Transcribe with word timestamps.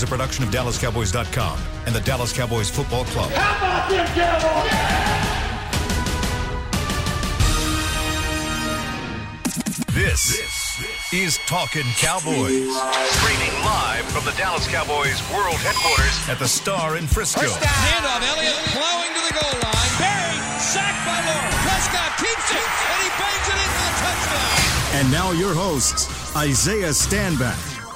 is 0.00 0.04
a 0.04 0.06
production 0.06 0.42
of 0.42 0.50
DallasCowboys.com 0.50 1.60
and 1.84 1.94
the 1.94 2.00
Dallas 2.00 2.32
Cowboys 2.32 2.70
Football 2.70 3.04
Club. 3.06 3.30
How 3.32 3.58
about 3.58 3.90
them 3.90 4.06
Cowboys? 4.16 4.72
This, 9.92 11.12
is 11.12 11.36
Talking 11.44 11.84
Cowboys. 12.00 12.64
Streaming 13.12 13.52
live 13.60 14.08
from 14.08 14.24
the 14.24 14.32
Dallas 14.38 14.66
Cowboys 14.68 15.20
World 15.36 15.60
Headquarters 15.60 16.16
at 16.30 16.38
the 16.38 16.48
Star 16.48 16.96
in 16.96 17.06
Frisco. 17.06 17.42
Handoff, 17.42 18.24
Elliott 18.24 18.56
plowing 18.72 19.12
to 19.12 19.20
the 19.28 19.36
goal 19.36 19.52
line. 19.60 19.92
Barry, 20.00 20.40
sacked 20.56 21.04
by 21.04 21.20
Laura. 21.28 21.52
Prescott 21.60 22.16
keeps 22.16 22.48
it, 22.56 22.64
and 22.64 23.04
he 23.04 23.10
bangs 23.20 23.48
it 23.52 23.58
in 23.60 23.68
for 23.68 23.84
the 23.84 23.96
touchdown. 24.00 24.96
And 24.96 25.12
now 25.12 25.32
your 25.32 25.52
hosts, 25.52 26.08
Isaiah 26.36 26.96
Stanback, 26.96 27.79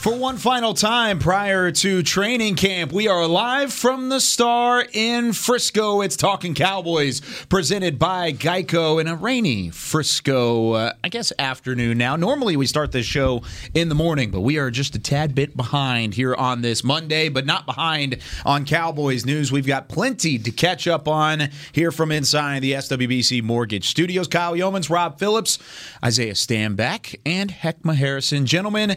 For 0.00 0.16
one 0.16 0.38
final 0.38 0.72
time 0.72 1.18
prior 1.18 1.70
to 1.70 2.02
training 2.02 2.56
camp, 2.56 2.90
we 2.90 3.06
are 3.06 3.26
live 3.26 3.70
from 3.70 4.08
the 4.08 4.18
Star 4.18 4.82
in 4.94 5.34
Frisco. 5.34 6.00
It's 6.00 6.16
Talking 6.16 6.54
Cowboys, 6.54 7.20
presented 7.50 7.98
by 7.98 8.32
Geico 8.32 8.98
in 8.98 9.06
a 9.06 9.14
rainy 9.14 9.68
Frisco, 9.68 10.72
uh, 10.72 10.92
I 11.04 11.10
guess, 11.10 11.34
afternoon 11.38 11.98
now. 11.98 12.16
Normally 12.16 12.56
we 12.56 12.66
start 12.66 12.92
this 12.92 13.04
show 13.04 13.42
in 13.74 13.90
the 13.90 13.94
morning, 13.94 14.30
but 14.30 14.40
we 14.40 14.56
are 14.56 14.70
just 14.70 14.94
a 14.94 14.98
tad 14.98 15.34
bit 15.34 15.54
behind 15.54 16.14
here 16.14 16.34
on 16.34 16.62
this 16.62 16.82
Monday, 16.82 17.28
but 17.28 17.44
not 17.44 17.66
behind 17.66 18.16
on 18.46 18.64
Cowboys 18.64 19.26
news. 19.26 19.52
We've 19.52 19.66
got 19.66 19.90
plenty 19.90 20.38
to 20.38 20.50
catch 20.50 20.88
up 20.88 21.08
on 21.08 21.50
here 21.72 21.92
from 21.92 22.10
inside 22.10 22.62
the 22.62 22.72
SWBC 22.72 23.42
Mortgage 23.42 23.86
Studios. 23.86 24.28
Kyle 24.28 24.54
Youmans, 24.54 24.88
Rob 24.88 25.18
Phillips, 25.18 25.58
Isaiah 26.02 26.32
Stanback, 26.32 27.16
and 27.26 27.50
Heckma 27.50 27.96
Harrison. 27.96 28.46
Gentlemen, 28.46 28.96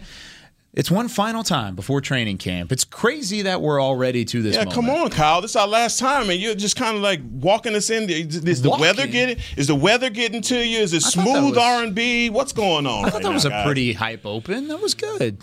it's 0.73 0.89
one 0.89 1.07
final 1.07 1.43
time 1.43 1.75
before 1.75 2.01
training 2.01 2.39
camp. 2.39 2.71
It's 2.71 2.83
crazy 2.83 3.43
that 3.43 3.61
we're 3.61 3.81
already 3.81 4.25
to 4.25 4.41
this. 4.41 4.55
Yeah, 4.55 4.65
moment. 4.65 4.75
come 4.75 4.89
on, 4.89 5.09
Kyle. 5.11 5.39
This 5.41 5.51
is 5.51 5.55
our 5.55 5.67
last 5.67 5.99
time, 5.99 6.29
and 6.29 6.39
you're 6.39 6.55
just 6.55 6.75
kind 6.75 6.97
of 6.97 7.03
like 7.03 7.21
walking 7.31 7.75
us 7.75 7.89
in. 7.91 8.09
Is 8.09 8.61
the 8.61 8.69
Walking? 8.69 8.81
weather 8.81 9.07
getting? 9.07 9.37
Is 9.55 9.67
the 9.67 9.75
weather 9.75 10.09
getting 10.09 10.41
to 10.43 10.65
you? 10.65 10.79
Is 10.79 10.93
it 10.93 11.05
I 11.05 11.09
smooth 11.09 11.57
R 11.57 11.83
and 11.83 11.93
B? 11.93 12.29
What's 12.31 12.53
going 12.53 12.87
on? 12.87 13.05
I 13.05 13.09
thought 13.11 13.21
that 13.21 13.33
was 13.33 13.45
a 13.45 13.63
pretty 13.63 13.93
hype 13.93 14.25
open. 14.25 14.67
That 14.67 14.81
was 14.81 14.95
good. 14.95 15.37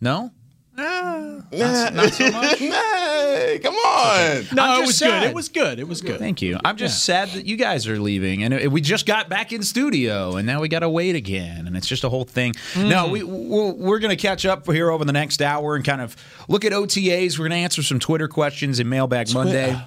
No, 0.00 0.30
Not, 0.76 1.94
not 1.94 2.12
so 2.12 2.30
much? 2.32 2.58
Hey, 2.58 3.60
come 3.62 3.74
on. 3.74 4.46
No, 4.54 4.62
I'm 4.62 4.82
it 4.82 4.86
just 4.86 4.86
was 4.86 4.98
sad. 4.98 5.20
good. 5.22 5.28
It 5.30 5.34
was 5.34 5.48
good. 5.48 5.78
It 5.80 5.88
was 5.88 6.00
good. 6.02 6.18
Thank 6.18 6.42
you. 6.42 6.58
I'm 6.64 6.76
just 6.76 7.04
sad 7.04 7.30
that 7.30 7.46
you 7.46 7.56
guys 7.56 7.86
are 7.86 7.98
leaving, 7.98 8.42
and 8.42 8.52
it- 8.54 8.70
we 8.70 8.80
just 8.80 9.06
got 9.06 9.28
back 9.28 9.52
in 9.52 9.62
studio, 9.62 10.36
and 10.36 10.46
now 10.46 10.60
we 10.60 10.68
got 10.68 10.80
to 10.80 10.88
wait 10.88 11.14
again, 11.16 11.66
and 11.66 11.76
it's 11.76 11.86
just 11.86 12.04
a 12.04 12.08
whole 12.08 12.24
thing. 12.24 12.54
No, 12.76 13.08
we 13.08 13.22
we're, 13.22 13.72
we're 13.72 13.98
going 13.98 14.16
to 14.16 14.20
catch 14.20 14.44
up 14.44 14.66
here 14.70 14.90
over 14.90 15.04
the 15.04 15.12
next 15.12 15.40
hour 15.42 15.76
and 15.76 15.84
kind 15.84 16.00
of 16.00 16.16
look 16.48 16.64
at 16.64 16.72
OTAs. 16.72 17.38
We're 17.38 17.48
going 17.48 17.58
to 17.58 17.64
answer 17.64 17.82
some 17.82 17.98
Twitter 17.98 18.28
questions 18.28 18.80
in 18.80 18.88
Mailbag 18.88 19.32
Monday. 19.32 19.80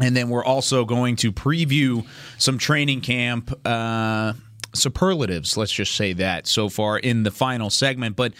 And 0.00 0.16
then 0.16 0.28
we're 0.28 0.44
also 0.44 0.84
going 0.84 1.14
to 1.16 1.30
preview 1.30 2.04
some 2.36 2.58
training 2.58 3.00
camp 3.00 3.52
uh, 3.64 4.32
superlatives, 4.74 5.56
let's 5.56 5.72
just 5.72 5.94
say 5.94 6.12
that, 6.14 6.46
so 6.46 6.68
far 6.68 6.98
in 6.98 7.22
the 7.22 7.30
final 7.30 7.70
segment. 7.70 8.16
But, 8.16 8.32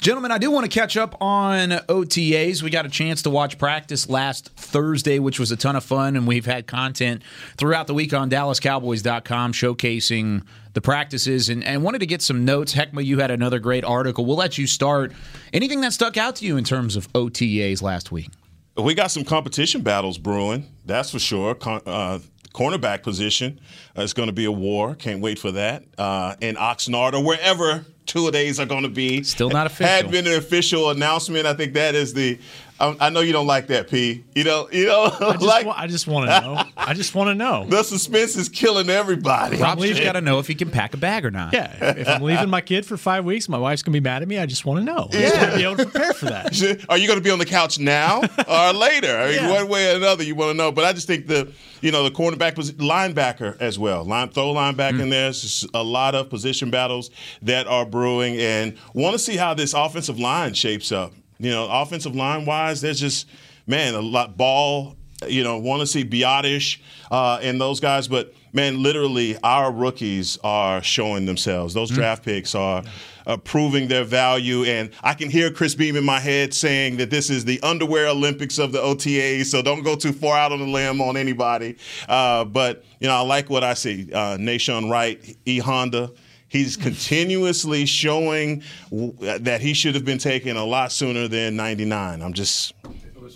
gentlemen, 0.00 0.30
I 0.30 0.38
do 0.38 0.50
want 0.50 0.70
to 0.70 0.78
catch 0.78 0.96
up 0.96 1.16
on 1.20 1.70
OTAs. 1.70 2.62
We 2.62 2.70
got 2.70 2.86
a 2.86 2.90
chance 2.90 3.22
to 3.22 3.30
watch 3.30 3.58
practice 3.58 4.08
last 4.08 4.50
Thursday, 4.56 5.18
which 5.18 5.38
was 5.40 5.50
a 5.50 5.56
ton 5.56 5.76
of 5.76 5.84
fun. 5.84 6.16
And 6.16 6.26
we've 6.26 6.46
had 6.46 6.66
content 6.66 7.22
throughout 7.56 7.86
the 7.86 7.94
week 7.94 8.12
on 8.12 8.30
DallasCowboys.com 8.30 9.52
showcasing 9.52 10.44
the 10.74 10.80
practices 10.80 11.48
and, 11.48 11.64
and 11.64 11.82
wanted 11.82 11.98
to 11.98 12.06
get 12.06 12.22
some 12.22 12.44
notes. 12.44 12.74
Heckma, 12.74 13.04
you 13.04 13.18
had 13.18 13.30
another 13.30 13.58
great 13.58 13.84
article. 13.84 14.24
We'll 14.24 14.36
let 14.36 14.58
you 14.58 14.66
start. 14.66 15.12
Anything 15.52 15.80
that 15.80 15.92
stuck 15.92 16.16
out 16.16 16.36
to 16.36 16.46
you 16.46 16.56
in 16.56 16.64
terms 16.64 16.96
of 16.96 17.12
OTAs 17.12 17.82
last 17.82 18.12
week? 18.12 18.30
We 18.76 18.94
got 18.94 19.10
some 19.10 19.24
competition 19.24 19.82
battles 19.82 20.18
brewing. 20.18 20.66
That's 20.86 21.10
for 21.10 21.18
sure. 21.18 21.56
Con- 21.56 21.82
uh, 21.84 22.20
cornerback 22.54 23.02
position 23.02 23.60
uh, 23.96 24.02
is 24.02 24.12
going 24.12 24.28
to 24.28 24.32
be 24.32 24.44
a 24.44 24.52
war. 24.52 24.94
Can't 24.94 25.20
wait 25.20 25.38
for 25.38 25.52
that. 25.52 25.84
Uh, 25.96 26.34
in 26.40 26.56
Oxnard 26.56 27.14
or 27.14 27.22
wherever 27.24 27.84
two 28.06 28.26
of 28.26 28.32
days 28.32 28.58
are 28.58 28.66
going 28.66 28.82
to 28.82 28.88
be. 28.88 29.22
Still 29.22 29.50
not 29.50 29.66
official. 29.66 29.86
Had 29.86 30.10
been 30.10 30.26
an 30.26 30.34
official 30.34 30.90
announcement. 30.90 31.46
I 31.46 31.54
think 31.54 31.74
that 31.74 31.94
is 31.94 32.14
the. 32.14 32.38
I, 32.80 32.96
I 33.00 33.10
know 33.10 33.20
you 33.20 33.32
don't 33.32 33.46
like 33.46 33.66
that, 33.68 33.88
P. 33.90 34.24
You 34.34 34.44
don't. 34.44 34.72
You 34.72 34.86
don't 34.86 35.12
I 35.20 35.32
just, 35.32 35.42
like. 35.44 35.66
wa- 35.66 35.74
I 35.76 35.86
just 35.86 36.06
want 36.06 36.30
to 36.30 36.40
know. 36.40 36.62
I 36.76 36.94
just 36.94 37.14
want 37.14 37.28
to 37.28 37.34
know. 37.34 37.64
the 37.68 37.82
suspense 37.82 38.36
is 38.36 38.48
killing 38.48 38.88
everybody. 38.88 39.56
Rob's 39.56 39.82
just 39.82 40.02
got 40.02 40.12
to 40.12 40.20
know 40.20 40.38
if 40.38 40.46
he 40.46 40.54
can 40.54 40.70
pack 40.70 40.94
a 40.94 40.96
bag 40.96 41.24
or 41.24 41.30
not. 41.30 41.52
Yeah, 41.52 41.90
if- 41.90 41.98
if 41.98 42.08
I'm 42.08 42.22
leaving 42.22 42.48
my 42.48 42.60
kid 42.60 42.86
for 42.86 42.96
five 42.96 43.24
weeks, 43.24 43.48
my 43.48 43.58
wife's 43.58 43.82
gonna 43.82 43.94
be 43.94 44.00
mad 44.00 44.22
at 44.22 44.28
me. 44.28 44.38
I 44.38 44.46
just 44.46 44.64
want 44.64 44.78
to 44.80 44.84
know. 44.84 45.08
I 45.10 45.20
just 45.20 45.56
be 45.56 45.64
able 45.64 45.76
to 45.76 45.84
prepare 45.86 46.12
for 46.14 46.26
that. 46.26 46.86
Are 46.88 46.96
you 46.98 47.06
going 47.06 47.18
to 47.18 47.24
be 47.24 47.30
on 47.30 47.38
the 47.38 47.46
couch 47.46 47.78
now 47.78 48.20
or 48.20 48.72
later? 48.72 49.18
I 49.18 49.26
mean, 49.26 49.34
Yeah. 49.34 49.50
one 49.52 49.68
way 49.68 49.92
or 49.92 49.96
another, 49.96 50.24
you 50.24 50.34
want 50.34 50.50
to 50.50 50.54
know. 50.56 50.72
But 50.72 50.84
I 50.84 50.92
just 50.92 51.06
think 51.06 51.26
the, 51.26 51.52
you 51.80 51.90
know, 51.92 52.04
the 52.04 52.10
cornerback 52.10 52.56
was 52.56 52.72
linebacker 52.72 53.60
as 53.60 53.78
well. 53.78 54.04
Line, 54.04 54.28
throw 54.28 54.54
linebacker 54.54 54.98
mm. 54.98 55.02
in 55.02 55.10
there. 55.10 55.28
It's 55.28 55.66
a 55.74 55.82
lot 55.82 56.14
of 56.14 56.30
position 56.30 56.70
battles 56.70 57.10
that 57.42 57.66
are 57.66 57.84
brewing, 57.84 58.36
and 58.38 58.76
want 58.94 59.14
to 59.14 59.18
see 59.18 59.36
how 59.36 59.54
this 59.54 59.74
offensive 59.74 60.18
line 60.18 60.54
shapes 60.54 60.92
up. 60.92 61.12
You 61.38 61.50
know, 61.50 61.68
offensive 61.70 62.14
line 62.14 62.44
wise, 62.44 62.80
there's 62.80 63.00
just 63.00 63.28
man 63.66 63.94
a 63.94 64.00
lot 64.00 64.36
ball. 64.36 64.96
You 65.26 65.42
know, 65.42 65.58
want 65.58 65.80
to 65.80 65.86
see 65.86 66.04
Biadasz 66.04 66.78
uh, 67.10 67.40
and 67.42 67.60
those 67.60 67.80
guys, 67.80 68.06
but 68.06 68.32
man, 68.52 68.82
literally, 68.82 69.36
our 69.42 69.72
rookies 69.72 70.38
are 70.44 70.82
showing 70.82 71.26
themselves. 71.26 71.74
Those 71.74 71.90
draft 71.90 72.24
picks 72.24 72.54
are 72.54 72.84
uh, 73.26 73.36
proving 73.36 73.88
their 73.88 74.04
value. 74.04 74.64
And 74.64 74.90
I 75.02 75.14
can 75.14 75.30
hear 75.30 75.50
Chris 75.50 75.74
Beam 75.74 75.96
in 75.96 76.04
my 76.04 76.18
head 76.18 76.54
saying 76.54 76.96
that 76.96 77.10
this 77.10 77.30
is 77.30 77.44
the 77.44 77.60
underwear 77.62 78.08
Olympics 78.08 78.58
of 78.58 78.72
the 78.72 78.78
OTAs, 78.78 79.46
so 79.46 79.60
don't 79.62 79.82
go 79.82 79.94
too 79.94 80.12
far 80.12 80.36
out 80.36 80.50
on 80.50 80.60
the 80.60 80.66
limb 80.66 81.00
on 81.00 81.16
anybody. 81.16 81.76
Uh, 82.08 82.44
but, 82.44 82.84
you 83.00 83.06
know, 83.06 83.14
I 83.14 83.20
like 83.20 83.50
what 83.50 83.62
I 83.62 83.74
see. 83.74 84.10
Uh, 84.12 84.38
Nahshon 84.38 84.90
Wright, 84.90 85.36
E 85.44 85.58
Honda. 85.58 86.10
He's 86.48 86.76
continuously 86.88 87.86
showing 87.86 88.62
w- 88.90 89.12
that 89.38 89.60
he 89.60 89.74
should 89.74 89.94
have 89.94 90.04
been 90.04 90.18
taken 90.18 90.56
a 90.56 90.64
lot 90.64 90.92
sooner 90.92 91.28
than 91.28 91.56
99. 91.56 92.22
I'm 92.22 92.32
just 92.32 92.72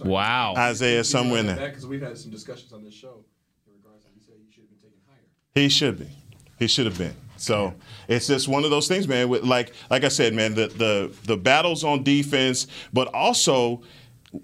Wow. 0.04 0.54
Isaiah 0.56 1.04
somewhere 1.04 1.40
in 1.40 1.46
there. 1.46 1.68
Because 1.68 1.86
we've 1.86 2.02
had 2.02 2.16
some 2.18 2.30
discussions 2.30 2.72
on 2.72 2.82
this 2.82 2.94
show 2.94 3.24
in 3.66 3.72
regards 3.76 4.04
to 4.04 4.10
you 4.14 4.20
said 4.24 4.34
you 4.44 4.50
should 4.52 4.62
have 4.62 4.70
been 4.70 4.78
taken 4.90 4.98
higher. 5.06 5.20
He 5.54 5.68
should 5.68 5.98
be. 5.98 6.08
He 6.58 6.66
should 6.66 6.86
have 6.86 6.98
been. 6.98 7.14
So 7.36 7.74
it's 8.08 8.28
just 8.28 8.48
one 8.48 8.64
of 8.64 8.70
those 8.70 8.86
things, 8.88 9.08
man. 9.08 9.28
With 9.28 9.42
like 9.42 9.72
like 9.90 10.04
I 10.04 10.08
said, 10.08 10.32
man, 10.32 10.54
the 10.54 10.68
the 10.68 11.14
the 11.24 11.36
battles 11.36 11.82
on 11.82 12.04
defense, 12.04 12.68
but 12.92 13.12
also 13.12 13.82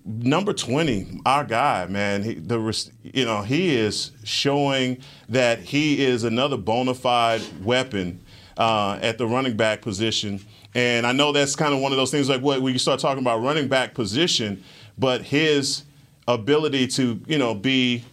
number 0.04 0.52
twenty, 0.52 1.20
our 1.24 1.44
guy, 1.44 1.86
man. 1.86 2.24
He, 2.24 2.34
the 2.34 2.58
you 3.02 3.24
know 3.24 3.42
he 3.42 3.74
is 3.76 4.10
showing 4.24 4.98
that 5.28 5.60
he 5.60 6.04
is 6.04 6.24
another 6.24 6.56
bona 6.56 6.92
fide 6.94 7.42
weapon 7.62 8.20
uh, 8.58 8.98
at 9.00 9.16
the 9.16 9.26
running 9.26 9.56
back 9.56 9.80
position. 9.80 10.40
And 10.74 11.06
I 11.06 11.12
know 11.12 11.32
that's 11.32 11.56
kind 11.56 11.72
of 11.72 11.80
one 11.80 11.92
of 11.92 11.96
those 11.98 12.10
things 12.10 12.28
like 12.28 12.42
what 12.42 12.60
when 12.60 12.72
you 12.72 12.78
start 12.78 13.00
talking 13.00 13.22
about 13.22 13.40
running 13.40 13.68
back 13.68 13.94
position, 13.94 14.62
but 14.98 15.22
his 15.22 15.84
ability 16.26 16.86
to 16.86 17.18
you 17.26 17.38
know 17.38 17.54
be 17.54 18.04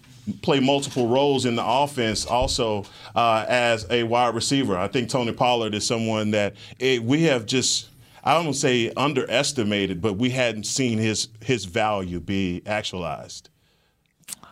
play 0.41 0.59
multiple 0.59 1.07
roles 1.07 1.45
in 1.45 1.55
the 1.55 1.65
offense 1.65 2.25
also 2.25 2.85
uh, 3.15 3.45
as 3.47 3.85
a 3.91 4.03
wide 4.03 4.33
receiver. 4.33 4.77
I 4.77 4.87
think 4.87 5.09
Tony 5.09 5.33
Pollard 5.33 5.75
is 5.75 5.85
someone 5.85 6.31
that 6.31 6.55
it, 6.79 7.03
we 7.03 7.23
have 7.23 7.45
just 7.45 7.89
I 8.23 8.41
don't 8.41 8.53
say 8.53 8.91
underestimated, 8.95 10.01
but 10.01 10.13
we 10.13 10.29
hadn't 10.29 10.65
seen 10.65 10.97
his 10.97 11.27
his 11.41 11.65
value 11.65 12.19
be 12.19 12.61
actualized. 12.65 13.49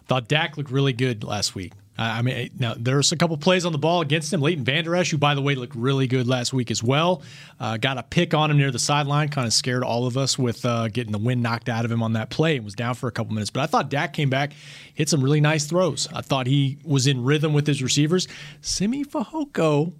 Thought 0.07 0.27
Dak 0.27 0.57
looked 0.57 0.69
really 0.71 0.93
good 0.93 1.23
last 1.23 1.55
week. 1.55 1.73
I 1.97 2.19
I 2.19 2.21
mean, 2.21 2.49
now 2.57 2.73
there's 2.77 3.11
a 3.11 3.17
couple 3.17 3.37
plays 3.37 3.65
on 3.65 3.71
the 3.71 3.77
ball 3.77 4.01
against 4.01 4.31
him. 4.31 4.41
Leighton 4.41 4.63
Vander 4.63 4.95
Esch, 4.95 5.11
who 5.11 5.17
by 5.17 5.35
the 5.35 5.41
way 5.41 5.55
looked 5.55 5.75
really 5.75 6.07
good 6.07 6.27
last 6.27 6.53
week 6.53 6.71
as 6.71 6.81
well, 6.81 7.21
uh, 7.59 7.77
got 7.77 7.97
a 7.97 8.03
pick 8.03 8.33
on 8.33 8.51
him 8.51 8.57
near 8.57 8.71
the 8.71 8.79
sideline, 8.79 9.29
kind 9.29 9.47
of 9.47 9.53
scared 9.53 9.83
all 9.83 10.07
of 10.07 10.17
us 10.17 10.37
with 10.37 10.65
uh, 10.65 10.87
getting 10.87 11.11
the 11.11 11.17
wind 11.17 11.43
knocked 11.43 11.69
out 11.69 11.85
of 11.85 11.91
him 11.91 12.01
on 12.01 12.13
that 12.13 12.29
play 12.29 12.55
and 12.55 12.65
was 12.65 12.73
down 12.73 12.95
for 12.95 13.07
a 13.07 13.11
couple 13.11 13.33
minutes. 13.33 13.49
But 13.49 13.61
I 13.61 13.65
thought 13.67 13.89
Dak 13.89 14.13
came 14.13 14.29
back, 14.29 14.53
hit 14.93 15.09
some 15.09 15.23
really 15.23 15.41
nice 15.41 15.65
throws. 15.65 16.07
I 16.13 16.21
thought 16.21 16.47
he 16.47 16.77
was 16.83 17.07
in 17.07 17.23
rhythm 17.23 17.53
with 17.53 17.67
his 17.67 17.83
receivers. 17.83 18.27
Simi 18.61 19.03
Fehoko, 19.03 19.93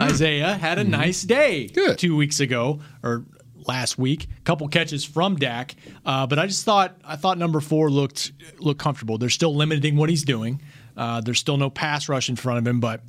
Isaiah 0.00 0.54
had 0.54 0.78
a 0.78 0.84
nice 0.84 1.22
day 1.22 1.68
two 1.96 2.16
weeks 2.16 2.40
ago 2.40 2.80
or 3.02 3.24
last 3.66 3.98
week. 3.98 4.24
A 4.24 4.42
Couple 4.42 4.66
catches 4.68 5.04
from 5.04 5.36
Dak, 5.36 5.74
uh, 6.06 6.26
but 6.26 6.38
I 6.38 6.46
just 6.46 6.64
thought 6.64 6.96
I 7.04 7.16
thought 7.16 7.38
number 7.38 7.60
four 7.60 7.90
looked 7.90 8.32
looked 8.58 8.80
comfortable. 8.80 9.18
They're 9.18 9.28
still 9.28 9.54
limiting 9.54 9.96
what 9.96 10.08
he's 10.08 10.24
doing. 10.24 10.60
Uh, 10.98 11.20
there's 11.22 11.38
still 11.38 11.56
no 11.56 11.70
pass 11.70 12.08
rush 12.08 12.28
in 12.28 12.36
front 12.36 12.58
of 12.58 12.66
him, 12.66 12.80
but 12.80 13.00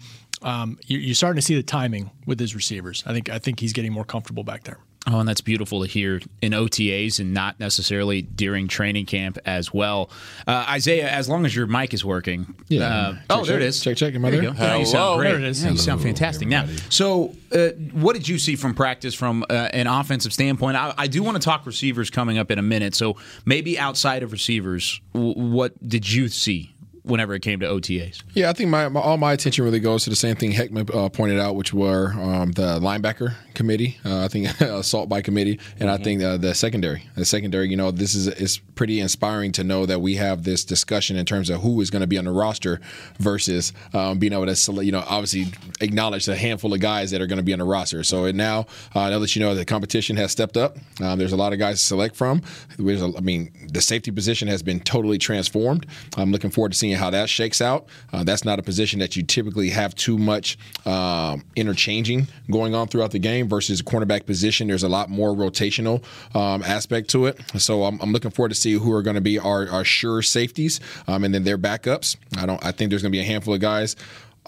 um, 0.42 0.78
you- 0.88 1.00
you're 1.00 1.16
starting 1.16 1.40
to 1.42 1.46
see 1.46 1.56
the 1.56 1.64
timing 1.64 2.12
with 2.26 2.40
his 2.40 2.56
receivers. 2.56 3.04
I 3.06 3.12
think 3.14 3.30
I 3.30 3.40
think 3.40 3.60
he's 3.60 3.74
getting 3.74 3.92
more 3.92 4.06
comfortable 4.06 4.44
back 4.46 4.64
there. 4.64 4.78
Oh, 5.08 5.20
and 5.20 5.28
that's 5.28 5.42
beautiful 5.42 5.82
to 5.82 5.88
hear 5.88 6.22
in 6.42 6.52
OTAs 6.52 7.20
and 7.20 7.34
not 7.34 7.58
necessarily 7.60 8.22
during 8.22 8.68
training 8.68 9.06
camp 9.06 9.38
as 9.46 9.74
well. 9.74 10.12
Uh, 10.46 10.66
Isaiah, 10.70 11.10
as 11.10 11.28
long 11.30 11.46
as 11.46 11.56
your 11.56 11.68
mic 11.68 11.94
is 11.94 12.04
working. 12.06 12.54
Yeah. 12.68 12.84
Uh, 12.86 13.12
Check, 13.14 13.22
oh, 13.30 13.46
there 13.46 13.56
it 13.58 13.60
check. 13.62 13.68
is. 13.70 13.82
Check, 13.82 13.98
check. 13.98 14.14
Am 14.16 14.26
I 14.26 14.30
there 14.30 14.42
there? 14.42 14.50
you 14.52 14.56
go. 14.56 14.64
Yeah, 14.64 14.76
you 14.78 14.86
sound 14.86 15.20
great. 15.20 15.30
There 15.32 15.40
it 15.40 15.46
is. 15.46 15.64
Yeah, 15.64 15.72
you 15.72 15.78
sound 15.78 16.02
Hello, 16.02 16.10
fantastic. 16.14 16.48
Now, 16.50 16.68
so 16.90 17.34
uh, 17.54 17.70
what 17.94 18.14
did 18.14 18.28
you 18.28 18.38
see 18.38 18.56
from 18.58 18.76
practice 18.76 19.16
from 19.16 19.44
uh, 19.50 19.70
an 19.74 19.88
offensive 19.88 20.34
standpoint? 20.34 20.76
I, 20.78 20.94
I 20.98 21.08
do 21.08 21.24
want 21.24 21.38
to 21.38 21.44
talk 21.44 21.66
receivers 21.66 22.10
coming 22.10 22.38
up 22.38 22.52
in 22.52 22.60
a 22.60 22.64
minute. 22.64 22.94
So 22.94 23.16
maybe 23.46 23.80
outside 23.80 24.22
of 24.22 24.32
receivers, 24.34 25.00
w- 25.14 25.34
what 25.34 25.74
did 25.88 26.12
you 26.12 26.28
see 26.28 26.76
whenever 27.10 27.34
it 27.34 27.42
came 27.42 27.60
to 27.60 27.68
OTAs? 27.68 28.22
Yeah, 28.34 28.50
I 28.50 28.54
think 28.54 28.70
my, 28.70 28.88
my 28.90 29.00
all 29.00 29.18
my 29.18 29.34
attention 29.34 29.66
really 29.66 29.80
goes 29.80 30.04
to 30.04 30.10
the 30.10 30.16
same 30.16 30.36
thing 30.36 30.52
Heckman 30.52 30.94
uh, 30.94 31.10
pointed 31.10 31.40
out, 31.40 31.56
which 31.56 31.74
were 31.74 32.14
um, 32.14 32.52
the 32.54 32.80
linebacker 32.80 33.36
committee. 33.54 33.98
Uh, 34.06 34.24
I 34.24 34.28
think 34.28 34.48
assault 34.62 35.10
by 35.10 35.22
committee, 35.22 35.60
and 35.80 35.90
I 35.90 35.98
think 35.98 36.22
uh, 36.22 36.38
the 36.38 36.54
secondary. 36.54 37.04
The 37.16 37.26
secondary, 37.26 37.70
you 37.70 37.78
know, 37.78 37.92
this 37.92 38.16
is 38.16 38.28
it's 38.28 38.58
pretty 38.58 39.00
inspiring 39.00 39.52
to 39.54 39.64
know 39.64 39.86
that 39.86 40.00
we 40.00 40.16
have 40.16 40.44
this 40.44 40.64
discussion 40.64 41.18
in 41.18 41.26
terms 41.26 41.50
of 41.50 41.62
who 41.62 41.82
is 41.82 41.90
going 41.90 42.02
to 42.02 42.08
be 42.08 42.18
on 42.18 42.26
the 42.26 42.32
roster 42.32 42.80
versus 43.18 43.74
um, 43.94 44.20
being 44.20 44.32
able 44.32 44.46
to, 44.46 44.56
select, 44.56 44.86
you 44.86 44.92
know, 44.92 45.04
obviously 45.08 45.48
acknowledge 45.82 46.26
the 46.26 46.36
handful 46.36 46.74
of 46.74 46.80
guys 46.80 47.12
that 47.12 47.22
are 47.22 47.28
going 47.28 47.38
to 47.38 47.44
be 47.44 47.52
on 47.52 47.60
the 47.60 47.66
roster. 47.66 48.04
So 48.04 48.26
it 48.26 48.36
now 48.36 48.68
uh, 48.96 49.10
now 49.10 49.20
that 49.20 49.36
you 49.36 49.42
know 49.42 49.56
the 49.56 49.66
competition 49.66 50.16
has 50.18 50.32
stepped 50.32 50.58
up, 50.58 50.78
um, 51.02 51.20
there's 51.20 51.34
a 51.34 51.38
lot 51.38 51.54
of 51.54 51.60
guys 51.60 51.80
to 51.80 51.86
select 51.86 52.16
from. 52.16 52.42
A, 52.80 53.14
I 53.18 53.22
mean, 53.22 53.52
the 53.72 53.82
safety 53.82 54.12
position 54.12 54.48
has 54.48 54.64
been 54.64 54.80
totally 54.80 55.18
transformed. 55.18 55.86
I'm 56.18 56.32
looking 56.32 56.50
forward 56.50 56.72
to 56.72 56.78
seeing 56.78 56.96
how 57.00 57.10
that 57.10 57.30
shakes 57.30 57.62
out. 57.62 57.88
Uh, 58.13 58.24
that's 58.24 58.46
not 58.46 58.60
a 58.60 58.62
position 58.62 59.00
that 59.00 59.16
you 59.16 59.24
typically 59.24 59.69
have 59.69 59.96
too 59.96 60.18
much 60.18 60.57
um, 60.86 61.44
interchanging 61.56 62.28
going 62.51 62.75
on 62.75 62.88
throughout 62.88 63.12
the 63.12 63.19
game 63.19 63.50
versus 63.50 63.80
a 63.80 63.84
cornerback 63.84 64.25
position. 64.25 64.68
There's 64.68 64.84
a 64.84 64.90
lot 64.90 65.10
more 65.10 65.34
rotational 65.34 66.04
um, 66.36 66.62
aspect 66.63 67.10
to 67.12 67.25
it. 67.25 67.40
So 67.57 67.86
I'm, 67.86 68.00
I'm 68.01 68.12
looking 68.12 68.31
forward 68.31 68.50
to 68.50 68.56
see 68.56 68.74
who 68.74 68.92
are 68.94 69.01
going 69.01 69.16
to 69.16 69.22
be 69.22 69.40
our, 69.40 69.68
our 69.69 69.84
sure 69.84 70.22
safeties 70.22 70.80
um, 71.07 71.24
and 71.24 71.34
then 71.34 71.44
their 71.44 71.57
backups. 71.57 72.18
I 72.38 72.46
don't. 72.46 72.63
I 72.63 72.72
think 72.72 72.90
there's 72.90 73.02
going 73.02 73.12
to 73.12 73.18
be 73.18 73.22
a 73.22 73.25
handful 73.25 73.54
of 73.54 73.62
guys 73.62 73.95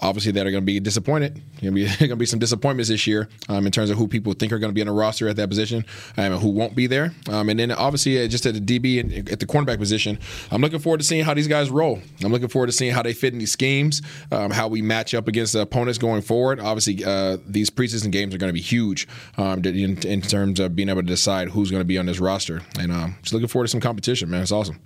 obviously 0.02 0.32
that 0.32 0.46
are 0.46 0.50
going 0.50 0.62
to 0.62 0.66
be 0.66 0.80
disappointed. 0.80 1.40
Going 1.60 1.72
to 1.74 1.80
be 1.80 1.84
going 1.98 2.10
to 2.10 2.16
be 2.16 2.26
some 2.26 2.38
disappointments 2.38 2.88
this 2.90 3.06
year 3.06 3.28
um, 3.48 3.64
in 3.64 3.72
terms 3.72 3.88
of 3.90 3.96
who 3.96 4.08
people 4.08 4.32
think 4.34 4.52
are 4.52 4.58
going 4.58 4.70
to 4.70 4.74
be 4.74 4.80
in 4.80 4.88
a 4.88 4.92
roster 4.92 5.28
at 5.28 5.36
that 5.36 5.48
position 5.48 5.84
um, 6.16 6.32
and 6.32 6.42
who 6.42 6.48
won't 6.50 6.74
be 6.74 6.86
there. 6.86 7.14
Um, 7.30 7.48
and 7.48 7.58
then 7.58 7.70
obviously 7.70 8.22
uh, 8.22 8.28
just 8.28 8.44
at 8.44 8.54
the 8.54 8.60
DB 8.60 9.00
and 9.00 9.30
at 9.30 9.40
the 9.40 9.46
cornerback 9.46 9.78
position, 9.78 10.18
I'm 10.50 10.60
looking 10.60 10.80
forward 10.80 10.98
to 10.98 11.04
seeing 11.04 11.24
how 11.24 11.34
these 11.34 11.48
guys 11.48 11.70
roll. 11.70 12.00
I'm 12.22 12.32
looking 12.32 12.48
forward 12.48 12.66
to 12.66 12.72
seeing 12.72 12.92
how 12.92 13.02
they 13.02 13.12
fit 13.12 13.32
in 13.32 13.38
these 13.38 13.52
schemes, 13.52 14.02
um, 14.30 14.50
how 14.50 14.68
we 14.68 14.82
match 14.82 15.14
up 15.14 15.28
against 15.28 15.52
the 15.52 15.60
opponents 15.60 15.98
going 15.98 16.22
forward. 16.22 16.60
Obviously, 16.60 17.04
uh, 17.04 17.38
these 17.46 17.70
preseason 17.70 18.10
games 18.10 18.34
are 18.34 18.38
going 18.38 18.50
to 18.50 18.54
be 18.54 18.60
huge 18.60 19.06
um, 19.38 19.64
in, 19.64 19.98
in 20.06 20.20
terms 20.20 20.60
of 20.60 20.74
being 20.74 20.88
able 20.88 21.02
to 21.02 21.06
decide 21.06 21.48
who's 21.48 21.70
going 21.70 21.80
to 21.80 21.86
be 21.86 21.98
on 21.98 22.06
this 22.06 22.18
roster. 22.18 22.62
And 22.78 22.92
um, 22.92 23.16
just 23.22 23.32
looking 23.32 23.48
forward 23.48 23.66
to 23.66 23.70
some 23.70 23.80
competition, 23.80 24.28
man. 24.28 24.42
It's 24.42 24.52
awesome. 24.52 24.80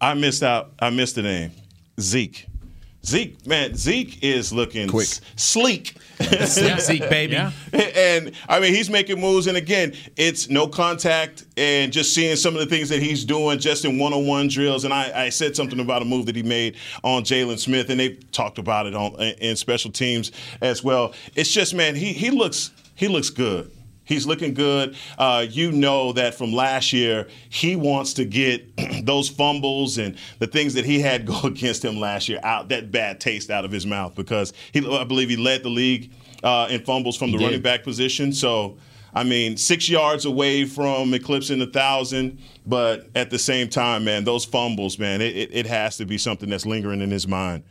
I 0.00 0.14
missed 0.14 0.42
out. 0.42 0.72
I 0.78 0.90
missed 0.90 1.16
the 1.16 1.22
name. 1.22 1.52
Zeke. 2.00 2.46
Zeke, 3.06 3.46
man, 3.46 3.74
Zeke 3.74 4.22
is 4.22 4.52
looking 4.52 4.88
Quick. 4.88 5.06
s- 5.06 5.20
sleek. 5.36 5.94
Zeke, 6.46 7.08
baby. 7.08 7.32
Yeah. 7.38 7.52
and 7.72 8.32
I 8.48 8.58
mean, 8.60 8.74
he's 8.74 8.90
making 8.90 9.20
moves. 9.20 9.46
And 9.46 9.56
again, 9.56 9.94
it's 10.16 10.50
no 10.50 10.66
contact 10.66 11.44
and 11.56 11.92
just 11.92 12.12
seeing 12.14 12.34
some 12.36 12.54
of 12.54 12.60
the 12.60 12.66
things 12.66 12.88
that 12.88 13.00
he's 13.00 13.24
doing 13.24 13.60
just 13.60 13.84
in 13.84 13.98
one 13.98 14.12
on 14.12 14.26
one 14.26 14.48
drills. 14.48 14.84
And 14.84 14.92
I, 14.92 15.26
I 15.26 15.28
said 15.28 15.54
something 15.54 15.78
about 15.80 16.02
a 16.02 16.04
move 16.04 16.26
that 16.26 16.36
he 16.36 16.42
made 16.42 16.76
on 17.04 17.22
Jalen 17.22 17.58
Smith, 17.58 17.88
and 17.88 18.00
they 18.00 18.14
talked 18.32 18.58
about 18.58 18.86
it 18.86 18.94
on 18.94 19.14
in 19.40 19.54
special 19.56 19.90
teams 19.92 20.32
as 20.60 20.82
well. 20.82 21.14
It's 21.36 21.52
just, 21.52 21.74
man, 21.74 21.94
he, 21.94 22.12
he 22.12 22.30
looks 22.30 22.72
he 22.96 23.06
looks 23.08 23.30
good. 23.30 23.70
He's 24.08 24.26
looking 24.26 24.54
good. 24.54 24.96
Uh, 25.18 25.44
you 25.48 25.70
know 25.70 26.12
that 26.14 26.34
from 26.34 26.50
last 26.50 26.94
year, 26.94 27.28
he 27.50 27.76
wants 27.76 28.14
to 28.14 28.24
get 28.24 28.66
those 29.04 29.28
fumbles 29.28 29.98
and 29.98 30.16
the 30.38 30.46
things 30.46 30.72
that 30.74 30.86
he 30.86 30.98
had 30.98 31.26
go 31.26 31.38
against 31.42 31.84
him 31.84 32.00
last 32.00 32.26
year 32.26 32.40
out, 32.42 32.70
that 32.70 32.90
bad 32.90 33.20
taste 33.20 33.50
out 33.50 33.66
of 33.66 33.70
his 33.70 33.84
mouth 33.84 34.14
because 34.14 34.54
he, 34.72 34.80
I 34.80 35.04
believe 35.04 35.28
he 35.28 35.36
led 35.36 35.62
the 35.62 35.68
league 35.68 36.10
uh, 36.42 36.68
in 36.70 36.82
fumbles 36.84 37.18
from 37.18 37.32
the 37.32 37.38
did. 37.38 37.44
running 37.44 37.60
back 37.60 37.84
position. 37.84 38.32
So, 38.32 38.78
I 39.12 39.24
mean, 39.24 39.58
six 39.58 39.90
yards 39.90 40.24
away 40.24 40.64
from 40.64 41.12
eclipsing 41.12 41.58
the 41.58 41.66
thousand, 41.66 42.38
but 42.66 43.08
at 43.14 43.28
the 43.28 43.38
same 43.38 43.68
time, 43.68 44.04
man, 44.04 44.24
those 44.24 44.46
fumbles, 44.46 44.98
man, 44.98 45.20
it, 45.20 45.36
it, 45.36 45.50
it 45.52 45.66
has 45.66 45.98
to 45.98 46.06
be 46.06 46.16
something 46.16 46.48
that's 46.48 46.64
lingering 46.64 47.02
in 47.02 47.10
his 47.10 47.28
mind. 47.28 47.62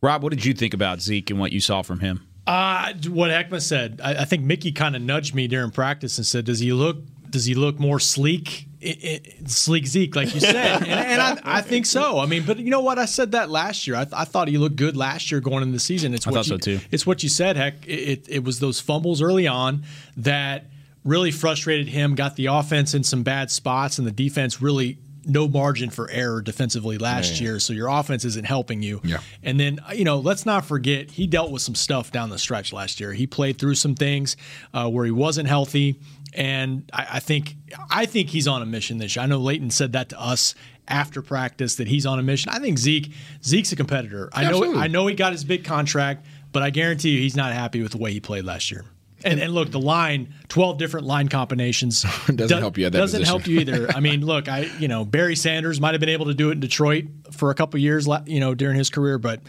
Rob, 0.00 0.22
what 0.22 0.30
did 0.30 0.44
you 0.44 0.54
think 0.54 0.74
about 0.74 1.00
Zeke 1.00 1.30
and 1.30 1.40
what 1.40 1.50
you 1.50 1.60
saw 1.60 1.82
from 1.82 1.98
him? 1.98 2.29
Uh, 2.50 2.94
what 3.10 3.30
Heckma 3.30 3.62
said. 3.62 4.00
I, 4.02 4.22
I 4.22 4.24
think 4.24 4.42
Mickey 4.42 4.72
kind 4.72 4.96
of 4.96 5.02
nudged 5.02 5.36
me 5.36 5.46
during 5.46 5.70
practice 5.70 6.18
and 6.18 6.26
said, 6.26 6.44
"Does 6.44 6.58
he 6.58 6.72
look? 6.72 6.98
Does 7.30 7.44
he 7.44 7.54
look 7.54 7.78
more 7.78 8.00
sleek?" 8.00 8.66
I, 8.82 8.96
I, 9.04 9.20
sleek 9.46 9.86
Zeke, 9.86 10.16
like 10.16 10.34
you 10.34 10.40
said, 10.40 10.56
and, 10.82 10.88
and 10.88 11.22
I, 11.22 11.38
I 11.58 11.60
think 11.60 11.86
so. 11.86 12.18
I 12.18 12.26
mean, 12.26 12.44
but 12.44 12.58
you 12.58 12.70
know 12.70 12.80
what? 12.80 12.98
I 12.98 13.04
said 13.04 13.32
that 13.32 13.50
last 13.50 13.86
year. 13.86 13.94
I, 13.94 14.04
th- 14.04 14.14
I 14.16 14.24
thought 14.24 14.48
he 14.48 14.58
looked 14.58 14.74
good 14.74 14.96
last 14.96 15.30
year 15.30 15.40
going 15.40 15.62
into 15.62 15.74
the 15.74 15.78
season. 15.78 16.12
It's 16.12 16.26
I 16.26 16.30
what 16.30 16.38
thought 16.38 16.66
you, 16.66 16.74
so, 16.74 16.78
too. 16.78 16.80
It's 16.90 17.06
what 17.06 17.22
you 17.22 17.28
said. 17.28 17.56
Heck, 17.56 17.86
it, 17.86 17.92
it, 17.92 18.28
it 18.28 18.44
was 18.44 18.58
those 18.58 18.80
fumbles 18.80 19.22
early 19.22 19.46
on 19.46 19.84
that 20.16 20.64
really 21.04 21.30
frustrated 21.30 21.86
him. 21.86 22.16
Got 22.16 22.34
the 22.34 22.46
offense 22.46 22.94
in 22.94 23.04
some 23.04 23.22
bad 23.22 23.52
spots, 23.52 23.98
and 23.98 24.08
the 24.08 24.12
defense 24.12 24.60
really 24.60 24.98
no 25.24 25.48
margin 25.48 25.90
for 25.90 26.10
error 26.10 26.40
defensively 26.42 26.98
last 26.98 27.40
year. 27.40 27.58
So 27.60 27.72
your 27.72 27.88
offense 27.88 28.24
isn't 28.24 28.46
helping 28.46 28.82
you. 28.82 29.00
Yeah. 29.04 29.18
And 29.42 29.58
then, 29.58 29.80
you 29.94 30.04
know, 30.04 30.18
let's 30.18 30.46
not 30.46 30.64
forget 30.64 31.10
he 31.10 31.26
dealt 31.26 31.50
with 31.50 31.62
some 31.62 31.74
stuff 31.74 32.10
down 32.10 32.30
the 32.30 32.38
stretch 32.38 32.72
last 32.72 33.00
year. 33.00 33.12
He 33.12 33.26
played 33.26 33.58
through 33.58 33.74
some 33.74 33.94
things 33.94 34.36
uh, 34.72 34.88
where 34.88 35.04
he 35.04 35.10
wasn't 35.10 35.48
healthy, 35.48 36.00
and 36.32 36.88
I, 36.92 37.06
I 37.14 37.20
think 37.20 37.56
I 37.90 38.06
think 38.06 38.28
he's 38.28 38.48
on 38.48 38.62
a 38.62 38.66
mission 38.66 38.98
this 38.98 39.16
year. 39.16 39.22
I 39.22 39.26
know 39.26 39.38
Leighton 39.38 39.70
said 39.70 39.92
that 39.92 40.08
to 40.10 40.20
us 40.20 40.54
after 40.88 41.22
practice 41.22 41.76
that 41.76 41.88
he's 41.88 42.06
on 42.06 42.18
a 42.18 42.22
mission. 42.22 42.50
I 42.52 42.58
think 42.58 42.78
Zeke 42.78 43.12
Zeke's 43.44 43.72
a 43.72 43.76
competitor. 43.76 44.28
I 44.32 44.42
know 44.42 44.48
Absolutely. 44.48 44.82
I 44.82 44.86
know 44.88 45.06
he 45.06 45.14
got 45.14 45.32
his 45.32 45.44
big 45.44 45.64
contract, 45.64 46.26
but 46.52 46.62
I 46.62 46.70
guarantee 46.70 47.10
you 47.10 47.20
he's 47.20 47.36
not 47.36 47.52
happy 47.52 47.82
with 47.82 47.92
the 47.92 47.98
way 47.98 48.12
he 48.12 48.20
played 48.20 48.44
last 48.44 48.70
year. 48.70 48.84
And, 49.24 49.40
and 49.40 49.52
look, 49.52 49.70
the 49.70 49.80
line, 49.80 50.34
twelve 50.48 50.78
different 50.78 51.06
line 51.06 51.28
combinations 51.28 52.02
Doesn't 52.34 52.58
help 52.58 52.78
you 52.78 52.86
at 52.86 52.92
that 52.92 52.98
doesn't 52.98 53.20
position. 53.20 53.38
help 53.38 53.46
you 53.46 53.60
either. 53.60 53.90
I 53.90 54.00
mean, 54.00 54.24
look, 54.26 54.48
I 54.48 54.70
you 54.78 54.88
know 54.88 55.04
Barry 55.04 55.36
Sanders 55.36 55.80
might 55.80 55.92
have 55.94 56.00
been 56.00 56.08
able 56.08 56.26
to 56.26 56.34
do 56.34 56.48
it 56.48 56.52
in 56.52 56.60
Detroit 56.60 57.04
for 57.32 57.50
a 57.50 57.54
couple 57.54 57.78
years, 57.80 58.08
you 58.26 58.40
know, 58.40 58.54
during 58.54 58.76
his 58.76 58.90
career, 58.90 59.18
but 59.18 59.40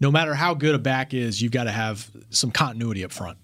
no 0.00 0.10
matter 0.10 0.34
how 0.34 0.54
good 0.54 0.74
a 0.74 0.78
back 0.78 1.14
is, 1.14 1.40
you've 1.40 1.52
got 1.52 1.64
to 1.64 1.70
have 1.70 2.10
some 2.30 2.50
continuity 2.50 3.04
up 3.04 3.12
front. 3.12 3.38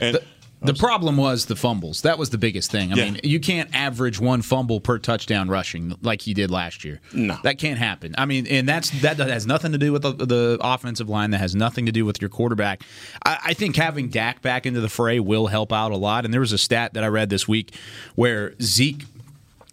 And 0.00 0.18
The 0.64 0.74
problem 0.74 1.16
was 1.16 1.46
the 1.46 1.56
fumbles. 1.56 2.02
That 2.02 2.18
was 2.18 2.30
the 2.30 2.38
biggest 2.38 2.70
thing. 2.70 2.92
I 2.92 2.96
Yeah. 2.96 3.04
mean, 3.10 3.20
you 3.22 3.38
can't 3.38 3.68
average 3.74 4.18
one 4.18 4.42
fumble 4.42 4.80
per 4.80 4.98
touchdown 4.98 5.48
rushing 5.48 5.94
like 6.02 6.22
he 6.22 6.32
did 6.34 6.50
last 6.50 6.84
year. 6.84 7.00
No. 7.12 7.38
that 7.42 7.58
can't 7.58 7.78
happen. 7.78 8.14
I 8.16 8.24
mean, 8.24 8.46
and 8.46 8.68
that's 8.68 8.90
that 9.02 9.18
has 9.18 9.46
nothing 9.46 9.72
to 9.72 9.78
do 9.78 9.92
with 9.92 10.02
the, 10.02 10.12
the 10.12 10.58
offensive 10.60 11.08
line. 11.08 11.30
That 11.30 11.38
has 11.38 11.54
nothing 11.54 11.86
to 11.86 11.92
do 11.92 12.04
with 12.04 12.20
your 12.20 12.30
quarterback. 12.30 12.82
I, 13.24 13.38
I 13.46 13.54
think 13.54 13.76
having 13.76 14.08
Dak 14.08 14.42
back 14.42 14.64
into 14.66 14.80
the 14.80 14.88
fray 14.88 15.20
will 15.20 15.48
help 15.48 15.72
out 15.72 15.92
a 15.92 15.96
lot. 15.96 16.24
And 16.24 16.32
there 16.32 16.40
was 16.40 16.52
a 16.52 16.58
stat 16.58 16.94
that 16.94 17.04
I 17.04 17.08
read 17.08 17.28
this 17.30 17.46
week 17.46 17.74
where 18.14 18.54
Zeke 18.62 19.04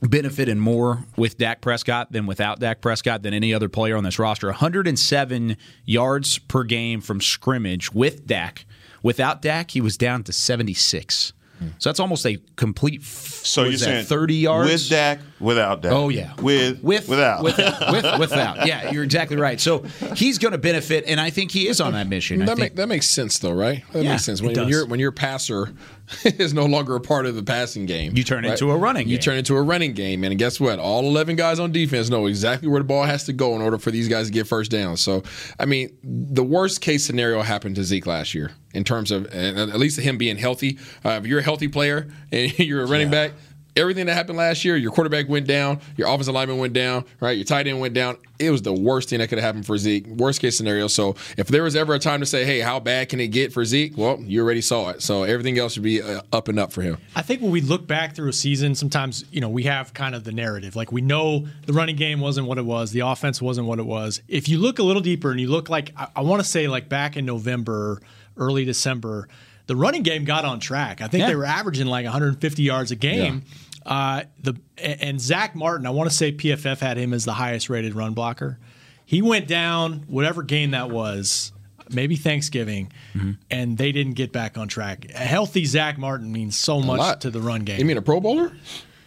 benefited 0.01 0.58
more 0.58 1.06
with 1.16 1.38
Dak 1.38 1.62
Prescott 1.62 2.12
than 2.12 2.25
without 2.25 2.60
Dak 2.60 2.82
Prescott 2.82 3.22
than 3.22 3.34
any 3.36 3.54
other 3.54 3.70
player 3.70 3.96
on 3.96 4.04
this 4.04 4.18
roster. 4.18 4.48
107 4.48 5.58
yards 5.86 6.39
per 6.39 6.63
game 6.63 7.01
from 7.01 7.22
scrimmage 7.22 7.94
with 7.94 8.25
Dak. 8.25 8.66
Without 9.03 9.41
Dak, 9.41 9.72
he 9.72 9.81
was 9.81 9.98
down 9.98 10.24
to 10.24 10.34
76. 10.34 11.34
So 11.77 11.89
that's 11.91 12.00
almost 12.00 12.25
a 12.25 12.38
complete. 12.55 13.03
so 13.03 13.62
you're 13.62 13.74
that, 13.74 13.77
saying 13.77 14.05
30 14.05 14.34
yards 14.34 14.72
with 14.72 14.89
Dak, 14.89 15.20
without 15.39 15.84
Dak. 15.84 15.91
Oh 15.91 16.10
yeah, 16.10 16.34
with 16.41 16.81
with 16.81 17.08
without. 17.08 17.43
with 17.43 17.55
with 17.91 18.20
without. 18.20 18.65
Yeah, 18.65 18.89
you're 18.89 19.03
exactly 19.03 19.38
right. 19.38 19.62
So 19.62 19.84
he's 20.15 20.39
going 20.39 20.53
to 20.53 20.58
benefit, 20.58 21.03
and 21.05 21.20
I 21.22 21.29
think 21.29 21.51
he 21.51 21.67
is 21.67 21.79
on 21.79 21.93
that 21.93 22.08
mission. 22.08 22.41
I 22.41 22.46
That, 22.46 22.55
think, 22.58 22.60
make, 22.72 22.75
that 22.77 22.88
makes 22.88 23.08
sense, 23.08 23.38
though, 23.38 23.51
right? 23.51 23.84
That 23.93 24.03
Yeah, 24.03 24.10
makes 24.13 24.25
sense. 24.25 24.39
it 24.39 24.46
When, 24.46 24.55
when 24.55 24.63
does. 24.65 24.72
you're 24.72 24.88
when 24.88 25.00
your 25.00 25.12
passer 25.12 25.72
is 26.25 26.53
no 26.53 26.65
longer 26.65 26.96
a 26.96 27.00
part 27.01 27.25
of 27.25 27.36
the 27.36 27.44
passing 27.44 27.86
game, 27.86 28.15
You 28.15 28.24
turn 28.24 28.44
right? 28.44 28.51
into 28.51 28.72
a 28.72 28.77
running 28.77 29.08
You 29.08 29.18
game. 29.18 29.22
turn 29.24 29.38
into 29.38 29.56
a 29.56 29.62
running 29.62 29.94
game, 29.94 30.24
and 30.24 30.38
guess 30.38 30.60
what? 30.60 30.80
All 30.80 31.06
eleven 31.08 31.36
guys 31.36 31.60
on 31.60 31.72
defense 31.72 32.10
know 32.10 32.25
exactly 32.27 32.68
where 32.68 32.80
the 32.80 32.86
ball 32.88 33.03
has 33.03 33.24
to 33.25 33.34
go 33.34 33.56
in 33.56 33.62
order 33.62 33.77
for 33.77 33.91
these 33.91 34.08
guys 34.08 34.27
to 34.27 34.34
get 34.34 34.48
first 34.48 34.72
down. 34.72 34.98
So, 34.98 35.24
I 35.60 35.65
mean, 35.65 35.98
the 36.03 36.44
worst 36.44 36.82
case 36.82 37.06
scenario 37.06 37.41
happened 37.41 37.75
to 37.75 37.84
Zeke 37.84 38.06
last 38.08 38.34
year 38.34 38.51
in 38.74 38.84
terms 38.84 39.12
of 39.12 39.25
at 39.27 39.77
least 39.80 40.00
him 40.00 40.18
being 40.18 40.38
healthy. 40.38 40.77
Uh, 41.06 41.12
if 41.22 41.25
you're 41.25 41.39
a 41.39 41.44
healthy 41.44 41.68
player 41.68 42.08
and 42.32 42.58
you're 42.60 42.84
a 42.84 42.88
running 42.88 43.10
back. 43.12 43.32
Everything 43.75 44.06
that 44.08 44.16
happened 44.16 44.38
last 44.38 44.66
year, 44.66 44.75
your 44.75 44.92
quarterback 44.92 45.30
went 45.30 45.48
down, 45.48 45.80
your 45.96 46.10
offensive 46.10 46.34
lineman 46.34 46.58
went 46.58 46.74
down, 46.74 47.06
right? 47.22 47.38
Your 47.38 47.46
tight 47.46 47.68
end 47.68 47.80
went 47.80 47.94
down. 47.94 48.18
It 48.38 48.50
was 48.50 48.62
the 48.63 48.74
worst 48.74 49.10
thing 49.10 49.20
that 49.20 49.30
could 49.30 49.38
have 49.38 49.46
happened 49.46 49.66
for 49.66 49.78
Zeke. 49.78 50.08
Worst 50.08 50.42
case 50.42 50.58
scenario. 50.58 50.88
So 50.88 51.16
if 51.38 51.48
there 51.48 51.63
was 51.63 51.75
ever 51.75 51.94
a 51.94 52.00
time 52.00 52.20
to 52.20 52.25
say, 52.25 52.44
"Hey, 52.44 52.60
how 52.60 52.80
bad 52.80 53.10
can 53.10 53.20
it 53.20 53.28
get 53.28 53.54
for 53.54 53.63
Zeke?" 53.63 53.98
Well, 53.98 54.20
you 54.20 54.42
already 54.42 54.62
saw 54.62 54.90
it. 54.90 55.01
So 55.01 55.24
everything 55.24 55.58
else 55.58 55.74
should 55.74 55.84
be 55.84 56.01
uh, 56.01 56.22
up 56.34 56.48
and 56.48 56.60
up 56.60 56.74
for 56.74 56.82
him. 56.82 56.98
I 57.16 57.22
think 57.22 57.42
when 57.42 57.51
we 57.51 57.62
look 57.62 57.88
back 57.88 58.16
through 58.16 58.30
a 58.30 58.34
season, 58.34 58.75
sometimes 58.75 59.24
you 59.32 59.40
know 59.40 59.50
we 59.50 59.63
have 59.63 59.94
kind 59.94 60.16
of 60.16 60.24
the 60.24 60.32
narrative. 60.32 60.75
Like 60.75 60.92
we 60.92 61.01
know 61.01 61.48
the 61.66 61.74
running 61.74 61.96
game 61.96 62.20
wasn't 62.20 62.48
what 62.48 62.58
it 62.58 62.66
was, 62.66 62.92
the 62.92 63.01
offense 63.01 63.42
wasn't 63.42 63.68
what 63.68 63.80
it 63.80 63.86
was. 63.86 64.22
If 64.28 64.50
you 64.50 64.58
look 64.58 64.80
a 64.80 64.84
little 64.84 65.01
deeper 65.01 65.32
and 65.32 65.40
you 65.40 65.48
look 65.48 65.70
like 65.70 65.94
I, 65.96 66.08
I 66.18 66.22
want 66.22 66.42
to 66.42 66.48
say 66.48 66.68
like 66.68 66.90
back 66.90 67.16
in 67.16 67.25
November, 67.25 68.01
early 68.38 68.66
December, 68.66 69.28
the 69.72 69.75
running 69.78 70.04
game 70.04 70.25
got 70.25 70.44
on 70.44 70.60
track. 70.60 71.00
I 71.01 71.08
think 71.08 71.22
Yeah. 71.22 71.28
they 71.30 71.36
were 71.38 71.46
averaging 71.46 71.88
like 71.88 72.04
150 72.04 72.62
yards 72.62 72.92
a 72.92 72.98
game. 72.98 73.44
Uh, 73.86 74.24
the 74.44 74.56
and 74.78 75.22
Zack 75.22 75.56
Martin, 75.56 75.88
I 75.88 75.92
want 75.92 76.10
to 76.10 76.16
say 76.16 76.34
PFF 76.34 76.80
had 76.80 76.98
him 76.98 77.13
as 77.13 77.24
the 77.24 77.32
highest 77.34 77.70
rated 77.70 77.96
run 77.96 78.13
blocker. 78.13 78.60
He 79.06 79.22
went 79.22 79.48
down 79.48 80.04
whatever 80.08 80.44
game 80.44 80.72
that 80.72 80.90
was, 80.90 81.54
maybe 81.90 82.18
Thanksgiving, 82.18 82.92
Mm-hmm. 83.16 83.32
and 83.50 83.78
they 83.78 83.94
didn't 83.94 84.16
get 84.16 84.34
back 84.34 84.58
on 84.58 84.68
track. 84.68 85.06
A 85.16 85.20
healthy 85.20 85.63
Zack 85.63 85.98
Martin 85.98 86.34
means 86.34 86.60
so 86.60 86.82
much 86.82 87.00
lot. 87.00 87.22
to 87.22 87.30
the 87.32 87.40
run 87.42 87.62
game. 87.62 87.80
You 87.80 87.86
mean 87.86 87.98
a 87.98 88.01
Pro 88.01 88.20
Bowler? 88.20 88.51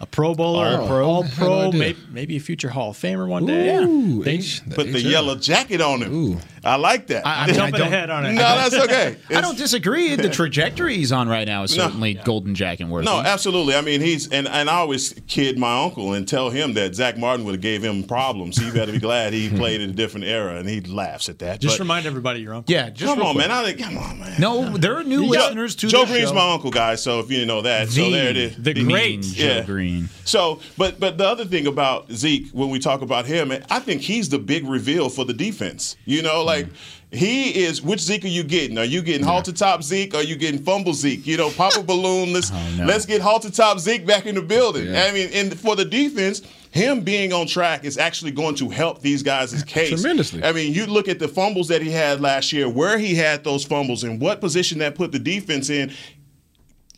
A 0.04 0.06
Pro 0.06 0.34
Bowler, 0.34 0.66
oh. 0.66 0.82
All 0.82 0.82
all 0.82 0.88
Pro? 0.88 1.06
All 1.06 1.22
I 1.22 1.24
had 1.24 1.38
no 1.40 1.70
Pro, 1.70 1.72
maybe, 1.78 1.98
maybe 2.10 2.36
a 2.36 2.40
future 2.40 2.68
Hall 2.68 2.90
of 2.90 2.96
Famer 2.98 3.26
one 3.26 3.46
day. 3.46 3.74
Ooh, 3.76 4.22
They- 4.22 4.34
H- 4.34 4.60
Put 4.74 4.92
the 4.92 4.98
HR. 5.02 5.08
yellow 5.08 5.34
jacket 5.34 5.80
on 5.80 6.02
him. 6.02 6.14
Ooh. 6.14 6.38
I 6.62 6.76
like 6.76 7.06
that. 7.08 7.26
I- 7.26 7.30
I 7.30 7.40
I'm 7.42 7.46
mean, 7.48 7.54
jumping 7.56 7.78
don't- 7.78 7.88
ahead 7.92 8.10
on 8.10 8.26
it. 8.26 8.32
no, 8.32 8.40
that's 8.42 8.74
okay. 8.74 9.16
I 9.34 9.40
don't 9.40 9.56
disagree. 9.56 10.14
The 10.16 10.28
trajectory 10.40 10.96
he's 10.96 11.10
on 11.12 11.28
right 11.28 11.46
now 11.46 11.62
is 11.62 11.74
No. 11.76 11.84
certainly 11.84 12.14
golden 12.14 12.54
jacket 12.54 12.86
worthy. 12.86 13.06
No, 13.06 13.18
absolutely. 13.20 13.74
I 13.76 13.80
mean, 13.82 14.00
he's 14.02 14.28
and, 14.28 14.46
and 14.46 14.68
I 14.68 14.74
always 14.76 15.14
kid 15.26 15.58
my 15.58 15.82
uncle 15.84 16.12
and 16.14 16.26
tell 16.28 16.50
him 16.50 16.74
that 16.74 16.94
Zack 16.94 17.16
Martin 17.18 17.44
would 17.46 17.52
have 17.54 17.60
gave 17.62 17.82
him 17.82 18.02
problems. 18.02 18.56
He 18.58 18.70
better 18.70 18.92
be 18.92 18.98
glad 18.98 19.32
he 19.32 19.48
played 19.56 19.80
in 19.80 19.90
a 19.90 19.92
different 19.94 20.26
era, 20.26 20.56
and 20.56 20.68
he 20.68 20.80
laughs 20.82 21.28
at 21.30 21.38
that. 21.40 21.60
Just 21.60 21.76
But- 21.78 21.84
remind 21.84 22.06
everybody 22.06 22.40
your 22.40 22.54
uncle. 22.54 22.72
yeah, 22.72 22.88
just 22.90 23.14
come 23.14 23.22
on, 23.24 23.34
quick. 23.34 23.48
man. 23.48 23.50
I 23.50 23.64
think, 23.64 23.78
come 23.80 23.98
on, 23.98 24.18
man. 24.18 24.34
No, 24.40 24.76
there 24.76 24.96
are 24.96 25.04
new 25.04 25.22
Joe- 25.24 25.28
listeners 25.30 25.74
to 25.76 25.88
Joe 25.88 26.04
the 26.06 26.12
Green's 26.12 26.28
show. 26.30 26.34
my 26.34 26.52
uncle, 26.52 26.70
guys. 26.70 27.02
So 27.02 27.20
if 27.20 27.30
you 27.30 27.36
didn't 27.36 27.48
know 27.48 27.62
that, 27.62 27.88
so 27.90 28.10
there 28.10 28.28
it 28.30 28.36
is. 28.38 28.56
the 28.56 28.72
Mean 28.74 28.86
great 28.88 29.20
Joe 29.22 29.44
Yeah. 29.46 29.64
Greene. 29.64 29.93
So, 30.24 30.60
but 30.76 31.00
but 31.00 31.18
the 31.18 31.26
other 31.26 31.44
thing 31.44 31.66
about 31.66 32.10
Zeke, 32.12 32.50
when 32.50 32.70
we 32.70 32.78
talk 32.78 33.02
about 33.02 33.26
him, 33.26 33.52
I 33.70 33.78
think 33.80 34.02
he's 34.02 34.28
the 34.28 34.38
big 34.38 34.66
reveal 34.66 35.08
for 35.08 35.24
the 35.24 35.34
defense. 35.34 35.96
You 36.04 36.22
know, 36.22 36.38
mm-hmm. 36.38 36.46
like 36.46 36.66
he 37.14 37.64
is. 37.64 37.82
Which 37.82 38.00
Zeke 38.00 38.24
are 38.24 38.28
you 38.28 38.44
getting? 38.44 38.78
Are 38.78 38.84
you 38.84 39.02
getting 39.02 39.24
halter 39.24 39.52
top 39.52 39.82
Zeke? 39.82 40.14
Or 40.14 40.18
are 40.18 40.22
you 40.22 40.36
getting 40.36 40.62
fumble 40.62 40.94
Zeke? 40.94 41.26
You 41.26 41.36
know, 41.36 41.50
pop 41.50 41.76
a 41.76 41.82
balloon. 41.84 42.32
Let's 42.32 42.50
oh, 42.52 42.74
no. 42.76 42.84
let's 42.86 43.06
get 43.06 43.20
halter 43.20 43.50
top 43.50 43.78
Zeke 43.78 44.06
back 44.06 44.26
in 44.26 44.34
the 44.34 44.42
building. 44.42 44.86
Yeah. 44.86 45.04
I 45.04 45.12
mean, 45.12 45.30
and 45.32 45.58
for 45.58 45.76
the 45.76 45.84
defense. 45.84 46.42
Him 46.74 47.02
being 47.02 47.32
on 47.32 47.46
track 47.46 47.84
is 47.84 47.98
actually 47.98 48.32
going 48.32 48.56
to 48.56 48.68
help 48.68 49.00
these 49.00 49.22
guys' 49.22 49.62
case 49.62 49.90
Tremendously. 49.90 50.42
I 50.42 50.50
mean, 50.50 50.74
you 50.74 50.86
look 50.86 51.06
at 51.06 51.20
the 51.20 51.28
fumbles 51.28 51.68
that 51.68 51.82
he 51.82 51.88
had 51.92 52.20
last 52.20 52.52
year, 52.52 52.68
where 52.68 52.98
he 52.98 53.14
had 53.14 53.44
those 53.44 53.64
fumbles, 53.64 54.02
and 54.02 54.20
what 54.20 54.40
position 54.40 54.80
that 54.80 54.96
put 54.96 55.12
the 55.12 55.20
defense 55.20 55.70
in 55.70 55.92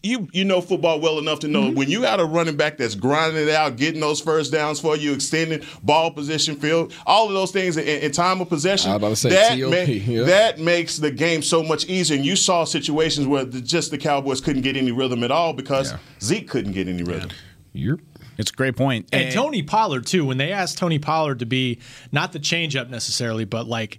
you 0.06 0.28
you 0.32 0.44
know 0.44 0.60
football 0.60 1.00
well 1.00 1.18
enough 1.18 1.40
to 1.40 1.48
know 1.48 1.62
Mm-hmm. 1.64 1.74
when 1.78 1.90
you 1.90 2.00
got 2.02 2.20
a 2.20 2.24
running 2.24 2.56
back 2.56 2.76
that's 2.76 2.94
grinding 2.94 3.42
it 3.42 3.48
out, 3.50 3.76
getting 3.76 4.00
those 4.00 4.20
first 4.20 4.52
downs 4.52 4.78
for 4.80 4.96
you, 4.96 5.12
extending 5.12 5.62
ball 5.82 6.10
position, 6.10 6.56
field, 6.56 6.94
all 7.06 7.26
of 7.28 7.34
those 7.34 7.50
things 7.50 7.76
in, 7.76 7.86
in 7.86 8.12
time 8.12 8.40
of 8.40 8.48
possession. 8.48 8.90
I 8.90 8.96
about 8.96 9.10
to 9.10 9.16
say 9.16 9.30
that, 9.30 9.58
TOP, 9.58 9.88
yeah. 10.06 10.22
that 10.24 10.58
makes 10.60 10.96
the 10.98 11.10
game 11.10 11.42
so 11.42 11.62
much 11.62 11.86
easier. 11.86 12.16
And 12.16 12.24
you 12.24 12.36
saw 12.36 12.64
situations 12.64 13.26
where 13.26 13.44
the, 13.44 13.60
just 13.60 13.90
the 13.90 13.98
Cowboys 13.98 14.40
couldn't 14.40 14.62
get 14.62 14.76
any 14.76 14.92
rhythm 14.92 15.24
at 15.24 15.30
all 15.30 15.52
because 15.52 15.92
Yeah. 15.92 15.98
Zeke 16.20 16.48
couldn't 16.48 16.72
get 16.72 16.88
any 16.88 17.02
rhythm. 17.02 17.30
You're 17.72 17.98
It's 18.38 18.50
a 18.50 18.54
great 18.54 18.76
point. 18.76 19.08
And 19.12 19.32
Tony 19.32 19.62
Pollard 19.62 20.06
too. 20.06 20.24
When 20.24 20.36
they 20.38 20.52
asked 20.52 20.78
Tony 20.78 20.98
Pollard 20.98 21.38
to 21.40 21.46
be 21.46 21.80
not 22.12 22.32
the 22.32 22.38
changeup 22.40 22.88
necessarily, 22.90 23.44
but 23.44 23.66
like 23.66 23.98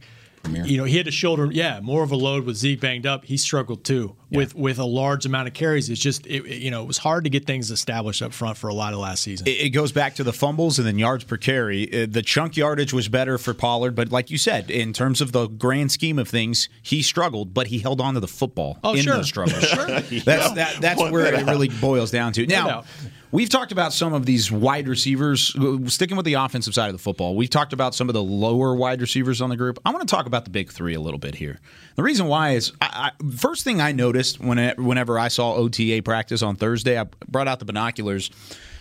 you 0.56 0.78
know, 0.78 0.84
he 0.84 0.98
had 0.98 1.06
to 1.06 1.12
shoulder 1.12 1.50
yeah 1.52 1.80
more 1.82 2.04
of 2.04 2.12
a 2.12 2.16
load 2.16 2.46
with 2.46 2.56
Zeke 2.58 2.80
banged 2.82 3.06
up. 3.06 3.26
He 3.26 3.38
struggled 3.38 3.84
too 3.84 4.16
with 4.32 4.56
with 4.56 4.80
a 4.80 4.86
large 4.86 5.26
amount 5.26 5.48
of 5.48 5.54
carries. 5.54 5.90
It's 5.90 6.00
just 6.02 6.26
it, 6.28 6.46
you 6.46 6.72
know 6.72 6.82
it 6.84 6.88
was 6.88 6.98
hard 6.98 7.24
to 7.24 7.30
get 7.30 7.46
things 7.46 7.72
established 7.72 8.22
up 8.22 8.34
front 8.34 8.58
for 8.58 8.68
a 8.68 8.74
lot 8.74 8.94
of 8.94 9.00
last 9.00 9.24
season. 9.24 9.48
it 9.48 9.52
it 9.52 9.70
goes 9.70 9.92
back 9.92 10.16
to 10.16 10.24
the 10.24 10.34
fumbles 10.34 10.78
and 10.80 10.88
then 10.88 10.98
yards 10.98 11.24
per 11.24 11.38
carry. 11.38 12.04
Uh, 12.04 12.08
The 12.10 12.22
chunk 12.22 12.58
yardage 12.58 12.94
was 12.94 13.08
better 13.08 13.38
for 13.38 13.54
Pollard, 13.54 13.96
but 13.96 14.12
like 14.12 14.30
you 14.32 14.38
said, 14.38 14.70
in 14.72 14.94
terms 14.94 15.22
of 15.22 15.32
the 15.32 15.48
grand 15.48 15.92
scheme 15.92 16.20
of 16.20 16.28
things, 16.28 16.70
he 16.82 17.02
struggled, 17.02 17.54
but 17.54 17.68
he 17.68 17.80
held 17.80 18.02
on 18.02 18.14
to 18.16 18.20
the 18.20 18.28
football 18.28 18.80
Oh, 18.84 18.94
in 18.94 19.02
sure. 19.02 19.16
those 19.16 19.28
struggles. 19.28 19.58
Sure. 19.68 19.86
That's 19.88 20.52
that, 20.54 20.78
that's 20.82 21.02
where 21.02 21.34
it 21.34 21.46
really 21.46 21.70
boils 21.70 22.12
down 22.12 22.34
to. 22.34 22.46
Now. 22.48 22.84
We've 23.32 23.50
talked 23.50 23.72
about 23.72 23.94
some 23.94 24.14
of 24.14 24.26
these 24.26 24.52
wide 24.52 24.88
receivers. 24.88 25.56
uh, 25.56 25.78
Sticking 25.88 26.18
with 26.18 26.26
the 26.26 26.36
offensive 26.36 26.74
side 26.74 26.88
of 26.88 26.94
the 26.94 27.02
football, 27.02 27.36
we've 27.36 27.50
talked 27.50 27.74
about 27.74 27.96
some 27.96 28.10
of 28.10 28.14
the 28.14 28.24
lower 28.24 28.76
wide 28.76 29.02
receivers 29.02 29.42
on 29.42 29.50
the 29.50 29.58
group. 29.58 29.80
I 29.86 29.92
want 29.92 30.08
to 30.08 30.14
talk 30.14 30.26
about 30.26 30.46
the 30.46 30.52
big 30.52 30.72
three 30.72 30.94
a 30.94 31.00
little 31.02 31.20
bit 31.20 31.36
here. 31.36 31.60
The 31.96 32.04
reason 32.04 32.28
why 32.28 32.52
is 32.52 32.72
I, 32.82 33.12
I, 33.20 33.24
first 33.36 33.64
thing 33.64 33.82
I 33.82 33.92
noticed 33.92 34.40
when 34.40 34.58
it, 34.58 34.80
whenever 34.80 35.18
I 35.20 35.28
saw 35.28 35.54
OTA 35.54 36.02
practice 36.04 36.42
on 36.42 36.56
Thursday, 36.56 37.00
I 37.00 37.06
brought 37.28 37.48
out 37.48 37.60
the 37.60 37.66
binoculars. 37.66 38.30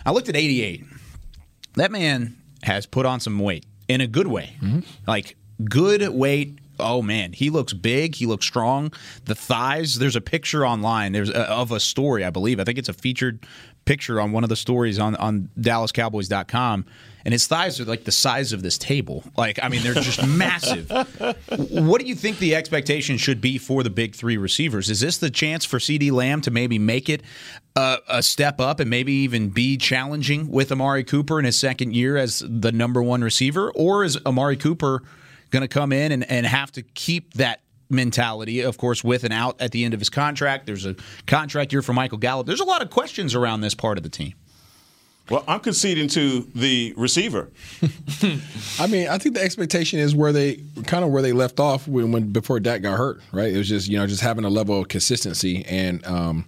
I 0.05 0.13
looked 0.13 0.29
at 0.29 0.37
88 0.37 0.85
that 1.77 1.91
man 1.91 2.37
has 2.63 2.87
put 2.87 3.07
on 3.07 3.21
some 3.21 3.39
weight 3.39 3.65
in 3.89 4.01
a 4.01 4.07
good 4.07 4.27
way. 4.27 4.57
Like 5.07 5.37
good 5.65 6.07
weight. 6.09 6.59
Oh 6.79 7.01
man, 7.01 7.33
he 7.33 7.49
looks 7.51 7.73
big. 7.73 8.15
He 8.15 8.27
looks 8.27 8.45
strong. 8.45 8.93
The 9.25 9.35
thighs. 9.35 9.99
There's 9.99 10.17
a 10.17 10.21
picture 10.21 10.67
online. 10.67 11.13
There's 11.13 11.31
a, 11.31 11.51
of 11.51 11.73
a 11.73 11.81
story, 11.81 12.25
I 12.25 12.31
believe. 12.31 12.61
I 12.61 12.65
think 12.65 12.79
it's 12.79 12.89
a 12.89 12.93
featured 12.95 13.47
picture 13.87 14.21
on 14.21 14.33
one 14.33 14.43
of 14.43 14.51
the 14.51 14.57
stories 14.57 14.99
on 14.99 15.17
on 15.17 15.49
DallasCowboys.com, 15.59 16.85
and 17.25 17.33
his 17.33 17.47
thighs 17.47 17.81
are 17.81 17.87
like 17.87 18.05
the 18.05 18.13
size 18.13 18.53
of 18.53 18.63
this 18.63 18.77
table. 18.77 19.25
Like 19.37 19.59
I 19.63 19.69
mean, 19.69 19.83
they're 19.83 19.95
just 19.95 20.27
massive. 20.29 20.91
What 21.71 22.03
do 22.03 22.07
you 22.07 22.15
think 22.15 22.39
the 22.39 22.55
expectation 22.55 23.17
should 23.17 23.41
be 23.41 23.57
for 23.57 23.83
the 23.83 23.91
big 23.91 24.15
three 24.15 24.37
receivers? 24.37 24.91
Is 24.91 25.01
this 25.01 25.17
the 25.17 25.31
chance 25.31 25.65
for 25.65 25.79
CeeDee 25.79 26.13
Lamb 26.13 26.43
to 26.43 26.51
maybe 26.51 26.79
make 26.79 27.09
it 27.09 27.23
a, 27.75 27.99
a 28.09 28.23
step 28.23 28.61
up 28.61 28.81
and 28.81 28.91
maybe 28.91 29.13
even 29.13 29.49
be 29.49 29.77
challenging 29.77 30.51
with 30.51 30.71
Amari 30.71 31.05
Cooper 31.05 31.39
in 31.39 31.45
his 31.45 31.59
second 31.59 31.95
year 31.95 32.17
as 32.17 32.43
the 32.47 32.73
number 32.73 33.03
one 33.03 33.23
receiver? 33.23 33.71
Or 33.71 34.05
is 34.05 34.19
Amari 34.27 34.57
Cooper 34.57 35.03
going 35.51 35.63
to 35.63 35.69
come 35.69 35.93
in 35.93 36.13
and, 36.13 36.29
and 36.31 36.45
have 36.45 36.73
to 36.73 36.83
keep 36.83 37.35
that? 37.35 37.61
Mentality, 37.89 38.61
of 38.61 38.79
course, 38.79 39.05
with 39.05 39.25
and 39.25 39.33
out 39.33 39.61
at 39.61 39.73
the 39.73 39.85
end 39.85 39.95
of 39.95 40.01
his 40.01 40.11
contract. 40.11 40.67
There's 40.67 40.87
a 40.87 40.97
contract 41.27 41.73
year 41.73 41.83
for 41.83 41.93
Michael 41.93 42.19
Gallup. 42.19 42.47
There's 42.47 42.61
a 42.61 42.65
lot 42.65 42.83
of 42.83 42.91
questions 42.91 43.35
around 43.35 43.61
this 43.61 43.75
part 43.75 43.97
of 43.97 44.03
the 44.03 44.09
team. 44.09 44.35
Well, 45.29 45.43
I'm 45.49 45.59
conceding 45.59 46.07
to 46.09 46.49
the 46.55 46.95
receiver. 46.97 47.51
I 48.79 48.87
mean, 48.87 49.09
I 49.09 49.19
think 49.19 49.35
the 49.35 49.43
expectation 49.43 49.99
is 49.99 50.15
where 50.15 50.33
they 50.33 50.63
kind 50.85 51.05
of 51.05 51.11
where 51.11 51.23
they 51.23 51.33
left 51.33 51.59
off 51.59 51.89
when, 51.89 52.13
when 52.13 52.31
before 52.31 52.61
Dak 52.61 52.83
got 52.83 52.97
hurt, 52.97 53.21
right? 53.33 53.53
It 53.53 53.59
was 53.59 53.69
just 53.69 53.89
you 53.89 53.99
know 53.99 54.07
just 54.07 54.23
having 54.23 54.45
a 54.45 54.51
level 54.51 54.81
of 54.81 54.89
consistency 54.89 55.65
and 55.67 56.05
um 56.07 56.47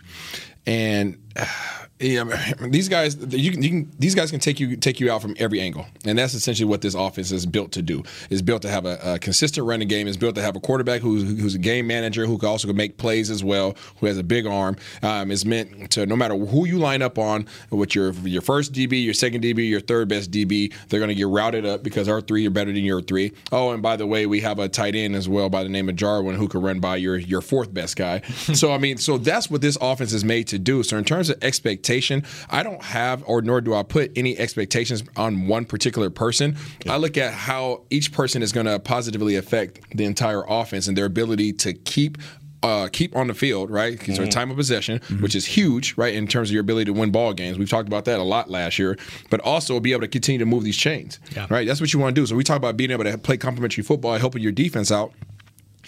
and. 0.67 1.19
Yeah, 2.01 2.21
I 2.21 2.63
mean, 2.63 2.71
these 2.71 2.89
guys, 2.89 3.17
you 3.17 3.51
can, 3.51 3.63
you 3.63 3.69
can, 3.71 3.93
these 3.99 4.15
guys 4.15 4.31
can 4.31 4.41
take 4.41 4.61
you 4.61 4.77
take 4.77 5.01
you 5.01 5.11
out 5.11 5.23
from 5.23 5.35
every 5.39 5.61
angle, 5.61 5.87
and 6.05 6.19
that's 6.19 6.35
essentially 6.35 6.69
what 6.69 6.81
this 6.81 6.95
offense 6.95 7.33
is 7.33 7.45
built 7.47 7.73
to 7.73 7.83
do. 7.83 8.05
Is 8.31 8.43
built 8.43 8.63
to 8.63 8.69
have 8.69 8.87
a, 8.87 8.99
a 9.03 9.19
consistent 9.19 9.67
running 9.67 9.89
game. 9.89 10.07
Is 10.07 10.17
built 10.17 10.35
to 10.37 10.43
have 10.43 10.55
a 10.55 10.61
quarterback 10.61 11.01
who's 11.01 11.23
who's 11.41 11.55
a 11.55 11.59
game 11.59 11.87
manager 11.87 12.27
who 12.27 12.39
can 12.39 12.49
also 12.49 12.73
make 12.73 12.99
plays 12.99 13.31
as 13.31 13.43
well, 13.43 13.77
who 13.99 14.07
has 14.07 14.17
a 14.17 14.23
big 14.23 14.47
arm. 14.47 14.77
Um, 15.03 15.31
is 15.31 15.45
meant 15.45 15.91
to 15.93 16.07
no 16.07 16.15
matter 16.15 16.37
who 16.37 16.67
you 16.67 16.79
line 16.79 17.03
up 17.03 17.19
on, 17.19 17.47
with 17.71 17.95
your 17.95 18.13
your 18.13 18.43
first 18.43 18.73
DB, 18.73 19.05
your 19.05 19.15
second 19.15 19.43
DB, 19.43 19.69
your 19.69 19.81
third 19.81 20.09
best 20.09 20.31
DB, 20.31 20.73
they're 20.89 21.01
going 21.01 21.09
to 21.09 21.15
get 21.15 21.27
routed 21.27 21.67
up 21.67 21.83
because 21.83 22.09
our 22.09 22.21
three 22.21 22.47
are 22.47 22.51
better 22.51 22.73
than 22.73 22.85
your 22.85 23.03
three. 23.03 23.33
Oh, 23.51 23.73
and 23.73 23.83
by 23.83 23.97
the 23.97 24.07
way, 24.07 24.27
we 24.27 24.41
have 24.41 24.59
a 24.61 24.69
tight 24.69 24.95
end 24.95 25.17
as 25.17 25.29
well 25.29 25.49
by 25.49 25.65
the 25.65 25.69
name 25.69 25.89
of 25.89 25.97
Jarwin 25.97 26.37
who 26.37 26.47
can 26.47 26.61
run 26.61 26.79
by 26.79 26.97
your 26.97 27.17
your 27.17 27.41
fourth 27.41 27.75
best 27.75 27.97
guy. 27.97 28.21
so 28.55 28.73
I 28.73 28.79
mean, 28.79 28.99
so 28.99 29.19
that's 29.19 29.51
what 29.51 29.63
this 29.63 29.77
offense 29.81 30.13
is 30.13 30.25
made 30.25 30.47
to 30.49 30.61
do. 30.61 30.85
So 30.85 30.97
in 30.97 31.05
terms 31.05 31.28
of 31.31 31.43
expectation, 31.43 32.25
I 32.51 32.63
don't 32.63 32.83
have 32.83 33.23
or 33.27 33.43
nor 33.43 33.61
do 33.61 33.75
I 33.75 33.83
put 33.83 34.13
any 34.17 34.39
expectations 34.39 35.03
on 35.17 35.47
one 35.49 35.65
particular 35.65 36.11
person. 36.11 36.57
I 36.89 36.97
look 36.97 37.17
at 37.17 37.33
how 37.35 37.83
each 37.91 38.13
person 38.13 38.43
is 38.43 38.53
going 38.53 38.67
to 38.67 38.79
positively 38.79 39.37
affect 39.37 39.97
the 39.97 40.05
entire 40.05 40.43
offense 40.49 40.89
and 40.89 40.97
their 40.97 41.05
ability 41.07 41.53
to 41.55 41.73
keep 41.73 42.19
uh, 42.61 42.89
keep 42.93 43.15
on 43.15 43.29
the 43.29 43.35
field, 43.35 43.71
right? 43.71 44.03
So 44.17 44.27
time 44.27 44.51
of 44.51 44.57
possession, 44.57 45.01
which 45.21 45.37
is 45.37 45.47
huge, 45.47 45.97
right, 45.97 46.13
in 46.13 46.27
terms 46.27 46.49
of 46.51 46.55
your 46.55 46.63
ability 46.63 46.87
to 46.87 46.93
win 46.93 47.13
ball 47.13 47.33
games. 47.33 47.57
We've 47.57 47.71
talked 47.71 47.87
about 47.87 48.05
that 48.07 48.19
a 48.19 48.25
lot 48.25 48.51
last 48.51 48.81
year, 48.81 48.99
but 49.31 49.39
also 49.43 49.79
be 49.79 49.93
able 49.93 50.01
to 50.01 50.09
continue 50.09 50.41
to 50.41 50.45
move 50.45 50.65
these 50.65 50.77
chains, 50.77 51.21
Yeah. 51.37 51.47
right? 51.51 51.65
That's 51.69 51.81
what 51.81 51.93
you 51.93 52.01
want 52.01 52.17
to 52.17 52.21
do. 52.21 52.27
So 52.27 52.35
we 52.35 52.43
talk 52.43 52.57
about 52.57 52.77
being 52.77 52.91
able 52.91 53.05
to 53.05 53.17
play 53.17 53.37
complementary 53.37 53.85
football, 53.85 54.19
helping 54.19 54.43
your 54.43 54.51
defense 54.51 54.91
out 54.91 55.13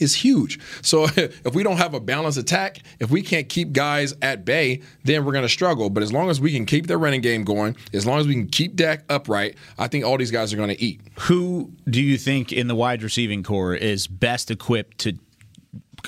is 0.00 0.14
huge. 0.16 0.59
So 0.83 1.04
if 1.16 1.54
we 1.54 1.62
don't 1.62 1.76
have 1.76 1.95
a 1.95 2.00
balanced 2.00 2.38
attack, 2.38 2.78
if 2.99 3.11
we 3.11 3.23
can't 3.23 3.49
keep 3.49 3.73
guys 3.73 4.14
at 4.23 4.45
bay, 4.45 4.80
then 5.04 5.25
we're 5.25 5.33
going 5.33 5.45
to 5.45 5.49
struggle. 5.49 5.90
But 5.90 6.02
as 6.02 6.12
long 6.12 6.30
as 6.30 6.40
we 6.40 6.52
can 6.52 6.66
keep 6.66 6.87
the 6.87 6.99
running 6.99 7.21
game 7.21 7.45
going, 7.45 7.76
as 7.92 8.07
long 8.07 8.19
as 8.19 8.26
we 8.26 8.35
can 8.35 8.49
keep 8.49 8.76
Dak 8.76 9.04
upright, 9.09 9.57
I 9.78 9.88
think 9.88 10.04
all 10.04 10.19
these 10.19 10.30
guys 10.30 10.52
are 10.52 10.57
going 10.57 10.71
to 10.71 10.83
eat. 10.83 11.00
Who 11.21 11.73
do 11.88 12.02
you 12.02 12.19
think 12.19 12.52
in 12.52 12.66
the 12.66 12.75
wide 12.75 13.02
receiving 13.02 13.42
core 13.42 13.75
is 13.75 14.07
best 14.07 14.50
equipped 14.50 14.99
to 14.99 15.19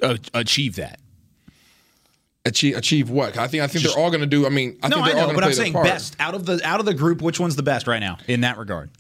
uh, 0.03 0.17
achieve 0.35 0.77
that? 0.77 0.99
Achieve, 2.45 2.77
achieve 2.77 3.09
what? 3.09 3.39
I 3.39 3.47
think 3.47 3.63
I 3.63 3.69
think 3.69 3.85
they're 3.85 3.97
all 3.97 4.11
going 4.11 4.23
to 4.23 4.27
do. 4.27 4.47
I 4.47 4.49
mean, 4.49 4.77
I 4.83 4.89
no, 4.89 4.97
think 4.97 5.07
they're 5.07 5.15
all 5.15 5.21
know, 5.21 5.27
going 5.27 5.37
but 5.37 5.45
I'm 5.45 5.53
saying 5.53 5.75
part. 5.75 5.87
best 5.87 6.17
out 6.19 6.35
of 6.35 6.45
the 6.45 6.61
out 6.65 6.81
of 6.81 6.87
the 6.87 6.95
group. 6.95 7.23
Which 7.23 7.39
one's 7.39 7.55
the 7.55 7.63
best 7.63 7.87
right 7.87 8.01
now 8.01 8.19
in 8.27 8.41
that 8.41 8.59
regard? 8.59 8.91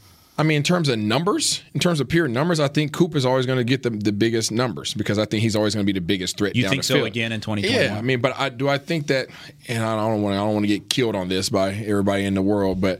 I 0.42 0.44
mean, 0.44 0.56
in 0.56 0.64
terms 0.64 0.88
of 0.88 0.98
numbers, 0.98 1.62
in 1.72 1.78
terms 1.78 2.00
of 2.00 2.08
pure 2.08 2.26
numbers, 2.26 2.58
I 2.58 2.66
think 2.66 2.92
Coop 2.92 3.14
is 3.14 3.24
always 3.24 3.46
going 3.46 3.58
to 3.58 3.64
get 3.64 3.84
the, 3.84 3.90
the 3.90 4.10
biggest 4.10 4.50
numbers 4.50 4.92
because 4.92 5.16
I 5.16 5.24
think 5.24 5.40
he's 5.40 5.54
always 5.54 5.72
going 5.72 5.86
to 5.86 5.92
be 5.92 5.96
the 5.96 6.04
biggest 6.04 6.36
threat. 6.36 6.56
You 6.56 6.68
think 6.68 6.82
the 6.82 6.86
so 6.88 6.94
field. 6.94 7.06
again 7.06 7.30
in 7.30 7.40
2021? 7.40 7.92
Yeah, 7.92 7.96
I 7.96 8.02
mean, 8.02 8.20
but 8.20 8.36
I 8.36 8.48
do 8.48 8.68
I 8.68 8.78
think 8.78 9.06
that, 9.06 9.28
and 9.68 9.84
I 9.84 9.94
don't 9.94 10.20
want 10.20 10.34
to 10.34 10.38
I 10.38 10.40
don't 10.40 10.54
want 10.54 10.64
to 10.64 10.66
get 10.66 10.88
killed 10.88 11.14
on 11.14 11.28
this 11.28 11.48
by 11.48 11.70
everybody 11.74 12.24
in 12.24 12.34
the 12.34 12.42
world, 12.42 12.80
but 12.80 12.98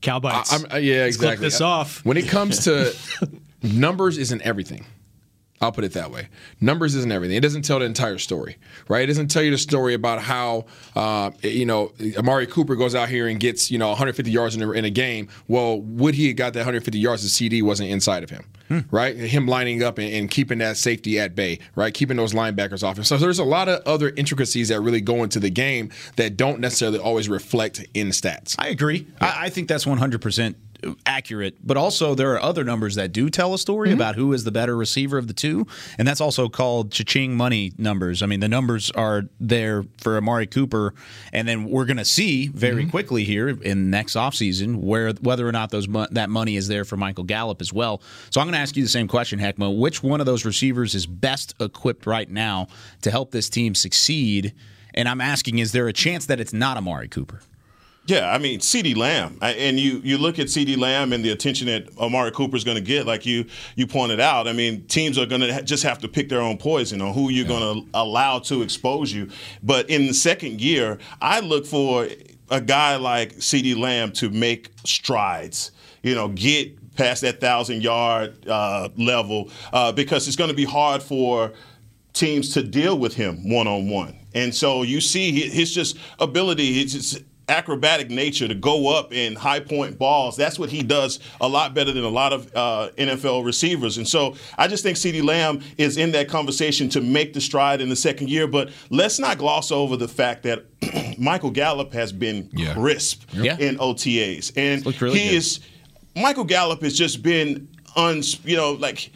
Cowbites. 0.00 0.52
I, 0.52 0.56
I'm, 0.56 0.72
uh, 0.74 0.76
yeah, 0.76 1.02
Let's 1.02 1.16
clip 1.16 1.32
exactly. 1.32 1.46
this 1.48 1.60
off. 1.60 2.04
When 2.04 2.16
it 2.16 2.28
comes 2.28 2.62
to 2.66 2.94
numbers, 3.64 4.16
isn't 4.16 4.42
everything. 4.42 4.86
I'll 5.60 5.72
put 5.72 5.84
it 5.84 5.92
that 5.92 6.10
way. 6.10 6.28
Numbers 6.60 6.94
isn't 6.94 7.10
everything. 7.10 7.36
It 7.36 7.40
doesn't 7.40 7.62
tell 7.62 7.78
the 7.78 7.86
entire 7.86 8.18
story, 8.18 8.58
right? 8.88 9.02
It 9.02 9.06
doesn't 9.06 9.28
tell 9.28 9.42
you 9.42 9.50
the 9.50 9.58
story 9.58 9.94
about 9.94 10.20
how, 10.20 10.66
uh, 10.94 11.30
you 11.42 11.64
know, 11.64 11.92
Amari 12.16 12.46
Cooper 12.46 12.76
goes 12.76 12.94
out 12.94 13.08
here 13.08 13.26
and 13.26 13.40
gets, 13.40 13.70
you 13.70 13.78
know, 13.78 13.88
150 13.88 14.30
yards 14.30 14.54
in 14.54 14.62
a, 14.62 14.70
in 14.72 14.84
a 14.84 14.90
game. 14.90 15.28
Well, 15.48 15.80
would 15.80 16.14
he 16.14 16.28
have 16.28 16.36
got 16.36 16.52
that 16.52 16.60
150 16.60 16.98
yards 16.98 17.24
if 17.24 17.30
CeeDee 17.30 17.62
wasn't 17.62 17.90
inside 17.90 18.22
of 18.22 18.28
him, 18.28 18.44
right? 18.90 19.16
Him 19.16 19.46
lining 19.46 19.82
up 19.82 19.96
and, 19.96 20.12
and 20.12 20.30
keeping 20.30 20.58
that 20.58 20.76
safety 20.76 21.18
at 21.18 21.34
bay, 21.34 21.58
right? 21.74 21.92
Keeping 21.92 22.18
those 22.18 22.34
linebackers 22.34 22.86
off 22.86 22.98
him. 22.98 23.04
So 23.04 23.16
there's 23.16 23.38
a 23.38 23.44
lot 23.44 23.68
of 23.68 23.82
other 23.86 24.10
intricacies 24.10 24.68
that 24.68 24.80
really 24.82 25.00
go 25.00 25.22
into 25.22 25.40
the 25.40 25.50
game 25.50 25.90
that 26.16 26.36
don't 26.36 26.60
necessarily 26.60 26.98
always 26.98 27.30
reflect 27.30 27.84
in 27.94 28.08
stats. 28.08 28.56
I 28.58 28.68
agree. 28.68 29.06
I, 29.22 29.46
I 29.46 29.48
think 29.48 29.68
that's 29.68 29.86
100% 29.86 30.54
accurate, 31.06 31.56
but 31.66 31.76
also 31.76 32.14
there 32.14 32.32
are 32.34 32.40
other 32.40 32.62
numbers 32.62 32.94
that 32.94 33.10
do 33.12 33.30
tell 33.30 33.54
a 33.54 33.58
story 33.58 33.88
Mm-hmm. 33.88 33.96
about 33.96 34.14
who 34.16 34.32
is 34.32 34.44
the 34.44 34.50
better 34.52 34.76
receiver 34.76 35.16
of 35.18 35.26
the 35.26 35.32
two, 35.32 35.66
and 35.98 36.06
that's 36.06 36.20
also 36.20 36.48
called 36.48 36.92
cha-ching 36.92 37.36
money 37.36 37.72
numbers. 37.78 38.22
I 38.22 38.26
mean, 38.26 38.40
the 38.40 38.48
numbers 38.48 38.90
are 38.92 39.22
there 39.40 39.84
for 39.98 40.16
Amari 40.16 40.46
Cooper, 40.46 40.94
and 41.32 41.46
then 41.48 41.64
we're 41.70 41.84
going 41.84 41.96
to 41.98 42.04
see 42.04 42.48
very 42.48 42.82
Mm-hmm. 42.82 42.90
quickly 42.90 43.24
here 43.24 43.48
in 43.48 43.90
next 43.90 44.14
offseason 44.16 44.76
where 44.82 45.12
whether 45.22 45.46
or 45.48 45.52
not 45.52 45.70
those 45.70 45.86
that 46.10 46.28
money 46.30 46.56
is 46.56 46.68
there 46.68 46.84
for 46.84 46.96
Michael 46.96 47.24
Gallup 47.24 47.60
as 47.60 47.72
well. 47.72 48.02
So 48.30 48.40
I'm 48.40 48.46
going 48.46 48.54
to 48.54 48.58
ask 48.60 48.76
you 48.76 48.82
the 48.82 48.88
same 48.88 49.08
question, 49.08 49.38
Heckma. 49.38 49.76
Which 49.76 50.02
one 50.02 50.20
of 50.20 50.26
those 50.26 50.44
receivers 50.44 50.94
is 50.94 51.06
best 51.06 51.54
equipped 51.60 52.06
right 52.06 52.28
now 52.28 52.66
to 53.02 53.10
help 53.10 53.30
this 53.30 53.48
team 53.48 53.74
succeed? 53.74 54.52
And 54.94 55.08
I'm 55.08 55.20
asking, 55.20 55.58
is 55.58 55.72
there 55.72 55.88
a 55.88 55.92
chance 55.92 56.26
that 56.26 56.40
it's 56.40 56.52
not 56.52 56.76
Amari 56.76 57.08
Cooper? 57.08 57.40
Yeah, 58.06 58.30
I 58.32 58.38
mean, 58.38 58.60
CeeDee 58.60 58.96
Lamb, 58.96 59.36
I- 59.42 59.52
and 59.54 59.80
you 59.80 60.00
you 60.04 60.16
look 60.16 60.38
at 60.38 60.46
CeeDee 60.46 60.78
Lamb 60.78 61.12
and 61.12 61.24
the 61.24 61.30
attention 61.30 61.66
that 61.66 61.88
Amari 61.98 62.30
Cooper 62.30 62.56
is 62.56 62.62
going 62.62 62.76
to 62.76 62.82
get, 62.82 63.04
like 63.04 63.26
you 63.26 63.46
you 63.74 63.86
pointed 63.88 64.20
out. 64.20 64.46
I 64.46 64.52
mean, 64.52 64.84
teams 64.86 65.18
are 65.18 65.26
going 65.26 65.40
to 65.40 65.52
ha- 65.52 65.62
just 65.62 65.82
have 65.82 65.98
to 66.00 66.08
pick 66.08 66.28
their 66.28 66.40
own 66.40 66.56
poison 66.56 67.00
on 67.02 67.12
who 67.14 67.30
you're 67.30 67.48
going 67.48 67.82
to 67.82 67.88
allow 67.94 68.38
to 68.40 68.62
expose 68.62 69.12
you. 69.12 69.28
But 69.62 69.90
in 69.90 70.06
the 70.06 70.14
second 70.14 70.60
year, 70.60 70.98
I 71.20 71.40
look 71.40 71.66
for 71.66 72.06
a 72.48 72.60
guy 72.60 72.94
like 72.94 73.34
CeeDee 73.38 73.76
Lamb 73.76 74.12
to 74.12 74.30
make 74.30 74.70
strides. 74.84 75.72
You 76.04 76.14
know, 76.14 76.28
get 76.28 76.94
past 76.94 77.22
that 77.22 77.40
thousand 77.40 77.82
yard 77.82 78.46
uh, 78.48 78.88
level 78.96 79.50
uh, 79.72 79.90
because 79.90 80.28
it's 80.28 80.36
going 80.36 80.50
to 80.50 80.56
be 80.56 80.64
hard 80.64 81.02
for 81.02 81.52
teams 82.12 82.54
to 82.54 82.62
deal 82.62 82.96
with 82.98 83.14
him 83.14 83.50
one 83.50 83.66
on 83.66 83.88
one. 83.90 84.16
And 84.32 84.54
so 84.54 84.82
you 84.82 85.00
see 85.00 85.32
his 85.48 85.74
just 85.74 85.98
ability, 86.20 86.84
just 86.84 87.18
acrobatic 87.48 88.10
nature 88.10 88.48
to 88.48 88.54
go 88.54 88.88
up 88.96 89.12
in 89.12 89.34
high 89.36 89.60
point 89.60 89.98
balls. 89.98 90.36
That's 90.36 90.58
what 90.58 90.68
he 90.70 90.82
does 90.82 91.20
a 91.40 91.48
lot 91.48 91.74
better 91.74 91.92
than 91.92 92.04
a 92.04 92.08
lot 92.08 92.32
of 92.32 92.50
uh, 92.56 92.90
NFL 92.98 93.44
receivers. 93.44 93.98
And 93.98 94.06
so 94.08 94.34
I 94.58 94.66
just 94.68 94.82
think 94.82 94.96
CeeDee 94.96 95.22
Lamb 95.24 95.60
is 95.78 95.96
in 95.96 96.12
that 96.12 96.28
conversation 96.28 96.88
to 96.90 97.00
make 97.00 97.32
the 97.34 97.40
stride 97.40 97.80
in 97.80 97.88
the 97.88 97.96
second 97.96 98.28
year. 98.30 98.46
But 98.46 98.70
let's 98.90 99.18
not 99.18 99.38
gloss 99.38 99.70
over 99.70 99.96
the 99.96 100.08
fact 100.08 100.42
that 100.42 100.64
Michael 101.18 101.50
Gallup 101.50 101.92
has 101.92 102.12
been 102.12 102.48
Yeah. 102.52 102.74
crisp 102.74 103.22
Yeah. 103.32 103.56
in 103.58 103.76
OTAs. 103.78 104.52
And 104.56 104.84
really 105.00 105.18
he 105.18 105.28
good. 105.28 105.34
is 105.36 105.60
Michael 106.16 106.44
Gallup 106.44 106.82
has 106.82 106.96
just 106.98 107.22
been 107.22 107.68
uns 107.94 108.38
you 108.44 108.56
know 108.56 108.72
like 108.72 109.10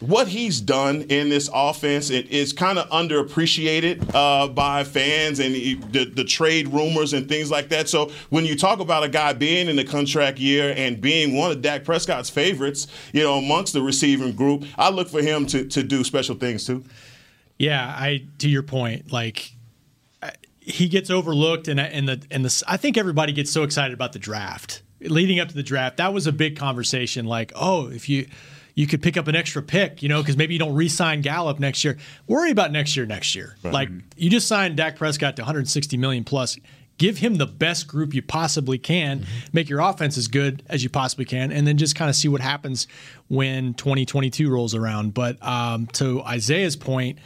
what 0.00 0.28
he's 0.28 0.60
done 0.60 1.02
in 1.02 1.30
this 1.30 1.48
offense 1.52 2.10
it 2.10 2.28
is 2.28 2.52
kind 2.52 2.78
of 2.78 2.88
underappreciated 2.90 4.14
uh, 4.14 4.46
by 4.48 4.84
fans 4.84 5.40
and 5.40 5.54
he- 5.54 5.74
the, 5.74 6.04
the 6.04 6.24
trade 6.24 6.68
rumors 6.68 7.12
and 7.12 7.28
things 7.28 7.50
like 7.50 7.70
that. 7.70 7.88
So 7.88 8.10
when 8.28 8.44
you 8.44 8.56
talk 8.56 8.80
about 8.80 9.04
a 9.04 9.08
guy 9.08 9.32
being 9.32 9.68
in 9.68 9.76
the 9.76 9.84
contract 9.84 10.38
year 10.38 10.74
and 10.76 11.00
being 11.00 11.34
one 11.36 11.50
of 11.50 11.62
Dak 11.62 11.84
Prescott's 11.84 12.28
favorites, 12.28 12.86
you 13.12 13.22
know, 13.22 13.38
amongst 13.38 13.72
the 13.72 13.80
receiving 13.80 14.32
group, 14.32 14.64
I 14.76 14.90
look 14.90 15.08
for 15.08 15.22
him 15.22 15.46
to, 15.46 15.64
to 15.66 15.82
do 15.82 16.04
special 16.04 16.36
things 16.36 16.66
too. 16.66 16.84
Yeah, 17.58 17.86
I 17.86 18.26
to 18.38 18.50
your 18.50 18.62
point, 18.62 19.12
like 19.12 19.52
he 20.60 20.88
gets 20.88 21.08
overlooked, 21.08 21.68
and 21.68 21.80
and 21.80 22.06
the 22.06 22.22
and 22.30 22.44
the 22.44 22.64
I 22.68 22.76
think 22.76 22.98
everybody 22.98 23.32
gets 23.32 23.50
so 23.50 23.62
excited 23.62 23.94
about 23.94 24.12
the 24.12 24.18
draft 24.18 24.82
leading 25.00 25.40
up 25.40 25.48
to 25.48 25.54
the 25.54 25.62
draft. 25.62 25.98
That 25.98 26.12
was 26.12 26.26
a 26.26 26.32
big 26.32 26.56
conversation. 26.56 27.26
Like, 27.26 27.52
oh, 27.54 27.88
if 27.88 28.08
you 28.08 28.26
you 28.76 28.86
could 28.86 29.02
pick 29.02 29.16
up 29.16 29.26
an 29.26 29.34
extra 29.34 29.62
pick, 29.62 30.02
you 30.02 30.08
know, 30.08 30.22
because 30.22 30.36
maybe 30.36 30.52
you 30.52 30.60
don't 30.60 30.74
re-sign 30.74 31.22
Gallup 31.22 31.58
next 31.58 31.82
year. 31.82 31.96
Worry 32.28 32.50
about 32.50 32.70
next 32.70 32.94
year. 32.96 33.06
Next 33.06 33.34
year, 33.34 33.56
like 33.64 33.88
you 34.16 34.30
just 34.30 34.46
signed 34.46 34.76
Dak 34.76 34.96
Prescott 34.96 35.34
to 35.36 35.42
160 35.42 35.96
million 35.96 36.22
plus. 36.22 36.56
Give 36.98 37.18
him 37.18 37.34
the 37.34 37.46
best 37.46 37.88
group 37.88 38.14
you 38.14 38.22
possibly 38.22 38.78
can. 38.78 39.26
Make 39.52 39.68
your 39.68 39.80
offense 39.80 40.16
as 40.16 40.28
good 40.28 40.62
as 40.68 40.82
you 40.82 40.88
possibly 40.88 41.26
can, 41.26 41.52
and 41.52 41.66
then 41.66 41.76
just 41.76 41.94
kind 41.94 42.08
of 42.08 42.16
see 42.16 42.28
what 42.28 42.40
happens 42.40 42.86
when 43.28 43.74
2022 43.74 44.48
rolls 44.50 44.74
around. 44.74 45.12
But 45.12 45.42
um, 45.42 45.86
to 45.88 46.22
Isaiah's 46.22 46.76
point, 46.76 47.18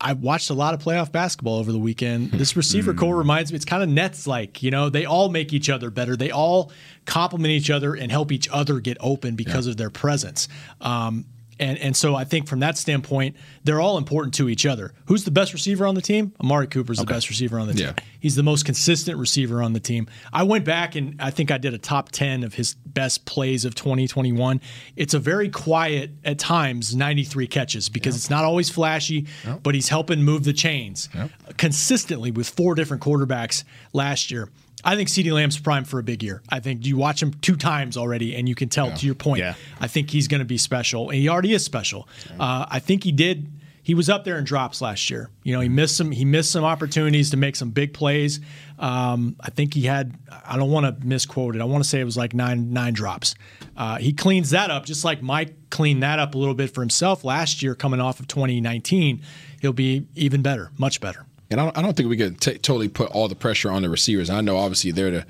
I 0.00 0.12
watched 0.12 0.50
a 0.50 0.54
lot 0.54 0.74
of 0.74 0.82
playoff 0.82 1.10
basketball 1.10 1.58
over 1.58 1.72
the 1.72 1.78
weekend. 1.78 2.30
This 2.30 2.56
receiver 2.56 2.94
core 2.94 3.16
reminds 3.16 3.50
me, 3.50 3.56
it's 3.56 3.64
kind 3.64 3.82
of 3.82 3.88
Nets 3.88 4.26
like, 4.28 4.62
you 4.62 4.70
know, 4.70 4.88
they 4.90 5.04
all 5.04 5.28
make 5.28 5.52
each 5.52 5.68
other 5.68 5.90
better. 5.90 6.16
They 6.16 6.30
all 6.30 6.70
complement 7.04 7.50
each 7.50 7.68
other 7.68 7.94
and 7.94 8.12
help 8.12 8.30
each 8.30 8.48
other 8.50 8.78
get 8.78 8.96
open 9.00 9.34
because 9.34 9.66
of 9.66 9.76
their 9.76 9.90
presence. 9.90 10.48
Um, 10.80 11.24
and, 11.58 11.78
and 11.78 11.96
so 11.96 12.14
I 12.14 12.24
think 12.24 12.46
from 12.48 12.60
that 12.60 12.78
standpoint, 12.78 13.36
they're 13.64 13.80
all 13.80 13.98
important 13.98 14.34
to 14.34 14.48
each 14.48 14.66
other. 14.66 14.92
Who's 15.06 15.24
the 15.24 15.30
best 15.30 15.52
receiver 15.52 15.86
on 15.86 15.94
the 15.94 16.02
team? 16.02 16.32
Amari 16.40 16.66
Cooper's 16.66 16.98
the 16.98 17.04
best 17.04 17.28
receiver 17.28 17.58
on 17.58 17.66
the 17.66 17.74
team. 17.74 17.94
Yeah. 17.96 18.04
He's 18.20 18.34
the 18.36 18.42
most 18.42 18.64
consistent 18.64 19.18
receiver 19.18 19.62
on 19.62 19.72
the 19.72 19.80
team. 19.80 20.08
I 20.32 20.42
went 20.42 20.64
back 20.64 20.94
and 20.96 21.20
I 21.20 21.30
think 21.30 21.50
I 21.50 21.58
did 21.58 21.74
a 21.74 21.78
top 21.78 22.10
10 22.10 22.42
of 22.44 22.54
his 22.54 22.74
best 22.74 23.24
plays 23.24 23.64
of 23.64 23.74
2021. 23.74 24.60
It's 24.96 25.14
a 25.14 25.18
very 25.18 25.48
quiet, 25.48 26.10
at 26.24 26.38
times, 26.38 26.94
93 26.96 27.46
catches 27.46 27.88
because 27.88 28.16
it's 28.16 28.30
not 28.30 28.44
always 28.44 28.70
flashy, 28.70 29.26
but 29.62 29.74
he's 29.74 29.88
helping 29.88 30.22
move 30.22 30.44
the 30.44 30.52
chains 30.52 31.08
consistently 31.56 32.30
with 32.30 32.48
four 32.48 32.74
different 32.74 33.02
quarterbacks 33.02 33.64
last 33.92 34.30
year. 34.30 34.48
I 34.84 34.96
think 34.96 35.08
CeeDee 35.08 35.32
Lamb's 35.32 35.58
primed 35.58 35.88
for 35.88 35.98
a 35.98 36.02
big 36.02 36.22
year. 36.22 36.42
I 36.48 36.60
think 36.60 36.86
you 36.86 36.96
watch 36.96 37.22
him 37.22 37.32
two 37.34 37.56
times 37.56 37.96
already, 37.96 38.34
and 38.36 38.48
you 38.48 38.54
can 38.54 38.68
tell 38.68 38.92
to 38.92 39.06
your 39.06 39.14
point. 39.14 39.40
Yeah. 39.40 39.54
I 39.80 39.86
think 39.86 40.10
he's 40.10 40.28
going 40.28 40.40
to 40.40 40.44
be 40.44 40.58
special, 40.58 41.10
and 41.10 41.18
he 41.18 41.28
already 41.28 41.52
is 41.52 41.64
special. 41.64 42.08
Uh, 42.38 42.66
I 42.68 42.78
think 42.78 43.04
he 43.04 43.12
did. 43.12 43.50
He 43.82 43.94
was 43.94 44.10
up 44.10 44.24
there 44.24 44.36
in 44.36 44.44
drops 44.44 44.82
last 44.82 45.08
year. 45.08 45.30
You 45.44 45.54
know, 45.54 45.60
he 45.60 45.68
missed 45.70 45.96
some. 45.96 46.10
He 46.10 46.24
missed 46.26 46.52
some 46.52 46.62
opportunities 46.64 47.30
to 47.30 47.38
make 47.38 47.56
some 47.56 47.70
big 47.70 47.94
plays. 47.94 48.38
Um, 48.78 49.36
I 49.40 49.50
think 49.50 49.72
he 49.72 49.82
had. 49.82 50.14
I 50.46 50.56
don't 50.58 50.70
want 50.70 50.84
to 51.00 51.06
misquote 51.06 51.56
it. 51.56 51.62
I 51.62 51.64
want 51.64 51.82
to 51.82 51.88
say 51.88 51.98
it 51.98 52.04
was 52.04 52.16
like 52.16 52.34
nine 52.34 52.72
nine 52.72 52.92
drops. 52.92 53.34
Uh, 53.76 53.96
he 53.96 54.12
cleans 54.12 54.50
that 54.50 54.70
up, 54.70 54.84
just 54.84 55.04
like 55.04 55.22
Mike 55.22 55.70
cleaned 55.70 56.02
that 56.02 56.18
up 56.18 56.34
a 56.34 56.38
little 56.38 56.54
bit 56.54 56.74
for 56.74 56.82
himself 56.82 57.24
last 57.24 57.62
year, 57.62 57.74
coming 57.74 58.00
off 58.00 58.20
of 58.20 58.28
2019. 58.28 59.22
He'll 59.62 59.72
be 59.72 60.06
even 60.14 60.42
better, 60.42 60.70
much 60.76 61.00
better. 61.00 61.24
And 61.50 61.60
I 61.60 61.64
don't, 61.64 61.78
I 61.78 61.82
don't 61.82 61.96
think 61.96 62.08
we 62.08 62.16
can 62.16 62.34
t- 62.34 62.58
totally 62.58 62.88
put 62.88 63.10
all 63.10 63.28
the 63.28 63.34
pressure 63.34 63.70
on 63.70 63.82
the 63.82 63.88
receivers. 63.88 64.28
I 64.28 64.40
know 64.42 64.56
obviously 64.56 64.90
they're 64.90 65.10
the 65.10 65.26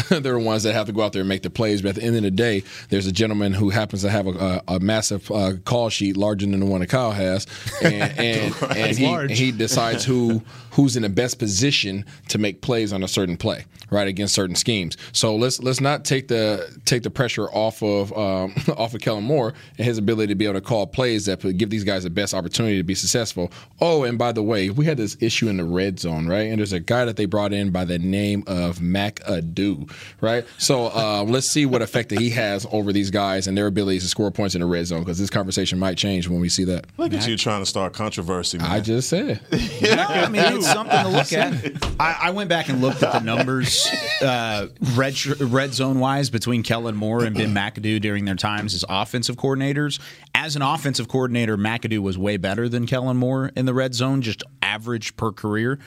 they're 0.08 0.20
the 0.20 0.38
ones 0.38 0.62
that 0.62 0.74
have 0.74 0.86
to 0.86 0.92
go 0.92 1.02
out 1.02 1.12
there 1.12 1.20
and 1.20 1.28
make 1.28 1.42
the 1.42 1.50
plays. 1.50 1.82
But 1.82 1.90
at 1.90 1.94
the 1.96 2.02
end 2.04 2.16
of 2.16 2.22
the 2.22 2.30
day, 2.30 2.62
there's 2.88 3.06
a 3.06 3.12
gentleman 3.12 3.52
who 3.52 3.70
happens 3.70 4.02
to 4.02 4.10
have 4.10 4.26
a, 4.26 4.62
a, 4.66 4.76
a 4.76 4.80
massive 4.80 5.30
uh, 5.30 5.54
call 5.64 5.88
sheet 5.88 6.16
larger 6.16 6.46
than 6.46 6.60
the 6.60 6.66
one 6.66 6.80
that 6.80 6.88
Kyle 6.88 7.12
has, 7.12 7.46
and 7.82 8.18
and, 8.18 8.54
and 8.76 8.96
he, 8.96 9.34
he 9.34 9.52
decides 9.52 10.04
who 10.04 10.42
who's 10.72 10.96
in 10.96 11.02
the 11.02 11.08
best 11.08 11.38
position 11.38 12.04
to 12.28 12.38
make 12.38 12.62
plays 12.62 12.92
on 12.92 13.02
a 13.02 13.08
certain 13.08 13.36
play, 13.36 13.64
right 13.90 14.08
against 14.08 14.34
certain 14.34 14.56
schemes. 14.56 14.96
So 15.12 15.36
let's 15.36 15.62
let's 15.62 15.80
not 15.80 16.04
take 16.04 16.28
the 16.28 16.80
take 16.84 17.02
the 17.02 17.10
pressure 17.10 17.48
off 17.50 17.82
of 17.82 18.12
um, 18.16 18.54
off 18.76 18.94
of 18.94 19.00
Kellen 19.00 19.24
Moore 19.24 19.54
and 19.78 19.86
his 19.86 19.98
ability 19.98 20.32
to 20.32 20.34
be 20.34 20.44
able 20.44 20.54
to 20.54 20.60
call 20.60 20.86
plays 20.86 21.26
that 21.26 21.40
give 21.56 21.70
these 21.70 21.84
guys 21.84 22.04
the 22.04 22.10
best 22.10 22.34
opportunity 22.34 22.76
to 22.76 22.82
be 22.82 22.94
successful. 22.94 23.52
Oh, 23.80 24.04
and 24.04 24.18
by 24.18 24.32
the 24.32 24.42
way, 24.42 24.70
we 24.70 24.84
had 24.86 24.96
this 24.96 25.16
issue 25.20 25.48
in 25.48 25.56
the 25.56 25.64
red 25.64 26.00
zone, 26.00 26.26
right? 26.26 26.48
And 26.48 26.58
there's 26.58 26.72
a 26.72 26.80
guy 26.80 27.04
that 27.04 27.16
they 27.16 27.26
brought 27.26 27.52
in 27.52 27.70
by 27.70 27.84
the 27.84 27.98
name 27.98 28.44
of 28.46 28.78
McAdoo, 28.78 29.81
right? 30.20 30.44
So 30.58 30.86
uh, 30.86 31.24
let's 31.26 31.48
see 31.48 31.66
what 31.66 31.82
effect 31.82 32.08
that 32.10 32.18
he 32.18 32.30
has 32.30 32.66
over 32.72 32.92
these 32.92 33.10
guys 33.10 33.46
and 33.46 33.56
their 33.56 33.66
abilities 33.66 34.02
to 34.02 34.08
score 34.08 34.30
points 34.30 34.54
in 34.54 34.60
the 34.60 34.66
red 34.66 34.86
zone 34.86 35.00
because 35.00 35.18
this 35.18 35.30
conversation 35.30 35.78
might 35.78 35.96
change 35.96 36.28
when 36.28 36.40
we 36.40 36.48
see 36.48 36.64
that. 36.64 36.86
Look 36.96 37.12
at 37.12 37.26
you 37.26 37.36
trying 37.36 37.62
to 37.62 37.66
start 37.66 37.92
controversy, 37.92 38.58
man. 38.58 38.70
I 38.70 38.80
just 38.80 39.08
said. 39.08 39.40
No, 39.82 40.04
I 40.08 40.28
mean 40.28 40.42
it's 40.44 40.70
something 40.70 40.98
to 40.98 41.08
look 41.08 41.32
at. 41.32 41.52
I, 42.00 42.18
I 42.22 42.30
went 42.30 42.48
back 42.48 42.68
and 42.68 42.80
looked 42.80 43.02
at 43.02 43.12
the 43.12 43.20
numbers, 43.20 43.86
uh, 44.22 44.68
red 44.94 45.24
red 45.40 45.74
zone 45.74 45.98
wise, 45.98 46.30
between 46.30 46.62
Kellen 46.62 46.96
Moore 46.96 47.24
and 47.24 47.36
Ben 47.36 47.54
McAdoo 47.54 48.00
during 48.00 48.24
their 48.24 48.34
times 48.34 48.74
as 48.74 48.84
offensive 48.88 49.36
coordinators. 49.36 50.00
As 50.34 50.56
an 50.56 50.62
offensive 50.62 51.08
coordinator, 51.08 51.56
McAdoo 51.56 51.98
was 52.00 52.16
way 52.16 52.36
better 52.36 52.68
than 52.68 52.86
Kellen 52.86 53.16
Moore 53.16 53.50
in 53.56 53.66
the 53.66 53.74
red 53.74 53.94
zone, 53.94 54.22
just 54.22 54.42
average 54.62 55.16
per 55.16 55.32
career. 55.32 55.78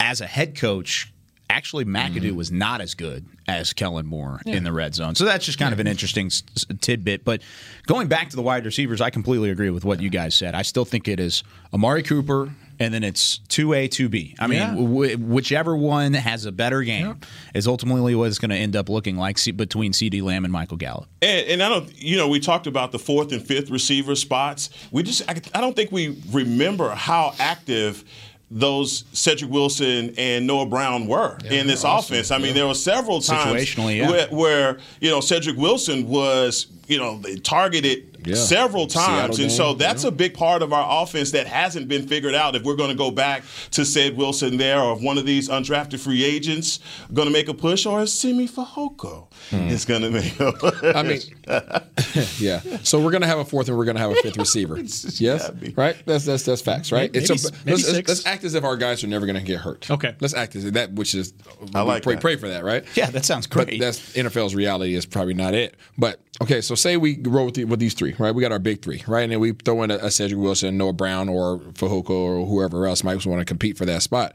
As 0.00 0.20
a 0.20 0.26
head 0.26 0.56
coach. 0.56 1.12
Actually, 1.48 1.84
McAdoo 1.84 2.32
mm. 2.32 2.36
was 2.36 2.50
not 2.50 2.80
as 2.80 2.94
good 2.94 3.24
as 3.48 3.72
Kellen 3.72 4.06
Moore 4.06 4.40
in 4.46 4.64
the 4.64 4.72
red 4.72 4.94
zone. 4.94 5.14
So 5.14 5.24
that's 5.24 5.44
just 5.46 5.58
kind 5.58 5.72
of 5.72 5.78
an 5.78 5.86
interesting 5.86 6.26
s- 6.26 6.42
s- 6.56 6.66
tidbit. 6.80 7.24
But 7.24 7.42
going 7.86 8.08
back 8.08 8.30
to 8.30 8.36
the 8.36 8.42
wide 8.42 8.64
receivers, 8.64 9.00
I 9.00 9.10
completely 9.10 9.50
agree 9.50 9.70
with 9.70 9.84
what 9.84 10.00
you 10.00 10.10
guys 10.10 10.34
said. 10.34 10.54
I 10.54 10.62
still 10.62 10.84
think 10.84 11.06
it 11.06 11.20
is 11.20 11.44
Amari 11.72 12.02
Cooper 12.02 12.50
and 12.78 12.92
then 12.92 13.04
it's 13.04 13.38
two 13.48 13.72
A, 13.72 13.88
two 13.88 14.08
B. 14.08 14.34
I 14.38 14.48
mean, 14.48 14.58
Yeah. 14.58 14.74
w- 14.74 15.16
whichever 15.16 15.74
one 15.76 16.12
has 16.12 16.44
a 16.44 16.52
better 16.52 16.82
game 16.82 17.18
is 17.54 17.66
ultimately 17.66 18.14
what 18.14 18.28
it's 18.28 18.38
going 18.38 18.50
to 18.50 18.56
end 18.56 18.76
up 18.76 18.88
looking 18.88 19.16
like 19.16 19.38
C- 19.38 19.52
between 19.52 19.92
CeeDee 19.92 20.22
Lamb 20.22 20.44
and 20.44 20.52
Michael 20.52 20.76
Gallup. 20.76 21.08
And, 21.22 21.46
and 21.46 21.62
I 21.62 21.68
don't, 21.70 21.90
you 21.96 22.16
know, 22.16 22.28
we 22.28 22.38
talked 22.40 22.66
about 22.66 22.92
the 22.92 22.98
fourth 22.98 23.32
and 23.32 23.40
fifth 23.42 23.70
receiver 23.70 24.14
spots. 24.14 24.68
We 24.90 25.04
just, 25.04 25.22
I, 25.30 25.40
I 25.54 25.60
don't 25.60 25.74
think 25.76 25.90
we 25.92 26.20
remember 26.32 26.90
how 26.90 27.34
active 27.38 28.04
those 28.50 29.04
Cedric 29.12 29.50
Wilson 29.50 30.14
and 30.16 30.46
Noah 30.46 30.66
Brown 30.66 31.06
were 31.06 31.36
in 31.50 31.66
this 31.66 31.82
offense. 31.84 32.30
I 32.30 32.38
mean, 32.38 32.54
there 32.54 32.66
were 32.66 32.74
several 32.74 33.20
times 33.20 33.76
yeah. 33.76 34.08
where, 34.08 34.28
where, 34.28 34.78
you 35.00 35.10
know, 35.10 35.20
Cedric 35.20 35.56
Wilson 35.56 36.08
was, 36.08 36.68
you 36.86 36.98
know, 36.98 37.18
they 37.18 37.36
targeted 37.36 38.18
Yeah. 38.24 38.34
several 38.34 38.88
Seattle 38.88 39.12
times. 39.28 39.38
and 39.38 39.48
game, 39.48 39.56
so 39.56 39.74
that's 39.74 40.02
yeah. 40.02 40.08
a 40.08 40.12
big 40.12 40.34
part 40.34 40.62
of 40.62 40.72
our 40.72 41.02
offense 41.02 41.30
that 41.32 41.46
hasn't 41.46 41.88
been 41.88 42.06
figured 42.08 42.34
out. 42.34 42.56
If 42.56 42.62
we're 42.64 42.76
going 42.76 42.90
to 42.90 42.96
go 42.96 43.10
back 43.10 43.42
to 43.72 43.84
Ced 43.84 44.16
Wilson 44.16 44.56
there, 44.56 44.80
or 44.80 44.96
if 44.96 45.02
one 45.02 45.18
of 45.18 45.26
these 45.26 45.48
undrafted 45.48 46.00
free 46.00 46.24
agents 46.24 46.80
going 47.12 47.26
to 47.28 47.32
make 47.32 47.48
a 47.48 47.54
push, 47.54 47.86
or 47.86 48.02
is 48.02 48.12
Simi 48.12 48.48
Fehoko 48.48 49.26
is 49.52 49.84
going 49.84 50.02
to 50.02 50.10
make 50.10 50.38
a 50.40 50.52
push. 50.58 50.74
Hmm. 50.80 50.96
I 50.96 51.02
mean, 51.02 51.20
yeah. 52.38 52.60
So 52.82 53.00
we're 53.00 53.10
gonna 53.10 53.26
have 53.26 53.38
a 53.38 53.44
fourth 53.44 53.68
and 53.68 53.76
we're 53.76 53.84
gonna 53.84 53.98
have 54.00 54.10
a 54.10 54.14
fifth 54.16 54.36
receiver. 54.36 54.76
yes, 54.78 55.48
gotta 55.50 55.72
right. 55.76 55.96
That's 56.06 56.24
that's 56.24 56.42
that's 56.44 56.62
facts, 56.62 56.92
right? 56.92 57.12
Maybe- 57.12 57.24
It's 57.24 57.44
a- 57.48 57.52
maybe 57.64 57.70
let's, 57.72 57.88
six. 57.88 58.08
let's 58.08 58.26
act 58.26 58.44
as 58.44 58.54
if 58.54 58.64
our 58.64 58.76
guys 58.76 59.02
are 59.04 59.06
never 59.08 59.26
gonna 59.26 59.42
get 59.42 59.60
hurt. 59.60 59.90
Okay. 59.90 60.14
Let's 60.20 60.34
act 60.34 60.56
as 60.56 60.64
if 60.64 60.74
that, 60.74 60.92
which 60.92 61.14
is 61.14 61.32
I 61.74 61.82
like 61.82 62.02
pray, 62.02 62.14
that. 62.14 62.20
pray 62.20 62.36
for 62.36 62.48
that, 62.48 62.64
right? 62.64 62.84
Yeah, 62.94 63.10
that 63.10 63.24
sounds 63.24 63.46
great. 63.46 63.68
But 63.68 63.78
that's 63.78 64.12
NFL's 64.14 64.54
reality 64.54 64.94
is 64.94 65.06
probably 65.06 65.34
not 65.34 65.54
it. 65.54 65.74
But 65.98 66.20
okay, 66.42 66.60
so 66.60 66.74
say 66.74 66.96
we 66.96 67.18
roll 67.22 67.46
with, 67.46 67.54
the, 67.54 67.64
with 67.64 67.80
these 67.80 67.94
three, 67.94 68.14
right? 68.18 68.34
We 68.34 68.42
got 68.42 68.52
our 68.52 68.58
big 68.58 68.82
three, 68.82 69.02
right? 69.06 69.22
And 69.22 69.32
then 69.32 69.40
we 69.40 69.52
throw 69.52 69.82
in 69.82 69.90
a, 69.90 69.96
a 69.96 70.10
Cedric 70.10 70.40
Wilson, 70.40 70.76
Noah 70.76 70.92
Brown, 70.92 71.28
or 71.28 71.58
Fehoko, 71.58 72.10
or 72.10 72.46
whoever 72.46 72.86
else 72.86 73.04
might 73.04 73.24
want 73.26 73.40
to 73.40 73.44
compete 73.44 73.76
for 73.76 73.84
that 73.86 74.02
spot. 74.02 74.34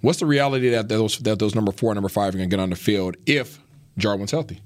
What's 0.00 0.20
the 0.20 0.26
reality 0.26 0.70
that 0.70 0.88
those 0.88 1.18
that 1.18 1.38
those 1.38 1.54
number 1.54 1.72
four 1.72 1.90
and 1.90 1.96
number 1.96 2.08
five 2.08 2.34
are 2.34 2.38
going 2.38 2.48
to 2.48 2.56
get 2.56 2.62
on 2.62 2.70
the 2.70 2.76
field 2.76 3.16
if 3.26 3.58
Jarwin's 3.96 4.30
healthy? 4.30 4.62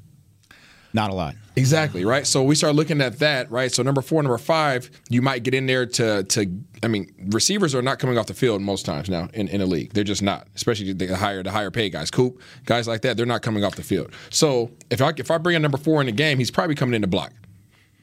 Not 0.95 1.11
a 1.11 1.15
lot. 1.15 1.35
Exactly 1.57 2.05
right. 2.05 2.27
So 2.27 2.43
we 2.43 2.55
start 2.55 2.75
looking 2.75 3.01
at 3.01 3.19
that, 3.19 3.51
right? 3.51 3.71
So 3.73 3.83
number 3.83 4.03
four, 4.03 4.23
number 4.23 4.39
five, 4.39 4.91
you 5.09 5.21
might 5.23 5.43
get 5.43 5.55
in 5.55 5.67
there 5.67 5.87
to 5.87 6.23
to. 6.25 6.47
I 6.83 6.89
mean, 6.89 7.13
receivers 7.31 7.75
are 7.75 7.83
not 7.83 7.99
coming 7.99 8.19
off 8.19 8.27
the 8.27 8.35
field 8.35 8.61
most 8.63 8.85
times 8.85 9.09
now 9.09 9.29
in, 9.35 9.49
in 9.49 9.61
a 9.61 9.67
league. 9.67 9.93
They're 9.93 10.03
just 10.05 10.23
not, 10.23 10.49
especially 10.55 10.93
the 10.93 11.17
higher 11.17 11.43
the 11.43 11.51
higher 11.51 11.71
pay 11.71 11.89
guys, 11.91 12.11
Coop 12.11 12.41
guys 12.67 12.89
like 12.89 13.03
that. 13.03 13.17
They're 13.17 13.27
not 13.27 13.43
coming 13.43 13.65
off 13.65 13.75
the 13.77 13.83
field. 13.83 14.13
So 14.31 14.71
if 14.91 15.01
I 15.03 15.13
if 15.17 15.31
I 15.31 15.39
bring 15.39 15.57
a 15.57 15.61
number 15.61 15.79
four 15.79 16.01
in 16.01 16.07
the 16.07 16.13
game, 16.13 16.39
he's 16.39 16.51
probably 16.51 16.75
coming 16.75 16.95
in 16.95 17.03
to 17.03 17.09
block. 17.09 17.33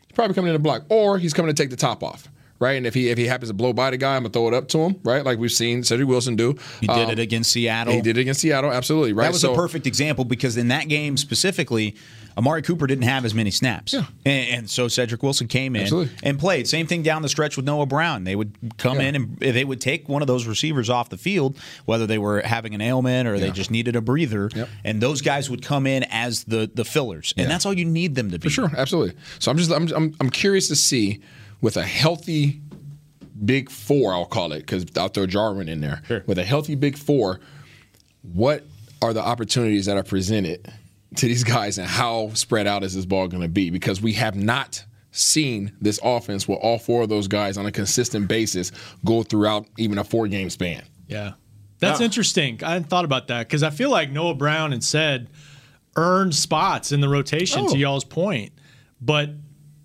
He's 0.07 0.15
probably 0.15 0.33
coming 0.35 0.49
in 0.49 0.53
to 0.53 0.59
block, 0.59 0.83
or 0.89 1.17
he's 1.17 1.33
coming 1.33 1.53
to 1.53 1.59
take 1.63 1.69
the 1.71 1.75
top 1.75 2.03
off. 2.03 2.27
Right, 2.61 2.73
and 2.73 2.85
if 2.85 2.93
he 2.93 3.07
if 3.09 3.17
he 3.17 3.25
happens 3.25 3.49
to 3.49 3.53
blow 3.53 3.71
by 3.71 3.89
the 3.89 3.95
guy, 3.95 4.17
I'm 4.17 4.23
gonna 4.23 4.33
throw 4.33 4.49
it 4.49 4.53
up 4.53 4.67
to 4.69 4.79
him. 4.79 4.99
Right, 5.03 5.23
like 5.23 5.39
we've 5.39 5.49
seen 5.49 5.81
Cedric 5.81 6.09
Wilson 6.09 6.35
do. 6.35 6.57
He 6.81 6.87
did 6.87 7.05
Um, 7.05 7.09
it 7.11 7.17
against 7.17 7.53
Seattle. 7.53 7.93
He 7.93 8.01
did 8.01 8.17
it 8.17 8.21
against 8.21 8.41
Seattle, 8.41 8.69
absolutely. 8.73 9.13
Right, 9.13 9.23
That 9.27 9.31
was 9.31 9.41
So- 9.41 9.53
a 9.53 9.55
perfect 9.55 9.87
example 9.87 10.25
because 10.25 10.57
in 10.57 10.67
that 10.67 10.89
game 10.89 11.15
specifically, 11.15 11.95
Amari 12.37 12.61
Cooper 12.61 12.87
didn't 12.87 13.03
have 13.03 13.25
as 13.25 13.33
many 13.33 13.51
snaps. 13.51 13.93
Yeah. 13.93 14.05
And, 14.25 14.49
and 14.49 14.69
so 14.69 14.87
Cedric 14.87 15.21
Wilson 15.23 15.47
came 15.47 15.75
in 15.75 15.83
Absolutely. 15.83 16.13
and 16.23 16.39
played. 16.39 16.67
Same 16.67 16.87
thing 16.87 17.03
down 17.03 17.21
the 17.21 17.29
stretch 17.29 17.57
with 17.57 17.65
Noah 17.65 17.85
Brown. 17.85 18.23
They 18.23 18.35
would 18.35 18.53
come 18.77 18.99
Yeah. 18.99 19.07
in 19.07 19.15
and 19.15 19.37
they 19.39 19.65
would 19.65 19.81
take 19.81 20.07
one 20.07 20.21
of 20.21 20.27
those 20.27 20.45
receivers 20.47 20.89
off 20.89 21.09
the 21.09 21.17
field, 21.17 21.57
whether 21.85 22.07
they 22.07 22.17
were 22.17 22.41
having 22.41 22.73
an 22.73 22.81
ailment 22.81 23.27
or 23.27 23.39
they 23.39 23.51
just 23.51 23.71
needed 23.71 23.95
a 23.95 24.01
breather, 24.01 24.49
Yep. 24.55 24.69
and 24.85 25.01
those 25.01 25.21
guys 25.21 25.49
would 25.49 25.61
come 25.63 25.85
in 25.87 26.03
as 26.09 26.43
the 26.45 26.69
the 26.73 26.85
fillers. 26.85 27.33
And 27.37 27.45
Yeah. 27.45 27.49
that's 27.49 27.65
all 27.65 27.73
you 27.73 27.85
need 27.85 28.15
them 28.15 28.31
to 28.31 28.39
be. 28.39 28.47
For 28.47 28.49
sure, 28.53 28.71
absolutely. 28.77 29.15
So 29.39 29.51
I'm 29.51 29.57
just 29.57 29.71
I'm 29.71 29.87
I'm, 29.93 30.15
I'm 30.19 30.29
curious 30.29 30.67
to 30.69 30.75
see 30.75 31.21
with 31.61 31.75
a 31.77 31.83
healthy 31.85 32.61
big 33.43 33.69
four, 33.69 34.13
I'll 34.13 34.25
call 34.25 34.51
it, 34.53 34.59
because 34.59 34.85
I'll 34.97 35.07
throw 35.09 35.25
Jarwin 35.25 35.67
in 35.69 35.81
there. 35.81 36.01
Sure. 36.07 36.23
With 36.27 36.37
a 36.37 36.43
healthy 36.45 36.75
big 36.75 36.97
four, 36.97 37.39
what 38.21 38.65
are 39.01 39.13
the 39.13 39.21
opportunities 39.21 39.85
that 39.85 39.95
are 39.97 40.03
presented 40.03 40.71
to 41.15 41.25
these 41.25 41.43
guys, 41.43 41.77
and 41.77 41.87
how 41.87 42.29
spread 42.33 42.67
out 42.67 42.83
is 42.83 42.93
this 42.95 43.05
ball 43.05 43.27
going 43.27 43.41
to 43.41 43.47
be? 43.49 43.69
Because 43.69 44.01
we 44.01 44.13
have 44.13 44.35
not 44.35 44.83
seen 45.11 45.71
this 45.81 45.99
offense 46.03 46.47
with 46.47 46.59
all 46.61 46.77
four 46.77 47.01
of 47.03 47.09
those 47.09 47.27
guys 47.27 47.57
on 47.57 47.65
a 47.65 47.71
consistent 47.71 48.27
basis 48.27 48.71
go 49.03 49.23
throughout 49.23 49.65
even 49.77 49.97
a 49.97 50.03
four 50.03 50.27
game 50.27 50.49
span. 50.49 50.83
Yeah. 51.07 51.33
That's 51.79 51.99
Yeah. 51.99 52.05
interesting. 52.05 52.59
I 52.63 52.73
hadn't 52.73 52.89
thought 52.89 53.05
about 53.05 53.27
that 53.29 53.47
because 53.47 53.63
I 53.63 53.71
feel 53.71 53.89
like 53.89 54.11
Noah 54.11 54.35
Brown 54.35 54.71
and 54.71 54.83
Ced 54.83 55.27
earned 55.95 56.35
spots 56.35 56.91
in 56.91 57.01
the 57.01 57.09
rotation 57.09 57.61
Oh. 57.65 57.71
to 57.73 57.77
y'all's 57.77 58.03
point. 58.03 58.51
But 59.01 59.31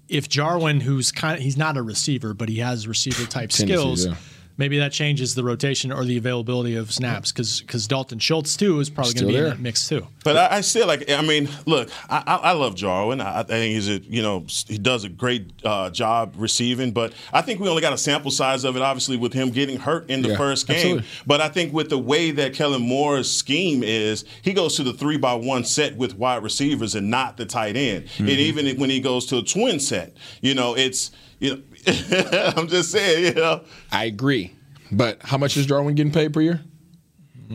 if 0.08 0.28
Jarwin, 0.28 0.80
who's 0.80 1.10
kind 1.10 1.36
of 1.38 1.42
he's 1.42 1.56
not 1.56 1.76
a 1.78 1.82
receiver, 1.82 2.34
but 2.34 2.48
he 2.50 2.58
has 2.58 2.86
receiver 2.86 3.24
type 3.26 3.50
skills, 3.50 4.04
yeah. 4.04 4.16
Maybe 4.56 4.78
that 4.78 4.92
changes 4.92 5.34
the 5.34 5.44
rotation 5.44 5.92
or 5.92 6.04
the 6.04 6.16
availability 6.16 6.76
of 6.76 6.92
snaps 6.92 7.32
because 7.32 7.60
because 7.60 7.86
Dalton 7.86 8.18
Schultz 8.18 8.56
too 8.56 8.80
is 8.80 8.90
probably 8.90 9.14
going 9.14 9.26
to 9.26 9.32
be 9.32 9.38
in 9.38 9.44
that 9.44 9.60
mix 9.60 9.88
too. 9.88 10.06
But 10.24 10.36
I, 10.36 10.56
I 10.56 10.60
still 10.62 10.86
like. 10.86 11.10
I 11.10 11.22
mean, 11.22 11.48
look, 11.66 11.90
I, 12.08 12.22
I, 12.26 12.36
I 12.36 12.52
love 12.52 12.74
Jarwin. 12.74 13.20
I, 13.20 13.40
I 13.40 13.42
think 13.42 13.74
he's 13.74 13.88
a 13.88 13.98
you 13.98 14.22
know 14.22 14.46
he 14.66 14.78
does 14.78 15.04
a 15.04 15.08
great 15.08 15.50
uh, 15.64 15.90
job 15.90 16.34
receiving. 16.36 16.92
But 16.92 17.12
I 17.32 17.42
think 17.42 17.60
we 17.60 17.68
only 17.68 17.82
got 17.82 17.92
a 17.92 17.98
sample 17.98 18.30
size 18.30 18.64
of 18.64 18.76
it, 18.76 18.82
obviously, 18.82 19.16
with 19.16 19.32
him 19.32 19.50
getting 19.50 19.78
hurt 19.78 20.08
in 20.08 20.22
the 20.22 20.30
Yeah, 20.30 20.36
first 20.36 20.66
game. 20.66 20.76
absolutely. 20.76 21.06
But 21.26 21.40
I 21.40 21.48
think 21.48 21.72
with 21.72 21.90
the 21.90 21.98
way 21.98 22.30
that 22.30 22.54
Kellen 22.54 22.82
Moore's 22.82 23.30
scheme 23.30 23.82
is, 23.82 24.24
he 24.42 24.52
goes 24.52 24.76
to 24.76 24.82
the 24.82 24.92
three 24.92 25.16
by 25.16 25.34
one 25.34 25.64
set 25.64 25.96
with 25.96 26.16
wide 26.16 26.42
receivers 26.42 26.94
and 26.94 27.10
not 27.10 27.36
the 27.36 27.46
tight 27.46 27.76
end. 27.76 28.06
Mm-hmm. 28.06 28.22
And 28.28 28.30
even 28.30 28.78
when 28.78 28.90
he 28.90 29.00
goes 29.00 29.26
to 29.26 29.38
a 29.38 29.42
twin 29.42 29.80
set, 29.80 30.14
you 30.40 30.54
know, 30.54 30.74
it's 30.76 31.10
you 31.40 31.50
know, 31.56 31.62
I'm 32.56 32.68
just 32.68 32.90
saying, 32.90 33.24
you 33.26 33.34
know. 33.34 33.62
I 33.92 34.04
agree. 34.04 34.52
But 34.92 35.22
how 35.22 35.38
much 35.38 35.56
is 35.56 35.66
Jarwin 35.66 35.94
getting 35.94 36.12
paid 36.12 36.32
per 36.32 36.40
year? 36.40 36.60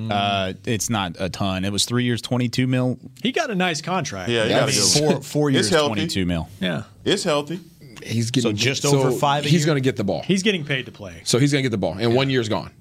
Uh, 0.10 0.54
it's 0.66 0.90
not 0.90 1.16
a 1.20 1.30
ton. 1.30 1.66
It 1.66 1.72
was 1.72 1.84
three 1.86 2.04
years, 2.04 2.22
twenty-two 2.22 2.68
mil. 2.68 3.00
He 3.22 3.32
got 3.32 3.50
a 3.50 3.56
nice 3.56 3.82
contract. 3.82 4.30
Yeah, 4.30 4.44
he 4.46 4.50
Yeah, 4.52 4.60
got 4.60 4.70
I 4.70 4.72
a 4.72 4.76
mean, 4.76 4.94
good 4.94 5.04
one. 5.04 5.14
Four 5.16 5.22
four 5.24 5.50
years, 5.50 5.70
twenty-two 5.70 6.26
mil. 6.26 6.48
Yeah. 6.62 6.84
It's 7.04 7.24
healthy. 7.24 7.60
He's 8.04 8.32
getting 8.32 8.52
So 8.52 8.56
just 8.56 8.86
over 8.86 9.12
five 9.12 9.46
a 9.46 9.50
He's 9.50 9.66
going 9.66 9.76
to 9.76 9.82
get 9.82 9.98
the 9.98 10.04
ball. 10.06 10.22
He's 10.22 10.42
getting 10.44 10.64
paid 10.64 10.86
to 10.86 10.92
play. 10.92 11.22
So 11.26 11.38
he's 11.38 11.52
going 11.52 11.64
to 11.64 11.70
get 11.70 11.72
the 11.72 11.78
ball, 11.80 11.98
and 12.00 12.14
one 12.16 12.30
year's 12.30 12.48
gone. 12.48 12.72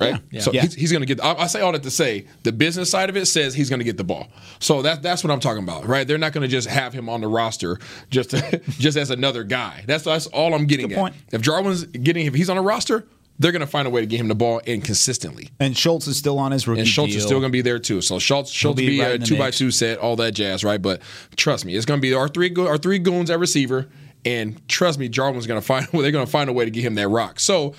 Right. 0.00 0.20
Yeah. 0.30 0.40
So 0.40 0.52
Yeah. 0.52 0.62
he's, 0.62 0.74
he's 0.74 0.92
going 0.92 1.02
to 1.02 1.06
get. 1.06 1.20
I, 1.24 1.34
I 1.34 1.46
say 1.48 1.60
all 1.60 1.72
that 1.72 1.82
to 1.82 1.90
say 1.90 2.26
the 2.44 2.52
business 2.52 2.88
side 2.90 3.10
of 3.10 3.16
it 3.16 3.26
says 3.26 3.52
he's 3.54 3.68
going 3.68 3.80
to 3.80 3.84
get 3.84 3.96
the 3.96 4.04
ball. 4.04 4.28
So 4.60 4.82
that 4.82 5.02
that's 5.02 5.24
what 5.24 5.32
I'm 5.32 5.40
talking 5.40 5.62
about, 5.64 5.86
right? 5.86 6.06
They're 6.06 6.18
not 6.18 6.32
going 6.32 6.42
to 6.42 6.48
just 6.48 6.68
have 6.68 6.92
him 6.92 7.08
on 7.08 7.20
the 7.20 7.26
roster 7.28 7.78
just 8.10 8.30
to, 8.30 8.60
just 8.70 8.96
as 8.96 9.10
another 9.10 9.42
guy. 9.42 9.82
That's 9.86 10.04
that's 10.04 10.26
all 10.28 10.54
I'm 10.54 10.66
getting 10.66 10.88
Good 10.88 10.94
at. 10.98 11.00
point. 11.00 11.14
If 11.32 11.40
Jarwin's 11.40 11.84
getting, 11.84 12.26
if 12.26 12.34
he's 12.34 12.48
on 12.48 12.56
a 12.56 12.62
roster, 12.62 13.06
they're 13.40 13.50
going 13.52 13.60
to 13.60 13.66
find 13.66 13.88
a 13.88 13.90
way 13.90 14.00
to 14.00 14.06
get 14.06 14.20
him 14.20 14.28
the 14.28 14.34
ball 14.36 14.60
and 14.68 14.84
consistently. 14.84 15.48
And 15.58 15.76
Schultz 15.76 16.06
is 16.06 16.16
still 16.16 16.38
on 16.38 16.52
his 16.52 16.68
rookie 16.68 16.80
And 16.80 16.88
Schultz 16.88 17.12
deal. 17.12 17.18
is 17.18 17.24
still 17.24 17.40
going 17.40 17.50
to 17.50 17.56
be 17.56 17.62
there 17.62 17.78
too. 17.80 18.00
So 18.00 18.18
Schultz, 18.20 18.50
Schultz 18.52 18.76
be 18.80 18.88
be, 18.88 19.00
right 19.00 19.20
a 19.20 19.24
two 19.24 19.36
by 19.36 19.50
two 19.50 19.70
set, 19.72 19.98
all 19.98 20.14
that 20.16 20.32
jazz, 20.32 20.62
right? 20.62 20.80
But 20.80 21.02
trust 21.36 21.64
me, 21.64 21.74
it's 21.74 21.86
going 21.86 22.00
to 22.00 22.02
be 22.02 22.14
our 22.14 22.28
three 22.28 22.54
our 22.56 22.78
three 22.78 23.00
goons 23.00 23.30
at 23.30 23.40
receiver, 23.40 23.88
and 24.24 24.60
trust 24.68 24.98
me, 25.00 25.08
Jarwin's 25.08 25.48
going 25.48 25.60
to 25.60 25.66
find 25.66 25.86
they're 25.92 26.12
going 26.12 26.24
to 26.24 26.30
find 26.30 26.48
a 26.48 26.52
way 26.52 26.64
to 26.64 26.70
get 26.70 26.82
him 26.84 26.94
that 26.94 27.08
rock. 27.08 27.40
So 27.40 27.74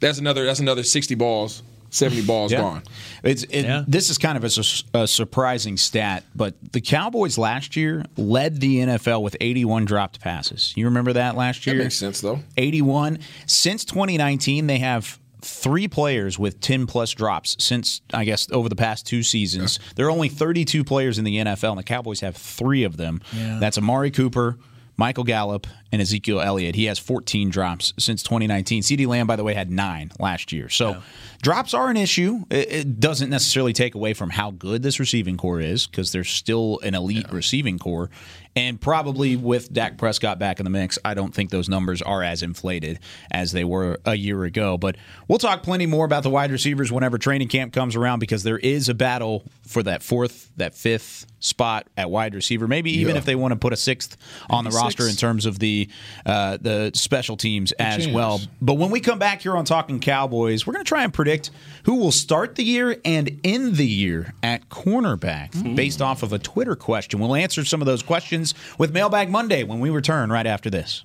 that's 0.00 0.18
another 0.18 0.44
that's 0.44 0.60
another 0.60 0.82
sixty 0.82 1.14
balls, 1.14 1.62
seventy 1.90 2.22
balls 2.22 2.52
gone. 2.52 2.82
It's 3.22 3.42
it, 3.44 3.64
Yeah. 3.64 3.84
this 3.86 4.10
is 4.10 4.18
kind 4.18 4.36
of 4.36 4.44
a, 4.44 4.50
su- 4.50 4.84
a 4.94 5.06
surprising 5.06 5.76
stat, 5.76 6.24
but 6.34 6.54
the 6.72 6.80
Cowboys 6.80 7.36
last 7.38 7.76
year 7.76 8.04
led 8.16 8.60
the 8.60 8.78
NFL 8.78 9.22
with 9.22 9.36
81 9.40 9.84
dropped 9.84 10.20
passes. 10.20 10.72
You 10.76 10.86
remember 10.86 11.12
that 11.14 11.36
last 11.36 11.64
That 11.64 11.72
year? 11.74 11.82
makes 11.82 11.96
sense 11.96 12.20
though. 12.20 12.40
81. 12.56 13.18
Since 13.46 13.84
2019, 13.84 14.66
they 14.66 14.78
have 14.78 15.18
three 15.42 15.88
players 15.88 16.38
with 16.38 16.60
10 16.60 16.86
plus 16.86 17.12
drops 17.12 17.56
since 17.58 18.00
I 18.12 18.24
guess 18.24 18.46
over 18.52 18.68
the 18.68 18.76
past 18.76 19.06
two 19.06 19.22
seasons. 19.22 19.78
There 19.96 20.06
are 20.06 20.10
only 20.10 20.28
32 20.28 20.84
players 20.84 21.18
in 21.18 21.24
the 21.24 21.36
NFL, 21.38 21.70
and 21.70 21.78
the 21.78 21.82
Cowboys 21.82 22.20
have 22.20 22.36
three 22.36 22.84
of 22.84 22.96
them. 22.98 23.20
Yeah. 23.32 23.58
That's 23.60 23.78
Amari 23.78 24.10
Cooper. 24.10 24.58
Michael 24.98 25.24
Gallup 25.24 25.66
and 25.92 26.00
Ezekiel 26.00 26.40
Elliott. 26.40 26.74
He 26.74 26.84
has 26.84 26.98
14 26.98 27.50
drops 27.50 27.92
since 27.98 28.22
2019. 28.22 28.82
CeeDee 28.82 29.06
Lamb, 29.06 29.26
by 29.26 29.36
the 29.36 29.44
way, 29.44 29.54
had 29.54 29.70
nine 29.70 30.12
last 30.18 30.52
year. 30.52 30.68
So 30.68 31.02
drops 31.42 31.74
are 31.74 31.88
an 31.90 31.96
issue. 31.96 32.44
It, 32.50 33.00
doesn't 33.00 33.30
necessarily 33.30 33.72
take 33.72 33.94
away 33.94 34.14
from 34.14 34.30
how 34.30 34.50
good 34.52 34.82
this 34.82 35.00
receiving 35.00 35.36
core 35.36 35.60
is 35.60 35.86
because 35.86 36.12
there's 36.12 36.30
still 36.30 36.78
an 36.82 36.94
elite 36.94 37.26
receiving 37.32 37.78
core. 37.78 38.10
And 38.56 38.80
probably 38.80 39.36
with 39.36 39.72
Dak 39.72 39.96
Prescott 39.96 40.40
back 40.40 40.58
in 40.58 40.64
the 40.64 40.70
mix, 40.70 40.98
I 41.04 41.14
don't 41.14 41.32
think 41.32 41.50
those 41.50 41.68
numbers 41.68 42.02
are 42.02 42.22
as 42.24 42.42
inflated 42.42 42.98
as 43.30 43.52
they 43.52 43.62
were 43.62 43.98
a 44.04 44.16
year 44.16 44.42
ago. 44.42 44.76
But 44.76 44.96
we'll 45.28 45.38
talk 45.38 45.62
plenty 45.62 45.86
more 45.86 46.04
about 46.04 46.24
the 46.24 46.30
wide 46.30 46.50
receivers 46.50 46.90
whenever 46.90 47.16
training 47.16 47.46
camp 47.46 47.72
comes 47.72 47.94
around 47.94 48.18
because 48.18 48.42
there 48.42 48.58
is 48.58 48.88
a 48.88 48.94
battle 48.94 49.44
for 49.62 49.84
that 49.84 50.02
fourth, 50.02 50.50
that 50.56 50.74
fifth 50.74 51.26
spot 51.38 51.86
at 51.96 52.10
wide 52.10 52.34
receiver. 52.34 52.66
Maybe 52.66 52.90
even 52.98 53.14
Yeah. 53.14 53.18
if 53.18 53.24
they 53.24 53.36
want 53.36 53.52
to 53.52 53.56
put 53.56 53.72
a 53.72 53.76
sixth 53.76 54.16
on 54.50 54.64
the 54.64 54.70
Maybe 54.70 54.76
roster 54.82 55.02
six. 55.04 55.12
in 55.14 55.16
terms 55.16 55.46
of 55.46 55.60
the 55.60 55.79
uh, 56.26 56.58
the 56.60 56.90
special 56.94 57.36
teams 57.36 57.72
as 57.72 58.04
chance. 58.04 58.14
well. 58.14 58.40
But 58.60 58.74
when 58.74 58.90
we 58.90 59.00
come 59.00 59.18
back 59.18 59.40
here 59.42 59.56
on 59.56 59.64
Talking 59.64 60.00
Cowboys, 60.00 60.66
we're 60.66 60.72
going 60.74 60.84
to 60.84 60.88
try 60.88 61.04
and 61.04 61.12
predict 61.12 61.50
who 61.84 61.94
will 61.96 62.12
start 62.12 62.56
the 62.56 62.64
year 62.64 62.96
and 63.04 63.40
end 63.44 63.76
the 63.76 63.86
year 63.86 64.34
at 64.42 64.68
cornerback 64.68 65.54
Hmm. 65.54 65.74
based 65.74 66.02
off 66.02 66.22
of 66.22 66.32
a 66.32 66.38
Twitter 66.38 66.76
question. 66.76 67.20
We'll 67.20 67.34
answer 67.34 67.64
some 67.64 67.80
of 67.80 67.86
those 67.86 68.02
questions 68.02 68.54
with 68.78 68.92
Mailbag 68.92 69.30
Monday 69.30 69.62
when 69.64 69.80
we 69.80 69.90
return 69.90 70.30
right 70.30 70.46
after 70.46 70.68
this. 70.70 71.04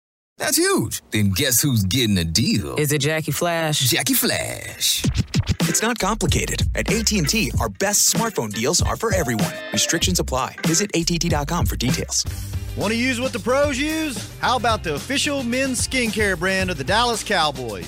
That's 0.41 0.57
huge. 0.57 1.03
Then 1.11 1.33
guess 1.35 1.61
who's 1.61 1.83
getting 1.83 2.17
a 2.17 2.23
deal? 2.23 2.75
Is 2.77 2.91
it 2.91 3.01
Jackie 3.01 3.31
Flash? 3.31 3.79
Jackie 3.91 4.15
Flash. 4.15 5.05
It's 5.69 5.83
not 5.83 5.99
complicated. 5.99 6.63
At 6.73 6.91
AT&T, 6.91 7.51
our 7.59 7.69
best 7.69 8.11
smartphone 8.11 8.51
deals 8.51 8.81
are 8.81 8.95
for 8.95 9.13
everyone. 9.13 9.53
Restrictions 9.71 10.19
apply. 10.19 10.55
Visit 10.65 10.89
att.com 10.95 11.67
for 11.67 11.75
details. 11.75 12.25
Want 12.75 12.91
to 12.91 12.97
use 12.97 13.21
what 13.21 13.33
the 13.33 13.39
pros 13.39 13.77
use? 13.77 14.17
How 14.39 14.57
about 14.57 14.83
the 14.83 14.95
official 14.95 15.43
men's 15.43 15.87
skincare 15.87 16.39
brand 16.39 16.71
of 16.71 16.77
the 16.79 16.83
Dallas 16.83 17.23
Cowboys, 17.23 17.87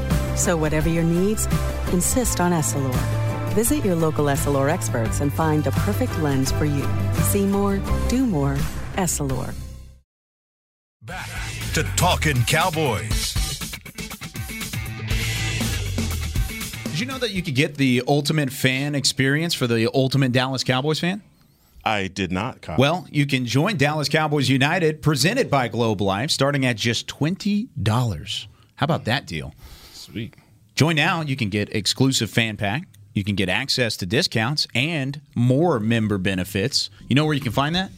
So, 0.41 0.57
whatever 0.57 0.89
your 0.89 1.03
needs, 1.03 1.45
insist 1.93 2.41
on 2.41 2.51
Essilor. 2.51 2.95
Visit 3.53 3.85
your 3.85 3.93
local 3.93 4.25
Essilor 4.25 4.71
experts 4.71 5.21
and 5.21 5.31
find 5.31 5.63
the 5.63 5.69
perfect 5.69 6.17
lens 6.17 6.51
for 6.51 6.65
you. 6.65 6.83
See 7.25 7.45
more, 7.45 7.79
do 8.07 8.25
more, 8.25 8.55
Essilor. 8.95 9.53
Back 11.03 11.29
to 11.75 11.83
Talking 11.95 12.41
Cowboys. 12.45 13.35
Did 16.85 16.99
you 16.99 17.05
know 17.05 17.19
that 17.19 17.29
you 17.29 17.43
could 17.43 17.53
get 17.53 17.75
the 17.75 18.01
ultimate 18.07 18.51
fan 18.51 18.95
experience 18.95 19.53
for 19.53 19.67
the 19.67 19.91
ultimate 19.93 20.31
Dallas 20.31 20.63
Cowboys 20.63 20.99
fan? 20.99 21.21
I 21.85 22.07
did 22.07 22.31
not. 22.31 22.63
Kyle. 22.63 22.77
Well, 22.79 23.07
you 23.11 23.27
can 23.27 23.45
join 23.45 23.77
Dallas 23.77 24.09
Cowboys 24.09 24.49
United, 24.49 25.03
presented 25.03 25.51
by 25.51 25.67
Globe 25.67 26.01
Life, 26.01 26.31
starting 26.31 26.65
at 26.65 26.77
just 26.77 27.07
twenty 27.07 27.69
dollars. 27.79 28.47
How 28.77 28.85
about 28.85 29.05
that 29.05 29.27
deal? 29.27 29.53
Sweet. 30.11 30.35
Join 30.75 30.95
now. 30.95 31.21
You 31.21 31.35
can 31.35 31.49
get 31.49 31.73
exclusive 31.75 32.29
fan 32.29 32.57
pack. 32.57 32.87
You 33.13 33.23
can 33.23 33.35
get 33.35 33.49
access 33.49 33.97
to 33.97 34.05
discounts 34.05 34.67
and 34.73 35.19
more 35.35 35.79
member 35.79 36.17
benefits. 36.17 36.89
You 37.07 37.15
know 37.15 37.25
where 37.25 37.33
you 37.33 37.41
can 37.41 37.51
find 37.51 37.75
that? 37.75 37.91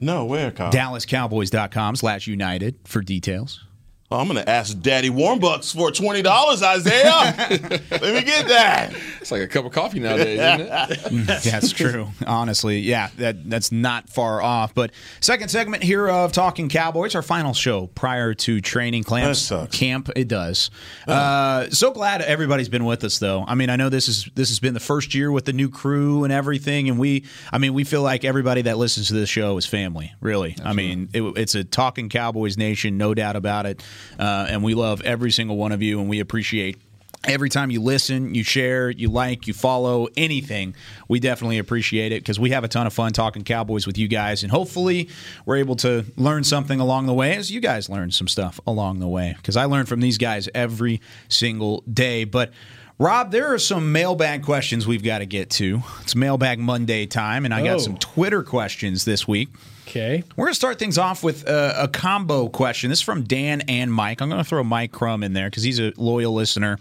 no, 0.00 0.24
where, 0.24 0.50
Kyle? 0.52 0.70
DallasCowboys.com 0.72 1.96
slash 1.96 2.26
United 2.26 2.76
for 2.84 3.02
details. 3.02 3.64
Oh, 4.10 4.18
I'm 4.18 4.26
going 4.26 4.42
to 4.42 4.48
ask 4.48 4.80
Daddy 4.80 5.10
Warmbucks 5.10 5.76
for 5.76 5.90
$20, 5.90 6.62
Isaiah. 6.62 7.80
Let 7.90 8.14
me 8.14 8.22
get 8.22 8.48
that. 8.48 8.94
It's 9.20 9.30
like 9.30 9.42
a 9.42 9.46
cup 9.46 9.66
of 9.66 9.72
coffee 9.72 10.00
nowadays, 10.00 10.40
isn't 10.40 11.28
it? 11.28 11.42
that's 11.42 11.72
true. 11.72 12.08
Honestly, 12.26 12.78
yeah, 12.78 13.10
that 13.18 13.50
that's 13.50 13.70
not 13.70 14.08
far 14.08 14.40
off. 14.40 14.74
But 14.74 14.92
second 15.20 15.50
segment 15.50 15.82
here 15.82 16.08
of 16.08 16.32
Talking 16.32 16.70
Cowboys, 16.70 17.14
our 17.14 17.20
final 17.20 17.52
show 17.52 17.88
prior 17.88 18.32
to 18.32 18.62
training 18.62 19.02
That 19.02 19.08
camp. 19.24 19.36
sucks. 19.36 19.76
Camp, 19.76 20.08
it 20.16 20.26
does. 20.26 20.70
Uh, 21.06 21.68
so 21.68 21.90
glad 21.90 22.22
everybody's 22.22 22.70
been 22.70 22.86
with 22.86 23.04
us, 23.04 23.18
though. 23.18 23.44
I 23.46 23.56
mean, 23.56 23.68
I 23.68 23.76
know 23.76 23.90
this 23.90 24.08
is 24.08 24.30
this 24.34 24.48
has 24.48 24.58
been 24.58 24.72
the 24.72 24.80
first 24.80 25.14
year 25.14 25.30
with 25.30 25.44
the 25.44 25.52
new 25.52 25.68
crew 25.68 26.24
and 26.24 26.32
everything, 26.32 26.88
and 26.88 26.98
we, 26.98 27.24
I 27.52 27.58
mean, 27.58 27.74
we 27.74 27.84
feel 27.84 28.00
like 28.02 28.24
everybody 28.24 28.62
that 28.62 28.78
listens 28.78 29.08
to 29.08 29.14
this 29.14 29.28
show 29.28 29.58
is 29.58 29.66
family. 29.66 30.14
Really, 30.22 30.56
I 30.64 30.72
mean, 30.72 31.10
it, 31.12 31.20
it's 31.36 31.54
a 31.54 31.62
Talking 31.62 32.08
Cowboys 32.08 32.56
nation, 32.56 32.96
no 32.96 33.12
doubt 33.12 33.36
about 33.36 33.66
it. 33.66 33.82
Uh, 34.18 34.46
and 34.48 34.62
we 34.62 34.74
love 34.74 35.00
every 35.02 35.30
single 35.30 35.56
one 35.56 35.72
of 35.72 35.82
you, 35.82 36.00
and 36.00 36.08
we 36.08 36.20
appreciate 36.20 36.78
every 37.24 37.48
time 37.48 37.68
you 37.70 37.80
listen, 37.82 38.32
you 38.34 38.44
share, 38.44 38.90
you 38.90 39.08
like, 39.10 39.48
you 39.48 39.52
follow 39.52 40.06
anything, 40.16 40.72
we 41.08 41.18
definitely 41.18 41.58
appreciate 41.58 42.12
it 42.12 42.22
because 42.22 42.38
we 42.38 42.50
have 42.50 42.62
a 42.62 42.68
ton 42.68 42.86
of 42.86 42.92
fun 42.92 43.12
talking 43.12 43.42
Cowboys 43.42 43.88
with 43.88 43.98
you 43.98 44.06
guys. 44.06 44.44
And 44.44 44.52
hopefully, 44.52 45.08
we're 45.44 45.56
able 45.56 45.74
to 45.76 46.04
learn 46.16 46.44
something 46.44 46.78
along 46.78 47.06
the 47.06 47.12
way 47.12 47.34
as 47.36 47.50
you 47.50 47.60
guys 47.60 47.88
learn 47.90 48.12
some 48.12 48.28
stuff 48.28 48.60
along 48.68 49.00
the 49.00 49.08
way 49.08 49.34
because 49.36 49.56
I 49.56 49.64
learn 49.64 49.84
from 49.86 49.98
these 50.00 50.16
guys 50.16 50.48
every 50.54 51.00
single 51.28 51.82
day. 51.92 52.22
But 52.22 52.52
Rob, 53.00 53.32
there 53.32 53.52
are 53.52 53.58
some 53.58 53.90
mailbag 53.90 54.44
questions 54.44 54.86
we've 54.86 55.02
got 55.04 55.18
to 55.18 55.26
get 55.26 55.50
to. 55.50 55.82
It's 56.02 56.14
mailbag 56.14 56.60
Monday 56.60 57.06
time, 57.06 57.44
and 57.44 57.52
I 57.52 57.64
got 57.64 57.74
Oh. 57.74 57.78
some 57.78 57.98
Twitter 57.98 58.44
questions 58.44 59.04
this 59.04 59.26
week. 59.26 59.48
Okay. 59.88 60.22
We're 60.36 60.44
going 60.44 60.52
to 60.52 60.56
start 60.56 60.78
things 60.78 60.98
off 60.98 61.24
with 61.24 61.48
uh, 61.48 61.72
a 61.78 61.88
combo 61.88 62.50
question. 62.50 62.90
This 62.90 62.98
is 62.98 63.02
from 63.02 63.22
Dan 63.22 63.62
and 63.62 63.90
Mike. 63.90 64.20
I'm 64.20 64.28
going 64.28 64.38
to 64.38 64.46
throw 64.46 64.62
Mike 64.62 64.92
Crum 64.92 65.22
in 65.22 65.32
there 65.32 65.48
because 65.48 65.62
he's 65.62 65.80
a 65.80 65.94
loyal 65.96 66.34
listener, 66.34 66.78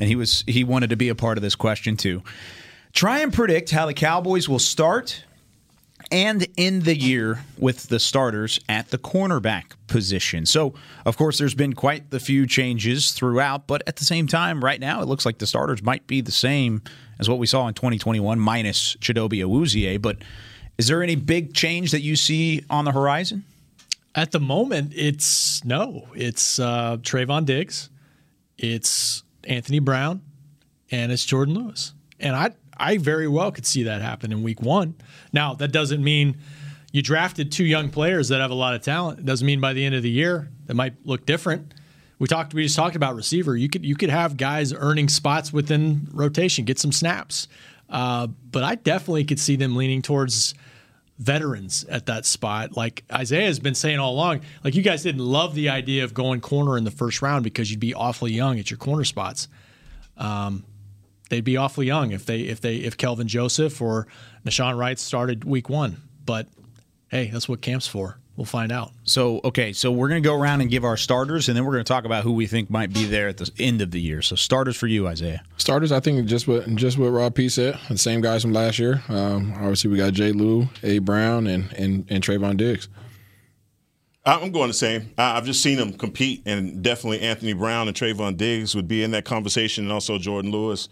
and 0.00 0.08
he 0.08 0.16
was 0.16 0.42
he 0.44 0.64
wanted 0.64 0.90
to 0.90 0.96
be 0.96 1.08
a 1.08 1.14
part 1.14 1.38
of 1.38 1.42
this 1.42 1.54
question 1.54 1.96
too. 1.96 2.20
Try 2.92 3.20
and 3.20 3.32
predict 3.32 3.70
how 3.70 3.86
the 3.86 3.94
Cowboys 3.94 4.48
will 4.48 4.58
start 4.58 5.22
and 6.10 6.48
end 6.58 6.82
the 6.82 6.96
year 6.96 7.44
with 7.58 7.90
the 7.90 8.00
starters 8.00 8.58
at 8.68 8.90
the 8.90 8.98
cornerback 8.98 9.74
position. 9.86 10.44
So, 10.44 10.74
of 11.06 11.16
course, 11.16 11.38
there's 11.38 11.54
been 11.54 11.74
quite 11.74 12.10
the 12.10 12.18
few 12.18 12.44
changes 12.44 13.12
throughout, 13.12 13.68
but 13.68 13.84
at 13.86 13.96
the 13.96 14.04
same 14.04 14.26
time, 14.26 14.64
right 14.64 14.80
now, 14.80 15.00
it 15.00 15.06
looks 15.06 15.24
like 15.24 15.38
the 15.38 15.46
starters 15.46 15.80
might 15.80 16.08
be 16.08 16.22
the 16.22 16.32
same 16.32 16.82
as 17.20 17.28
what 17.28 17.38
we 17.38 17.46
saw 17.46 17.68
in 17.68 17.74
2021, 17.74 18.40
minus 18.40 18.96
Chidobe 18.96 19.44
Awuzie. 19.44 20.02
But 20.02 20.18
is 20.78 20.86
there 20.86 21.02
any 21.02 21.16
big 21.16 21.54
change 21.54 21.90
that 21.90 22.00
you 22.00 22.16
see 22.16 22.64
on 22.70 22.84
the 22.84 22.92
horizon? 22.92 23.44
At 24.14 24.30
the 24.30 24.40
moment, 24.40 24.92
it's 24.94 25.64
no. 25.64 26.08
It's 26.14 26.58
uh, 26.58 26.96
Trevon 26.98 27.44
Diggs, 27.44 27.90
it's 28.56 29.22
Anthony 29.44 29.80
Brown, 29.80 30.22
and 30.90 31.12
it's 31.12 31.24
Jordan 31.24 31.54
Lewis. 31.54 31.92
And 32.20 32.34
I, 32.34 32.52
I 32.76 32.98
very 32.98 33.28
well 33.28 33.52
could 33.52 33.66
see 33.66 33.84
that 33.84 34.02
happen 34.02 34.32
in 34.32 34.42
Week 34.42 34.62
One. 34.62 34.94
Now, 35.32 35.54
that 35.54 35.72
doesn't 35.72 36.02
mean 36.02 36.36
you 36.92 37.02
drafted 37.02 37.52
two 37.52 37.64
young 37.64 37.90
players 37.90 38.28
that 38.28 38.40
have 38.40 38.50
a 38.50 38.54
lot 38.54 38.74
of 38.74 38.82
talent. 38.82 39.18
It 39.18 39.26
doesn't 39.26 39.46
mean 39.46 39.60
by 39.60 39.72
the 39.72 39.84
end 39.84 39.94
of 39.94 40.02
the 40.02 40.10
year 40.10 40.48
that 40.66 40.74
might 40.74 40.94
look 41.04 41.26
different. 41.26 41.74
We 42.18 42.26
talked. 42.26 42.54
We 42.54 42.64
just 42.64 42.76
talked 42.76 42.96
about 42.96 43.14
receiver. 43.14 43.56
You 43.56 43.68
could 43.68 43.84
you 43.84 43.94
could 43.94 44.10
have 44.10 44.36
guys 44.36 44.72
earning 44.72 45.08
spots 45.08 45.52
within 45.52 46.08
rotation, 46.12 46.64
get 46.64 46.78
some 46.78 46.92
snaps. 46.92 47.46
Uh, 47.88 48.26
but 48.26 48.64
I 48.64 48.74
definitely 48.74 49.24
could 49.24 49.38
see 49.38 49.56
them 49.56 49.76
leaning 49.76 50.02
towards 50.02 50.54
veterans 51.18 51.84
at 51.84 52.06
that 52.06 52.24
spot. 52.24 52.76
Like 52.76 53.04
Isaiah 53.12 53.46
has 53.46 53.58
been 53.58 53.74
saying 53.74 53.98
all 53.98 54.14
along, 54.14 54.42
like 54.64 54.74
you 54.74 54.82
guys 54.82 55.02
didn't 55.02 55.24
love 55.24 55.54
the 55.54 55.68
idea 55.68 56.04
of 56.04 56.14
going 56.14 56.40
corner 56.40 56.78
in 56.78 56.84
the 56.84 56.90
first 56.90 57.22
round 57.22 57.44
because 57.44 57.70
you'd 57.70 57.80
be 57.80 57.94
awfully 57.94 58.32
young 58.32 58.58
at 58.58 58.70
your 58.70 58.78
corner 58.78 59.04
spots. 59.04 59.48
Um, 60.16 60.64
they'd 61.28 61.44
be 61.44 61.56
awfully 61.56 61.86
young 61.86 62.12
if 62.12 62.24
they 62.26 62.40
if 62.40 62.60
they 62.60 62.76
if 62.76 62.96
Kelvin 62.96 63.28
Joseph 63.28 63.80
or 63.82 64.06
Nahshon 64.44 64.76
Wright 64.76 64.98
started 64.98 65.44
week 65.44 65.68
one. 65.68 66.02
But 66.24 66.46
hey, 67.08 67.28
that's 67.28 67.48
what 67.48 67.60
camp's 67.60 67.86
for. 67.86 68.18
We'll 68.38 68.44
find 68.44 68.70
out. 68.70 68.92
So, 69.02 69.40
okay, 69.42 69.72
so 69.72 69.90
we're 69.90 70.08
going 70.08 70.22
to 70.22 70.26
go 70.28 70.32
around 70.36 70.60
and 70.60 70.70
give 70.70 70.84
our 70.84 70.96
starters, 70.96 71.48
and 71.48 71.56
then 71.56 71.64
we're 71.64 71.72
going 71.72 71.84
to 71.84 71.88
talk 71.92 72.04
about 72.04 72.22
who 72.22 72.30
we 72.30 72.46
think 72.46 72.70
might 72.70 72.92
be 72.92 73.04
there 73.04 73.26
at 73.26 73.36
the 73.38 73.50
end 73.58 73.82
of 73.82 73.90
the 73.90 74.00
year. 74.00 74.22
So, 74.22 74.36
starters 74.36 74.76
for 74.76 74.86
you, 74.86 75.08
Isaiah. 75.08 75.42
Starters, 75.56 75.90
I 75.90 75.98
think 75.98 76.24
just 76.26 76.46
what 76.46 76.64
just 76.76 76.98
what 76.98 77.08
Rob 77.08 77.34
P 77.34 77.48
said. 77.48 77.76
The 77.88 77.98
same 77.98 78.20
guys 78.20 78.42
from 78.42 78.52
last 78.52 78.78
year. 78.78 79.02
Um, 79.08 79.54
obviously, 79.56 79.90
we 79.90 79.96
got 79.96 80.12
Jay 80.12 80.30
Lou, 80.30 80.68
A 80.84 81.00
Brown, 81.00 81.48
and 81.48 81.72
and 81.72 82.06
and 82.08 82.22
Trevon 82.22 82.56
Diggs. 82.56 82.86
I'm 84.24 84.52
going 84.52 84.68
the 84.68 84.74
same. 84.74 85.10
I- 85.18 85.36
I've 85.36 85.44
just 85.44 85.60
seen 85.60 85.76
them 85.78 85.92
compete, 85.94 86.42
and 86.46 86.80
definitely 86.80 87.20
Anthony 87.22 87.54
Brown 87.54 87.88
and 87.88 87.96
Trevon 87.96 88.36
Diggs 88.36 88.72
would 88.76 88.86
be 88.86 89.02
in 89.02 89.10
that 89.10 89.24
conversation, 89.24 89.82
and 89.84 89.92
also 89.92 90.16
Jordan 90.16 90.52
Lewis, 90.52 90.88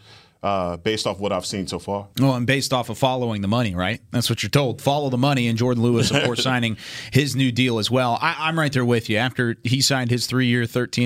uh, 0.46 0.76
based 0.76 1.08
off 1.08 1.18
what 1.18 1.32
I've 1.32 1.44
seen 1.44 1.66
so 1.66 1.80
far. 1.80 2.06
Well, 2.20 2.36
and 2.36 2.46
based 2.46 2.72
off 2.72 2.88
of 2.88 2.96
following 2.96 3.42
the 3.42 3.48
money, 3.48 3.74
right? 3.74 4.00
That's 4.12 4.30
what 4.30 4.44
you're 4.44 4.50
told. 4.50 4.80
Follow 4.80 5.10
the 5.10 5.18
money, 5.18 5.48
and 5.48 5.58
Jordan 5.58 5.82
Lewis, 5.82 6.12
of 6.12 6.22
course, 6.22 6.40
signing 6.44 6.76
his 7.12 7.34
new 7.34 7.50
deal 7.50 7.80
as 7.80 7.90
well. 7.90 8.16
I, 8.22 8.36
I'm 8.38 8.56
right 8.56 8.72
there 8.72 8.84
with 8.84 9.10
you. 9.10 9.16
After 9.16 9.56
he 9.64 9.80
signed 9.80 10.10
his 10.10 10.24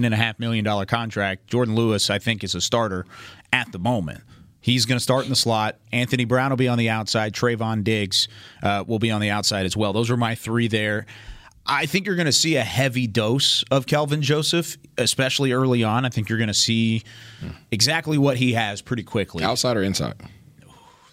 and 0.05 0.13
a 0.13 0.17
half 0.19 0.39
million 0.39 0.63
dollar 0.63 0.85
contract, 0.85 1.47
Jordan 1.47 1.75
Lewis, 1.75 2.11
I 2.11 2.19
think, 2.19 2.45
is 2.45 2.55
a 2.55 2.61
starter 2.61 3.07
at 3.51 3.73
the 3.73 3.79
moment. 3.79 4.21
He's 4.61 4.85
going 4.85 4.99
to 4.99 5.03
start 5.03 5.25
in 5.25 5.31
the 5.31 5.37
slot. 5.37 5.79
Anthony 5.91 6.27
Brown 6.27 6.51
will 6.51 6.59
be 6.59 6.69
on 6.69 6.77
the 6.77 6.91
outside. 6.91 7.33
Trevon 7.33 7.83
Diggs 7.83 8.29
uh, 8.63 8.85
will 8.87 8.99
be 8.99 9.11
on 9.11 9.23
the 9.23 9.31
outside 9.31 9.65
as 9.65 9.75
well. 9.75 9.95
Those 9.95 10.11
are 10.11 10.19
my 10.19 10.35
three 10.35 10.69
there. 10.69 11.07
I 11.73 11.87
think 11.87 12.05
you're 12.05 12.17
going 12.17 12.27
to 12.27 12.33
see 12.33 12.57
a 12.57 12.65
heavy 12.65 13.07
dose 13.07 13.63
of 13.71 13.87
Kelvin 13.87 14.23
Joseph, 14.23 14.77
especially 14.99 15.53
early 15.53 15.85
on. 15.85 16.05
I 16.05 16.09
think 16.09 16.29
you're 16.29 16.37
going 16.37 16.49
to 16.49 16.55
see 16.55 17.05
exactly 17.71 18.19
what 18.19 18.37
he 18.37 18.55
has 18.55 18.83
pretty 18.83 19.05
quickly. 19.05 19.45
Outside 19.45 19.77
or 19.77 19.83
inside? 19.85 20.15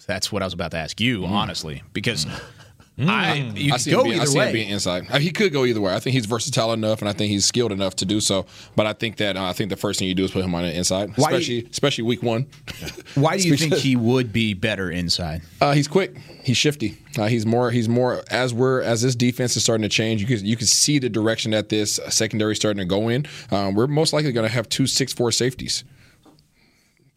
That's 0.08 0.32
what 0.32 0.42
I 0.42 0.46
was 0.46 0.54
about 0.54 0.72
to 0.72 0.78
ask 0.78 1.00
you, 1.00 1.24
hmm. 1.24 1.32
honestly, 1.32 1.82
because 1.92 2.26
I 2.26 2.57
Mm. 2.98 3.56
you 3.56 3.72
I 3.72 3.76
see 3.76 3.90
go 3.92 3.98
him 4.00 4.04
being, 4.08 4.18
I 4.18 4.22
either 4.22 4.26
see 4.32 4.38
him 4.40 4.52
being 4.52 4.68
inside. 4.70 5.06
Uh, 5.10 5.18
He 5.20 5.30
could 5.30 5.52
go 5.52 5.64
either 5.64 5.80
way. 5.80 5.94
I 5.94 6.00
think 6.00 6.14
he's 6.14 6.26
versatile 6.26 6.72
enough, 6.72 7.00
and 7.00 7.08
I 7.08 7.12
think 7.12 7.30
he's 7.30 7.44
skilled 7.46 7.70
enough 7.70 7.94
to 7.96 8.04
do 8.04 8.18
so. 8.20 8.44
But 8.74 8.86
I 8.86 8.92
think 8.92 9.18
that 9.18 9.36
uh, 9.36 9.44
I 9.44 9.52
think 9.52 9.70
the 9.70 9.76
first 9.76 9.98
thing 9.98 10.08
you 10.08 10.14
do 10.14 10.24
is 10.24 10.32
put 10.32 10.44
him 10.44 10.54
on 10.54 10.62
the 10.64 10.76
inside, 10.76 11.12
Why 11.16 11.30
do 11.30 11.36
you- 11.36 11.38
especially 11.38 11.68
especially 11.70 12.04
week 12.04 12.22
one. 12.22 12.46
Why 13.14 13.36
do 13.38 13.46
you 13.48 13.56
think 13.56 13.74
he 13.74 13.94
would 13.96 14.32
be 14.32 14.52
better 14.54 14.90
inside? 14.90 15.42
Uh, 15.60 15.72
he's 15.72 15.86
quick. 15.88 16.16
He's 16.42 16.56
shifty. 16.56 16.98
Uh, 17.16 17.26
he's 17.26 17.46
more. 17.46 17.70
He's 17.70 17.88
more. 17.88 18.24
As 18.30 18.52
we're 18.52 18.82
as 18.82 19.02
this 19.02 19.14
defense 19.14 19.56
is 19.56 19.62
starting 19.62 19.82
to 19.82 19.88
change, 19.88 20.20
you 20.20 20.26
can 20.26 20.44
you 20.44 20.56
can 20.56 20.66
see 20.66 20.98
the 20.98 21.08
direction 21.08 21.52
that 21.52 21.68
this 21.68 22.00
secondary 22.08 22.52
is 22.52 22.58
starting 22.58 22.78
to 22.78 22.84
go 22.84 23.08
in. 23.08 23.26
Um, 23.50 23.74
we're 23.74 23.86
most 23.86 24.12
likely 24.12 24.32
going 24.32 24.46
to 24.46 24.52
have 24.52 24.68
two 24.68 24.86
six 24.86 25.12
four 25.12 25.30
safeties. 25.30 25.84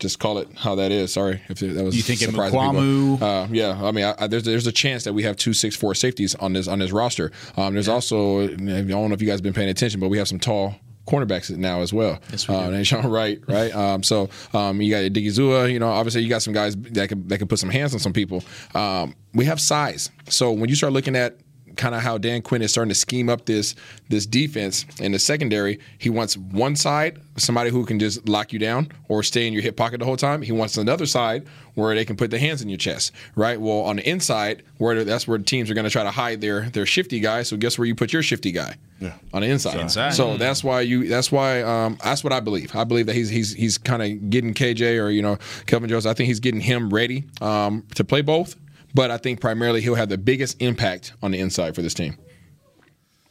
Just 0.02 0.18
call 0.18 0.40
it 0.40 0.50
how 0.58 0.74
that 0.76 0.92
is. 0.92 1.14
Sorry 1.14 1.42
if 1.48 1.60
that 1.60 1.84
was 1.84 1.96
You 1.96 2.04
people. 2.04 2.34
Mukuamu? 2.34 3.22
Uh, 3.22 3.48
yeah, 3.52 3.80
I 3.82 3.92
mean, 3.92 4.04
I, 4.04 4.16
I, 4.18 4.28
there's 4.28 4.44
there's 4.44 4.66
a 4.66 4.72
chance 4.72 5.04
that 5.04 5.14
we 5.14 5.22
have 5.24 5.38
two 5.38 5.54
six 5.54 5.76
four 5.76 5.94
safeties 5.94 6.34
on 6.36 6.54
this 6.54 6.68
on 6.68 6.80
this 6.80 6.92
roster. 6.92 7.32
Um, 7.56 7.76
there's 7.76 7.88
also 7.88 8.42
I 8.42 8.48
don't 8.48 8.88
know 8.88 9.14
if 9.14 9.22
you 9.22 9.28
guys 9.28 9.36
have 9.36 9.44
been 9.44 9.54
paying 9.54 9.70
attention, 9.70 10.00
but 10.00 10.10
we 10.10 10.18
have 10.18 10.28
some 10.28 10.40
tall 10.40 10.74
cornerbacks 11.08 11.56
now 11.56 11.82
as 11.82 11.94
well. 11.94 12.20
Yes, 12.32 12.48
we 12.48 12.56
uh, 12.56 12.62
and 12.62 12.74
Nahshon 12.84 13.12
Wright, 13.12 13.40
right? 13.48 13.76
Um, 13.76 14.02
so 14.02 14.30
um, 14.54 14.82
you 14.82 14.90
got 14.90 15.04
Digizua, 15.12 15.72
you 15.72 15.78
know, 15.78 15.90
obviously 15.90 16.24
you 16.24 16.30
got 16.30 16.42
some 16.42 16.54
guys 16.54 16.76
that 16.76 17.08
can 17.08 17.28
that 17.28 17.38
can 17.38 17.48
put 17.48 17.60
some 17.60 17.70
hands 17.70 17.94
on 17.94 18.00
some 18.00 18.14
people. 18.14 18.44
Um, 18.74 19.16
we 19.36 19.46
have 19.46 19.62
size, 19.62 20.10
so 20.30 20.52
when 20.52 20.68
you 20.68 20.76
start 20.76 20.94
looking 20.94 21.16
at 21.16 21.38
kind 21.82 21.96
of 21.96 22.02
how 22.02 22.20
Dan 22.20 22.44
Quinn 22.44 22.62
is 22.62 22.70
starting 22.70 22.89
to 22.89 22.96
scheme 22.96 23.28
up 23.28 23.46
this 23.46 23.74
this 24.08 24.28
defense 24.28 24.86
in 25.00 25.12
the 25.12 25.20
secondary. 25.20 25.80
He 25.98 26.12
wants 26.12 26.38
one 26.38 26.76
side, 26.76 27.20
somebody 27.38 27.72
who 27.72 27.86
can 27.86 27.98
just 27.98 28.30
lock 28.30 28.54
you 28.54 28.60
down 28.60 28.89
or 29.08 29.24
stay 29.24 29.48
in 29.48 29.54
your 29.54 29.63
hip 29.63 29.76
pocket 29.76 30.00
the 30.00 30.06
whole 30.06 30.15
time. 30.15 30.44
He 30.44 30.52
wants 30.52 30.78
another 30.78 31.08
side 31.08 31.48
where 31.74 31.96
they 31.96 32.06
can 32.06 32.15
put 32.15 32.30
their 32.30 32.39
hands 32.39 32.62
in 32.62 32.70
your 32.70 32.78
chest, 32.78 33.13
right? 33.36 33.60
Well, 33.60 33.80
on 33.80 33.96
the 33.96 34.08
inside, 34.08 34.62
where 34.78 35.04
that's 35.04 35.28
where 35.28 35.39
teams 35.39 35.72
are 35.72 35.74
going 35.74 35.86
to 35.86 35.89
try 35.89 36.04
to 36.04 36.12
hide 36.12 36.39
their 36.39 36.70
their 36.70 36.86
shifty 36.86 37.20
guy. 37.20 37.41
So 37.41 37.58
guess 37.58 37.80
where 37.80 37.88
you 37.88 37.96
put 37.96 38.13
your 38.13 38.22
shifty 38.22 38.52
guy? 38.52 38.76
Yeah. 39.00 39.13
On 39.34 39.41
the 39.41 39.48
inside. 39.48 39.80
Inside. 39.80 40.13
So 40.13 40.38
that's 40.38 40.63
why 40.63 40.82
you. 40.82 41.08
That's 41.08 41.32
why. 41.32 41.63
Um, 41.63 41.98
that's 42.04 42.24
what 42.24 42.32
I 42.32 42.41
believe. 42.41 42.76
I 42.76 42.84
believe 42.84 43.08
that 43.08 43.15
he's 43.15 43.30
he's 43.30 43.54
he's 43.54 43.80
kind 43.80 44.04
of 44.04 44.30
getting 44.30 44.54
KJ 44.54 45.04
or 45.04 45.10
you 45.10 45.24
know 45.24 45.39
Kelvin 45.65 45.89
Jones. 45.89 46.06
I 46.06 46.13
think 46.13 46.28
he's 46.28 46.39
getting 46.39 46.62
him 46.62 46.91
ready 46.91 47.24
um, 47.41 47.88
to 47.96 48.04
play 48.04 48.22
both. 48.22 48.56
But 48.93 49.12
I 49.12 49.17
think 49.17 49.39
primarily 49.41 49.82
he'll 49.82 49.95
have 49.95 50.10
the 50.10 50.17
biggest 50.17 50.62
impact 50.62 51.13
on 51.21 51.32
the 51.32 51.39
inside 51.39 51.75
for 51.75 51.82
this 51.82 51.93
team. 51.93 52.17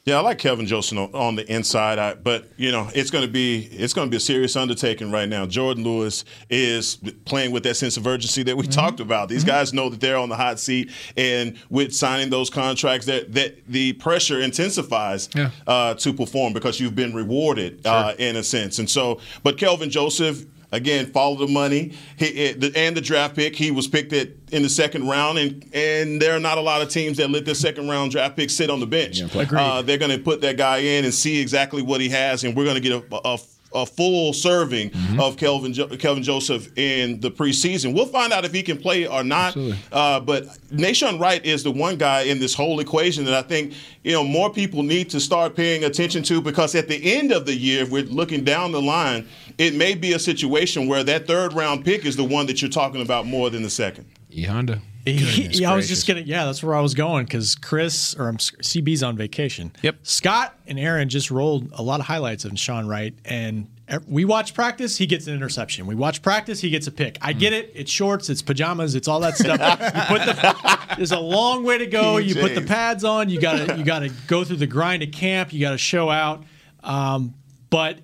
Yeah, 0.07 0.17
I 0.17 0.21
like 0.23 0.39
Kelvin 0.39 0.67
Joseph 0.67 0.97
on, 0.97 1.15
on 1.15 1.37
the 1.37 1.47
inside, 1.53 1.99
I, 1.99 2.15
but 2.15 2.49
you 2.57 2.73
know 2.73 2.89
it's 2.95 3.11
going 3.11 3.25
to 3.25 3.31
be 3.31 3.69
it's 3.71 3.93
going 3.93 4.07
to 4.07 4.11
be 4.11 4.17
a 4.17 4.21
serious 4.21 4.57
undertaking 4.57 5.13
right 5.13 5.29
now. 5.29 5.45
Jourdan 5.45 5.85
Lewis 5.85 6.25
is 6.49 6.97
playing 7.27 7.51
with 7.53 7.65
that 7.65 7.75
sense 7.75 7.99
of 7.99 8.07
urgency 8.07 8.43
that 8.45 8.57
we 8.57 8.67
talked 8.67 9.01
about. 9.01 9.29
These 9.29 9.45
guys 9.45 9.75
know 9.75 9.91
that 9.91 10.01
they're 10.01 10.17
on 10.17 10.31
the 10.31 10.37
hot 10.37 10.59
seat, 10.59 10.91
and 11.19 11.59
with 11.69 11.95
signing 11.95 12.31
those 12.31 12.49
contracts, 12.49 13.05
that 13.07 13.35
that 13.35 13.67
the 13.69 13.93
pressure 13.93 14.41
intensifies 14.41 15.29
Yeah. 15.35 15.51
uh, 15.67 15.93
to 15.95 16.15
perform 16.15 16.55
because 16.55 16.81
you've 16.81 16.97
been 16.97 17.15
rewarded 17.15 17.87
uh, 17.87 18.15
in 18.19 18.37
a 18.37 18.43
sense. 18.43 18.79
And 18.79 18.89
so, 18.89 19.21
but 19.43 19.59
Kelvin 19.59 19.91
Joseph. 19.91 20.45
Again, 20.73 21.07
follow 21.07 21.37
the 21.37 21.49
money 21.53 21.95
he, 22.17 22.27
it, 22.27 22.61
the, 22.61 22.73
and 22.77 22.97
the 22.97 23.01
draft 23.01 23.35
pick. 23.35 23.57
He 23.57 23.71
was 23.73 23.89
picked 23.89 24.13
at, 24.13 24.29
in 24.53 24.63
the 24.63 24.69
second 24.69 25.09
round, 25.09 25.39
and 25.39 25.69
and 25.75 26.23
there 26.23 26.35
are 26.37 26.41
not 26.41 26.59
a 26.59 26.61
lot 26.61 26.81
of 26.81 26.89
teams 26.89 27.17
that 27.17 27.29
let 27.31 27.45
their 27.45 27.55
second 27.55 27.89
round 27.89 28.13
draft 28.13 28.37
pick 28.37 28.51
sit 28.51 28.71
on 28.71 28.79
the 28.79 28.87
bench. 28.87 29.19
Uh, 29.61 29.83
they're 29.83 29.99
going 29.99 30.17
to 30.17 30.19
put 30.23 30.41
that 30.43 30.57
guy 30.57 30.79
in 30.79 31.05
and 31.05 31.13
see 31.13 31.41
exactly 31.41 31.83
what 31.83 32.01
he 32.01 32.09
has, 32.09 32.45
and 32.45 32.57
we're 32.57 32.65
going 32.65 32.81
to 32.81 32.81
get 32.81 32.93
a, 32.93 33.17
a, 33.29 33.39
a 33.73 33.87
full 33.87 34.33
serving 34.33 34.91
of 35.21 35.37
Kelvin 35.37 35.73
jo- 35.73 35.87
Kelvin 35.89 36.23
Joseph 36.23 36.69
in 36.77 37.21
the 37.21 37.31
preseason. 37.31 37.95
We'll 37.95 38.07
find 38.07 38.33
out 38.33 38.45
if 38.45 38.53
he 38.53 38.63
can 38.63 38.79
play 38.79 39.07
or 39.07 39.23
not. 39.23 39.57
Uh, 39.93 40.21
but 40.21 40.45
Nahshon 40.73 41.21
Wright 41.21 41.45
is 41.45 41.63
the 41.63 41.71
one 41.71 41.97
guy 41.97 42.23
in 42.23 42.39
this 42.41 42.55
whole 42.55 42.81
equation 42.81 43.25
that 43.27 43.35
I 43.35 43.43
think 43.43 43.75
you 44.03 44.13
know 44.13 44.25
more 44.25 44.51
people 44.53 44.83
need 44.83 45.11
to 45.11 45.21
start 45.21 45.55
paying 45.55 45.85
attention 45.85 46.23
to 46.25 46.41
because 46.41 46.75
at 46.75 46.89
the 46.89 47.15
end 47.15 47.31
of 47.33 47.47
the 47.47 47.55
year, 47.55 47.83
if 47.85 47.91
we're 47.91 48.03
looking 48.05 48.43
down 48.45 48.73
the 48.73 48.83
line, 48.83 49.29
it 49.59 49.75
may 49.75 49.95
be 49.95 50.13
a 50.15 50.19
situation 50.19 50.89
where 50.89 51.05
that 51.05 51.27
third 51.27 51.53
round 51.53 51.85
pick 51.85 52.05
is 52.05 52.17
the 52.17 52.25
one 52.25 52.47
that 52.47 52.61
you're 52.61 52.71
talking 52.71 53.03
about 53.03 53.27
more 53.27 53.51
than 53.51 53.63
the 53.63 53.71
second. 53.71 54.07
E 54.33 54.43
Honda. 54.45 54.81
Yeah, 55.07 55.73
I 55.73 55.77
was 55.77 55.89
just 55.89 56.07
gonna. 56.07 56.21
Yeah, 56.21 56.45
that's 56.45 56.63
where 56.63 56.75
I 56.75 56.81
was 56.81 56.95
going 56.95 57.25
because 57.25 57.55
Chris 57.55 58.15
or 58.15 58.29
I'm, 58.29 58.37
CB's 58.37 59.03
on 59.03 59.17
vacation. 59.17 59.73
Yep. 59.83 59.97
Scott 60.03 60.59
and 60.67 60.79
Aaron 60.79 61.09
just 61.09 61.31
rolled 61.31 61.71
a 61.73 61.83
lot 61.83 62.01
of 62.01 62.07
highlights 62.07 62.45
of 62.45 62.53
Nahshon 62.53 62.87
Wright, 62.87 63.15
and 63.25 63.69
we 64.07 64.25
watch 64.25 64.55
practice. 64.55 64.97
He 64.99 65.07
gets 65.07 65.27
an 65.27 65.35
interception. 65.35 65.87
We 65.87 65.95
watch 65.95 66.23
practice. 66.23 66.61
He 66.61 66.71
gets 66.71 66.87
a 66.87 66.93
pick. 66.93 67.19
I 67.23 67.33
get 67.33 67.53
it. 67.53 67.73
It's 67.75 67.91
shorts. 67.91 68.29
It's 68.29 68.43
pajamas. 68.43 68.95
It's 68.95 69.09
all 69.09 69.21
that 69.21 69.37
stuff. 69.37 69.59
you 69.59 70.17
put 70.17 70.27
the. 70.27 70.79
There's 70.97 71.13
a 71.13 71.21
long 71.21 71.65
way 71.65 71.79
to 71.79 71.87
go. 71.87 72.19
You 72.19 72.35
put 72.35 72.55
the 72.55 72.63
pads 72.63 73.03
on. 73.05 73.31
You 73.31 73.41
gotta. 73.41 73.79
You 73.79 73.85
gotta 73.85 74.11
go 74.27 74.45
through 74.45 74.59
the 74.59 74.67
grind 74.67 75.03
of 75.03 75.13
camp. 75.13 75.53
You 75.53 75.61
gotta 75.61 75.79
show 75.79 76.11
out. 76.11 76.45
Um, 76.83 77.35
but 77.71 77.99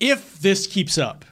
if 0.00 0.38
this 0.40 0.66
keeps 0.66 0.98
up, 0.98 1.24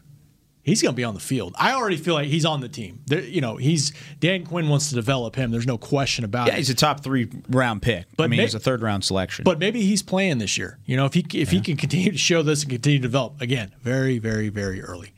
he's 0.70 0.82
going 0.82 0.92
to 0.94 0.96
be 0.96 1.04
on 1.04 1.14
the 1.14 1.20
field. 1.20 1.54
I 1.58 1.74
already 1.74 1.96
feel 1.96 2.14
like 2.14 2.28
he's 2.28 2.44
on 2.44 2.60
the 2.60 2.68
team. 2.68 3.00
There, 3.06 3.20
you 3.20 3.40
know, 3.40 3.56
he's 3.56 3.92
Dan 4.20 4.44
Quinn 4.46 4.68
wants 4.68 4.88
to 4.90 4.94
develop 4.94 5.36
him. 5.36 5.50
There's 5.50 5.66
no 5.66 5.76
question 5.78 6.24
about 6.24 6.46
Yeah, 6.46 6.52
it. 6.52 6.54
Yeah, 6.54 6.58
he's 6.58 6.70
a 6.70 6.74
top 6.74 7.02
three 7.02 7.28
round 7.48 7.82
pick. 7.82 8.06
But 8.16 8.24
I 8.24 8.26
mean, 8.28 8.38
may- 8.38 8.42
he's 8.44 8.54
a 8.54 8.60
third 8.60 8.82
round 8.82 9.04
selection. 9.04 9.42
But 9.44 9.58
maybe 9.58 9.82
he's 9.82 10.02
playing 10.02 10.38
this 10.38 10.56
year. 10.56 10.78
You 10.86 10.96
know, 10.96 11.04
if 11.06 11.14
he 11.14 11.26
if 11.34 11.50
he 11.50 11.60
can 11.60 11.76
continue 11.76 12.12
to 12.12 12.18
show 12.18 12.42
this 12.42 12.62
and 12.62 12.70
continue 12.70 12.98
to 12.98 13.02
develop 13.02 13.40
again, 13.40 13.74
very 13.82 14.18
very 14.18 14.48
very 14.48 14.80
early. 14.82 15.12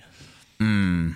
Hmm. 0.59 1.13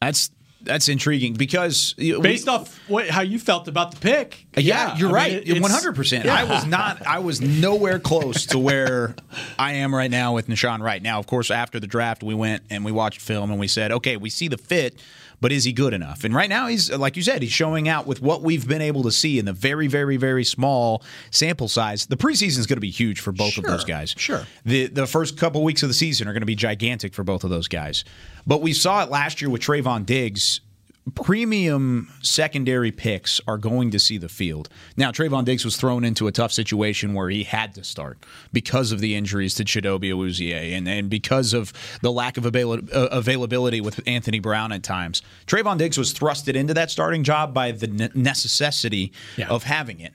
that's 0.00 0.30
that's 0.60 0.88
intriguing 0.88 1.34
because 1.34 1.94
know, 1.98 2.18
we- 2.18 2.22
Based 2.22 2.48
off 2.48 2.78
what, 2.88 3.08
how 3.08 3.20
you 3.20 3.38
felt 3.38 3.68
about 3.68 3.92
the 3.92 3.96
pick, 3.98 4.46
Yeah, 4.56 4.96
you're 4.96 5.10
I 5.10 5.12
right. 5.12 5.60
One 5.60 5.70
hundred 5.70 5.94
percent. 5.94 6.26
I 6.26 6.44
was 6.44 6.66
not. 6.66 7.06
I 7.06 7.20
was 7.20 7.40
nowhere 7.40 7.98
close 7.98 8.46
to 8.46 8.58
where 8.58 9.14
I 9.58 9.74
am 9.74 9.94
right 9.94 10.10
now 10.10 10.34
with 10.34 10.48
Nahshon. 10.48 10.80
Right 10.80 11.02
now, 11.02 11.18
of 11.18 11.26
course, 11.26 11.50
after 11.50 11.78
the 11.78 11.86
draft, 11.86 12.22
we 12.22 12.34
went 12.34 12.62
and 12.70 12.84
we 12.84 12.92
watched 12.92 13.20
film 13.20 13.50
and 13.50 13.60
we 13.60 13.68
said, 13.68 13.92
okay, 13.92 14.16
we 14.16 14.30
see 14.30 14.48
the 14.48 14.58
fit, 14.58 15.00
but 15.40 15.52
is 15.52 15.64
he 15.64 15.72
good 15.72 15.92
enough? 15.92 16.24
And 16.24 16.34
right 16.34 16.48
now, 16.48 16.66
he's 16.66 16.90
like 16.90 17.16
you 17.16 17.22
said, 17.22 17.42
he's 17.42 17.52
showing 17.52 17.88
out 17.88 18.06
with 18.06 18.20
what 18.20 18.42
we've 18.42 18.66
been 18.66 18.82
able 18.82 19.02
to 19.04 19.10
see 19.12 19.38
in 19.38 19.44
the 19.44 19.52
very, 19.52 19.86
very, 19.86 20.16
very 20.16 20.44
small 20.44 21.02
sample 21.30 21.68
size. 21.68 22.06
The 22.06 22.16
preseason 22.16 22.58
is 22.58 22.66
going 22.66 22.76
to 22.76 22.80
be 22.80 22.90
huge 22.90 23.20
for 23.20 23.32
both 23.32 23.58
of 23.58 23.64
those 23.64 23.84
guys. 23.84 24.14
sure. 24.16 24.46
The 24.64 24.86
the 24.86 25.06
first 25.06 25.36
couple 25.38 25.62
weeks 25.64 25.82
of 25.82 25.88
the 25.88 25.94
season 25.94 26.28
are 26.28 26.32
going 26.32 26.42
to 26.42 26.46
be 26.46 26.56
gigantic 26.56 27.14
for 27.14 27.24
both 27.24 27.44
of 27.44 27.50
those 27.50 27.68
guys. 27.68 28.04
But 28.46 28.62
we 28.62 28.72
saw 28.72 29.02
it 29.02 29.10
last 29.10 29.40
year 29.40 29.50
with 29.50 29.62
Trevon 29.62 30.06
Diggs 30.06 30.60
premium 31.14 32.12
secondary 32.22 32.90
picks 32.90 33.40
are 33.46 33.58
going 33.58 33.90
to 33.90 33.98
see 33.98 34.18
the 34.18 34.28
field. 34.28 34.68
Now, 34.96 35.10
Trevon 35.10 35.44
Diggs 35.44 35.64
was 35.64 35.76
thrown 35.76 36.04
into 36.04 36.26
a 36.26 36.32
tough 36.32 36.52
situation 36.52 37.14
where 37.14 37.30
he 37.30 37.44
had 37.44 37.74
to 37.74 37.84
start 37.84 38.18
because 38.52 38.92
of 38.92 39.00
the 39.00 39.14
injuries 39.14 39.54
to 39.54 39.64
Chidobe 39.64 40.12
Awuzie 40.12 40.76
and, 40.76 40.88
and 40.88 41.08
because 41.10 41.52
of 41.52 41.72
the 42.02 42.12
lack 42.12 42.36
of 42.36 42.46
avail- 42.46 42.72
uh, 42.72 43.08
availability 43.10 43.80
with 43.80 44.00
Anthony 44.06 44.38
Brown 44.38 44.72
at 44.72 44.82
times. 44.82 45.22
Trevon 45.46 45.78
Diggs 45.78 45.98
was 45.98 46.12
thrusted 46.12 46.54
into 46.54 46.74
that 46.74 46.90
starting 46.90 47.24
job 47.24 47.54
by 47.54 47.72
the 47.72 47.86
ne- 47.86 48.10
necessity 48.14 49.12
of 49.48 49.64
having 49.64 50.00
it. 50.00 50.12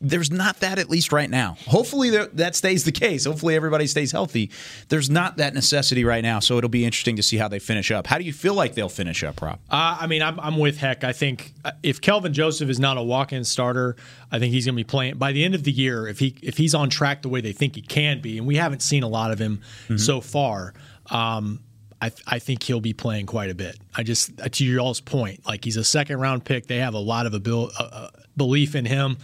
There's 0.00 0.30
not 0.30 0.60
that 0.60 0.78
at 0.78 0.90
least 0.90 1.10
right 1.10 1.30
now. 1.30 1.56
Hopefully 1.66 2.10
that 2.10 2.54
stays 2.54 2.84
the 2.84 2.92
case. 2.92 3.24
Hopefully 3.24 3.54
everybody 3.54 3.86
stays 3.86 4.12
healthy. 4.12 4.50
There's 4.88 5.08
not 5.08 5.38
that 5.38 5.54
necessity 5.54 6.04
right 6.04 6.22
now, 6.22 6.38
so 6.38 6.58
it'll 6.58 6.68
be 6.68 6.84
interesting 6.84 7.16
to 7.16 7.22
see 7.22 7.38
how 7.38 7.48
they 7.48 7.58
finish 7.58 7.90
up. 7.90 8.06
How 8.06 8.18
do 8.18 8.24
you 8.24 8.32
feel 8.32 8.52
like 8.54 8.74
they'll 8.74 8.90
finish 8.90 9.24
up, 9.24 9.40
Rob? 9.40 9.58
Uh, 9.70 9.96
I 10.00 10.06
mean, 10.06 10.20
I'm, 10.22 10.38
I'm 10.38 10.58
with 10.58 10.76
Heck. 10.76 11.02
I 11.02 11.12
think 11.12 11.54
uh, 11.64 11.72
if 11.82 12.00
Kelvin 12.00 12.34
Joseph 12.34 12.68
is 12.68 12.78
not 12.78 12.98
a 12.98 13.02
walk-in 13.02 13.44
starter, 13.44 13.96
I 14.30 14.38
think 14.38 14.52
he's 14.52 14.66
going 14.66 14.74
to 14.74 14.80
be 14.80 14.84
playing 14.84 15.16
by 15.16 15.32
the 15.32 15.44
end 15.44 15.54
of 15.54 15.64
the 15.64 15.72
year. 15.72 16.06
If 16.06 16.18
he 16.18 16.36
if 16.42 16.58
he's 16.58 16.74
on 16.74 16.90
track 16.90 17.22
the 17.22 17.28
way 17.30 17.40
they 17.40 17.52
think 17.52 17.74
he 17.74 17.82
can 17.82 18.20
be, 18.20 18.36
and 18.36 18.46
we 18.46 18.56
haven't 18.56 18.82
seen 18.82 19.02
a 19.02 19.08
lot 19.08 19.30
of 19.30 19.38
him 19.38 19.62
so 19.96 20.20
far. 20.20 20.74
Um, 21.10 21.60
I, 22.00 22.10
I 22.26 22.38
think 22.38 22.62
he'll 22.62 22.80
be 22.80 22.92
playing 22.92 23.24
quite 23.24 23.50
a 23.50 23.54
bit. 23.54 23.78
I 23.94 24.02
just 24.02 24.36
to 24.36 24.64
your 24.64 24.80
all's 24.80 25.00
point, 25.00 25.46
like 25.46 25.64
he's 25.64 25.78
a 25.78 25.84
second 25.84 26.20
round 26.20 26.44
pick. 26.44 26.66
They 26.66 26.76
have 26.76 26.92
a 26.94 26.98
lot 26.98 27.24
of 27.26 27.34
abil- 27.34 27.70
uh, 27.78 27.82
uh, 27.82 28.10
belief 28.36 28.74
in 28.74 28.84
him. 28.84 29.16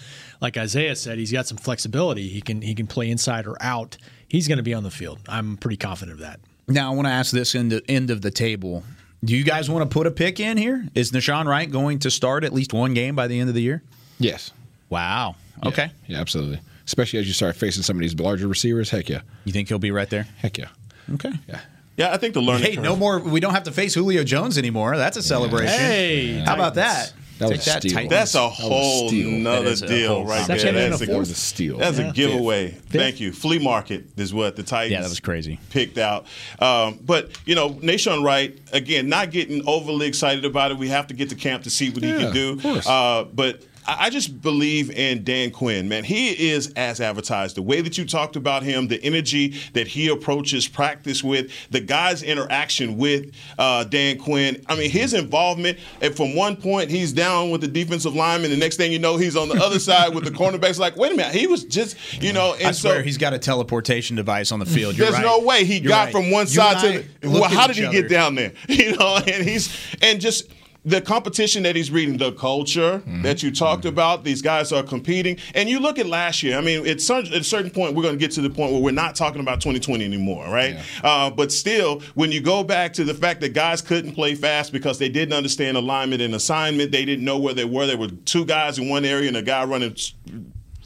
Like 0.43 0.59
Isaiah 0.59 0.97
said, 0.97 1.19
he's 1.19 1.33
got 1.33 1.47
some 1.47 1.57
flexibility. 1.57 2.29
He 2.29 2.41
can 2.43 2.61
he 2.61 2.75
can 2.75 2.87
play 2.87 3.09
inside 3.09 3.47
or 3.47 3.57
out. 3.63 3.97
He's 4.29 4.49
going 4.49 4.57
to 4.59 4.63
be 4.63 4.75
on 4.75 4.83
the 4.83 4.91
field. 4.91 5.21
I'm 5.29 5.57
pretty 5.57 5.77
confident 5.79 6.17
of 6.17 6.21
that. 6.21 6.41
Now 6.69 6.93
I 6.93 6.95
want 6.95 7.07
to 7.07 7.13
ask 7.13 7.31
this 7.33 7.55
end 7.55 7.81
end 7.89 8.11
of 8.11 8.21
the 8.23 8.31
table. 8.31 8.83
Do 9.25 9.37
you 9.37 9.45
guys 9.45 9.71
want 9.71 9.89
to 9.89 9.95
put 9.95 10.07
a 10.07 10.11
pick 10.11 10.41
in 10.41 10.57
here? 10.57 10.89
Is 10.97 11.13
Nahshon 11.13 11.47
Wright 11.47 11.71
going 11.71 12.01
to 12.01 12.11
start 12.11 12.43
at 12.43 12.53
least 12.53 12.73
one 12.73 12.93
game 12.93 13.15
by 13.15 13.29
the 13.29 13.39
end 13.39 13.49
of 13.49 13.55
the 13.55 13.63
year? 13.63 13.83
Yes. 14.19 14.51
Wow. 14.91 15.37
Okay. 15.65 15.93
Yeah, 16.09 16.19
absolutely. 16.21 16.59
Especially 16.85 17.21
as 17.21 17.29
you 17.29 17.33
start 17.33 17.55
facing 17.55 17.85
some 17.85 17.97
of 17.97 18.01
these 18.01 18.19
larger 18.19 18.49
receivers. 18.49 18.91
Heck 18.91 19.09
yeah. 19.09 19.21
You 19.45 19.53
think 19.53 19.69
he'll 19.69 19.79
be 19.79 19.93
right 19.93 20.11
there? 20.11 20.25
Heck 20.39 20.59
yeah. 20.59 20.69
Okay. 21.15 21.31
Yeah. 21.49 21.61
Yeah, 21.97 22.13
I 22.13 22.17
think 22.17 22.35
the 22.35 22.41
learning 22.41 22.65
Hey, 22.65 22.75
curve. 22.75 22.85
no 22.85 22.97
more. 22.97 23.21
We 23.21 23.39
don't 23.39 23.53
have 23.55 23.63
to 23.65 23.71
face 23.71 23.95
Julio 23.95 24.25
Jones 24.25 24.59
anymore. 24.59 24.97
That's 24.97 25.17
a 25.17 25.23
celebration. 25.23 25.79
Hey, 25.79 26.39
how 26.45 26.55
about 26.55 26.75
that? 26.75 27.13
That 27.43 27.49
Take 27.49 27.57
was 27.59 27.65
that, 27.67 27.83
steal. 27.83 27.93
Titans. 27.93 28.11
That's 28.11 28.35
a 28.35 28.43
was 28.45 28.59
a 28.59 28.63
whole 28.63 29.09
steal. 29.09 29.31
nother 29.31 29.65
That 29.65 29.73
is 29.73 29.83
a 29.83 29.87
deal 29.89 30.25
right 30.25 30.47
there. 30.47 30.57
That's 30.57 30.65
and 30.65 30.77
a, 30.77 30.81
a 30.81 31.07
That 31.07 31.31
a 31.31 31.35
steal. 31.35 31.79
That's 31.79 31.99
Yeah. 31.99 32.11
a 32.11 32.13
giveaway. 32.13 32.71
Thank 32.71 33.21
you. 33.21 33.33
Flea 33.33 33.59
market 33.59 34.05
is 34.17 34.33
what 34.33 34.57
the 34.57 34.63
Titans. 34.63 34.93
Yeah, 34.93 35.01
that 35.03 35.09
was 35.11 35.21
crazy. 35.21 35.59
Picked 35.71 35.99
out, 35.99 36.27
um, 36.61 36.99
but 37.05 37.31
you 37.45 37.55
know, 37.55 37.71
Nahshon 37.71 38.25
Wright 38.25 38.59
again, 38.73 39.09
not 39.09 39.31
getting 39.31 39.67
overly 39.67 40.07
excited 40.07 40.45
about 40.45 40.71
it. 40.71 40.79
We 40.79 40.89
have 40.89 41.09
to 41.09 41.15
get 41.15 41.29
to 41.31 41.35
camp 41.35 41.65
to 41.65 41.71
see 41.71 41.91
what 41.91 42.03
he 42.03 42.11
can 42.13 42.33
do. 42.33 42.53
of 42.53 42.63
course. 42.63 42.87
Uh, 42.87 43.25
but 43.33 43.63
I 43.87 44.11
just 44.11 44.41
believe 44.41 44.91
in 44.91 45.25
Dan 45.25 45.51
Quinn, 45.51 45.89
man. 45.89 46.05
He 46.05 46.51
is 46.51 46.73
as 46.77 47.01
advertised. 47.01 47.57
The 47.57 47.63
way 47.63 47.81
that 47.81 47.99
you 47.99 48.05
talked 48.05 48.37
about 48.37 48.63
him, 48.63 48.89
the 48.89 49.03
energy 49.03 49.55
that 49.73 49.89
he 49.89 50.09
approaches 50.09 50.69
practice 50.69 51.25
with, 51.25 51.51
the 51.71 51.81
guys' 51.81 52.23
interaction 52.23 52.97
with 52.97 53.33
uh, 53.59 53.85
Dan 53.85 54.19
Quinn. 54.19 54.63
I 54.69 54.77
mean, 54.77 54.91
his 54.91 55.15
involvement. 55.15 55.79
And 56.01 56.15
from 56.15 56.37
one 56.37 56.57
point, 56.57 56.91
he's 56.91 57.13
down 57.13 57.51
with 57.51 57.61
the 57.61 57.69
defensive 57.69 58.15
lineman. 58.15 58.51
The 58.51 58.57
next 58.57 58.77
thing 58.77 58.93
you 58.93 58.99
know, 58.99 59.17
he's 59.17 59.37
on 59.37 59.49
the 59.49 59.63
other 59.63 59.79
side 59.79 60.15
with 60.15 60.25
the 60.25 60.31
cornerbacks. 60.33 60.79
Like, 60.79 60.97
wait 60.97 61.13
a 61.13 61.17
minute, 61.17 61.35
he 61.35 61.47
was 61.47 61.65
just, 61.65 61.97
you 62.23 62.33
know. 62.33 62.55
And 62.55 62.69
I 62.69 62.73
swear 62.73 62.99
so 62.99 63.03
he's 63.03 63.19
got 63.19 63.33
a 63.33 63.39
teleportation 63.39 64.17
device 64.17 64.53
on 64.53 64.59
the 64.59 64.67
field. 64.67 64.97
You're 64.97 65.07
there's 65.07 65.17
right. 65.19 65.25
no 65.25 65.41
way 65.41 65.65
he 65.65 65.79
You're 65.79 65.89
got 65.89 66.05
right. 66.05 66.13
from 66.13 66.31
one 66.31 66.47
You 66.47 66.53
side 66.53 66.81
to 66.81 67.05
the. 67.21 67.31
Well, 67.31 67.45
how 67.45 67.67
did 67.67 67.77
he 67.77 67.85
each 67.85 67.93
get 67.93 68.09
down 68.09 68.35
there? 68.35 68.53
You 68.69 68.97
know, 68.97 69.17
and 69.17 69.45
he's 69.45 69.77
and 70.01 70.21
just 70.21 70.51
the 70.85 71.01
competition 71.01 71.63
that 71.63 71.77
he's 71.77 71.91
reading, 71.91 72.17
the 72.19 72.33
culture 72.33 72.83
Mm-hmm. 73.03 73.23
that 73.23 73.43
you 73.43 73.51
talked 73.53 73.85
about. 73.85 74.25
These 74.25 74.43
guys 74.43 74.73
are 74.73 74.83
competing, 74.83 75.39
and 75.55 75.69
you 75.69 75.79
look 75.81 75.99
at 75.99 76.07
last 76.07 76.43
year. 76.43 76.59
I 76.59 76.61
mean, 76.61 76.87
at, 76.87 77.01
some, 77.01 77.19
at 77.25 77.33
a 77.33 77.45
certain 77.45 77.71
point, 77.71 77.95
we're 77.95 78.03
going 78.03 78.15
to 78.15 78.19
get 78.19 78.33
to 78.33 78.41
the 78.41 78.51
point 78.51 78.73
where 78.73 78.81
we're 78.83 78.91
not 78.93 79.15
talking 79.15 79.41
about 79.41 79.61
2020 79.61 80.05
anymore, 80.05 80.45
right? 80.49 80.77
Uh, 81.03 81.31
but 81.31 81.53
still, 81.53 82.01
when 82.15 82.33
you 82.33 82.41
go 82.41 82.63
back 82.65 82.93
to 82.95 83.05
the 83.05 83.15
fact 83.15 83.41
that 83.41 83.51
guys 83.55 83.81
couldn't 83.83 84.13
play 84.15 84.35
fast 84.35 84.73
because 84.73 84.99
they 84.99 85.09
didn't 85.09 85.33
understand 85.35 85.77
alignment 85.77 86.21
and 86.23 86.35
assignment, 86.35 86.91
they 86.93 87.05
didn't 87.05 87.25
know 87.25 87.39
where 87.39 87.55
they 87.55 87.65
were. 87.65 87.87
There 87.87 87.97
were 87.99 88.09
two 88.25 88.45
guys 88.45 88.79
in 88.79 88.89
one 88.89 89.05
area 89.05 89.29
and 89.29 89.37
a 89.37 89.43
guy 89.43 89.65
running 89.65 89.95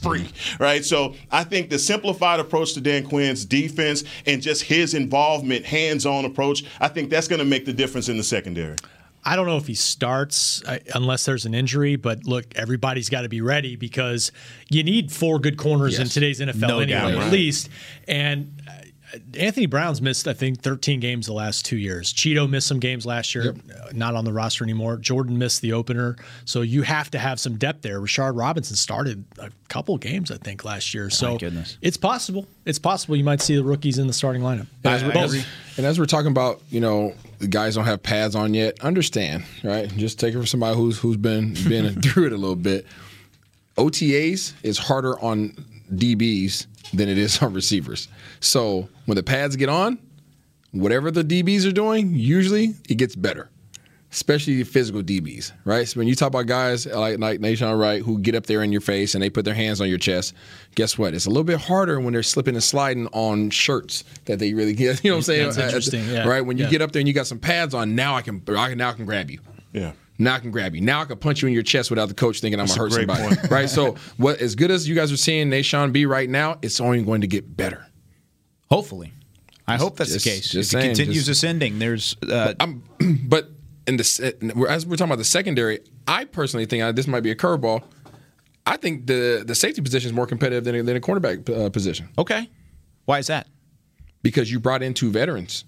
free, 0.01 0.29
right? 0.59 0.85
So 0.85 1.15
I 1.31 1.43
think 1.43 1.69
the 1.69 1.79
simplified 1.79 2.39
approach 2.39 2.73
to 2.75 2.81
Dan 2.81 3.03
Quinn's 3.03 3.45
defense 3.45 4.03
and 4.25 4.41
just 4.41 4.63
his 4.63 4.93
involvement, 4.93 5.65
hands-on 5.65 6.25
approach, 6.25 6.63
I 6.79 6.87
think 6.87 7.09
that's 7.09 7.27
going 7.27 7.39
to 7.39 7.45
make 7.45 7.65
the 7.65 7.73
difference 7.73 8.07
in 8.09 8.17
the 8.17 8.23
secondary. 8.23 8.75
I 9.27 9.35
don't 9.35 9.45
know 9.45 9.57
if 9.57 9.67
he 9.67 9.73
starts 9.73 10.63
uh, 10.63 10.79
unless 10.95 11.25
there's 11.25 11.45
an 11.45 11.53
injury, 11.53 11.97
but 11.97 12.23
look, 12.25 12.45
everybody's 12.55 13.09
got 13.09 13.23
to 13.23 13.29
be 13.29 13.41
ready 13.41 13.75
because 13.75 14.31
you 14.69 14.83
need 14.83 15.11
four 15.11 15.37
good 15.39 15.57
corners 15.57 15.99
in 15.99 16.07
today's 16.07 16.39
NFL 16.39 16.55
No 16.55 16.79
anyway, 16.79 16.87
doubt. 17.13 17.13
at 17.15 17.31
least. 17.31 17.67
And 18.07 18.61
uh, 18.65 18.71
Anthony 19.37 19.65
Brown's 19.65 20.01
missed, 20.01 20.27
I 20.29 20.33
think, 20.33 20.61
13 20.61 21.01
games 21.01 21.25
the 21.27 21.33
last 21.33 21.65
two 21.65 21.75
years. 21.77 22.13
Cheeto 22.13 22.49
missed 22.49 22.67
some 22.67 22.79
games 22.79 23.05
last 23.05 23.35
year, 23.35 23.53
uh, 23.73 23.89
not 23.93 24.15
on 24.15 24.23
the 24.23 24.31
roster 24.31 24.63
anymore. 24.63 24.97
Jourdan 24.97 25.31
missed 25.31 25.61
the 25.61 25.73
opener, 25.73 26.15
so 26.45 26.61
you 26.61 26.83
have 26.83 27.11
to 27.11 27.19
have 27.19 27.37
some 27.39 27.57
depth 27.57 27.81
there. 27.81 27.99
Rashard 27.99 28.37
Robinson 28.39 28.75
started 28.77 29.25
a 29.39 29.49
couple 29.67 29.97
games, 29.97 30.31
I 30.31 30.37
think, 30.37 30.63
last 30.63 30.93
year. 30.93 31.09
So 31.09 31.37
goodness. 31.37 31.77
it's 31.81 31.97
possible. 31.97 32.47
It's 32.65 32.79
possible 32.79 33.15
you 33.17 33.23
might 33.25 33.41
see 33.41 33.55
the 33.57 33.63
rookies 33.63 33.97
in 33.97 34.07
the 34.07 34.13
starting 34.13 34.41
lineup. 34.41 34.67
And 34.85 34.93
as, 34.93 35.03
Both. 35.03 35.17
as- 35.35 35.45
and 35.77 35.85
as 35.85 35.99
we're 35.99 36.05
talking 36.05 36.31
about, 36.31 36.61
you 36.69 36.79
know, 36.79 37.13
the 37.39 37.47
guys 37.47 37.75
don't 37.75 37.85
have 37.85 38.01
pads 38.01 38.35
on 38.35 38.53
yet. 38.53 38.79
Understand, 38.81 39.43
right? 39.63 39.87
Just 39.95 40.19
take 40.19 40.33
it 40.33 40.37
from 40.37 40.45
somebody 40.47 40.75
who's 40.75 40.97
who's 40.97 41.17
been 41.17 41.53
been 41.67 42.01
through 42.01 42.27
it 42.27 42.33
a 42.33 42.37
little 42.37 42.55
bit. 42.55 42.85
OTAs 43.77 44.53
is 44.63 44.77
harder 44.77 45.19
on 45.19 45.49
DBs 45.93 46.65
than 46.93 47.09
it 47.09 47.17
is 47.17 47.41
on 47.41 47.53
receivers. 47.53 48.07
So 48.39 48.89
when 49.05 49.15
the 49.15 49.23
pads 49.23 49.55
get 49.55 49.69
on, 49.69 49.99
whatever 50.71 51.11
the 51.11 51.23
DBs 51.23 51.67
are 51.67 51.71
doing, 51.71 52.13
usually 52.13 52.73
it 52.89 52.95
gets 52.95 53.15
better. 53.15 53.49
Especially 54.17 54.63
physical 54.63 55.03
DBs, 55.03 55.51
right? 55.63 55.87
So 55.87 55.99
when 55.99 56.07
you 56.07 56.15
talk 56.15 56.29
about 56.29 56.47
guys 56.47 56.87
like 56.87 57.19
like 57.19 57.39
Nahshon 57.39 57.79
Wright 57.79 58.01
who 58.01 58.17
get 58.17 58.33
up 58.33 58.47
there 58.47 58.63
in 58.63 58.71
your 58.71 58.81
face 58.81 59.13
and 59.13 59.21
they 59.23 59.29
put 59.29 59.45
their 59.45 59.53
hands 59.53 59.79
on 59.79 59.87
your 59.89 59.99
chest, 59.99 60.33
guess 60.73 60.97
what? 60.97 61.13
It's 61.13 61.27
a 61.27 61.29
little 61.29 61.43
bit 61.43 61.59
harder 61.61 61.99
when 61.99 62.13
they're 62.13 62.23
slipping 62.23 62.55
and 62.55 62.63
sliding 62.63 63.05
on 63.13 63.51
shirts 63.51 64.03
that 64.25 64.39
they 64.39 64.55
really 64.55 64.73
get. 64.73 65.03
You 65.03 65.11
know 65.11 65.17
what 65.17 65.19
I'm 65.19 65.23
saying? 65.23 65.45
That's 65.45 65.57
interesting, 65.59 66.09
yeah. 66.09 66.27
Right? 66.27 66.41
When 66.41 66.57
you 66.57 66.63
Yeah. 66.63 66.71
get 66.71 66.81
up 66.81 66.93
there 66.93 66.99
and 66.99 67.07
you 67.07 67.13
got 67.13 67.27
some 67.27 67.37
pads 67.37 67.75
on, 67.75 67.93
now 67.93 68.15
I 68.15 68.23
can 68.23 68.41
I 68.57 68.69
can 68.69 68.79
now 68.79 68.89
I 68.89 68.93
can 68.93 69.05
grab 69.05 69.29
you. 69.29 69.39
Yeah. 69.71 69.91
Now 70.17 70.33
I 70.33 70.39
can 70.39 70.49
grab 70.49 70.73
you. 70.73 70.81
Now 70.81 71.01
I 71.01 71.05
can 71.05 71.17
punch 71.19 71.43
you 71.43 71.47
in 71.47 71.53
your 71.53 71.61
chest 71.61 71.91
without 71.91 72.07
the 72.07 72.15
coach 72.15 72.41
thinking 72.41 72.59
I'm 72.59 72.65
That's 72.65 72.75
gonna 72.75 72.89
hurt 72.89 73.07
somebody. 73.07 73.35
point. 73.35 73.51
Right? 73.51 73.69
So 73.69 73.97
what 74.17 74.41
as 74.41 74.55
good 74.55 74.71
as 74.71 74.89
you 74.89 74.95
guys 74.95 75.11
are 75.11 75.17
seeing 75.17 75.51
Nahshon 75.51 75.91
be 75.91 76.07
right 76.07 76.27
now, 76.27 76.57
it's 76.63 76.81
only 76.81 77.03
going 77.03 77.21
to 77.21 77.27
get 77.27 77.55
better. 77.55 77.85
Hopefully, 78.71 79.13
I 79.67 79.77
hope 79.77 79.95
that's 79.97 80.11
just- 80.13 80.25
the 80.25 80.31
case. 80.31 80.49
just 80.49 80.73
if 80.73 80.79
it 80.79 80.81
saying, 80.81 80.95
continues 80.95 81.25
just- 81.27 81.29
ascending, 81.43 81.77
there's. 81.77 82.15
Uh, 82.27 82.55
I'm, 82.59 82.81
but 83.27 83.51
in 83.87 83.97
the 83.97 84.65
as 84.69 84.85
we're 84.85 84.95
talking 84.95 85.09
about 85.11 85.17
the 85.17 85.23
secondary, 85.23 85.79
I 86.07 86.25
personally 86.25 86.65
think 86.65 86.83
uh, 86.83 86.91
this 86.91 87.07
might 87.07 87.21
be 87.21 87.31
a 87.31 87.35
curveball. 87.35 87.83
I 88.65 88.77
think 88.77 89.07
the 89.07 89.43
the 89.47 89.55
safety 89.55 89.81
position 89.81 90.09
is 90.09 90.13
more 90.13 90.27
competitive 90.27 90.63
than, 90.65 90.75
than 90.85 90.93
the 90.95 90.99
cornerback 91.01 91.49
uh, 91.49 91.69
position 91.69 92.09
okay, 92.17 92.49
why 93.05 93.19
is 93.19 93.27
that? 93.27 93.47
because 94.23 94.51
you 94.51 94.59
brought 94.59 94.83
in 94.83 94.93
two 94.93 95.09
veterans. 95.11 95.63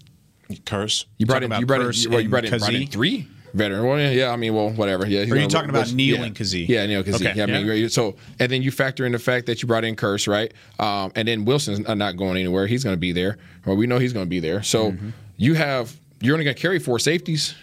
Kearse. 0.64 1.06
You 1.16 1.24
brought 1.26 1.42
in 1.42 1.50
you 1.52 1.64
brought 1.66 1.80
in, 1.80 1.86
Kearse 1.86 2.06
well, 2.08 2.20
you 2.20 2.28
brought 2.28 2.44
in, 2.44 2.58
brought 2.58 2.74
in 2.74 2.86
three 2.88 3.26
veteran. 3.54 3.86
Well, 3.86 3.98
yeah, 3.98 4.10
yeah, 4.10 4.30
I 4.30 4.36
mean, 4.36 4.54
well, 4.54 4.70
whatever. 4.70 5.06
Yeah, 5.06 5.20
he's 5.22 5.32
Are 5.32 5.36
you 5.36 5.42
gonna- 5.42 5.48
talking 5.48 5.70
about 5.70 5.78
what's- 5.80 5.92
Neal 5.92 6.18
yeah. 6.18 6.24
and 6.24 6.34
Kazee? 6.36 6.68
Yeah, 6.68 6.86
Neal 6.86 7.02
Kazee. 7.02 7.14
Okay, 7.26 7.32
Yeah, 7.36 7.44
I 7.44 7.46
mean, 7.46 7.66
yeah. 7.66 7.88
so 7.88 8.16
and 8.38 8.50
then 8.52 8.60
you 8.60 8.70
factor 8.70 9.06
in 9.06 9.12
the 9.12 9.18
fact 9.18 9.46
that 9.46 9.62
you 9.62 9.66
brought 9.68 9.84
in 9.84 9.96
Kearse, 9.96 10.28
right? 10.28 10.52
Um, 10.78 11.10
and 11.14 11.26
then 11.26 11.44
Wilson's 11.44 11.78
not 11.88 12.16
going 12.16 12.36
anywhere. 12.36 12.66
He's 12.66 12.84
going 12.84 12.94
to 12.94 13.00
be 13.00 13.12
there. 13.12 13.38
Well, 13.64 13.76
we 13.76 13.86
know 13.86 13.98
he's 13.98 14.12
going 14.12 14.26
to 14.26 14.30
be 14.30 14.40
there. 14.40 14.62
So 14.62 14.92
Mm-hmm. 14.92 15.10
you 15.38 15.54
have 15.54 15.96
you're 16.20 16.34
only 16.34 16.44
going 16.44 16.54
to 16.56 16.60
carry 16.60 16.78
four 16.80 16.98
safeties. 16.98 17.54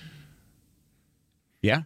Yeah. 1.68 1.82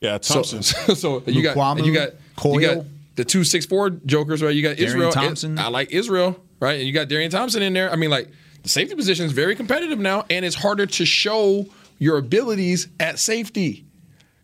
Yeah, 0.00 0.18
So, 0.20 0.34
Thompson. 0.34 0.62
so, 0.62 0.94
so 0.94 1.22
you 1.26 1.42
got 1.42 1.56
Mukuamu, 1.56 1.84
you 1.84 1.94
got 1.94 2.10
Coyle. 2.36 2.60
you 2.60 2.66
got 2.66 2.84
the 3.16 3.24
two 3.24 3.44
six 3.44 3.64
four 3.66 3.90
jokers, 3.90 4.42
right? 4.42 4.54
You 4.54 4.62
got 4.62 4.76
Darian 4.76 4.88
Israel. 4.88 5.12
Thompson. 5.12 5.58
I 5.58 5.68
like 5.68 5.90
Israel, 5.90 6.38
right? 6.60 6.78
And 6.78 6.86
you 6.86 6.92
got 6.92 7.08
Darian 7.08 7.30
Thompson 7.30 7.62
in 7.62 7.72
there. 7.72 7.90
I 7.90 7.96
mean, 7.96 8.10
like 8.10 8.28
the 8.62 8.68
safety 8.68 8.94
position 8.94 9.24
is 9.26 9.32
very 9.32 9.56
competitive 9.56 9.98
now, 9.98 10.24
and 10.28 10.44
it's 10.44 10.56
harder 10.56 10.86
to 10.86 11.04
show 11.06 11.66
your 11.98 12.18
abilities 12.18 12.88
at 13.00 13.18
safety. 13.18 13.84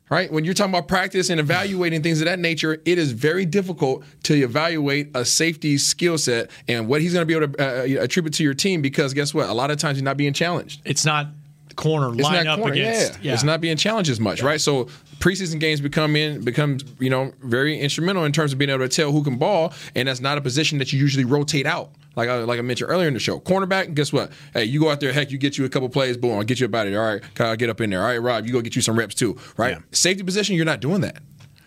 Right? 0.08 0.30
When 0.30 0.44
you're 0.44 0.52
talking 0.52 0.74
about 0.74 0.88
practice 0.88 1.30
and 1.30 1.40
evaluating 1.40 2.02
things 2.02 2.20
of 2.20 2.26
that 2.26 2.38
nature, 2.38 2.74
it 2.84 2.98
is 2.98 3.12
very 3.12 3.46
difficult 3.46 4.04
to 4.24 4.34
evaluate 4.34 5.08
a 5.14 5.24
safety 5.24 5.78
skill 5.78 6.18
set 6.18 6.50
and 6.68 6.86
what 6.86 7.00
he's 7.00 7.14
going 7.14 7.22
to 7.22 7.26
be 7.26 7.34
able 7.34 7.54
to 7.54 7.98
uh, 7.98 8.02
attribute 8.04 8.34
to 8.34 8.42
your 8.42 8.52
team 8.52 8.82
because 8.82 9.14
guess 9.14 9.32
what? 9.32 9.48
A 9.48 9.54
lot 9.54 9.70
of 9.70 9.78
times 9.78 9.96
you're 9.96 10.04
not 10.04 10.18
being 10.18 10.34
challenged. 10.34 10.82
It's 10.84 11.06
not 11.06 11.28
corner 11.76 12.12
It's 12.12 12.22
line 12.22 12.46
up 12.46 12.58
corner, 12.58 12.72
against. 12.72 13.18
yeah. 13.22 13.34
It's 13.34 13.42
not 13.42 13.60
being 13.60 13.76
challenged 13.76 14.10
as 14.10 14.20
much, 14.20 14.42
right? 14.42 14.60
So 14.60 14.88
preseason 15.18 15.60
games 15.60 15.80
become 15.80 16.16
in 16.16 16.42
becomes 16.44 16.84
you 16.98 17.10
know 17.10 17.32
very 17.42 17.78
instrumental 17.78 18.24
in 18.24 18.32
terms 18.32 18.52
of 18.52 18.58
being 18.58 18.70
able 18.70 18.80
to 18.80 18.88
tell 18.88 19.12
who 19.12 19.22
can 19.22 19.36
ball, 19.38 19.72
and 19.94 20.08
that's 20.08 20.20
not 20.20 20.38
a 20.38 20.40
position 20.40 20.78
that 20.78 20.92
you 20.92 20.98
usually 20.98 21.24
rotate 21.24 21.66
out. 21.66 21.90
Like 22.14 22.28
I, 22.28 22.38
like 22.40 22.58
I 22.58 22.62
mentioned 22.62 22.90
earlier 22.90 23.08
in 23.08 23.14
the 23.14 23.20
show, 23.20 23.40
cornerback. 23.40 23.94
Guess 23.94 24.12
what? 24.12 24.32
Hey, 24.52 24.64
you 24.64 24.78
go 24.80 24.90
out 24.90 25.00
there, 25.00 25.12
heck, 25.14 25.30
you 25.30 25.38
get 25.38 25.56
you 25.56 25.64
a 25.64 25.68
couple 25.70 25.88
plays, 25.88 26.18
boom, 26.18 26.32
I'll 26.36 26.42
get 26.44 26.60
you 26.60 26.66
about 26.66 26.86
it. 26.86 26.94
All 26.94 27.02
right, 27.06 27.22
Kyle, 27.34 27.56
get 27.56 27.70
up 27.70 27.80
in 27.80 27.88
there. 27.88 28.00
All 28.02 28.06
right, 28.08 28.18
Rob, 28.20 28.44
you 28.46 28.52
go 28.52 28.60
get 28.60 28.76
you 28.76 28.82
some 28.82 28.98
reps 28.98 29.14
too, 29.14 29.38
right? 29.56 29.78
Safety 29.92 30.22
position, 30.22 30.54
you're 30.56 30.66
not 30.66 30.80
doing 30.80 31.00
that. 31.00 31.22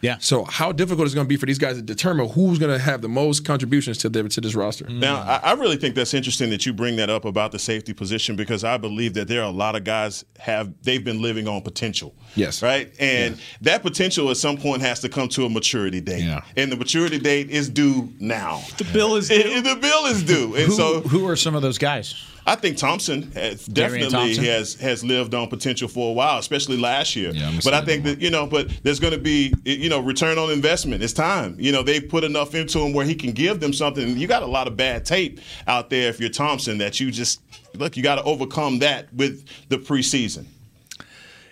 Yeah. 0.06 0.18
So 0.20 0.44
how 0.46 0.72
difficult 0.72 1.08
is 1.08 1.14
it 1.14 1.16
going 1.16 1.26
to 1.26 1.30
be 1.30 1.36
for 1.38 1.46
these 1.48 1.58
guys 1.58 1.76
to 1.78 1.82
determine 1.82 2.30
who's 2.30 2.60
going 2.60 2.72
to 2.72 2.80
have 2.84 3.02
the 3.02 3.10
most 3.10 3.44
contributions 3.46 3.98
to 4.00 4.10
the, 4.10 4.28
to 4.30 4.40
this 4.42 4.54
roster? 4.56 4.88
Now, 4.90 5.18
I, 5.18 5.38
I 5.44 5.54
really 5.54 5.78
think 5.78 5.96
that's 5.96 6.14
interesting 6.14 6.50
that 6.52 6.66
you 6.66 6.74
bring 6.74 6.96
that 6.98 7.10
up 7.10 7.26
about 7.26 7.52
the 7.52 7.60
safety 7.60 7.94
position 7.94 8.36
because 8.36 8.64
I 8.64 8.78
believe 8.78 9.14
that 9.16 9.28
there 9.28 9.42
are 9.42 9.50
a 9.50 9.58
lot 9.66 9.76
of 9.76 9.84
guys 9.84 10.24
have 10.40 10.74
they've 10.84 11.04
been 11.04 11.22
living 11.22 11.48
on 11.48 11.62
potential. 11.62 12.14
Yes. 12.36 12.62
Right? 12.62 12.94
And 13.00 13.40
that 13.62 13.82
potential 13.82 14.30
at 14.30 14.38
some 14.38 14.58
point 14.58 14.82
has 14.84 15.00
to 15.02 15.10
come 15.10 15.28
to 15.30 15.46
a 15.46 15.50
maturity 15.50 16.02
date. 16.02 16.24
Yeah. 16.24 16.44
And 16.56 16.72
the 16.72 16.78
maturity 16.78 17.18
date 17.20 17.50
is 17.50 17.70
due 17.70 18.14
now. 18.20 18.62
The 18.78 18.86
bill 18.94 19.16
is 19.16 19.32
It- 19.32 19.46
it- 19.46 19.64
the 19.64 19.76
bill 19.76 20.06
is 20.06 20.24
due. 20.24 20.56
And 20.56 20.66
Who, 20.68 20.72
so 20.74 21.02
who 21.02 21.28
are 21.28 21.36
some 21.36 21.56
of 21.56 21.62
those 21.62 21.78
guys? 21.78 22.14
I 22.48 22.56
think 22.56 22.78
Thompson 22.78 23.32
has 23.32 23.66
definitely 23.66 24.10
Thompson? 24.12 24.44
has 24.46 24.76
has 24.76 25.04
lived 25.04 25.34
on 25.34 25.48
potential 25.48 25.88
for 25.88 26.12
a 26.12 26.14
while, 26.14 26.38
especially 26.38 26.78
last 26.78 27.16
year. 27.16 27.32
I'm 27.36 27.60
but 27.64 27.74
I 27.74 27.82
think 27.82 28.04
that 28.04 28.22
you 28.22 28.30
know, 28.30 28.46
but 28.46 28.70
there's 28.84 29.00
going 29.00 29.14
to 29.14 29.20
be 29.20 29.54
you 29.66 29.90
know 29.90 30.00
return 30.00 30.38
on 30.38 30.52
investment. 30.52 31.02
It's 31.02 31.14
time. 31.14 31.56
You 31.58 31.72
know, 31.72 31.82
they 31.82 32.00
put 32.00 32.24
enough 32.24 32.54
into 32.54 32.80
him 32.80 32.94
where 32.94 33.06
he 33.06 33.16
can 33.16 33.32
give 33.32 33.60
them 33.60 33.74
something. 33.74 34.16
You 34.18 34.28
got 34.28 34.44
a 34.44 34.48
lot 34.48 34.68
of 34.68 34.78
bad 34.78 35.06
tape 35.06 35.40
out 35.68 35.90
there 35.90 36.10
if 36.10 36.20
you're 36.20 36.30
Thompson 36.30 36.78
that 36.78 37.00
you 37.00 37.10
just 37.10 37.42
look. 37.74 37.98
You 37.98 38.04
got 38.04 38.16
to 38.16 38.24
overcome 38.24 38.80
that 38.80 39.12
with 39.14 39.46
the 39.70 39.78
preseason. 39.78 40.46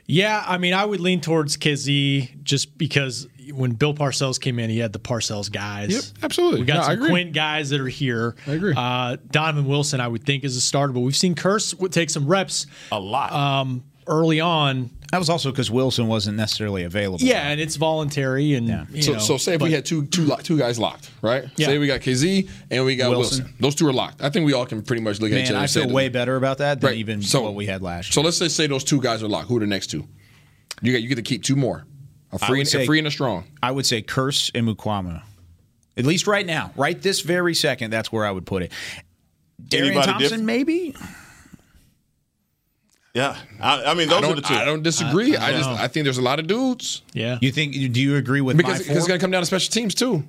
Yeah, 0.06 0.44
I 0.46 0.58
mean, 0.58 0.74
I 0.74 0.86
would 0.86 1.00
lean 1.00 1.22
towards 1.22 1.56
Kazee 1.58 2.44
just 2.44 2.78
because 2.78 3.28
when 3.52 3.72
Bill 3.74 3.94
Parcells 3.94 4.40
came 4.40 4.60
in, 4.60 4.70
he 4.70 4.80
had 4.80 4.94
the 4.94 5.00
Parcells 5.00 5.52
guys. 5.52 5.92
Yep, 5.92 6.04
absolutely. 6.24 6.60
We 6.62 6.66
got 6.66 6.76
No, 6.78 6.82
some 6.84 6.92
agree. 6.94 7.10
Quinn 7.10 7.32
guys 7.32 7.70
that 7.72 7.82
are 7.82 7.88
here. 7.88 8.36
I 8.48 8.52
agree. 8.54 8.74
Uh, 8.76 9.18
Donovan 9.32 9.66
Wilson, 9.66 10.00
I 10.00 10.08
would 10.08 10.24
think, 10.24 10.44
is 10.44 10.56
a 10.56 10.62
starter, 10.62 10.94
but 10.94 11.02
we've 11.02 11.16
seen 11.16 11.36
Kearse 11.36 11.78
would 11.80 11.92
take 11.92 12.10
some 12.10 12.28
reps 12.28 12.68
A 12.92 13.00
lot. 13.00 13.32
um, 13.34 13.84
early 14.08 14.40
on. 14.40 14.90
That 15.12 15.20
was 15.20 15.30
also 15.30 15.52
because 15.52 15.70
Wilson 15.70 16.08
wasn't 16.08 16.38
necessarily 16.38 16.84
available. 16.84 17.24
Yeah, 17.24 17.48
and 17.50 17.62
it's 17.62 17.76
voluntary. 17.76 18.56
And 18.56 18.88
you 18.92 19.04
So, 19.04 19.14
know, 19.14 19.20
so 19.20 19.38
say 19.38 19.54
if 19.54 19.60
but- 19.60 19.66
we 19.66 19.72
had 19.72 19.86
two 19.86 20.08
two 20.08 20.26
lo- 20.26 20.38
two 20.42 20.58
guys 20.58 20.80
locked, 20.80 21.12
right? 21.22 21.44
Yeah. 21.56 21.68
Say 21.68 21.78
we 21.78 21.86
got 21.86 22.00
Kazee 22.02 22.50
and 22.72 22.84
we 22.84 22.96
got 22.96 23.12
Wilson. 23.12 23.44
Wilson. 23.44 23.56
Those 23.60 23.76
two 23.76 23.88
are 23.88 23.94
locked. 23.94 24.24
I 24.24 24.30
think 24.32 24.46
we 24.48 24.54
all 24.54 24.66
can 24.66 24.82
pretty 24.82 25.04
much 25.04 25.20
look 25.22 25.32
at 25.32 25.38
each 25.38 25.50
other. 25.50 25.60
I 25.60 25.62
and 25.62 25.70
say 25.70 25.82
feel 25.82 25.90
that- 25.90 25.94
way 25.94 26.10
better 26.10 26.36
about 26.36 26.58
that 26.58 26.82
than 26.82 26.88
Right. 26.90 26.98
even 26.98 27.22
So- 27.22 27.44
what 27.44 27.54
we 27.54 27.68
had 27.68 27.84
last 27.84 28.08
year. 28.08 28.14
So 28.14 28.22
let's 28.22 28.40
just 28.40 28.56
say 28.56 28.66
those 28.66 28.84
two 28.84 29.00
guys 29.00 29.22
are 29.22 29.28
locked. 29.28 29.50
Who 29.50 29.58
are 29.58 29.60
the 29.60 29.68
next 29.68 29.88
two? 29.92 30.08
You 30.82 30.92
got 30.94 31.04
you 31.04 31.08
get 31.08 31.16
to 31.16 31.22
keep 31.22 31.44
two 31.44 31.56
more. 31.56 31.86
A 32.34 32.44
I 32.44 32.48
free, 32.48 32.58
would 32.60 32.76
a 32.76 32.86
free 32.86 32.98
and 33.00 33.08
a 33.08 33.12
strong. 33.12 33.46
I 33.62 33.72
would 33.72 33.86
say 33.86 34.02
Kearse 34.02 34.52
and 34.56 34.68
Mukuamu. 34.68 35.22
At 35.96 36.06
least 36.06 36.26
right 36.26 36.46
now, 36.46 36.72
right 36.76 37.00
this 37.00 37.22
very 37.22 37.54
second, 37.54 37.92
that's 37.92 38.12
where 38.12 38.26
I 38.26 38.32
would 38.32 38.46
put 38.46 38.64
it. 38.64 38.72
Darian 39.66 39.94
Anybody 39.94 40.12
Thompson, 40.12 40.24
different? 40.24 40.46
maybe. 40.46 40.96
Yeah, 43.14 43.38
I, 43.62 43.84
I 43.84 43.94
mean 43.94 44.10
those 44.10 44.24
I 44.24 44.32
are 44.32 44.36
the 44.36 44.42
two. 44.42 44.56
I 44.56 44.66
don't 44.66 44.82
disagree. 44.82 45.36
I, 45.36 45.50
I 45.50 45.52
just. 45.52 45.70
I 45.70 45.88
think 45.88 46.06
there's 46.06 46.18
a 46.18 46.24
lot 46.24 46.40
of 46.40 46.48
dudes 46.48 47.04
yeah. 47.14 47.38
You 47.42 47.52
think? 47.52 47.74
Do 47.74 48.02
you 48.02 48.16
agree 48.16 48.42
with 48.42 48.58
because 48.58 48.72
my 48.72 48.78
because 48.80 48.88
four? 48.88 48.98
it's 48.98 49.08
going 49.08 49.20
to 49.20 49.24
come 49.24 49.30
down 49.30 49.44
to 49.44 49.46
special 49.46 49.72
teams 49.72 49.94
too. 49.94 50.24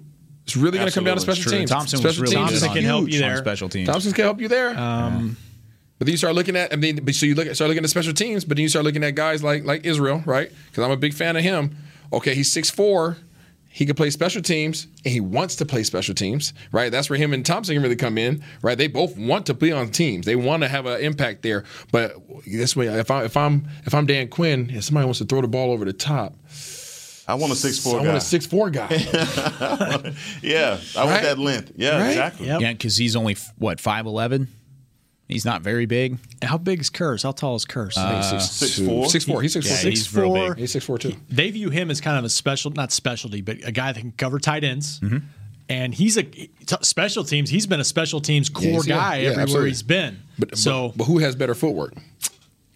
It's 0.45 0.55
really 0.55 0.77
going 0.77 0.91
to 0.91 0.95
come 0.95 1.05
down 1.05 1.15
to 1.17 1.23
special 1.23 1.51
teams. 1.51 1.71
Thompson 1.71 2.03
was 2.03 2.17
special 2.17 2.25
really 2.25 2.37
teams 2.37 2.51
good 2.61 2.67
Thompson 2.67 2.75
can 2.75 2.85
help 2.85 3.09
you 3.09 3.19
there. 3.19 3.39
special 3.39 3.71
teams. 3.71 3.89
Thompson 3.89 4.13
can 4.13 4.25
help 4.25 4.41
you 4.43 4.49
there. 4.49 4.79
Um, 4.79 5.39
But 5.99 6.07
then 6.07 6.13
you 6.13 6.19
start 6.19 6.35
looking 6.35 6.57
at, 6.57 6.73
I 6.73 6.77
mean, 6.77 7.03
but 7.05 7.15
so 7.15 7.25
you 7.25 7.35
look 7.35 7.47
at, 7.47 7.55
start 7.55 7.69
looking 7.71 7.85
at 7.85 7.89
special 7.89 8.13
teams, 8.13 8.45
but 8.45 8.57
then 8.59 8.63
you 8.63 8.69
start 8.69 8.85
looking 8.85 9.05
at 9.05 9.15
guys 9.15 9.43
like 9.43 9.65
like 9.65 9.87
Israel, 9.87 10.23
right? 10.27 10.51
Because 10.67 10.85
I'm 10.85 10.91
a 10.91 10.97
big 10.99 11.15
fan 11.15 11.37
of 11.37 11.43
him. 11.43 11.75
Okay, 12.15 12.35
he's 12.35 12.53
6'4", 12.55 13.17
he 13.69 13.85
can 13.87 13.97
play 13.97 14.09
special 14.11 14.41
teams, 14.41 14.87
and 15.05 15.13
he 15.13 15.21
wants 15.21 15.57
to 15.57 15.67
play 15.67 15.83
special 15.83 16.15
teams, 16.15 16.55
right? 16.71 16.93
That's 16.93 17.11
where 17.11 17.19
him 17.19 17.33
and 17.33 17.45
Thompson 17.45 17.75
can 17.75 17.83
really 17.83 17.97
come 17.97 18.17
in, 18.19 18.45
right? 18.63 18.79
They 18.79 18.87
both 18.87 19.17
want 19.17 19.47
to 19.47 19.55
be 19.55 19.73
on 19.73 19.91
teams. 19.91 20.27
They 20.27 20.37
want 20.37 20.63
to 20.63 20.69
have 20.69 20.87
an 20.87 21.01
impact 21.01 21.43
there. 21.43 21.65
But 21.91 22.15
this 22.47 22.77
way, 22.77 22.87
if 22.87 23.11
I 23.11 23.25
if 23.25 23.37
I'm 23.37 23.67
if 23.85 23.93
I'm 23.95 24.07
Dan 24.07 24.29
Quinn, 24.29 24.71
if 24.73 24.85
somebody 24.85 25.07
wants 25.07 25.19
to 25.19 25.25
throw 25.25 25.41
the 25.41 25.49
ball 25.49 25.73
over 25.73 25.85
the 25.85 25.93
top, 25.93 26.35
I 27.27 27.35
want 27.35 27.53
a 27.53 27.57
six 27.57 27.81
four 27.81 27.97
I 27.99 28.03
guy. 28.03 28.07
want 28.07 28.19
a 28.19 28.21
six 28.21 28.47
four 28.47 28.71
guy. 28.71 28.89
yeah, 30.43 30.79
I 30.97 31.05
want 31.05 31.23
that 31.23 31.39
length. 31.39 31.73
Yeah, 31.77 31.99
Right? 32.01 32.09
exactly. 32.11 32.47
Yep. 32.47 32.61
Yeah, 32.61 32.73
because 32.73 32.97
he's 32.97 33.17
only 33.17 33.37
what 33.59 33.81
five 33.81 34.07
eleven. 34.07 34.49
He's 35.29 35.45
not 35.47 35.63
very 35.63 35.87
big. 35.87 36.19
how 36.43 36.59
big 36.59 36.81
is 36.81 36.91
Kearse? 36.91 37.23
How 37.23 37.33
tall 37.33 37.55
is 37.57 37.65
Kearse? 37.65 37.97
I 37.97 38.21
think 38.21 38.41
six, 38.43 38.51
Six 38.53 38.77
two- 38.77 38.87
four? 38.87 39.09
six 39.09 39.25
four. 39.25 39.41
He's 39.43 39.53
six 39.55 39.67
Yeah, 39.69 39.77
four. 39.77 39.91
he's 39.91 40.15
real 40.15 40.35
big. 40.35 40.59
He's 40.59 40.73
six 40.73 40.85
four 40.85 40.99
too. 40.99 41.15
they 41.31 41.51
view 41.51 41.71
him 41.71 41.91
as 41.91 42.01
kind 42.01 42.19
of 42.19 42.25
a 42.25 42.29
special, 42.29 42.71
not 42.73 42.93
specialty, 42.93 43.41
but 43.41 43.57
a 43.65 43.73
guy 43.73 43.93
that 43.93 44.01
can 44.01 44.13
cover 44.13 44.39
tight 44.39 44.65
ends. 44.65 45.01
Mm-hmm. 45.01 45.19
And 45.71 45.95
he's 45.95 46.19
a 46.19 46.25
t- 46.25 46.47
special 46.83 47.25
teams. 47.25 47.49
He's 47.49 47.67
been 47.67 47.81
a 47.81 47.85
special 47.85 48.21
teams 48.21 48.51
core 48.51 48.65
yeah, 48.65 48.81
guy 48.85 49.17
yeah, 49.17 49.29
everywhere 49.31 49.43
absolutely. 49.45 49.71
he's 49.71 49.83
been. 49.83 50.19
But 50.39 50.59
so 50.59 50.89
but, 50.89 50.99
but 50.99 51.05
who 51.05 51.19
has 51.21 51.35
better 51.37 51.55
footwork? 51.55 51.95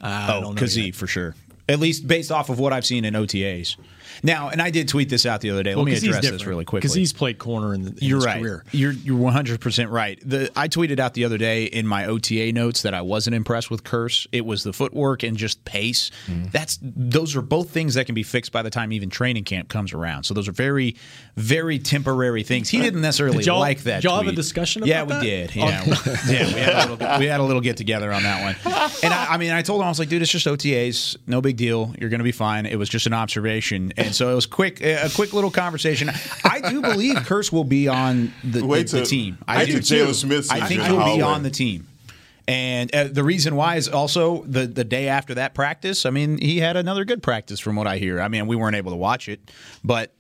I 0.01 0.33
Oh, 0.37 0.41
don't 0.41 0.55
know. 0.55 0.63
Kazee 0.63 0.87
yet. 0.87 0.95
for 0.95 1.07
sure. 1.07 1.35
At 1.69 1.81
least 1.81 2.07
based 2.09 2.33
off 2.33 2.49
of 2.49 2.59
what 2.59 2.73
I've 2.73 2.87
seen 2.87 3.05
in 3.05 3.13
OTAs. 3.13 3.77
Now, 4.23 4.49
and 4.49 4.61
I 4.63 4.71
did 4.71 4.89
tweet 4.89 5.09
this 5.09 5.27
out 5.27 5.41
the 5.41 5.51
other 5.51 5.63
day. 5.63 5.75
Well, 5.75 5.85
Let 5.85 6.03
me 6.03 6.09
address 6.09 6.29
this 6.31 6.45
really 6.47 6.65
quickly. 6.65 6.81
Because 6.87 6.95
he's 6.95 7.13
played 7.13 7.39
corner 7.39 7.75
in, 7.75 7.83
the, 7.85 7.91
in 7.91 7.97
You're 8.01 8.17
his 8.19 8.27
right. 8.27 8.41
career. 8.41 8.65
You're 8.73 8.93
you're 8.93 9.17
100 9.17 9.61
percent 9.61 9.91
right. 9.91 10.19
The 10.25 10.51
I 10.57 10.69
tweeted 10.69 10.99
out 10.99 11.15
the 11.15 11.25
other 11.25 11.39
day 11.39 11.65
in 11.65 11.87
my 11.87 12.07
OTA 12.07 12.53
notes 12.53 12.83
that 12.83 12.95
I 12.95 13.03
wasn't 13.03 13.37
impressed 13.37 13.71
with 13.71 13.85
Kearse. 13.85 14.27
It 14.33 14.45
was 14.47 14.65
the 14.65 14.73
footwork 14.73 15.23
and 15.23 15.37
just 15.37 15.65
pace. 15.65 16.11
Mm-hmm. 16.27 16.47
That's 16.53 16.79
those 16.83 17.37
are 17.37 17.43
both 17.43 17.71
things 17.71 17.95
that 17.95 18.07
can 18.07 18.15
be 18.15 18.23
fixed 18.23 18.53
by 18.53 18.63
the 18.63 18.71
time 18.71 18.93
even 18.93 19.11
training 19.11 19.45
camp 19.45 19.69
comes 19.69 19.93
around. 19.93 20.25
So 20.25 20.35
those 20.35 20.49
are 20.49 20.53
very 20.53 20.97
very 21.37 21.79
temporary 21.79 22.43
things. 22.43 22.69
He 22.69 22.81
didn't 22.81 23.01
necessarily 23.01 23.39
Did 23.39 23.47
y'all- 23.47 23.61
like 23.61 23.81
that. 23.85 23.97
did 24.03 24.05
y'all 24.05 24.17
have 24.17 24.23
a 24.23 24.31
tweet. 24.31 24.37
discussion 24.37 24.85
Yeah, 24.85 25.03
we 25.05 25.09
that? 25.13 25.23
did. 25.23 25.55
Yeah, 25.57 25.85
we, 25.85 25.91
yeah. 26.35 26.47
We 26.55 26.61
had 26.61 26.75
a 26.89 26.93
little 26.93 27.19
we 27.21 27.27
had 27.27 27.41
a 27.41 27.43
little 27.43 27.63
get 27.63 27.77
together 27.77 28.13
on 28.13 28.23
that 28.25 28.43
one. 28.43 28.75
And 29.03 29.13
I, 29.15 29.35
I 29.35 29.37
mean, 29.39 29.51
I 29.53 29.63
told 29.63 29.81
him 29.81 29.87
I 29.87 29.89
was 29.89 29.99
like, 29.99 30.09
dude, 30.09 30.23
it's 30.23 30.31
just 30.31 30.47
OTAs, 30.47 31.17
no 31.27 31.41
big 31.41 31.57
deal. 31.57 31.95
You're 31.99 32.11
going 32.11 32.19
to 32.21 32.25
be 32.25 32.33
fine. 32.33 32.67
It 32.67 32.77
was 32.77 32.89
just 32.89 33.07
an 33.07 33.13
observation, 33.13 33.93
and 33.99 34.15
so 34.15 34.31
it 34.31 34.35
was 34.35 34.47
quick, 34.47 34.81
a 34.81 35.11
quick 35.15 35.33
little 35.33 35.51
conversation. 35.51 36.11
I 36.45 36.61
do 36.71 36.81
believe 36.81 37.17
Kearse 37.19 37.53
will 37.53 37.65
be 37.65 37.89
on 37.89 38.33
the, 38.43 38.61
the, 38.61 38.67
Wait 38.67 38.89
the 38.89 39.05
team. 39.05 39.39
I 39.47 39.63
I 39.63 39.67
think 39.67 39.85
do 39.85 39.95
Jalen 39.97 40.07
too. 40.07 40.15
Smith's 40.15 40.51
I 40.51 40.61
think 40.61 40.83
he'll 40.83 41.05
be 41.05 41.23
on 41.23 41.43
the 41.43 41.51
team. 41.51 41.87
And 42.47 42.95
uh, 42.95 43.09
the 43.09 43.23
reason 43.23 43.57
why 43.57 43.77
is 43.77 43.89
also 43.89 44.43
the 44.45 44.67
the 44.67 44.85
day 44.85 45.09
after 45.09 45.35
that 45.35 45.53
practice. 45.55 46.07
I 46.07 46.11
mean, 46.11 46.39
he 46.39 46.61
had 46.61 46.79
another 46.79 47.05
good 47.05 47.23
practice 47.23 47.61
from 47.61 47.77
what 47.77 47.87
I 47.87 47.99
hear. 47.99 48.23
I 48.23 48.29
mean, 48.29 48.47
we 48.47 48.57
weren't 48.57 48.75
able 48.75 48.91
to 48.93 48.97
watch 48.97 49.29
it, 49.29 49.51
but 49.85 50.15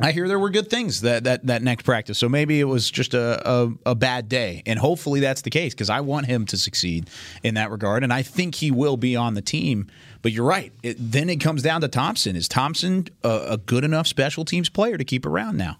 I 0.00 0.10
hear 0.10 0.26
there 0.26 0.40
were 0.40 0.50
good 0.50 0.68
things 0.68 1.02
that 1.02 1.22
that, 1.24 1.46
that 1.46 1.62
next 1.62 1.84
practice. 1.84 2.18
So 2.18 2.28
maybe 2.28 2.58
it 2.58 2.64
was 2.64 2.90
just 2.90 3.14
a, 3.14 3.40
a, 3.48 3.72
a 3.86 3.94
bad 3.94 4.28
day, 4.28 4.62
and 4.66 4.78
hopefully 4.78 5.20
that's 5.20 5.42
the 5.42 5.50
case 5.50 5.72
because 5.72 5.88
I 5.88 6.00
want 6.00 6.26
him 6.26 6.46
to 6.46 6.56
succeed 6.56 7.08
in 7.44 7.54
that 7.54 7.70
regard, 7.70 8.02
and 8.02 8.12
I 8.12 8.22
think 8.22 8.56
he 8.56 8.70
will 8.72 8.96
be 8.96 9.14
on 9.14 9.34
the 9.34 9.42
team. 9.42 9.86
But 10.22 10.32
you're 10.32 10.46
right. 10.46 10.72
It, 10.82 10.96
then 10.98 11.30
it 11.30 11.36
comes 11.36 11.62
down 11.62 11.80
to 11.82 11.88
Thompson. 11.88 12.34
Is 12.34 12.48
Thompson 12.48 13.06
a, 13.22 13.46
a 13.50 13.56
good 13.58 13.84
enough 13.84 14.06
special 14.08 14.44
teams 14.44 14.68
player 14.68 14.96
to 14.98 15.04
keep 15.04 15.24
around 15.26 15.56
now? 15.58 15.78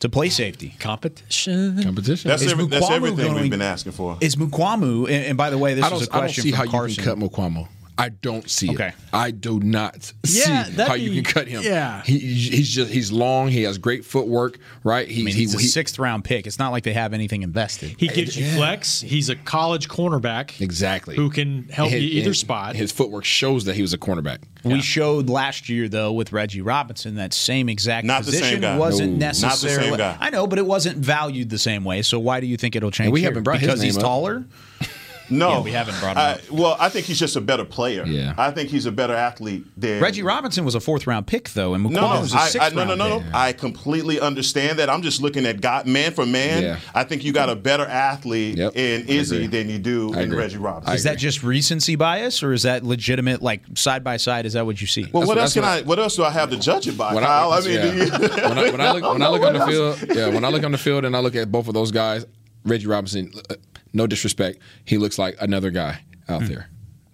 To 0.00 0.08
play 0.08 0.28
safety, 0.28 0.74
competition, 0.80 1.82
competition. 1.82 2.28
That's, 2.28 2.42
Is 2.42 2.52
every, 2.52 2.66
that's 2.66 2.90
everything 2.90 3.28
going- 3.28 3.40
we've 3.42 3.50
been 3.50 3.62
asking 3.62 3.92
for. 3.92 4.18
Is 4.20 4.36
Mukuamu? 4.36 5.04
And, 5.04 5.24
and 5.26 5.38
by 5.38 5.48
the 5.50 5.56
way, 5.56 5.74
this 5.74 5.84
I 5.84 5.88
don't, 5.88 6.02
is 6.02 6.08
a 6.08 6.10
I 6.10 6.14
don't 6.16 6.20
question 6.22 6.42
see 6.42 6.50
from 6.50 6.58
how 6.66 6.70
Carson. 6.70 7.04
you 7.04 7.10
can 7.10 7.20
cut 7.20 7.30
Mukuamu. 7.30 7.68
I 7.96 8.08
don't 8.08 8.50
see 8.50 8.70
Okay. 8.70 8.88
it. 8.88 8.94
I 9.12 9.30
do 9.30 9.60
not 9.60 10.12
Yeah, 10.24 10.64
see 10.64 10.72
that'd 10.72 10.88
how 10.88 10.94
you 10.94 11.12
can 11.12 11.22
cut 11.22 11.46
him. 11.46 11.62
yeah. 11.62 12.02
he, 12.02 12.18
he's 12.18 12.68
just 12.68 12.90
he's 12.92 13.12
long. 13.12 13.48
He 13.48 13.62
has 13.62 13.78
great 13.78 14.04
footwork. 14.04 14.58
Right. 14.82 15.06
He, 15.08 15.22
I 15.22 15.24
mean, 15.26 15.34
he, 15.34 15.42
he's 15.42 15.54
a 15.54 15.58
he- 15.58 15.66
sixth 15.68 15.98
round 16.00 16.24
pick. 16.24 16.46
It's 16.48 16.58
not 16.58 16.72
like 16.72 16.82
they 16.82 16.92
have 16.92 17.12
anything 17.12 17.42
invested. 17.42 17.94
He 17.96 18.08
gives 18.08 18.36
you 18.36 18.46
flex. 18.56 19.00
He's 19.00 19.28
a 19.28 19.36
college 19.36 19.88
cornerback 19.88 20.60
exactly 20.60 21.14
who 21.14 21.30
can 21.30 21.68
help 21.68 21.90
His- 21.90 22.02
you 22.02 22.08
either 22.18 22.30
his- 22.30 22.40
spot. 22.40 22.74
His 22.74 22.90
footwork 22.90 23.24
shows 23.24 23.64
that 23.66 23.76
he 23.76 23.82
was 23.82 23.92
a 23.92 23.98
cornerback. 23.98 24.38
We 24.64 24.80
showed 24.80 25.28
last 25.28 25.68
year 25.68 25.88
though 25.88 26.10
with 26.12 26.32
Reggie 26.32 26.62
Robinson 26.62 27.16
that 27.16 27.32
same 27.34 27.68
exact 27.68 28.06
Not 28.06 28.24
the 28.24 28.32
same 28.32 28.40
position 28.40 28.60
guy. 28.62 28.76
wasn't 28.78 29.18
No. 29.18 29.26
Not 29.26 29.34
the 29.34 29.34
same 29.36 29.48
necessarily. 29.50 29.98
guy. 29.98 30.16
I 30.18 30.30
know, 30.30 30.46
but 30.46 30.58
it 30.58 30.66
wasn't 30.66 30.96
valued 30.98 31.50
the 31.50 31.58
same 31.58 31.84
way. 31.84 32.02
So 32.02 32.18
why 32.18 32.40
do 32.40 32.46
you 32.46 32.56
think 32.56 32.74
it'll 32.74 32.90
change? 32.90 33.06
And 33.06 33.12
we 33.12 33.20
here? 33.20 33.30
haven't 33.30 33.42
brought 33.44 33.60
his 33.60 33.68
because 33.68 33.80
name 33.80 33.86
he's 33.88 33.98
up. 33.98 34.02
taller. 34.02 34.44
No, 35.30 35.50
Yeah, 35.50 35.60
we 35.60 35.70
haven't 35.70 35.98
brought 36.00 36.16
him 36.16 36.22
I- 36.22 36.32
up. 36.34 36.50
well, 36.50 36.76
I 36.78 36.88
think 36.88 37.06
he's 37.06 37.18
just 37.18 37.34
a 37.36 37.40
better 37.40 37.64
player. 37.64 38.04
Yeah. 38.06 38.34
I 38.36 38.50
think 38.50 38.68
he's 38.70 38.86
a 38.86 38.92
better 38.92 39.14
athlete 39.14 39.64
than 39.76 40.02
Reggie 40.02 40.22
Robinson 40.22 40.64
was 40.64 40.74
a 40.74 40.80
fourth 40.80 41.06
round 41.06 41.26
pick 41.26 41.50
though, 41.50 41.74
and 41.74 41.82
No, 41.84 42.02
was 42.20 42.34
a 42.34 42.38
I, 42.38 42.48
sixth 42.48 42.66
I, 42.72 42.74
no, 42.74 42.84
round 42.84 42.98
no, 42.98 43.08
no, 43.08 43.18
pick. 43.20 43.32
no. 43.32 43.38
I 43.38 43.52
completely 43.52 44.20
understand 44.20 44.78
that. 44.78 44.90
I'm 44.90 45.02
just 45.02 45.22
looking 45.22 45.46
at 45.46 45.60
God, 45.60 45.86
man 45.86 46.12
for 46.12 46.26
man. 46.26 46.62
Yeah. 46.62 46.78
I 46.94 47.04
think 47.04 47.24
you 47.24 47.32
got 47.32 47.48
a 47.48 47.56
better 47.56 47.84
athlete 47.84 48.58
Yep. 48.58 48.76
in 48.76 49.08
Izzy 49.08 49.46
than 49.46 49.68
you 49.70 49.78
do 49.78 50.12
I 50.14 50.18
in 50.18 50.24
agree. 50.24 50.38
Reggie 50.38 50.56
Robinson. 50.58 50.94
Is 50.94 51.04
that 51.04 51.18
just 51.18 51.42
recency 51.42 51.96
bias, 51.96 52.42
or 52.42 52.52
is 52.52 52.62
that 52.64 52.84
legitimate? 52.84 53.40
Like 53.42 53.62
side 53.74 54.04
by 54.04 54.16
side, 54.18 54.44
is 54.46 54.52
that 54.52 54.66
what 54.66 54.80
you 54.80 54.86
see? 54.86 55.02
well, 55.12 55.22
That's 55.22 55.28
what 55.28 55.28
what- 55.28 55.38
else 55.38 55.52
can 55.54 55.62
that's 55.62 55.82
I? 55.84 55.86
What 55.86 55.98
else 55.98 56.16
do 56.16 56.24
I 56.24 56.30
have 56.30 56.50
to 56.50 56.56
judge 56.58 56.86
it 56.86 56.98
by, 56.98 57.14
When 57.14 57.24
Kyle? 57.24 57.52
I, 57.52 57.60
mean, 57.60 57.70
yeah. 57.72 57.92
you, 57.92 58.10
when, 58.10 58.58
I, 58.58 58.70
when 58.70 58.80
I 58.80 58.92
look 58.92 59.12
when 59.12 59.22
I 59.22 59.28
look 59.28 59.42
on 59.42 59.52
the 59.54 59.60
else? 59.60 59.98
field, 60.00 60.16
yeah, 60.16 60.28
when 60.28 60.44
I 60.44 60.48
look 60.48 60.64
on 60.64 60.72
the 60.72 60.78
field 60.78 61.04
and 61.04 61.16
I 61.16 61.20
look 61.20 61.34
at 61.34 61.50
both 61.50 61.68
of 61.68 61.74
those 61.74 61.90
guys, 61.90 62.26
Reggie 62.64 62.86
Robinson, 62.86 63.32
uh, 63.50 63.54
no 63.94 64.06
disrespect, 64.06 64.58
he 64.84 64.98
looks 64.98 65.18
like 65.18 65.36
another 65.40 65.70
guy 65.70 66.00
out 66.28 66.42
hmm. 66.42 66.48
there. 66.48 66.68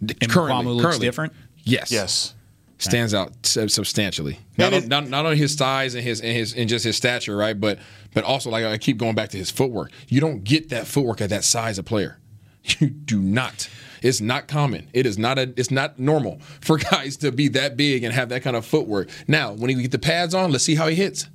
D- 0.05 0.17
And 0.21 0.31
currently, 0.31 0.65
Mukuamu 0.65 0.75
looks 0.75 0.85
currently. 0.85 1.07
different? 1.07 1.33
Yes, 1.63 1.93
Yes. 1.93 2.35
stands 2.79 3.13
out 3.13 3.33
substantially. 3.45 4.39
Not, 4.57 4.73
And 4.73 4.85
on, 4.85 4.89
not, 4.89 5.09
not 5.09 5.25
only 5.27 5.37
his 5.37 5.55
size 5.55 5.95
and 5.95 6.03
his 6.03 6.21
and 6.21 6.33
his 6.33 6.55
and 6.55 6.69
just 6.69 6.85
his 6.85 6.97
stature, 6.97 7.37
right? 7.37 7.59
But 7.59 7.79
but 8.15 8.25
also 8.25 8.51
like 8.51 8.65
I 8.65 8.79
keep 8.79 8.97
going 8.97 9.15
back 9.15 9.29
to 9.31 9.37
his 9.37 9.51
footwork. 9.51 9.93
You 10.09 10.21
don't 10.21 10.43
get 10.43 10.71
that 10.71 10.87
footwork 10.87 11.21
at 11.21 11.31
that 11.31 11.45
size 11.45 11.79
of 11.79 11.85
player. 11.85 12.19
You 12.79 12.89
do 12.91 13.21
not. 13.21 13.69
It's 14.03 14.21
not 14.21 14.47
common. 14.49 14.89
It 14.93 15.07
is 15.07 15.19
not 15.19 15.39
a. 15.39 15.53
It's 15.57 15.71
not 15.71 15.99
normal 15.99 16.41
for 16.61 16.79
guys 16.79 17.17
to 17.19 17.33
be 17.33 17.49
that 17.49 17.77
big 17.77 18.05
and 18.05 18.13
have 18.15 18.29
that 18.31 18.43
kind 18.43 18.57
of 18.57 18.65
footwork. 18.67 19.09
Now, 19.27 19.53
when 19.53 19.71
he 19.71 19.77
get 19.81 19.91
the 19.93 19.99
pads 19.99 20.35
on, 20.35 20.53
let's 20.53 20.65
see 20.65 20.75
how 20.75 20.87
he 20.89 20.95
hits. 20.95 21.27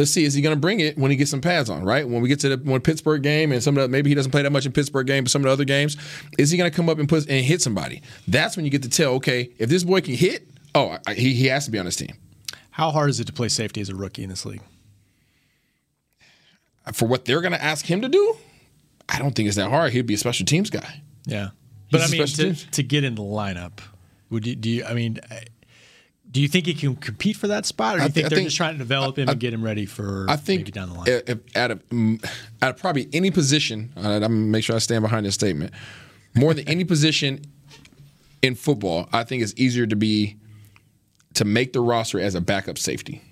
Let's 0.00 0.12
see, 0.12 0.24
is 0.24 0.32
he 0.32 0.40
going 0.40 0.56
to 0.56 0.60
bring 0.60 0.80
it 0.80 0.96
when 0.96 1.10
he 1.10 1.16
gets 1.18 1.30
some 1.30 1.42
pads 1.42 1.68
on, 1.68 1.84
right? 1.84 2.08
When 2.08 2.22
we 2.22 2.28
get 2.30 2.40
to 2.40 2.56
the 2.56 2.70
one 2.70 2.80
Pittsburgh 2.80 3.22
game 3.22 3.52
and 3.52 3.62
some 3.62 3.76
of 3.76 3.82
the, 3.82 3.88
maybe 3.88 4.08
he 4.08 4.14
doesn't 4.14 4.30
play 4.32 4.40
that 4.40 4.50
much 4.50 4.64
in 4.64 4.72
Pittsburgh 4.72 5.06
game, 5.06 5.24
but 5.24 5.30
some 5.30 5.42
of 5.42 5.44
the 5.44 5.50
other 5.52 5.66
games, 5.66 5.98
is 6.38 6.50
he 6.50 6.56
going 6.56 6.70
to 6.70 6.74
come 6.74 6.88
up 6.88 6.98
and 6.98 7.06
put 7.06 7.28
and 7.28 7.44
hit 7.44 7.60
somebody? 7.60 8.00
That's 8.26 8.56
when 8.56 8.64
you 8.64 8.70
get 8.70 8.82
to 8.84 8.88
tell, 8.88 9.12
okay, 9.16 9.50
if 9.58 9.68
this 9.68 9.84
boy 9.84 10.00
can 10.00 10.14
hit, 10.14 10.48
oh, 10.74 10.96
I, 11.06 11.12
he, 11.12 11.34
he 11.34 11.46
has 11.48 11.66
to 11.66 11.70
be 11.70 11.78
on 11.78 11.84
this 11.84 11.96
team. 11.96 12.14
How 12.70 12.90
hard 12.90 13.10
is 13.10 13.20
it 13.20 13.26
to 13.26 13.32
play 13.34 13.48
safety 13.48 13.82
as 13.82 13.90
a 13.90 13.94
rookie 13.94 14.22
in 14.22 14.30
this 14.30 14.46
league? 14.46 14.62
For 16.94 17.06
what 17.06 17.26
they're 17.26 17.42
going 17.42 17.52
to 17.52 17.62
ask 17.62 17.84
him 17.84 18.00
to 18.00 18.08
do, 18.08 18.36
I 19.06 19.18
don't 19.18 19.34
think 19.34 19.48
it's 19.48 19.56
that 19.58 19.68
hard. 19.68 19.92
He'd 19.92 20.06
be 20.06 20.14
a 20.14 20.18
special 20.18 20.46
teams 20.46 20.70
guy. 20.70 21.02
Yeah, 21.26 21.50
but 21.90 22.00
He's 22.00 22.10
I 22.40 22.44
a 22.44 22.46
mean, 22.46 22.54
to, 22.54 22.70
to 22.70 22.82
get 22.82 23.04
in 23.04 23.16
the 23.16 23.22
lineup, 23.22 23.80
would 24.30 24.46
you? 24.46 24.56
Do 24.56 24.70
you? 24.70 24.84
I 24.84 24.94
mean, 24.94 25.20
I- 25.30 25.44
do 26.30 26.40
you 26.40 26.48
think 26.48 26.66
he 26.66 26.74
can 26.74 26.94
compete 26.96 27.36
for 27.36 27.48
that 27.48 27.66
spot, 27.66 27.96
or 27.96 27.98
do 27.98 28.02
I 28.02 28.06
you 28.06 28.12
think 28.12 28.26
I 28.26 28.28
they're 28.28 28.36
think- 28.36 28.48
just 28.48 28.56
trying 28.56 28.74
to 28.74 28.78
develop 28.78 29.18
him 29.18 29.28
I- 29.28 29.32
and 29.32 29.40
get 29.40 29.52
him 29.52 29.62
ready 29.62 29.86
for 29.86 30.26
I 30.28 30.36
think 30.36 30.60
maybe 30.60 30.70
down 30.72 30.90
the 30.90 30.94
line? 30.94 31.08
if, 31.08 31.28
if 31.28 31.56
out 31.56 31.70
of 31.72 31.88
mm, 31.88 32.24
probably 32.78 33.08
any 33.12 33.30
position, 33.30 33.92
uh, 33.96 34.00
I'm 34.00 34.20
gonna 34.20 34.28
make 34.28 34.64
sure 34.64 34.76
I 34.76 34.78
stand 34.78 35.02
behind 35.02 35.26
this 35.26 35.34
statement. 35.34 35.72
More 36.34 36.54
than 36.54 36.68
any 36.68 36.84
position 36.94 37.40
in 38.42 38.54
football, 38.54 39.08
I 39.12 39.24
think 39.24 39.42
it's 39.42 39.54
easier 39.56 39.86
to 39.86 39.96
be 39.96 40.36
to 41.34 41.44
make 41.44 41.72
the 41.72 41.80
roster 41.80 42.20
as 42.20 42.34
a 42.34 42.40
backup 42.40 42.78
safety. 42.78 43.22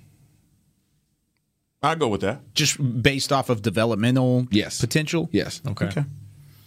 I 1.83 1.95
go 1.95 2.09
with 2.09 2.23
that. 2.23 2.41
Just 2.55 3.03
based 3.03 3.33
off 3.33 3.49
of 3.51 3.63
developmental 3.63 4.47
yes. 4.51 4.81
potential? 4.81 5.29
Yes. 5.33 5.63
Okay. 5.67 6.05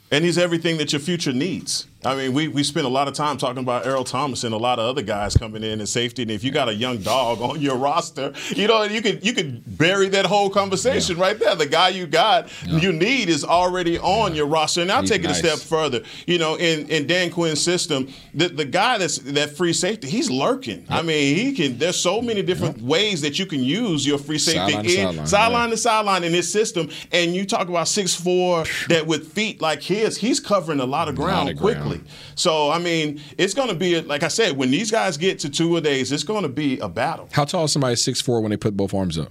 And 0.10 0.24
he's 0.24 0.38
everything 0.38 0.78
that 0.78 0.94
your 0.94 1.02
future 1.02 1.34
needs. 1.34 1.88
I 2.04 2.16
mean, 2.16 2.34
we, 2.34 2.48
we 2.48 2.64
spent 2.64 2.86
a 2.86 2.90
lot 2.90 3.08
of 3.08 3.14
time 3.14 3.38
talking 3.38 3.62
about 3.62 3.86
Earl 3.86 4.04
Thomas 4.04 4.44
and 4.44 4.54
a 4.54 4.58
lot 4.58 4.80
of 4.80 4.86
other 4.86 5.04
guys 5.04 5.36
coming 5.38 5.64
in 5.64 5.80
as 5.82 5.92
safety. 5.92 6.24
And 6.24 6.32
if 6.32 6.44
you 6.44 6.52
got 6.52 6.68
a 6.68 6.74
young 6.74 6.98
dog 6.98 7.42
on 7.42 7.62
your 7.62 7.76
roster, 7.78 8.34
you 8.50 8.68
know, 8.68 8.84
you 8.84 9.02
could 9.02 9.24
you 9.26 9.34
could 9.34 9.78
bury 9.78 10.10
that 10.10 10.26
whole 10.26 10.50
conversation 10.50 11.18
right 11.18 11.38
there. 11.38 11.56
The 11.56 11.68
guy 11.68 11.90
you 11.90 12.08
got, 12.08 12.50
you 12.66 12.92
need 12.92 13.30
is 13.30 13.44
already 13.44 14.00
on 14.00 14.34
your 14.34 14.48
roster. 14.48 14.82
And 14.82 14.92
I'll 14.92 15.02
He's 15.02 15.12
take 15.12 15.24
it 15.24 15.30
a 15.30 15.36
step 15.36 15.60
further. 15.60 16.02
You 16.26 16.40
know, 16.40 16.56
in, 16.56 16.88
in 16.88 17.06
Dan 17.06 17.30
Quinn's 17.30 17.62
system, 17.62 18.08
the, 18.34 18.50
the 18.50 18.66
guy 18.66 18.98
that's 18.98 19.20
that 19.20 19.52
free 19.52 19.74
safety, 19.74 20.10
he's 20.10 20.30
lurking. 20.32 20.86
I 20.90 21.04
mean, 21.04 21.36
he 21.36 21.54
can 21.54 21.78
there's 21.78 22.00
so 22.00 22.22
many 22.22 22.42
different 22.42 22.82
ways 22.82 23.22
that 23.22 23.38
you 23.38 23.46
can 23.46 23.64
use 23.64 24.08
your 24.08 24.18
free 24.18 24.40
safety 24.40 24.72
Sideline 24.74 24.84
to 24.86 24.90
in 24.90 24.96
sideline, 25.06 25.28
sideline 25.28 25.70
to 25.70 25.78
sideline 25.78 26.24
in 26.24 26.32
this 26.32 26.52
system. 26.52 26.90
And 27.12 27.36
you 27.36 27.46
talk 27.46 27.70
about 27.70 27.88
six 27.88 28.16
four 28.16 28.64
that 28.90 29.06
with 29.06 29.32
feet 29.34 29.62
like 29.62 29.84
his, 29.84 30.18
he's 30.18 30.40
covering 30.40 30.80
a 30.80 30.86
lot 30.86 31.08
of 31.08 31.16
ground 31.16 31.50
of 31.50 31.58
ground. 31.58 31.78
quickly. 31.78 31.91
So 32.36 32.70
I 32.70 32.80
mean, 32.80 33.22
it's 33.38 33.54
going 33.54 33.70
to 33.70 33.76
be 33.76 33.96
a, 33.96 34.02
like 34.04 34.24
I 34.24 34.28
said, 34.28 34.58
when 34.58 34.72
these 34.72 34.92
guys 34.92 35.18
get 35.18 35.40
to 35.40 35.50
two 35.50 35.76
a 35.78 35.82
days, 35.82 36.12
it's 36.12 36.24
going 36.24 36.44
to 36.44 36.50
be 36.50 36.80
a 36.80 36.90
battle. 36.90 37.28
How 37.32 37.46
tall 37.46 37.66
is 37.66 37.72
somebody 37.72 37.96
six 37.96 38.22
four 38.22 38.42
when 38.42 38.52
they 38.52 38.58
put 38.58 38.76
both 38.78 38.94
arms 38.94 39.18
up? 39.18 39.30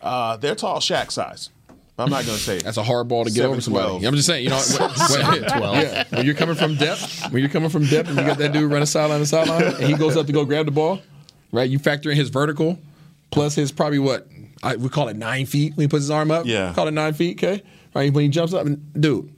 Uh, 0.00 0.36
they're 0.36 0.54
tall 0.54 0.78
Shaq 0.80 1.10
size. 1.10 1.50
I'm 1.98 2.08
not 2.08 2.24
going 2.24 2.38
to 2.38 2.42
say 2.42 2.56
it. 2.56 2.64
That's 2.64 2.78
a 2.78 2.82
hard 2.82 3.08
ball 3.08 3.26
to 3.26 3.30
get 3.30 3.44
over 3.44 3.60
somebody. 3.60 3.86
7'12". 4.02 4.08
I'm 4.08 4.14
just 4.14 4.26
saying, 4.26 4.44
you 4.44 4.48
know, 4.50 4.56
when, 4.78 5.42
when- 5.42 5.82
yeah, 5.82 6.04
when 6.08 6.24
you're 6.24 6.34
coming 6.34 6.54
from 6.54 6.76
depth, 6.76 7.30
when 7.30 7.42
you're 7.42 7.50
coming 7.50 7.68
from 7.68 7.84
depth, 7.84 8.08
and 8.08 8.18
you 8.18 8.24
got 8.24 8.38
that 8.38 8.52
dude 8.54 8.70
running 8.72 8.86
sideline 8.86 9.20
to 9.20 9.26
sideline, 9.26 9.64
and 9.64 9.82
he 9.84 9.92
goes 9.94 10.16
up 10.16 10.26
to 10.26 10.32
go 10.32 10.46
grab 10.46 10.64
the 10.64 10.72
ball, 10.72 11.00
right? 11.52 11.68
You 11.68 11.78
factor 11.78 12.10
in 12.10 12.16
his 12.16 12.30
vertical 12.30 12.78
plus 13.30 13.54
his 13.54 13.70
probably 13.70 13.98
what 13.98 14.26
I, 14.62 14.76
we 14.76 14.88
call 14.88 15.08
it 15.08 15.16
nine 15.16 15.44
feet 15.44 15.76
when 15.76 15.84
he 15.84 15.88
puts 15.88 16.04
his 16.04 16.10
arm 16.10 16.30
up. 16.30 16.46
Yeah. 16.46 16.72
call 16.72 16.88
it 16.88 16.92
nine 16.92 17.12
feet. 17.12 17.36
Okay, 17.38 17.62
right 17.94 18.10
when 18.10 18.22
he 18.24 18.28
jumps 18.30 18.54
up, 18.54 18.64
and 18.64 18.80
dude, 18.98 19.30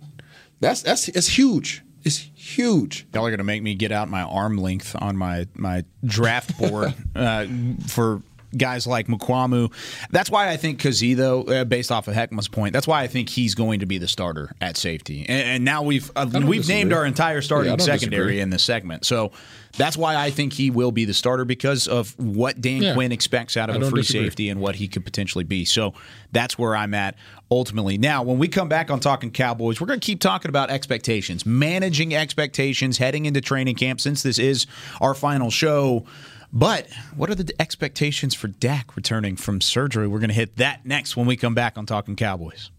that's 0.61 0.83
that's 0.83 1.09
it's 1.09 1.27
huge. 1.27 1.83
It's 2.05 2.29
huge. 2.43 3.07
Y'all 3.15 3.25
are 3.25 3.31
gonna 3.31 3.45
make 3.45 3.63
me 3.63 3.75
get 3.75 3.93
out 3.93 4.09
my 4.09 4.23
arm 4.23 4.59
length 4.59 4.97
on 5.01 5.17
my 5.17 5.47
my 5.55 5.85
draft 6.05 6.59
board 6.59 6.95
uh, 7.15 7.47
for 7.87 8.23
guys 8.57 8.87
like 8.87 9.07
Mukuamu. 9.07 9.73
That's 10.11 10.31
why 10.31 10.49
I 10.51 10.57
think 10.57 10.81
Kazee, 10.81 11.17
though, 11.17 11.43
uh, 11.45 11.65
based 11.65 11.91
off 11.93 12.09
of 12.09 12.15
Heckma's 12.15 12.49
point, 12.49 12.73
that's 12.73 12.87
why 12.87 13.03
I 13.03 13.07
think 13.07 13.29
he's 13.29 13.55
going 13.55 13.81
to 13.81 13.87
be 13.87 13.99
the 13.99 14.09
starter 14.09 14.51
at 14.61 14.77
safety. 14.77 15.21
And, 15.29 15.49
and 15.49 15.65
now 15.65 15.83
we've 15.83 16.11
uh, 16.17 16.27
we've 16.33 16.43
disagree. 16.61 16.75
named 16.75 16.93
our 16.93 17.05
entire 17.07 17.43
starting 17.43 17.71
don't 17.71 17.81
secondary 17.81 18.25
disagree. 18.25 18.41
in 18.41 18.51
this 18.51 18.63
segment. 18.63 19.05
So 19.05 19.33
that's 19.79 19.97
why 19.97 20.17
I 20.17 20.31
think 20.31 20.53
he 20.53 20.71
will 20.71 20.93
be 20.93 21.07
the 21.07 21.15
starter 21.15 21.45
because 21.47 21.89
of 21.89 22.19
what 22.19 22.61
Dan 22.61 22.83
Yeah. 22.83 22.95
Quinn 22.95 23.11
expects 23.11 23.57
out 23.57 23.71
of 23.71 23.81
a 23.81 23.89
free 23.91 24.03
disagree. 24.03 24.27
safety 24.27 24.49
and 24.51 24.61
what 24.61 24.75
he 24.77 24.87
could 24.87 25.05
potentially 25.05 25.45
be. 25.45 25.65
So 25.65 25.95
that's 26.31 26.59
where 26.59 26.77
I'm 26.77 26.93
at 26.93 27.15
ultimately. 27.51 27.97
Now, 27.97 28.23
when 28.23 28.39
we 28.39 28.49
come 28.49 28.69
back 28.69 28.91
on 28.91 29.01
Talking 29.01 29.31
Cowboys, 29.31 29.81
we're 29.81 29.87
going 29.87 30.01
to 30.01 30.05
keep 30.05 30.21
talking 30.21 30.49
about 30.51 30.71
expectations, 30.71 31.47
managing 31.47 32.15
expectations 32.15 32.99
heading 32.99 33.25
into 33.27 33.41
training 33.41 33.77
camp 33.77 34.01
since 34.01 34.23
this 34.23 34.39
is 34.39 34.67
our 35.01 35.15
final 35.15 35.51
show. 35.51 36.05
But 36.53 36.89
what 37.17 37.31
are 37.31 37.35
the 37.35 37.51
expectations 37.59 38.35
for 38.35 38.49
Dak 38.49 38.95
returning 38.95 39.37
from 39.37 39.63
surgery? 39.63 40.07
We're 40.07 40.19
going 40.19 40.29
to 40.29 40.35
hit 40.35 40.57
that 40.57 40.85
next 40.85 41.17
when 41.17 41.27
we 41.27 41.35
come 41.37 41.55
back 41.55 41.79
on 41.79 41.87
Talking 41.87 42.15
Cowboys. 42.15 42.71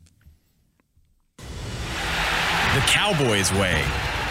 The 1.38 2.84
Cowboys 2.88 3.52
way, 3.54 3.82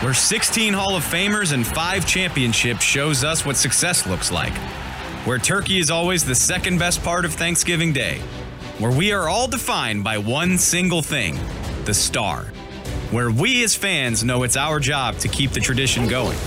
where 0.00 0.14
16 0.14 0.72
Hall 0.72 0.94
of 0.94 1.02
Famers 1.02 1.52
and 1.52 1.66
five 1.66 2.06
championships 2.06 2.84
shows 2.84 3.24
us 3.24 3.44
what 3.44 3.56
success 3.56 4.06
looks 4.06 4.30
like. 4.30 4.56
Where 5.26 5.38
turkey 5.38 5.78
is 5.78 5.90
always 5.90 6.24
the 6.24 6.34
second 6.34 6.78
best 6.78 7.02
part 7.02 7.24
of 7.24 7.34
Thanksgiving 7.34 7.92
Day. 7.92 8.18
Where 8.78 8.90
we 8.90 9.12
are 9.12 9.28
all 9.28 9.48
defined 9.48 10.04
by 10.04 10.18
one 10.18 10.56
single 10.56 11.02
thing 11.02 11.38
the 11.84 11.94
star. 11.94 12.44
Where 13.10 13.30
we 13.30 13.64
as 13.64 13.74
fans 13.74 14.22
know 14.22 14.44
it's 14.44 14.56
our 14.56 14.78
job 14.78 15.18
to 15.18 15.28
keep 15.28 15.50
the 15.50 15.60
tradition 15.60 16.06
going. 16.06 16.38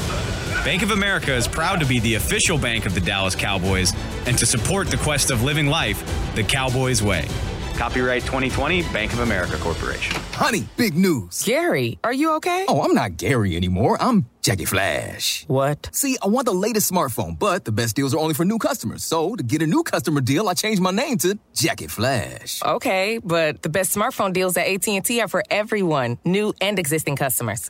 Bank 0.65 0.81
of 0.81 0.89
America 0.89 1.31
is 1.31 1.47
proud 1.47 1.79
to 1.79 1.85
be 1.85 1.99
the 1.99 2.15
official 2.15 2.57
bank 2.57 2.87
of 2.87 2.95
the 2.95 2.99
Dallas 2.99 3.35
Cowboys 3.35 3.93
and 4.25 4.35
to 4.39 4.47
support 4.47 4.87
the 4.87 4.97
quest 4.97 5.29
of 5.29 5.43
living 5.43 5.67
life 5.67 6.03
the 6.33 6.41
Cowboys 6.41 7.03
way. 7.03 7.27
Copyright 7.75 8.23
2020 8.23 8.81
Bank 8.91 9.13
of 9.13 9.19
America 9.19 9.57
Corporation. 9.57 10.15
Honey, 10.31 10.67
big 10.75 10.95
news. 10.95 11.43
Gary, 11.43 11.99
are 12.03 12.11
you 12.11 12.31
okay? 12.37 12.65
Oh, 12.67 12.81
I'm 12.81 12.95
not 12.95 13.15
Gary 13.17 13.55
anymore. 13.55 13.97
I'm 14.01 14.25
Jackie 14.41 14.65
Flash. 14.65 15.45
What? 15.47 15.87
See, 15.91 16.17
I 16.23 16.29
want 16.29 16.47
the 16.47 16.53
latest 16.53 16.91
smartphone, 16.91 17.37
but 17.37 17.63
the 17.63 17.71
best 17.71 17.95
deals 17.95 18.15
are 18.15 18.17
only 18.17 18.33
for 18.33 18.43
new 18.43 18.57
customers. 18.57 19.03
So, 19.03 19.35
to 19.35 19.43
get 19.43 19.61
a 19.61 19.67
new 19.67 19.83
customer 19.83 20.21
deal, 20.21 20.49
I 20.49 20.55
changed 20.55 20.81
my 20.81 20.89
name 20.89 21.19
to 21.19 21.37
Jackie 21.53 21.85
Flash. 21.85 22.63
Okay, 22.63 23.19
but 23.23 23.61
the 23.61 23.69
best 23.69 23.95
smartphone 23.95 24.33
deals 24.33 24.57
at 24.57 24.65
AT&T 24.65 25.21
are 25.21 25.27
for 25.27 25.43
everyone, 25.51 26.17
new 26.25 26.55
and 26.59 26.79
existing 26.79 27.17
customers. 27.17 27.69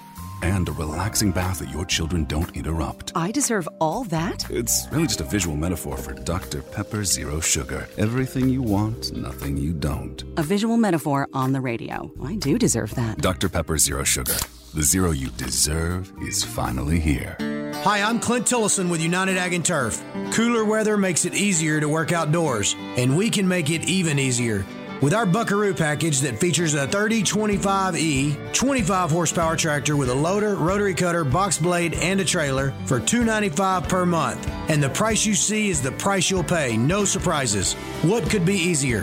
And 0.43 0.67
a 0.67 0.71
relaxing 0.71 1.31
bath 1.31 1.59
that 1.59 1.69
your 1.69 1.85
children 1.85 2.25
don't 2.25 2.55
interrupt. 2.55 3.11
I 3.15 3.31
deserve 3.31 3.67
all 3.79 4.03
that? 4.05 4.49
It's 4.49 4.87
really 4.91 5.07
just 5.07 5.21
a 5.21 5.25
visual 5.25 5.55
metaphor 5.55 5.97
for 5.97 6.13
Dr. 6.13 6.61
Pepper 6.61 7.03
Zero 7.03 7.39
Sugar. 7.39 7.87
Everything 7.97 8.49
you 8.49 8.61
want, 8.61 9.15
nothing 9.15 9.55
you 9.57 9.73
don't. 9.73 10.23
A 10.37 10.43
visual 10.43 10.77
metaphor 10.77 11.27
on 11.33 11.51
the 11.51 11.61
radio. 11.61 12.11
I 12.23 12.35
do 12.35 12.57
deserve 12.57 12.95
that. 12.95 13.19
Dr. 13.19 13.49
Pepper 13.49 13.77
Zero 13.77 14.03
Sugar. 14.03 14.35
The 14.73 14.83
zero 14.83 15.11
you 15.11 15.29
deserve 15.31 16.11
is 16.21 16.43
finally 16.43 16.99
here. 16.99 17.35
Hi, 17.83 18.01
I'm 18.01 18.19
Clint 18.19 18.45
Tillison 18.45 18.89
with 18.89 19.01
United 19.01 19.37
Ag 19.37 19.53
and 19.53 19.65
Turf. 19.65 20.01
Cooler 20.31 20.63
weather 20.63 20.97
makes 20.97 21.25
it 21.25 21.33
easier 21.33 21.79
to 21.81 21.89
work 21.89 22.11
outdoors, 22.13 22.75
and 22.95 23.17
we 23.17 23.29
can 23.29 23.47
make 23.47 23.69
it 23.69 23.89
even 23.89 24.17
easier. 24.17 24.65
With 25.01 25.15
our 25.15 25.25
Buckaroo 25.25 25.73
package 25.73 26.19
that 26.21 26.39
features 26.39 26.75
a 26.75 26.85
3025E 26.85 28.53
25 28.53 29.09
horsepower 29.09 29.55
tractor 29.55 29.97
with 29.97 30.09
a 30.09 30.13
loader, 30.13 30.53
rotary 30.53 30.93
cutter, 30.93 31.23
box 31.23 31.57
blade, 31.57 31.95
and 31.95 32.21
a 32.21 32.25
trailer 32.25 32.71
for 32.85 32.99
295 32.99 33.89
per 33.89 34.05
month. 34.05 34.47
And 34.69 34.81
the 34.81 34.89
price 34.89 35.25
you 35.25 35.33
see 35.33 35.69
is 35.69 35.81
the 35.81 35.91
price 35.93 36.29
you'll 36.29 36.43
pay, 36.43 36.77
no 36.77 37.03
surprises. 37.03 37.73
What 38.03 38.29
could 38.29 38.45
be 38.45 38.53
easier? 38.53 39.01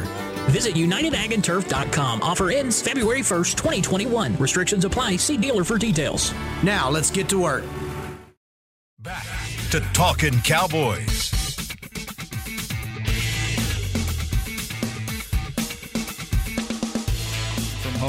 Visit 0.50 0.74
UnitedAgAndTurf.com. 0.74 2.22
Offer 2.22 2.50
ends 2.52 2.80
February 2.80 3.20
1st, 3.20 3.56
2021. 3.56 4.36
Restrictions 4.36 4.84
apply. 4.84 5.16
See 5.16 5.36
dealer 5.36 5.64
for 5.64 5.78
details. 5.78 6.32
Now, 6.62 6.88
let's 6.88 7.10
get 7.10 7.28
to 7.30 7.40
work. 7.40 7.64
Back 9.00 9.26
to 9.70 9.80
Talking 9.92 10.40
Cowboys. 10.42 11.37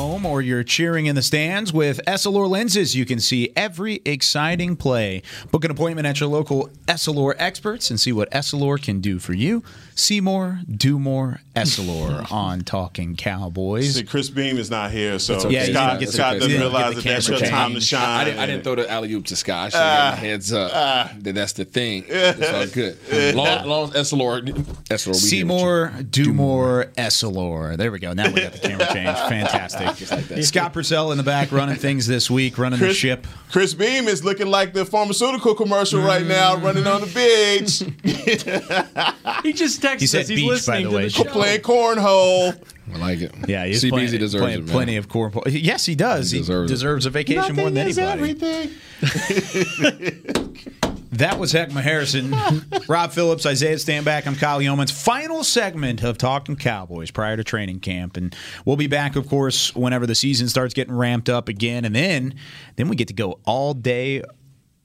Home 0.10 0.26
or 0.26 0.41
you're 0.41 0.64
cheering 0.64 1.05
in 1.05 1.16
the 1.16 1.22
stands 1.22 1.72
with 1.72 1.99
Essilor 2.07 2.49
lenses, 2.49 2.95
you 2.95 3.05
can 3.05 3.20
see 3.20 3.51
every 3.55 4.01
exciting 4.05 4.76
play. 4.76 5.22
Book 5.51 5.64
an 5.66 5.70
appointment 5.72 6.07
at 6.07 6.20
your 6.20 6.30
local 6.30 6.70
Essilor 6.88 7.36
experts 7.38 7.91
and 7.91 7.99
see 7.99 8.12
what 8.12 8.30
Essilor 8.32 8.82
can 8.82 9.01
do 9.01 9.20
for 9.20 9.34
you. 9.34 9.64
See 9.93 10.20
more, 10.22 10.62
do 10.70 10.97
more 10.97 11.41
Essilor 11.55 12.32
on 12.32 12.62
Talking 12.62 13.16
Cowboys. 13.18 13.95
See, 13.95 14.03
Chris 14.03 14.30
Beam 14.30 14.57
is 14.57 14.72
not 14.72 14.91
here, 14.91 15.20
so 15.20 15.36
okay. 15.36 15.49
Yeah, 15.49 15.66
you 15.66 15.74
Scott, 15.74 15.89
didn't 15.89 15.99
get 15.99 16.05
the- 16.07 16.12
Scott 16.14 16.34
doesn't 16.36 16.49
didn't 16.49 16.62
realize 16.64 16.95
the 16.95 17.01
that 17.01 17.10
that's 17.10 17.28
your 17.28 17.38
camera 17.39 17.49
time 17.51 17.68
to 17.70 17.74
change. 17.76 17.84
shine. 17.86 18.01
I 18.20 18.24
didn't, 18.24 18.39
I 18.39 18.45
didn't 18.47 18.64
throw 18.64 18.76
the 18.76 18.89
alley 18.89 19.14
oop 19.14 19.26
to 19.26 19.36
Scott. 19.36 19.66
I 19.66 19.70
should 19.70 19.80
have 19.80 20.18
heads 20.18 20.53
up. 20.53 20.72
Ah. 20.74 21.14
that 21.20 21.36
that's 21.36 21.53
the 21.53 21.66
thing. 21.66 22.05
It's 22.07 22.49
all 22.49 22.66
good. 22.68 22.97
Long, 23.36 23.68
long 23.68 23.84
as 23.95 24.10
Essilor, 24.12 24.41
Essilor. 24.89 25.07
we 25.07 25.14
See 25.14 25.36
here 25.38 25.45
with 25.45 25.51
you. 25.51 25.57
more, 25.60 25.93
do 26.10 26.34
more, 26.34 26.86
Essilor. 26.97 27.76
There 27.78 27.91
we 27.91 27.99
go. 27.99 28.14
Now 28.14 28.32
we 28.32 28.41
got 28.41 28.53
the 28.53 28.60
camera 28.60 28.88
change. 28.88 29.18
Fantastic. 29.30 29.99
Scott 30.43 30.74
Purcell 30.74 31.12
in 31.12 31.18
the 31.18 31.24
back 31.24 31.52
running 31.52 31.76
things 31.76 32.08
this 32.08 32.30
week, 32.30 32.58
running 32.58 32.80
the 32.80 32.93
ship. 32.93 33.26
Chris 33.52 33.74
Beam 33.74 34.08
is 34.08 34.24
looking 34.24 34.47
like 34.47 34.74
the 34.74 34.86
pharmaceutical 34.86 35.56
commercial 35.56 36.02
right 36.02 36.26
now, 36.26 36.58
running 36.58 36.88
on 36.88 37.02
the 37.02 37.08
beach. 37.08 37.80
he 39.43 39.54
just 39.54 39.82
texted 39.82 40.00
He 40.00 40.08
said 40.08 40.22
us. 40.22 40.28
He's 40.28 40.39
beach, 40.39 40.47
by 40.47 40.54
listening 40.54 40.84
the 40.84 40.89
to 40.89 40.95
way. 40.95 41.04
the 41.04 41.10
show. 41.10 41.24
Playing 41.26 41.62
cornhole. 41.62 42.64
I 42.93 42.97
like 42.97 43.22
it. 43.22 43.34
Yeah, 43.47 43.66
he's 43.66 43.84
CBZ 43.84 43.89
playing, 43.89 44.12
deserves 44.20 44.43
playing 44.43 44.64
it, 44.64 44.68
plenty 44.68 44.97
of 44.97 45.10
corn. 45.10 45.32
Yes, 45.45 45.86
he 45.86 45.95
does. 45.95 46.32
He, 46.32 46.39
deserves 46.39 46.72
deserves, 46.72 47.06
a 47.06 47.10
vacation 47.12 47.56
more 47.56 47.70
than 47.70 47.88
anybody. 47.88 48.76
That 51.12 51.39
was 51.39 51.53
Heckma 51.53 51.82
Harrison, 51.82 52.36
Rob 52.88 53.12
Phillips, 53.12 53.45
Isaiah 53.45 53.78
Stanback. 53.78 54.28
I'm 54.28 54.36
Kyle 54.36 54.60
Youmans. 54.60 54.91
Final 54.91 55.43
segment 55.43 56.03
of 56.03 56.20
Talking 56.20 56.55
Cowboys 56.55 57.10
prior 57.10 57.36
to 57.36 57.43
training 57.43 57.80
camp, 57.80 58.16
and 58.16 58.36
we'll 58.64 58.76
be 58.76 58.86
back, 58.86 59.16
of 59.16 59.28
course, 59.28 59.76
whenever 59.76 60.05
the 60.05 60.14
season 60.14 60.47
starts 60.49 60.76
getting 60.76 60.95
ramped 60.95 61.28
up 61.28 61.47
again, 61.47 61.84
and 61.84 61.95
then 61.95 62.36
then 62.76 62.89
we 62.89 62.95
get 62.95 63.07
to 63.07 63.16
go 63.16 63.39
all 63.45 63.74
day, 63.74 64.22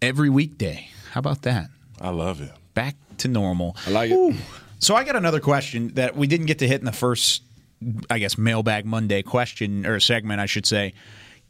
every 0.00 0.30
weekday. 0.30 0.88
How 1.10 1.18
about 1.18 1.42
that? 1.42 1.68
I 2.00 2.08
love 2.08 2.40
it. 2.40 2.52
Back 2.72 2.96
to 3.18 3.28
normal. 3.28 3.76
I 3.86 3.90
like 3.90 4.10
it. 4.10 4.36
So 4.78 4.94
I 4.94 5.04
got 5.04 5.16
another 5.16 5.40
question 5.40 5.88
that 5.94 6.16
we 6.16 6.26
didn't 6.26 6.46
get 6.46 6.58
to 6.60 6.66
hit 6.66 6.80
in 6.80 6.86
the 6.86 6.92
first, 6.92 7.42
I 8.08 8.18
guess, 8.18 8.38
Mailbag 8.38 8.86
Monday 8.86 9.22
question 9.22 9.84
or 9.84 10.00
segment, 10.00 10.40
I 10.40 10.46
should 10.46 10.66
say. 10.66 10.94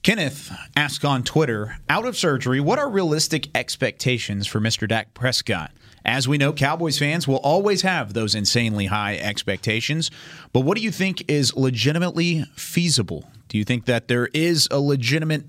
Kenneth 0.05 0.53
asked 0.77 1.03
on 1.03 1.23
Twitter, 1.23 1.79
out 1.89 2.05
of 2.05 2.15
surgery, 2.15 2.61
what 2.61 2.79
are 2.79 2.91
realistic 2.91 3.49
expectations 3.57 4.47
for 4.47 4.61
Mr. 4.61 4.87
Dak 4.87 5.15
Prescott? 5.15 5.73
As 6.05 6.29
we 6.29 6.37
know, 6.37 6.53
Cowboys 6.53 6.99
fans 6.99 7.27
will 7.27 7.39
always 7.39 7.81
have 7.81 8.13
those 8.13 8.35
insanely 8.35 8.85
high 8.85 9.17
expectations, 9.17 10.11
but 10.53 10.61
what 10.61 10.77
do 10.77 10.83
you 10.83 10.91
think 10.91 11.25
is 11.27 11.57
legitimately 11.57 12.45
feasible? 12.55 13.31
Do 13.49 13.57
you 13.57 13.65
think 13.65 13.87
that 13.87 14.09
there 14.09 14.29
is 14.35 14.69
a 14.71 14.79
legitimate, 14.79 15.47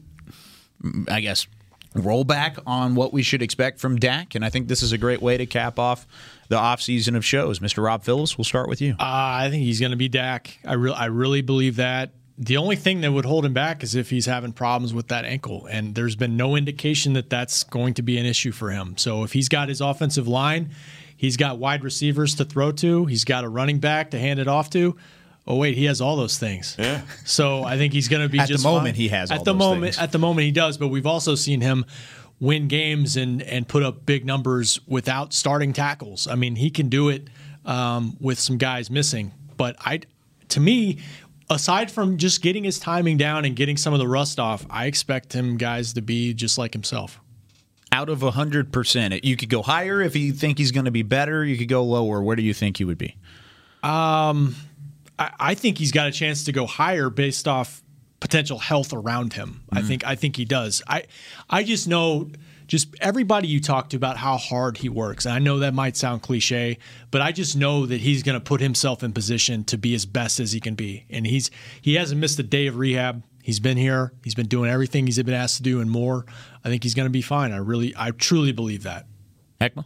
I 1.09 1.19
guess, 1.19 1.47
rollback 1.93 2.57
on 2.65 2.95
what 2.95 3.11
we 3.11 3.23
should 3.23 3.41
expect 3.41 3.81
from 3.81 3.97
Dak? 3.97 4.35
And 4.35 4.45
I 4.45 4.49
think 4.49 4.69
this 4.69 4.81
is 4.81 4.93
a 4.93 4.97
great 4.97 5.21
way 5.21 5.35
to 5.35 5.45
cap 5.45 5.77
off 5.77 6.07
the 6.47 6.55
offseason 6.55 7.17
of 7.17 7.25
shows. 7.25 7.59
Mr. 7.59 7.83
Rob 7.83 8.05
Phillips, 8.05 8.37
we'll 8.37 8.45
start 8.45 8.69
with 8.69 8.81
you. 8.81 8.91
Uh, 8.93 9.03
I 9.03 9.49
think 9.51 9.63
he's 9.63 9.81
going 9.81 9.91
to 9.91 9.97
be 9.97 10.07
Dak. 10.07 10.59
I, 10.63 10.75
re- 10.75 10.93
I 10.93 11.07
really 11.07 11.41
believe 11.41 11.75
that. 11.75 12.11
The 12.37 12.57
only 12.57 12.75
thing 12.75 13.01
that 13.01 13.11
would 13.13 13.25
hold 13.25 13.45
him 13.45 13.53
back 13.53 13.81
is 13.81 13.95
if 13.95 14.09
he's 14.09 14.25
having 14.25 14.51
problems 14.51 14.93
with 14.93 15.07
that 15.07 15.23
ankle. 15.23 15.67
And 15.67 15.95
there's 15.95 16.17
been 16.17 16.35
no 16.35 16.55
indication 16.55 17.13
that 17.13 17.29
that's 17.29 17.63
going 17.63 17.93
to 17.93 18.01
be 18.01 18.17
an 18.17 18.25
issue 18.25 18.51
for 18.51 18.71
him. 18.71 18.97
So 18.97 19.23
if 19.23 19.31
he's 19.31 19.47
got 19.47 19.69
his 19.69 19.79
offensive 19.79 20.27
line, 20.27 20.71
he's 21.15 21.37
got 21.37 21.59
wide 21.59 21.83
receivers 21.83 22.35
to 22.35 22.45
throw 22.45 22.71
to, 22.73 23.05
he's 23.05 23.23
got 23.23 23.45
a 23.45 23.49
running 23.49 23.79
back 23.79 24.11
to 24.11 24.19
hand 24.19 24.39
it 24.39 24.49
off 24.49 24.69
to. 24.71 24.97
Oh 25.47 25.55
wait, 25.57 25.77
he 25.77 25.85
has 25.85 26.01
all 26.01 26.15
those 26.17 26.37
things. 26.37 26.75
Yeah. 26.77 27.01
So 27.23 27.63
I 27.63 27.77
think 27.77 27.93
he's 27.93 28.07
going 28.09 28.23
to 28.23 28.29
be 28.29 28.39
At 28.39 28.49
the 28.49 28.57
moment, 28.57 28.95
fine. 28.95 28.95
he 28.95 29.07
has 29.09 29.31
at 29.31 29.37
all 29.37 29.43
the 29.43 29.53
those 29.53 29.59
moment. 29.59 29.83
things. 29.93 29.99
At 29.99 30.11
the 30.11 30.17
moment, 30.17 30.45
he 30.45 30.51
does. 30.51 30.77
But 30.77 30.87
we've 30.87 31.05
also 31.05 31.35
seen 31.35 31.61
him 31.61 31.85
win 32.39 32.67
games 32.67 33.15
and 33.15 33.41
and 33.43 33.67
put 33.67 33.83
up 33.83 34.05
big 34.05 34.25
numbers 34.25 34.79
without 34.87 35.33
starting 35.33 35.71
tackles. 35.71 36.27
I 36.27 36.35
mean, 36.35 36.55
he 36.55 36.69
can 36.71 36.89
do 36.89 37.09
it 37.09 37.27
um, 37.63 38.17
with 38.19 38.39
some 38.39 38.57
guys 38.57 38.89
missing. 38.89 39.31
But 39.55 39.75
I, 39.79 40.01
to 40.49 40.59
me, 40.59 40.97
aside 41.49 41.91
from 41.91 42.17
just 42.17 42.41
getting 42.41 42.63
his 42.63 42.79
timing 42.79 43.17
down 43.17 43.45
and 43.45 43.55
getting 43.55 43.77
some 43.77 43.93
of 43.93 43.99
the 43.99 44.07
rust 44.07 44.39
off, 44.39 44.65
I 44.69 44.85
expect 44.85 45.33
him 45.33 45.57
guys 45.57 45.93
to 45.93 46.01
be 46.01 46.33
just 46.33 46.57
like 46.57 46.73
himself. 46.73 47.19
Out 47.91 48.09
of 48.09 48.19
100%, 48.19 49.23
you 49.23 49.37
could 49.37 49.49
go 49.49 49.61
higher 49.61 50.01
if 50.01 50.15
you 50.15 50.33
think 50.33 50.57
he's 50.57 50.71
going 50.71 50.85
to 50.85 50.91
be 50.91 51.03
better. 51.03 51.45
You 51.45 51.57
could 51.57 51.69
go 51.69 51.83
lower. 51.83 52.21
Where 52.21 52.35
do 52.35 52.41
you 52.43 52.53
think 52.53 52.77
he 52.77 52.83
would 52.83 52.97
be? 52.97 53.15
Um, 53.83 54.55
I, 55.17 55.31
I 55.39 55.53
think 55.55 55.77
he's 55.77 55.91
got 55.91 56.07
a 56.07 56.11
chance 56.11 56.43
to 56.45 56.51
go 56.51 56.65
higher 56.65 57.09
based 57.09 57.47
off 57.47 57.81
potential 58.19 58.57
health 58.59 58.91
around 58.91 59.33
him. 59.33 59.61
I 59.71 59.77
Mm-hmm. 59.79 59.87
think 59.87 60.05
I 60.05 60.15
think 60.15 60.35
he 60.35 60.45
does. 60.45 60.81
I 60.87 61.03
I 61.49 61.63
just 61.63 61.87
know 61.87 62.29
just 62.67 62.95
everybody 62.99 63.47
you 63.47 63.59
talk 63.59 63.89
to 63.89 63.97
about 63.97 64.17
how 64.17 64.37
hard 64.37 64.77
he 64.77 64.89
works. 64.89 65.25
And 65.25 65.33
I 65.33 65.39
know 65.39 65.59
that 65.59 65.73
might 65.73 65.95
sound 65.95 66.21
cliche, 66.21 66.77
but 67.11 67.21
I 67.21 67.31
just 67.31 67.55
know 67.55 67.85
that 67.85 68.01
he's 68.01 68.23
going 68.23 68.39
to 68.39 68.43
put 68.43 68.61
himself 68.61 69.03
in 69.03 69.13
position 69.13 69.63
to 69.65 69.77
be 69.77 69.93
as 69.95 70.05
best 70.05 70.39
as 70.39 70.51
he 70.51 70.59
can 70.59 70.75
be. 70.75 71.05
And 71.09 71.25
he's 71.27 71.51
he 71.81 71.95
hasn't 71.95 72.19
missed 72.19 72.39
a 72.39 72.43
day 72.43 72.67
of 72.67 72.77
rehab. 72.77 73.23
He's 73.43 73.59
been 73.59 73.77
here. 73.77 74.11
He's 74.23 74.35
been 74.35 74.47
doing 74.47 74.69
everything 74.69 75.05
he's 75.05 75.21
been 75.21 75.33
asked 75.33 75.57
to 75.57 75.63
do 75.63 75.79
and 75.79 75.89
more. 75.89 76.25
I 76.63 76.69
think 76.69 76.83
he's 76.83 76.95
going 76.95 77.05
to 77.05 77.11
be 77.11 77.21
fine. 77.21 77.51
I 77.51 77.57
really 77.57 77.93
I 77.97 78.11
truly 78.11 78.51
believe 78.51 78.83
that. 78.83 79.05
Heckma? 79.61 79.85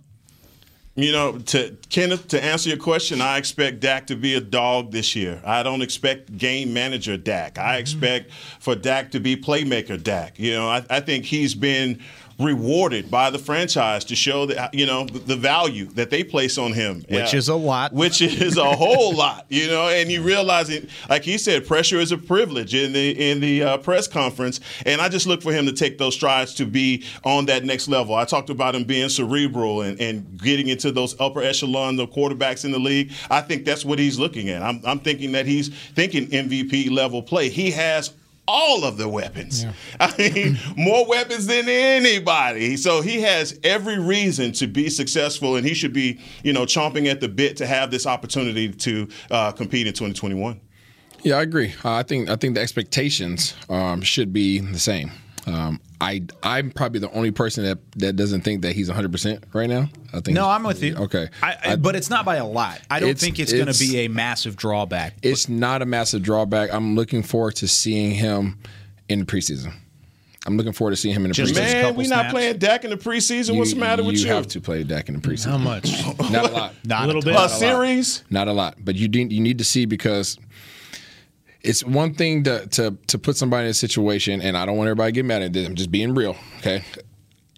You 0.96 1.14
know, 1.14 1.38
to 1.38 1.78
Kenneth, 1.90 2.28
to 2.30 2.44
answer 2.44 2.70
your 2.70 2.78
question, 2.78 3.22
I 3.22 3.38
expect 3.38 3.80
Dak 3.80 4.08
to 4.08 4.18
be 4.18 4.36
a 4.36 4.42
dog 4.42 4.92
this 4.92 5.16
year. 5.16 5.42
I 5.46 5.64
don't 5.64 5.82
expect 5.82 6.38
game 6.38 6.74
manager 6.74 7.16
Dak. 7.16 7.58
I 7.58 7.62
mm-hmm. 7.62 7.80
expect 7.80 8.32
for 8.60 8.76
Dak 8.76 9.12
to 9.12 9.20
be 9.20 9.38
playmaker 9.38 10.02
Dak. 10.02 10.38
You 10.38 10.54
know, 10.54 10.68
I, 10.68 10.84
I 10.90 11.00
think 11.00 11.24
he's 11.24 11.56
been 11.56 12.02
rewarded 12.40 13.12
by 13.12 13.30
the 13.30 13.38
franchise 13.40 14.06
to 14.06 14.16
show 14.16 14.46
that 14.46 14.74
you 14.74 14.86
know 14.86 15.06
the, 15.06 15.36
value 15.36 15.86
that 15.88 16.10
they 16.10 16.24
place 16.24 16.58
on 16.58 16.74
him, 16.74 16.98
Which 17.10 17.34
Yeah. 17.34 17.36
is 17.38 17.48
a 17.50 17.56
lot. 17.56 17.94
which 17.94 18.22
is 18.22 18.58
a 18.58 18.76
whole 18.76 19.14
lot, 19.16 19.46
you 19.50 19.68
know. 19.68 19.88
And 19.90 20.12
you 20.12 20.22
realize 20.22 20.70
it, 20.70 20.90
like 21.10 21.24
he 21.24 21.38
said, 21.38 21.68
pressure 21.68 21.98
is 22.00 22.12
a 22.12 22.18
privilege 22.18 22.74
in 22.74 22.94
the 22.94 23.32
in 23.32 23.40
the 23.40 23.64
uh, 23.64 23.78
press 23.78 24.08
conference. 24.08 24.60
And 24.86 25.02
I 25.02 25.10
just 25.10 25.28
look 25.28 25.42
for 25.42 25.52
him 25.54 25.66
to 25.66 25.72
take 25.74 25.98
those 25.98 26.14
strides 26.16 26.54
to 26.56 26.66
be 26.66 27.04
on 27.24 27.46
that 27.46 27.64
next 27.66 27.88
level. 27.88 28.16
I 28.16 28.26
talked 28.26 28.50
about 28.50 28.76
him 28.76 28.84
being 28.84 29.10
cerebral 29.10 29.82
and, 29.82 30.00
and 30.00 30.38
getting 30.42 30.68
into 30.68 30.92
those 30.92 31.20
upper 31.20 31.42
echelon 31.42 32.00
of 32.00 32.10
quarterbacks 32.12 32.66
in 32.66 32.72
the 32.72 32.80
league. 32.80 33.12
I 33.30 33.42
think 33.42 33.66
that's 33.66 33.84
what 33.86 34.00
he's 34.00 34.18
looking 34.20 34.50
at. 34.50 34.62
I'm, 34.62 34.82
I'm 34.86 35.00
thinking 35.00 35.32
that 35.34 35.46
he's 35.46 35.70
thinking 35.94 36.28
MVP 36.28 36.90
level 36.92 37.22
play. 37.22 37.50
He 37.50 37.72
has 37.72 38.14
all 38.50 38.84
of 38.84 38.98
the 38.98 39.08
weapons. 39.08 39.64
I 40.00 40.14
mean, 40.18 40.58
more 40.76 41.06
weapons 41.06 41.46
than 41.46 41.70
anybody. 41.70 42.76
So 42.78 43.02
he 43.02 43.22
has 43.22 43.60
every 43.64 44.00
reason 44.00 44.52
to 44.54 44.68
be 44.68 44.90
successful, 44.90 45.56
and 45.56 45.66
he 45.66 45.76
should 45.76 45.94
be, 45.94 46.20
you 46.44 46.52
know, 46.52 46.66
chomping 46.66 47.06
at 47.06 47.22
the 47.22 47.30
bit 47.30 47.58
to 47.58 47.68
have 47.68 47.92
this 47.92 48.08
opportunity 48.08 48.70
to 48.72 49.08
uh, 49.30 49.52
compete 49.52 49.86
in 49.86 49.94
2021. 49.94 50.60
Yeah, 51.22 51.36
I 51.36 51.44
agree. 51.44 51.76
Uh, 51.86 51.94
I 51.94 52.04
think 52.04 52.30
I 52.30 52.36
think 52.38 52.56
the 52.56 52.62
expectations 52.62 53.54
um, 53.70 54.02
should 54.02 54.34
be 54.34 54.60
the 54.60 54.80
same. 54.80 55.12
Um, 55.46 55.80
I 56.02 56.22
I'm 56.44 56.72
probably 56.72 57.00
the 57.00 57.12
only 57.12 57.32
person 57.32 57.66
that 57.66 57.78
that 57.98 58.16
doesn't 58.16 58.42
think 58.42 58.62
that 58.62 58.74
he's 58.74 58.88
100 58.88 59.12
percent 59.12 59.44
right 59.54 59.70
now. 59.70 59.90
I 60.14 60.22
think 60.22 60.30
No, 60.36 60.48
I'm 60.50 60.64
with 60.64 60.82
you. 60.82 60.96
Okay, 60.96 61.28
I, 61.44 61.58
I, 61.64 61.76
but 61.76 61.96
it's 61.96 62.10
not 62.10 62.24
by 62.26 62.38
a 62.38 62.46
lot. 62.48 62.80
I 62.90 63.00
don't 63.00 63.10
It's- 63.10 63.22
think 63.24 63.38
it's, 63.40 63.52
going 63.52 63.72
to 63.72 63.78
be 63.78 64.00
a 64.00 64.08
massive 64.08 64.56
drawback. 64.56 65.16
it's 65.22 65.50
not 65.50 65.82
a 65.82 65.86
massive 65.86 66.22
drawback. 66.24 66.74
I'm 66.74 66.96
looking 66.96 67.22
forward 67.24 67.56
to 67.58 67.68
seeing 67.68 68.12
him 68.12 68.60
in 69.10 69.20
the 69.20 69.26
preseason. 69.26 69.74
I'm 70.48 70.56
looking 70.56 70.72
forward 70.72 70.92
to 70.92 70.96
seeing 70.96 71.14
him 71.14 71.26
in 71.26 71.32
the 71.32 71.34
Just 71.36 71.54
preseason. 71.54 71.58
as 71.66 71.74
Man, 71.74 71.84
couple 71.84 71.98
we 71.98 72.08
not 72.08 72.16
snaps. 72.22 72.32
playing 72.32 72.58
Dak 72.60 72.84
in 72.86 72.90
the 72.92 72.98
preseason. 72.98 73.58
What's 73.58 73.74
the 73.74 73.80
matter 73.80 74.04
with 74.04 74.16
you? 74.16 74.22
You 74.22 74.34
have 74.34 74.48
to 74.48 74.62
play 74.62 74.84
Dak 74.84 75.10
in 75.10 75.16
the 75.16 75.22
preseason. 75.22 75.52
How 75.52 75.58
much? 75.58 75.92
Not 76.32 76.50
a 76.50 76.54
lot. 76.54 76.74
Not 76.86 77.04
a 77.04 77.08
little 77.08 77.22
a 77.22 77.26
bit. 77.26 77.32
A 77.32 77.34
Not 77.34 77.40
a 77.50 77.52
lot. 77.52 77.60
series? 77.60 78.24
Not 78.30 78.48
a 78.48 78.54
lot, 78.54 78.78
but 78.80 78.96
you 78.96 79.10
need 79.10 79.34
you 79.34 79.42
need 79.42 79.58
to 79.58 79.66
see 79.66 79.86
because 79.86 80.38
it's 81.62 81.84
one 81.84 82.14
thing 82.14 82.44
to 82.44 82.68
to 82.68 82.98
to 83.08 83.18
put 83.18 83.36
somebody 83.38 83.66
in 83.66 83.72
a 83.72 83.74
situation, 83.74 84.42
and 84.42 84.58
I 84.58 84.66
don't 84.66 84.78
want 84.78 84.88
everybody 84.88 85.12
to 85.12 85.16
get 85.16 85.26
mad 85.26 85.42
at 85.42 85.54
this. 85.54 85.68
I'm 85.68 85.76
just 85.76 85.92
being 85.92 86.14
real, 86.14 86.36
okay? 86.60 86.84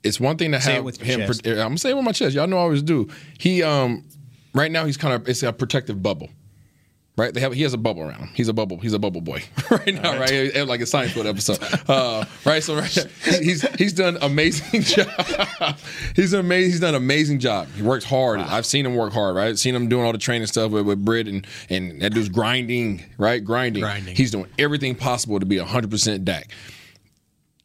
It's 0.03 0.19
one 0.19 0.37
thing 0.37 0.51
to 0.53 0.61
Say 0.61 0.73
have 0.73 0.85
him. 0.99 1.29
I'm 1.45 1.55
gonna 1.57 1.77
say 1.77 1.91
it 1.91 1.95
with 1.95 2.05
my 2.05 2.11
chest. 2.11 2.35
Y'all 2.35 2.47
know 2.47 2.57
I 2.57 2.61
always 2.61 2.81
do. 2.81 3.07
He 3.37 3.61
um 3.61 4.03
right 4.53 4.71
now 4.71 4.85
he's 4.85 4.97
kind 4.97 5.13
of 5.13 5.27
it's 5.27 5.43
a 5.43 5.53
protective 5.53 6.01
bubble. 6.01 6.29
Right, 7.17 7.33
they 7.33 7.41
have 7.41 7.51
he 7.51 7.63
has 7.63 7.73
a 7.73 7.77
bubble 7.77 8.03
around 8.03 8.19
him. 8.19 8.29
He's 8.33 8.47
a 8.47 8.53
bubble. 8.53 8.77
He's 8.77 8.93
a 8.93 8.99
bubble 8.99 9.19
boy 9.19 9.43
right 9.71 9.93
now. 9.93 10.17
Right, 10.17 10.31
It's 10.31 10.69
like 10.69 10.79
a 10.79 10.85
Seinfeld 10.85 11.25
episode. 11.25 11.59
Uh, 11.89 12.23
right, 12.45 12.63
so 12.63 12.75
right, 12.75 13.07
he's 13.41 13.61
he's 13.77 13.91
done 13.93 14.17
amazing 14.21 14.81
job. 14.83 15.77
he's 16.15 16.31
amazing. 16.31 16.71
He's 16.71 16.79
done 16.79 16.95
amazing 16.95 17.39
job. 17.39 17.67
He 17.75 17.81
works 17.81 18.05
hard. 18.05 18.39
I've 18.39 18.65
seen 18.65 18.85
him 18.85 18.95
work 18.95 19.11
hard. 19.11 19.35
Right, 19.35 19.49
I've 19.49 19.59
seen 19.59 19.75
him 19.75 19.89
doing 19.89 20.05
all 20.05 20.13
the 20.13 20.17
training 20.17 20.47
stuff 20.47 20.71
with, 20.71 20.85
with 20.85 21.03
Britt 21.03 21.27
and 21.27 21.45
and 21.69 22.01
that 22.01 22.13
dude's 22.13 22.29
grinding. 22.29 23.03
Right, 23.17 23.43
grinding. 23.43 23.83
Grinding. 23.83 24.15
He's 24.15 24.31
doing 24.31 24.47
everything 24.57 24.95
possible 24.95 25.39
to 25.39 25.45
be 25.45 25.57
hundred 25.57 25.91
percent 25.91 26.23
Dak 26.23 26.49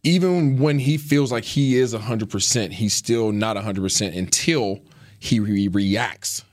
even 0.07 0.59
when 0.59 0.79
he 0.79 0.97
feels 0.97 1.33
like 1.33 1.43
he 1.43 1.77
is 1.77 1.93
100%, 1.93 2.71
he's 2.71 2.95
still 2.95 3.33
not 3.33 3.57
100% 3.57 4.17
until 4.17 4.79
he 5.19 5.41
re- 5.41 5.67
reacts. 5.67 6.45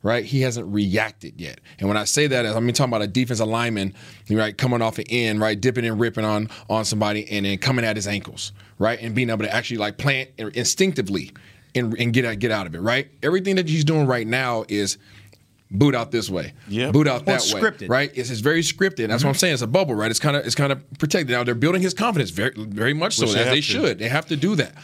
Right, 0.00 0.24
he 0.24 0.42
hasn't 0.42 0.72
reacted 0.72 1.40
yet, 1.40 1.60
and 1.80 1.88
when 1.88 1.96
I 1.96 2.04
say 2.04 2.28
that, 2.28 2.46
I 2.46 2.60
mean 2.60 2.72
talking 2.72 2.90
about 2.90 3.02
a 3.02 3.08
defensive 3.08 3.48
lineman, 3.48 3.94
right, 4.30 4.56
coming 4.56 4.80
off 4.80 4.94
the 4.94 5.04
end, 5.10 5.40
right, 5.40 5.60
dipping 5.60 5.84
and 5.84 5.98
ripping 5.98 6.24
on 6.24 6.50
on 6.70 6.84
somebody, 6.84 7.28
and 7.28 7.44
then 7.44 7.58
coming 7.58 7.84
at 7.84 7.96
his 7.96 8.06
ankles, 8.06 8.52
right, 8.78 8.96
and 9.02 9.12
being 9.12 9.28
able 9.28 9.44
to 9.44 9.52
actually 9.52 9.78
like 9.78 9.98
plant 9.98 10.30
instinctively 10.38 11.32
and, 11.74 11.98
and 11.98 12.12
get 12.12 12.24
out 12.24 12.38
get 12.38 12.52
out 12.52 12.68
of 12.68 12.76
it, 12.76 12.80
right. 12.80 13.10
Everything 13.24 13.56
that 13.56 13.68
he's 13.68 13.84
doing 13.84 14.06
right 14.06 14.24
now 14.26 14.64
is 14.68 14.98
boot 15.70 15.96
out 15.96 16.12
this 16.12 16.30
way, 16.30 16.52
Yep. 16.68 16.92
boot 16.92 17.08
out 17.08 17.26
Well, 17.26 17.36
that 17.36 17.42
it's 17.42 17.52
way, 17.52 17.60
scripted. 17.60 17.88
right? 17.88 18.10
It's, 18.14 18.30
it's 18.30 18.40
very 18.40 18.62
scripted. 18.62 19.08
That's 19.08 19.24
what 19.24 19.30
I'm 19.30 19.34
mm-hmm. 19.34 19.38
saying. 19.38 19.52
It's 19.54 19.62
a 19.62 19.66
bubble, 19.66 19.96
right? 19.96 20.10
It's 20.12 20.20
kind 20.20 20.36
of 20.36 20.46
it's 20.46 20.54
kind 20.54 20.70
of 20.70 20.82
protected. 20.98 21.30
Now 21.30 21.42
they're 21.42 21.56
building 21.56 21.82
his 21.82 21.92
confidence 21.92 22.30
very 22.30 22.52
very 22.56 22.94
much 22.94 23.16
so 23.16 23.26
Which 23.26 23.34
they 23.34 23.40
as 23.40 23.46
have 23.46 23.54
they 23.54 23.60
should. 23.60 23.98
They 23.98 24.08
have 24.08 24.26
to 24.26 24.36
do 24.36 24.54
that, 24.54 24.74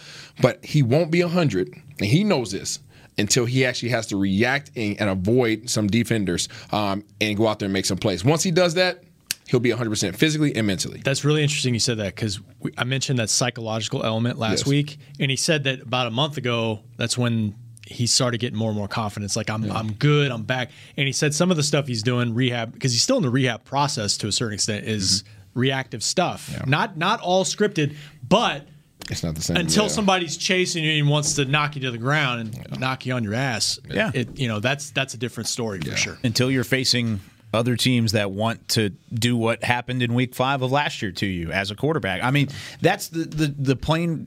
but 0.41 0.65
he 0.65 0.83
won't 0.83 1.13
be 1.13 1.21
hundred, 1.21 1.73
and 1.99 2.07
he 2.09 2.25
knows 2.25 2.51
this 2.51 2.81
until 3.19 3.45
he 3.45 3.65
actually 3.65 3.91
has 3.91 4.07
to 4.09 4.17
react 4.17 4.71
and, 4.77 5.01
and 5.01 5.09
avoid 5.11 5.71
some 5.71 5.87
defenders 5.87 6.49
um, 6.73 7.05
and 7.21 7.37
go 7.37 7.47
out 7.49 7.59
there 7.59 7.67
and 7.67 7.73
make 7.73 7.87
some 7.87 7.99
plays. 7.99 8.25
Once 8.25 8.43
he 8.43 8.51
does 8.51 8.75
that, 8.75 9.03
he'll 9.47 9.61
be 9.61 9.71
100% 9.71 10.17
physically 10.17 10.55
and 10.57 10.67
mentally. 10.67 11.01
That's 11.05 11.25
really 11.25 11.43
interesting 11.43 11.75
you 11.75 11.81
said 11.81 11.99
that 11.99 12.15
because 12.15 12.41
I 12.79 12.85
mentioned 12.85 13.19
that 13.19 13.31
psychological 13.31 14.05
element 14.05 14.39
last 14.39 14.61
Yes. 14.61 14.67
week, 14.67 14.99
and 15.21 15.31
he 15.31 15.37
said 15.37 15.65
that 15.65 15.83
about 15.83 16.07
a 16.07 16.11
month 16.11 16.39
ago, 16.39 16.81
that's 16.97 17.17
when 17.19 17.55
he 17.87 18.07
started 18.07 18.39
getting 18.39 18.59
more 18.59 18.71
and 18.71 18.79
more 18.79 18.89
confidence. 18.89 19.37
Like 19.37 19.51
I'm, 19.51 19.71
I'm 19.71 19.93
good, 19.93 20.31
I'm 20.33 20.43
back. 20.45 20.71
And 20.97 21.07
he 21.07 21.13
said 21.13 21.35
some 21.35 21.51
of 21.51 21.59
the 21.59 21.63
stuff 21.63 21.87
he's 21.87 22.03
doing 22.03 22.33
rehab 22.35 22.73
because 22.73 22.93
he's 22.93 23.03
still 23.03 23.19
in 23.19 23.23
the 23.23 23.29
rehab 23.31 23.65
process 23.65 24.17
to 24.19 24.27
a 24.29 24.33
certain 24.33 24.55
extent 24.55 24.87
is 24.87 25.23
Mm-hmm. 25.23 25.61
reactive 25.61 26.03
stuff, 26.03 26.67
not 26.67 26.97
not 26.97 27.21
all 27.21 27.45
scripted, 27.45 27.95
but 28.27 28.67
It's 29.11 29.23
not 29.23 29.35
the 29.35 29.43
same. 29.43 29.57
until 29.57 29.85
yeah. 29.85 29.89
somebody's 29.89 30.37
chasing 30.37 30.85
you 30.85 30.93
and 30.93 31.09
wants 31.09 31.35
to 31.35 31.45
knock 31.45 31.77
you 31.77 31.83
to 31.83 31.91
the 31.91 31.99
ground 31.99 32.41
and 32.41 32.81
knock 32.81 33.07
you 33.07 33.13
on 33.15 33.23
your 33.25 33.35
ass. 33.35 33.79
Yeah. 33.89 34.11
it, 34.15 34.39
you 34.39 34.49
know 34.49 34.61
that's 34.61 34.91
that's 34.91 35.15
a 35.15 35.19
different 35.19 35.49
story 35.49 35.81
for 35.81 35.97
sure. 35.97 36.19
until 36.25 36.51
you're 36.51 36.65
facing 36.65 37.21
other 37.53 37.77
teams 37.77 38.13
that 38.13 38.31
want 38.31 38.67
to 38.69 38.91
do 39.13 39.37
what 39.37 39.63
happened 39.63 40.03
in 40.03 40.15
week 40.15 40.35
five 40.35 40.63
of 40.63 40.73
last 40.73 41.01
year 41.03 41.13
to 41.13 41.27
you 41.27 41.53
as 41.53 41.71
a 41.71 41.77
quarterback. 41.77 42.23
I 42.23 42.31
mean, 42.31 42.49
that's 42.81 43.09
the 43.09 43.25
the, 43.25 43.47
the 43.47 43.77
plain 43.77 44.27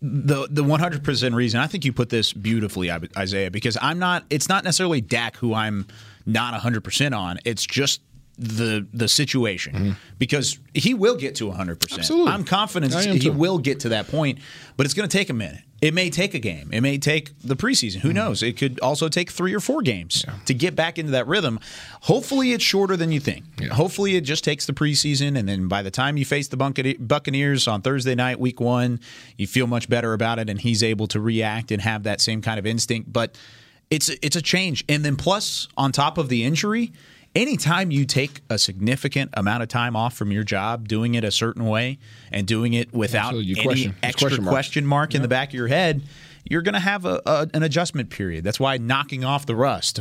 the 0.00 0.46
the 0.48 0.62
100% 0.62 1.34
reason. 1.34 1.60
I 1.60 1.66
think 1.66 1.84
you 1.84 1.92
put 1.92 2.08
this 2.08 2.32
beautifully, 2.32 2.90
Isaiah, 2.90 3.50
because 3.50 3.76
I'm 3.80 3.98
not 3.98 4.24
it's 4.30 4.48
not 4.48 4.64
necessarily 4.64 5.00
Dak 5.00 5.36
who 5.36 5.54
I'm 5.54 5.86
not 6.24 6.60
100% 6.60 7.16
on. 7.16 7.38
It's 7.44 7.66
just 7.66 8.00
the 8.38 8.86
the 8.92 9.08
situation 9.08 9.96
because 10.18 10.58
he 10.72 10.94
will 10.94 11.16
get 11.16 11.34
to 11.36 11.44
100%. 11.44 11.98
Absolutely. 11.98 12.32
I'm 12.32 12.44
confident 12.44 12.94
he 12.94 13.18
too. 13.18 13.32
will 13.32 13.58
get 13.58 13.80
to 13.80 13.90
that 13.90 14.08
point, 14.08 14.38
but 14.76 14.86
it's 14.86 14.94
going 14.94 15.08
to 15.08 15.16
take 15.16 15.28
a 15.28 15.34
minute. 15.34 15.62
It 15.80 15.94
may 15.94 16.10
take 16.10 16.34
a 16.34 16.40
game. 16.40 16.70
It 16.72 16.80
may 16.80 16.98
take 16.98 17.30
the 17.40 17.54
preseason. 17.54 17.98
Mm-hmm. 17.98 18.08
Who 18.08 18.12
knows? 18.12 18.42
It 18.42 18.56
could 18.56 18.80
also 18.80 19.08
take 19.08 19.30
3 19.30 19.54
or 19.54 19.60
4 19.60 19.82
games 19.82 20.24
to 20.46 20.54
get 20.54 20.74
back 20.74 20.98
into 20.98 21.12
that 21.12 21.28
rhythm. 21.28 21.60
Hopefully 22.02 22.52
it's 22.52 22.64
shorter 22.64 22.96
than 22.96 23.12
you 23.12 23.20
think. 23.20 23.44
Hopefully 23.70 24.16
it 24.16 24.22
just 24.22 24.42
takes 24.42 24.66
the 24.66 24.72
preseason 24.72 25.38
and 25.38 25.48
then 25.48 25.68
by 25.68 25.82
the 25.82 25.90
time 25.90 26.16
you 26.16 26.24
face 26.24 26.48
the 26.48 26.56
Buccane- 26.56 27.06
Buccaneers 27.06 27.68
on 27.68 27.82
Thursday 27.82 28.16
night 28.16 28.40
week 28.40 28.60
1, 28.60 28.98
you 29.36 29.46
feel 29.46 29.68
much 29.68 29.88
better 29.88 30.12
about 30.14 30.40
it 30.40 30.50
and 30.50 30.60
he's 30.60 30.82
able 30.82 31.06
to 31.08 31.20
react 31.20 31.70
and 31.70 31.82
have 31.82 32.02
that 32.04 32.20
same 32.20 32.42
kind 32.42 32.58
of 32.58 32.66
instinct, 32.66 33.12
but 33.12 33.36
it's 33.90 34.08
it's 34.20 34.36
a 34.36 34.42
change. 34.42 34.84
And 34.88 35.04
then 35.04 35.16
plus 35.16 35.68
on 35.76 35.92
top 35.92 36.18
of 36.18 36.28
the 36.28 36.44
injury, 36.44 36.92
anytime 37.34 37.90
you 37.90 38.04
take 38.04 38.40
a 38.50 38.58
significant 38.58 39.30
amount 39.34 39.62
of 39.62 39.68
time 39.68 39.96
off 39.96 40.14
from 40.14 40.32
your 40.32 40.44
job, 40.44 40.88
doing 40.88 41.14
it 41.14 41.24
a 41.24 41.30
certain 41.30 41.66
way 41.66 41.98
and 42.32 42.46
doing 42.46 42.72
it 42.74 42.92
without 42.92 43.34
any 43.34 43.54
question- 43.54 43.94
extra 44.02 44.28
question 44.28 44.44
question 44.44 44.86
mark. 44.86 45.10
mark, 45.10 45.14
in 45.14 45.22
the 45.22 45.28
back 45.28 45.48
of 45.48 45.54
your 45.54 45.68
head, 45.68 46.02
you're 46.44 46.62
going 46.62 46.74
to 46.74 46.80
have 46.80 47.04
a, 47.04 47.20
a, 47.26 47.48
an 47.54 47.62
adjustment 47.62 48.10
period. 48.10 48.44
That's 48.44 48.58
why 48.60 48.78
knocking 48.78 49.24
off 49.24 49.46
the 49.46 49.56
rust 49.56 49.98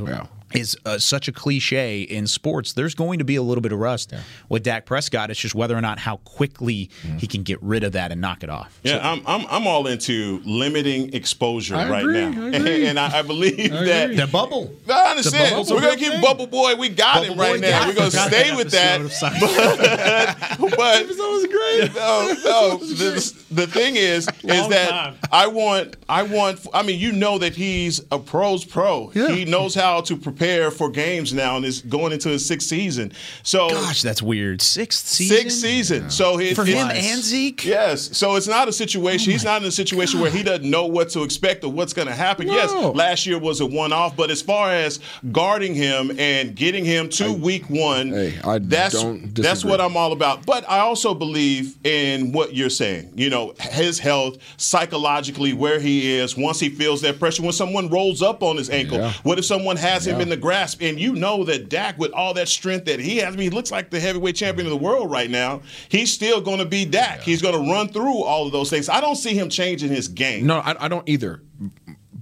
is 0.53 0.77
uh, 0.85 0.97
such 0.97 1.27
a 1.27 1.31
cliche 1.31 2.01
in 2.01 2.25
sports. 2.27 2.73
There's 2.73 2.95
going 2.95 3.19
to 3.19 3.25
be 3.25 3.35
a 3.35 3.41
little 3.41 3.61
bit 3.61 3.71
of 3.73 3.79
rust 3.79 4.13
with 4.49 4.63
Dak 4.63 4.85
Prescott. 4.85 5.29
It's 5.29 5.39
just 5.39 5.55
whether 5.55 5.75
or 5.77 5.81
not 5.81 5.99
how 5.99 6.17
quickly 6.17 6.89
Mm. 7.05 7.19
he 7.19 7.27
can 7.27 7.43
get 7.43 7.61
rid 7.61 7.83
of 7.83 7.91
that 7.93 8.11
and 8.11 8.21
knock 8.21 8.43
it 8.43 8.49
off. 8.49 8.79
Yeah, 8.83 8.99
I'm, 9.07 9.21
I'm 9.27 9.45
I'm 9.49 9.67
all 9.67 9.87
into 9.87 10.41
limiting 10.45 11.13
exposure 11.13 11.75
I 11.75 11.89
right 11.89 12.01
agree, 12.01 12.21
now, 12.29 12.45
I 12.45 12.49
agree. 12.49 12.85
and 12.87 12.99
I, 12.99 13.19
I 13.19 13.21
believe 13.23 13.73
I 13.73 13.83
that 13.85 14.03
agree. 14.05 14.15
The 14.17 14.27
bubble. 14.27 14.73
I 14.89 15.11
understand. 15.11 15.65
The 15.67 15.73
We're 15.75 15.81
gonna 15.81 15.95
keep 15.97 16.11
thing. 16.13 16.21
Bubble 16.21 16.47
Boy. 16.47 16.75
We 16.75 16.89
got 16.89 17.25
him 17.25 17.37
right 17.37 17.59
now. 17.59 17.87
We're 17.87 17.95
gonna 17.95 18.11
stay 18.11 18.55
with 18.55 18.71
that. 18.71 19.01
episode 19.01 19.31
but 20.59 20.77
but 20.77 21.07
was 21.07 21.45
great. 21.47 21.93
No, 21.97 22.33
no. 22.45 22.77
The, 22.77 23.43
the 23.51 23.67
thing 23.67 23.95
is, 23.95 24.27
is 24.27 24.43
Long 24.43 24.69
that 24.69 24.89
time. 24.89 25.15
I 25.31 25.47
want 25.47 25.95
I 26.07 26.23
want. 26.23 26.65
I 26.73 26.83
mean, 26.83 26.99
you 26.99 27.11
know 27.11 27.37
that 27.39 27.55
he's 27.55 28.01
a 28.11 28.19
pros 28.19 28.63
pro. 28.65 29.07
He 29.09 29.45
knows 29.45 29.75
how 29.75 30.01
to 30.01 30.15
prepare 30.15 30.36
for 30.71 30.89
games 30.89 31.33
now, 31.33 31.55
and 31.57 31.65
is 31.65 31.81
going 31.81 32.11
into 32.11 32.29
his 32.29 32.45
sixth 32.45 32.67
season. 32.67 33.11
So 33.43 33.69
Gosh, 33.69 34.01
that's 34.01 34.21
weird. 34.21 34.61
Sixth 34.61 35.07
season? 35.07 35.37
Sixth 35.37 35.57
season. 35.59 36.09
So 36.09 36.39
it, 36.39 36.55
For 36.55 36.65
him 36.65 36.89
and 36.89 37.21
Zeke? 37.21 37.65
Yes. 37.65 38.17
So 38.17 38.35
it's 38.35 38.47
not 38.47 38.67
a 38.67 38.73
situation. 38.73 39.31
he's 39.31 39.45
oh 39.45 39.49
not 39.49 39.61
in 39.61 39.67
a 39.67 39.71
situation 39.71 40.19
where 40.19 40.31
he 40.31 40.43
doesn't 40.43 40.69
know 40.69 40.85
what 40.85 41.09
to 41.09 41.23
expect 41.23 41.63
or 41.63 41.71
what's 41.71 41.93
going 41.93 42.07
to 42.07 42.13
happen. 42.13 42.47
Yes, 42.47 42.71
last 42.95 43.25
year 43.25 43.39
was 43.39 43.61
a 43.61 43.65
one-off, 43.65 44.15
but 44.15 44.29
as 44.31 44.41
far 44.41 44.71
as 44.71 44.99
guarding 45.31 45.73
him 45.75 46.11
and 46.19 46.55
getting 46.55 46.85
him 46.85 47.09
to 47.09 47.33
week 47.33 47.69
one, 47.69 48.13
I 48.43 48.59
that's 48.59 48.95
that's 49.33 49.65
what 49.65 49.81
I'm 49.81 49.97
all 49.97 50.11
about. 50.11 50.45
But 50.45 50.69
I 50.69 50.79
also 50.79 51.13
believe 51.13 51.75
in 51.85 52.31
what 52.31 52.55
you're 52.55 52.69
saying. 52.69 53.11
You 53.15 53.29
know, 53.29 53.53
his 53.59 53.99
health 53.99 54.37
psychologically, 54.57 55.53
where 55.53 55.79
he 55.79 56.15
is 56.15 56.37
once 56.37 56.59
he 56.59 56.69
feels 56.69 57.01
that 57.01 57.19
pressure. 57.19 57.43
When 57.43 57.51
someone 57.51 57.89
rolls 57.89 58.21
up 58.21 58.43
on 58.43 58.57
his 58.57 58.69
ankle, 58.69 58.97
Yeah. 58.97 59.13
what 59.23 59.37
if 59.39 59.45
someone 59.45 59.77
has 59.77 60.05
him 60.05 60.17
Yeah. 60.17 60.23
In 60.27 60.39
the 60.39 60.41
grasp? 60.41 60.81
And 60.81 60.99
you 60.99 61.13
know 61.13 61.43
that 61.45 61.69
Dak, 61.69 61.97
with 61.97 62.11
all 62.11 62.33
that 62.33 62.49
strength 62.49 62.85
that 62.85 62.99
he 62.99 63.17
has, 63.17 63.33
I 63.33 63.37
mean, 63.37 63.49
he 63.49 63.55
looks 63.55 63.71
like 63.71 63.89
the 63.89 63.99
heavyweight 63.99 64.35
champion 64.35 64.67
of 64.67 64.71
the 64.71 64.77
world 64.77 65.09
right 65.09 65.29
now. 65.29 65.61
He's 65.89 66.11
still 66.13 66.41
going 66.41 66.59
to 66.59 66.65
be 66.65 66.85
Dak. 66.85 67.21
He's 67.21 67.41
going 67.41 67.55
to 67.55 67.71
run 67.71 67.87
through 67.87 68.23
all 68.23 68.45
of 68.45 68.51
those 68.51 68.69
things. 68.69 68.89
I 68.89 69.01
don't 69.01 69.15
see 69.15 69.33
him 69.33 69.49
changing 69.49 69.89
his 69.89 70.07
game. 70.07 70.45
No, 70.45 70.59
I, 70.59 70.85
I 70.85 70.87
don't 70.87 71.07
either. 71.07 71.41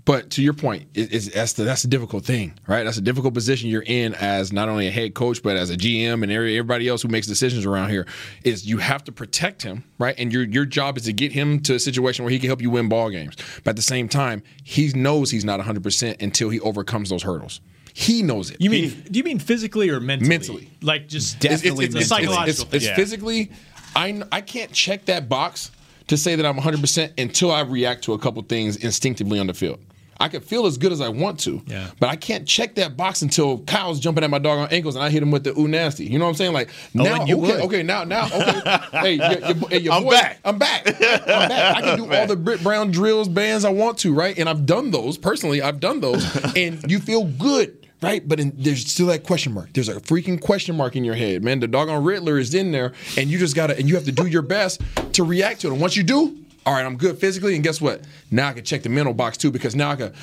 But 0.06 0.30
to 0.32 0.44
your 0.44 0.54
point, 0.54 0.88
it, 0.94 1.12
it's, 1.12 1.34
that's 1.34 1.54
the 1.54 1.64
that's 1.64 1.82
the 1.82 1.88
difficult 1.88 2.24
thing, 2.24 2.54
right? 2.68 2.84
That's 2.84 2.98
a 2.98 3.02
difficult 3.02 3.34
position 3.34 3.70
you're 3.70 3.84
in 3.86 4.14
as 4.14 4.54
not 4.54 4.70
only 4.70 4.88
a 4.88 4.92
head 4.92 5.16
coach, 5.16 5.42
but 5.42 5.58
as 5.58 5.72
a 5.72 5.76
GM 5.76 6.22
and 6.22 6.32
everybody 6.32 6.88
else 6.88 7.02
who 7.02 7.08
makes 7.08 7.26
decisions 7.26 7.66
around 7.66 7.90
here. 7.90 8.06
Is 8.44 8.68
you 8.68 8.78
have 8.78 9.04
to 9.06 9.12
protect 9.12 9.64
him, 9.64 9.84
right? 9.98 10.14
And 10.20 10.32
your 10.32 10.44
your 10.44 10.66
job 10.66 10.98
is 10.98 11.06
to 11.06 11.14
get 11.14 11.32
him 11.32 11.60
to 11.62 11.74
a 11.74 11.80
situation 11.80 12.24
where 12.24 12.32
he 12.32 12.38
can 12.38 12.48
help 12.48 12.62
you 12.62 12.70
win 12.70 12.88
ball 12.88 13.10
games. 13.10 13.36
But 13.64 13.72
at 13.72 13.76
the 13.78 13.82
same 13.82 14.08
time, 14.08 14.44
he 14.64 14.90
knows 14.94 15.32
he's 15.32 15.44
not 15.44 15.58
100 15.58 15.82
percent 15.82 16.22
until 16.22 16.50
he 16.50 16.60
overcomes 16.60 17.10
those 17.10 17.24
hurdles. 17.24 17.60
He 17.98 18.24
knows 18.24 18.52
it. 18.52 18.58
You 18.60 18.70
mean 18.70 18.90
do 19.10 19.18
you 19.18 19.24
mean 19.24 19.40
physically 19.40 19.90
or 19.90 20.02
mentally? 20.02 20.28
Mentally. 20.28 20.70
like 20.82 21.08
just 21.08 21.40
definitely 21.40 21.86
it's, 21.86 21.96
it's, 21.96 21.96
it's, 21.96 21.96
a 21.96 21.98
it's, 22.00 22.08
psychological 22.10 22.50
it's, 22.50 22.64
thing. 22.64 22.82
it's 22.82 22.90
physically. 22.90 23.52
I 23.96 24.22
I 24.34 24.42
can't 24.42 24.74
check 24.74 25.06
that 25.06 25.30
box 25.30 25.72
to 26.08 26.18
say 26.18 26.36
that 26.36 26.46
I'm 26.46 26.58
100 26.58 26.82
percent 26.82 27.14
until 27.18 27.54
I 27.54 27.62
react 27.62 28.04
to 28.04 28.14
a 28.14 28.20
couple 28.20 28.42
things 28.44 28.76
instinctively 28.76 29.40
on 29.40 29.48
the 29.48 29.54
field. 29.54 29.80
I 30.20 30.28
can 30.28 30.42
feel 30.42 30.66
as 30.66 30.78
good 30.78 30.92
as 30.92 31.00
I 31.00 31.08
want 31.10 31.40
to, 31.42 31.62
Yeah. 31.68 31.90
but 32.00 32.10
I 32.10 32.16
can't 32.18 32.46
check 32.48 32.76
that 32.76 32.96
box 32.98 33.22
until 33.22 33.60
Kyle's 33.60 34.00
jumping 34.00 34.24
at 34.26 34.30
my 34.30 34.40
dog 34.40 34.60
on 34.60 34.70
ankles 34.72 34.96
and 34.96 35.04
I 35.04 35.10
hit 35.10 35.22
him 35.24 35.32
with 35.32 35.46
the 35.46 35.58
ooh 35.58 35.68
nasty. 35.68 36.06
You 36.06 36.20
know 36.20 36.26
what 36.26 36.30
I'm 36.32 36.36
saying? 36.36 36.54
Like 36.54 36.70
oh, 36.98 37.04
now, 37.04 37.20
and 37.22 37.30
you 37.30 37.38
okay, 37.44 37.56
would. 37.56 37.62
okay, 37.66 37.84
now, 37.84 38.04
now, 38.04 38.26
okay. 38.28 38.78
hey, 38.92 39.14
your, 39.14 39.32
your, 39.32 39.70
hey, 39.70 39.80
your 39.80 39.94
I'm 39.94 40.04
boy- 40.04 40.12
back. 40.12 40.40
I'm 40.44 40.58
back. 40.58 40.88
I'm 40.88 41.50
back. 41.50 41.78
I 41.78 41.82
can 41.82 41.98
do 41.98 42.14
all 42.14 42.28
the 42.28 42.36
Britt 42.36 42.62
Brown 42.62 42.92
drills, 42.92 43.30
bands 43.30 43.64
I 43.64 43.72
want 43.72 43.98
to, 44.00 44.14
right? 44.14 44.38
And 44.38 44.50
I've 44.50 44.66
done 44.66 44.92
those 44.92 45.18
personally. 45.18 45.62
I've 45.62 45.80
done 45.80 46.02
those, 46.02 46.24
and 46.58 46.84
you 46.92 47.00
feel 47.00 47.26
good. 47.26 47.85
Right, 48.02 48.28
but 48.28 48.40
in, 48.40 48.52
there's 48.56 48.86
still 48.92 49.08
that 49.08 49.24
question 49.24 49.54
mark. 49.54 49.72
There's 49.74 49.90
a 49.90 49.96
freaking 49.96 50.40
question 50.40 50.76
mark 50.76 50.96
in 50.96 51.04
your 51.04 51.16
head, 51.16 51.44
man. 51.44 51.60
The 51.60 51.68
doggone 51.68 52.04
Riddler 52.04 52.38
is 52.38 52.54
in 52.54 52.72
there, 52.72 52.94
and 53.18 53.30
you 53.30 53.40
just 53.40 53.56
gotta, 53.56 53.78
and 53.78 53.88
you 53.88 53.96
have 53.96 54.06
to 54.06 54.12
do 54.12 54.28
your 54.28 54.42
best 54.42 54.82
to 55.14 55.24
react 55.24 55.62
to 55.62 55.68
it. 55.68 55.72
And 55.72 55.82
once 55.82 55.96
you 55.96 56.04
do, 56.04 56.38
all 56.66 56.74
right, 56.74 56.86
I'm 56.86 56.98
good 56.98 57.18
physically, 57.18 57.56
and 57.56 57.64
guess 57.64 57.80
what? 57.80 58.02
Now 58.32 58.50
I 58.50 58.54
can 58.54 58.66
check 58.66 58.84
the 58.84 58.90
mental 58.90 59.14
box 59.14 59.38
too, 59.38 59.50
because 59.50 59.76
now 59.76 59.92
I 59.92 59.96
can, 59.96 60.14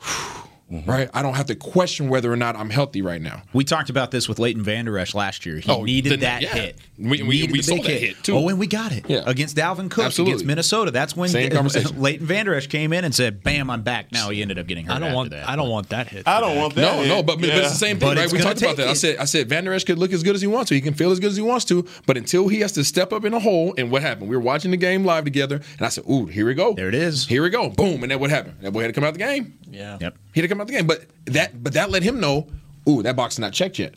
Mm-hmm. 0.72 0.90
right? 0.90 1.10
I 1.12 1.22
don't 1.22 1.34
have 1.34 1.46
to 1.46 1.54
question 1.54 2.08
whether 2.08 2.32
or 2.32 2.36
not 2.36 2.56
I'm 2.56 2.70
healthy 2.70 3.02
right 3.02 3.20
now. 3.20 3.42
We 3.52 3.62
talked 3.64 3.90
about 3.90 4.10
this 4.10 4.28
with 4.28 4.38
Leighton 4.38 4.62
Vander 4.62 4.98
Esch 4.98 5.14
last 5.14 5.44
year. 5.44 5.58
He 5.58 5.70
Oh, 5.70 5.84
needed 5.84 6.12
the- 6.12 6.16
that 6.18 6.42
yeah. 6.42 6.48
hit. 6.54 6.78
We- 6.98 7.22
we- 7.22 7.40
Needed 7.42 7.52
we 7.52 7.62
saw 7.62 7.76
that 7.76 7.84
hit, 7.84 8.22
too. 8.22 8.34
Oh, 8.36 8.48
and 8.48 8.58
we 8.58 8.66
got 8.66 8.92
it 8.92 9.04
Yeah. 9.08 9.22
against 9.26 9.56
Dalvin 9.56 9.90
Cook 9.90 10.04
Absolutely. 10.06 10.32
against 10.32 10.46
Minnesota. 10.46 10.90
That's 10.90 11.16
when 11.16 11.28
Same 11.28 11.50
conversation. 11.52 12.00
Leighton 12.00 12.26
Vander 12.26 12.54
Esch 12.54 12.68
came 12.68 12.92
in 12.92 13.04
and 13.04 13.14
said, 13.14 13.42
"Bam, 13.42 13.68
I'm 13.70 13.82
back." 13.82 14.12
Now 14.12 14.30
he 14.30 14.40
ended 14.40 14.58
up 14.58 14.66
getting 14.66 14.86
hurt. 14.86 14.94
I 14.94 14.98
don't 14.98 15.08
after 15.08 15.16
want 15.16 15.30
that. 15.30 15.48
I 15.48 15.56
don't 15.56 15.68
want 15.68 15.88
that 15.90 16.08
hit. 16.08 16.26
I 16.28 16.40
don't 16.40 16.56
want 16.56 16.74
that. 16.76 16.80
No, 16.80 17.02
hit. 17.02 17.08
no, 17.08 17.22
but, 17.22 17.40
but 17.40 17.48
it's 17.48 17.70
the 17.70 17.74
same 17.76 17.98
thing, 17.98 18.08
But 18.10 18.16
right? 18.18 18.32
We 18.32 18.38
talked 18.38 18.58
about 18.62 18.68
take 18.68 18.76
that. 18.78 18.88
I 18.88 18.92
said, 18.94 19.16
I 19.18 19.24
said, 19.24 19.48
Van 19.48 19.64
Der 19.64 19.72
Esch 19.74 19.84
could 19.84 19.98
look 19.98 20.12
as 20.12 20.22
good 20.22 20.34
as 20.36 20.40
he 20.40 20.46
wants 20.46 20.68
to. 20.68 20.74
He 20.74 20.80
can 20.80 20.94
feel 20.94 21.10
as 21.10 21.18
good 21.20 21.30
as 21.30 21.36
he 21.36 21.42
wants 21.42 21.64
to, 21.66 21.86
but 22.06 22.16
until 22.16 22.48
he 22.48 22.60
has 22.60 22.72
to 22.72 22.84
step 22.84 23.12
up 23.12 23.24
in 23.24 23.34
a 23.34 23.40
hole, 23.40 23.74
and 23.76 23.90
what 23.90 24.00
happened? 24.02 24.28
We 24.30 24.36
were 24.36 24.42
watching 24.42 24.70
the 24.70 24.76
game 24.76 25.04
live 25.04 25.24
together, 25.24 25.56
and 25.78 25.86
I 25.86 25.88
said, 25.88 26.04
"Ooh, 26.10 26.26
here 26.26 26.46
we 26.46 26.54
go. 26.54 26.72
There 26.74 26.88
it 26.88 26.94
is. 26.94 27.26
Here 27.26 27.42
we 27.42 27.50
go. 27.50 27.68
Boom!" 27.68 28.02
And 28.02 28.10
then 28.10 28.20
what 28.20 28.30
happened? 28.30 28.54
That 28.62 28.70
boy 28.72 28.80
had 28.82 28.88
to 28.88 28.92
come 28.92 29.04
out 29.04 29.12
the 29.14 29.18
game. 29.18 29.54
Yeah. 29.70 29.98
Yep. 30.00 30.16
He 30.32 30.40
had 30.40 30.44
to 30.44 30.48
come 30.48 30.60
out 30.60 30.66
the 30.66 30.72
game, 30.72 30.86
but 30.86 31.04
that, 31.26 31.62
but 31.62 31.74
that 31.74 31.90
let 31.90 32.02
him 32.02 32.20
know, 32.20 32.48
"Ooh, 32.88 33.02
that 33.02 33.16
box 33.16 33.34
is 33.34 33.38
not 33.38 33.52
checked 33.52 33.78
yet." 33.78 33.94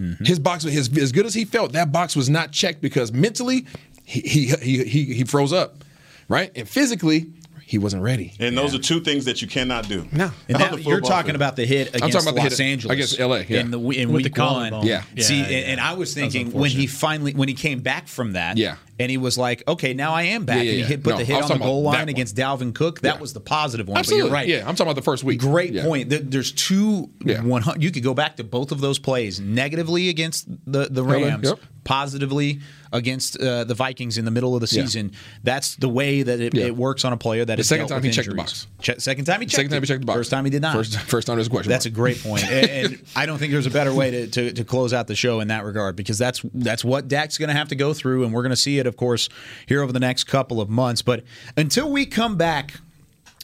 Mm-hmm. 0.00 0.24
His 0.24 0.38
box, 0.38 0.64
his 0.64 0.96
as 0.96 1.12
good 1.12 1.26
as 1.26 1.34
he 1.34 1.44
felt, 1.44 1.72
that 1.72 1.90
box 1.92 2.14
was 2.14 2.28
not 2.30 2.52
checked 2.52 2.80
because 2.80 3.12
mentally, 3.12 3.66
he 4.04 4.20
he 4.20 4.46
he 4.62 4.84
he, 4.84 5.04
he 5.14 5.24
froze 5.24 5.52
up, 5.52 5.84
right, 6.28 6.52
and 6.54 6.68
physically, 6.68 7.26
he 7.68 7.76
wasn't 7.76 8.02
ready. 8.02 8.32
And 8.40 8.56
those 8.56 8.74
are 8.74 8.78
two 8.78 9.00
things 9.00 9.26
that 9.26 9.42
you 9.42 9.46
cannot 9.48 9.88
do. 9.88 10.06
No. 10.10 10.30
And 10.48 10.56
On 10.56 10.70
now 10.70 10.76
you're 10.78 11.02
talking 11.02 11.26
field. 11.26 11.36
about 11.36 11.54
the 11.56 11.66
hit 11.66 11.88
I'm 11.88 11.96
against 11.96 12.12
talking 12.14 12.28
about 12.30 12.34
the 12.36 12.48
Los 12.48 12.56
hit 12.58 12.66
Angeles 12.66 12.92
against 12.94 13.18
LA, 13.20 13.36
yeah. 13.46 13.60
in 13.60 13.70
the 13.70 13.78
in 13.78 14.10
With 14.10 14.24
week 14.24 14.34
the 14.34 14.42
one. 14.42 14.86
Yeah. 14.86 15.02
Yeah, 15.14 15.22
See, 15.22 15.38
yeah, 15.38 15.44
and, 15.44 15.66
and 15.72 15.80
I 15.80 15.92
was 15.92 16.14
That 16.14 16.24
was 16.24 16.32
thinking 16.32 16.58
when 16.58 16.70
he 16.70 16.86
finally 16.86 17.34
when 17.34 17.46
he 17.48 17.54
came 17.54 17.80
back 17.80 18.08
from 18.08 18.32
that, 18.32 18.56
Yeah. 18.56 18.76
And 19.00 19.12
he 19.12 19.16
was 19.16 19.38
like, 19.38 19.62
"Okay, 19.68 19.94
now 19.94 20.12
I 20.12 20.22
am 20.22 20.44
back." 20.44 20.56
Yeah, 20.56 20.62
yeah, 20.62 20.70
and 20.70 20.80
he 20.80 20.84
hit, 20.86 21.04
put 21.04 21.10
No, 21.10 21.18
the 21.18 21.24
hit 21.24 21.40
on 21.40 21.48
the 21.50 21.58
goal 21.58 21.82
line 21.82 22.08
against 22.08 22.34
Dalvin 22.34 22.74
Cook. 22.74 23.02
That 23.02 23.20
was 23.20 23.32
the 23.32 23.38
positive 23.38 23.86
one. 23.86 23.96
Absolutely. 23.96 24.22
But 24.22 24.26
you're 24.26 24.34
right. 24.34 24.48
Yeah, 24.48 24.68
I'm 24.68 24.74
talking 24.74 24.88
about 24.90 24.96
the 24.96 25.02
first 25.02 25.22
week. 25.22 25.38
Great 25.38 25.72
Yeah. 25.72 25.84
point. 25.84 26.08
There's 26.10 26.50
two. 26.50 27.08
One, 27.42 27.62
hun- 27.62 27.80
you 27.80 27.92
could 27.92 28.02
go 28.02 28.12
back 28.12 28.38
to 28.38 28.44
both 28.44 28.72
of 28.72 28.80
those 28.80 28.98
plays 28.98 29.38
negatively 29.38 30.08
against 30.08 30.48
the 30.66 30.88
the 30.90 31.04
Okay, 31.04 31.22
Rams, 31.26 31.46
yep. 31.48 31.60
positively 31.84 32.58
against 32.92 33.38
uh, 33.40 33.64
the 33.64 33.74
Vikings 33.74 34.18
in 34.18 34.24
the 34.24 34.30
middle 34.30 34.54
of 34.54 34.60
the 34.60 34.68
Yeah. 34.74 34.82
season. 34.84 35.12
That's 35.44 35.76
the 35.76 35.88
way 35.88 36.22
that 36.22 36.40
it, 36.40 36.54
Yeah. 36.54 36.66
it 36.66 36.76
works 36.76 37.04
on 37.04 37.12
a 37.12 37.16
player 37.16 37.44
that 37.44 37.56
The 37.56 37.60
is 37.60 37.68
second 37.68 37.88
time 37.88 38.02
he 38.02 38.10
checked 38.10 38.28
the 38.28 38.34
box. 38.34 38.66
Che- 38.80 38.94
second 38.98 39.24
time 39.24 39.40
he 39.40 39.46
checked. 39.46 39.56
Second 39.56 39.70
time 39.70 39.78
it. 39.78 39.80
he 39.82 39.86
checked 39.86 40.00
the 40.00 40.06
box. 40.06 40.16
First 40.18 40.30
time 40.30 40.44
he 40.44 40.50
did 40.50 40.62
not. 40.62 40.74
First, 40.74 40.98
first 41.00 41.26
time 41.26 41.36
there's 41.36 41.46
a 41.46 41.50
question. 41.50 41.70
That's 41.70 41.86
a 41.86 41.90
great 41.90 42.22
point. 42.22 42.44
and, 42.50 42.70
and 42.94 43.02
I 43.16 43.26
don't 43.26 43.38
think 43.38 43.52
there's 43.52 43.66
a 43.66 43.70
better 43.70 43.92
way 43.94 44.10
to, 44.10 44.26
to, 44.28 44.52
to 44.52 44.64
close 44.64 44.92
out 44.92 45.06
the 45.06 45.14
show 45.16 45.40
in 45.40 45.48
that 45.48 45.64
regard 45.64 45.96
because 45.96 46.18
that's 46.18 46.42
that's 46.54 46.84
what 46.84 47.08
Dak's 47.08 47.38
going 47.38 47.48
to 47.48 47.54
have 47.54 47.68
to 47.68 47.76
go 47.76 47.92
through, 47.94 48.24
and 48.24 48.32
we're 48.32 48.42
going 48.42 48.50
to 48.50 48.56
see 48.56 48.78
it, 48.78 48.86
of 48.86 48.96
course, 48.96 49.28
here 49.66 49.82
over 49.82 49.92
the 49.92 50.00
next 50.00 50.24
couple 50.24 50.60
of 50.60 50.68
months. 50.68 51.02
But 51.02 51.24
until 51.56 51.90
we 51.90 52.06
come 52.06 52.36
back. 52.36 52.74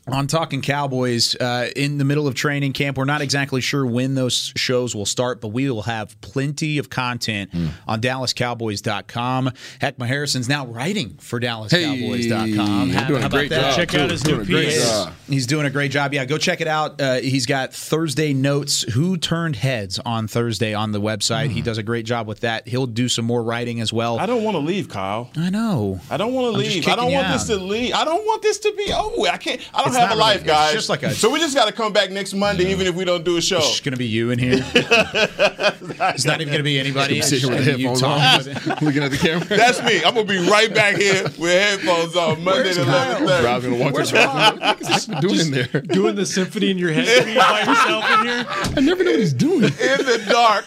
On 0.06 0.26
Talking 0.26 0.60
Cowboys 0.60 1.34
uh, 1.36 1.70
in 1.74 1.96
the 1.96 2.04
middle 2.04 2.28
of 2.28 2.34
training 2.34 2.74
camp. 2.74 2.98
We're 2.98 3.06
not 3.06 3.22
exactly 3.22 3.62
sure 3.62 3.86
when 3.86 4.14
those 4.14 4.52
shows 4.54 4.94
will 4.94 5.06
start, 5.06 5.40
but 5.40 5.48
we 5.48 5.70
will 5.70 5.80
have 5.84 6.20
plenty 6.20 6.76
of 6.76 6.90
content 6.90 7.50
Hmm. 7.52 7.68
on 7.88 8.02
DallasCowboys.com. 8.02 9.50
Heckma 9.80 10.06
Harrison's 10.06 10.46
now 10.46 10.66
writing 10.66 11.16
for 11.20 11.40
DallasCowboys.com. 11.40 12.88
Hey, 12.90 12.94
How- 12.94 13.08
doing 13.08 13.20
how 13.22 13.26
about 13.28 13.48
that? 13.48 13.48
job, 13.48 13.76
Check 13.76 13.94
out 13.94 14.10
his 14.10 14.26
new 14.26 14.44
piece. 14.44 15.06
He's 15.26 15.46
doing 15.46 15.64
a 15.64 15.70
great 15.70 15.90
job. 15.90 16.12
Yeah, 16.12 16.26
go 16.26 16.36
check 16.36 16.60
it 16.60 16.68
out. 16.68 17.00
Uh, 17.00 17.16
he's 17.20 17.46
got 17.46 17.72
Thursday 17.72 18.34
notes. 18.34 18.82
Who 18.92 19.16
turned 19.16 19.56
heads 19.56 19.98
on 20.04 20.28
Thursday 20.28 20.74
on 20.74 20.92
the 20.92 21.00
website? 21.00 21.50
He 21.50 21.62
does 21.62 21.78
a 21.78 21.82
great 21.82 22.04
job 22.04 22.26
with 22.26 22.40
that. 22.40 22.68
He'll 22.68 22.86
do 22.86 23.08
some 23.08 23.24
more 23.24 23.42
writing 23.42 23.80
as 23.80 23.90
well. 23.90 24.18
I 24.18 24.26
don't 24.26 24.42
want 24.42 24.54
to 24.56 24.58
leave, 24.60 24.88
Kyle. 24.90 25.30
I 25.36 25.48
know. 25.48 26.00
I 26.10 26.18
don't 26.18 26.34
want 26.34 26.52
to 26.54 26.58
leave. 26.58 26.86
I 26.88 26.94
don't 26.96 27.10
want 27.10 27.26
you 27.28 27.32
this 27.32 27.44
to 27.44 27.56
leave. 27.56 27.94
I 27.94 28.04
don't 28.04 28.24
want 28.26 28.42
this 28.42 28.58
to 28.58 28.72
be 28.76 28.92
over. 28.92 29.28
I 29.28 29.38
can't. 29.38 29.60
I 29.72 29.84
don't 29.84 29.93
It's 29.94 30.00
have 30.00 30.10
not 30.10 30.16
a 30.16 30.20
life, 30.20 30.34
really- 30.36 30.50
it's 30.50 30.52
guys. 30.52 30.72
just 30.74 30.88
like 30.88 31.02
a- 31.02 31.14
so 31.14 31.30
we 31.30 31.38
just 31.40 31.54
got 31.54 31.66
to 31.66 31.72
come 31.72 31.92
back 31.92 32.10
next 32.10 32.34
Monday, 32.34 32.70
even 32.70 32.86
if 32.86 32.94
we 32.94 33.04
don't 33.04 33.24
do 33.24 33.36
a 33.36 33.40
show. 33.42 33.58
It's 33.58 33.80
going 33.80 33.92
to 33.92 33.98
be 33.98 34.06
you 34.06 34.30
in 34.30 34.38
here. 34.38 34.54
it's 34.74 36.24
not 36.24 36.40
even 36.40 36.48
going 36.52 36.58
to 36.58 36.62
be 36.62 36.78
anybody. 36.78 37.20
Sit 37.22 37.40
here 37.40 37.50
with 37.50 37.58
It's 37.58 37.66
the 37.66 37.72
gonna 37.72 37.76
be 37.78 37.82
you 37.82 37.88
headphones 37.88 38.48
on, 38.48 38.54
with 38.72 38.82
looking 38.82 39.02
at 39.02 39.10
the 39.10 39.16
camera. 39.18 39.44
That's 39.46 39.82
me. 39.82 40.04
I'm 40.04 40.14
gonna 40.14 40.24
be 40.24 40.38
right 40.48 40.72
back 40.74 40.96
here 40.96 41.22
with 41.24 41.40
headphones 41.40 42.16
on 42.16 42.42
Monday 42.42 42.62
Where's 42.64 42.78
at 42.78 42.86
Kyle? 42.86 43.20
11:30. 43.20 43.44
Rob's 43.44 43.64
gonna 43.64 43.76
walk 43.76 43.94
Where's 43.94 44.10
this 44.10 44.24
around. 44.24 44.60
What 44.60 44.80
is 44.82 45.04
he 45.06 45.14
doing 45.20 45.40
in 45.40 45.50
there? 45.50 45.80
Doing 45.82 46.14
the 46.16 46.26
symphony 46.26 46.70
in 46.70 46.78
your 46.78 46.92
head 46.92 47.06
by 47.36 47.60
yourself 47.60 48.04
in 48.20 48.26
here. 48.26 48.46
I 48.76 48.80
never 48.80 49.04
know 49.04 49.10
what 49.10 49.20
he's 49.20 49.32
doing. 49.32 49.64
in 49.64 49.70
the 49.70 50.24
dark. 50.28 50.64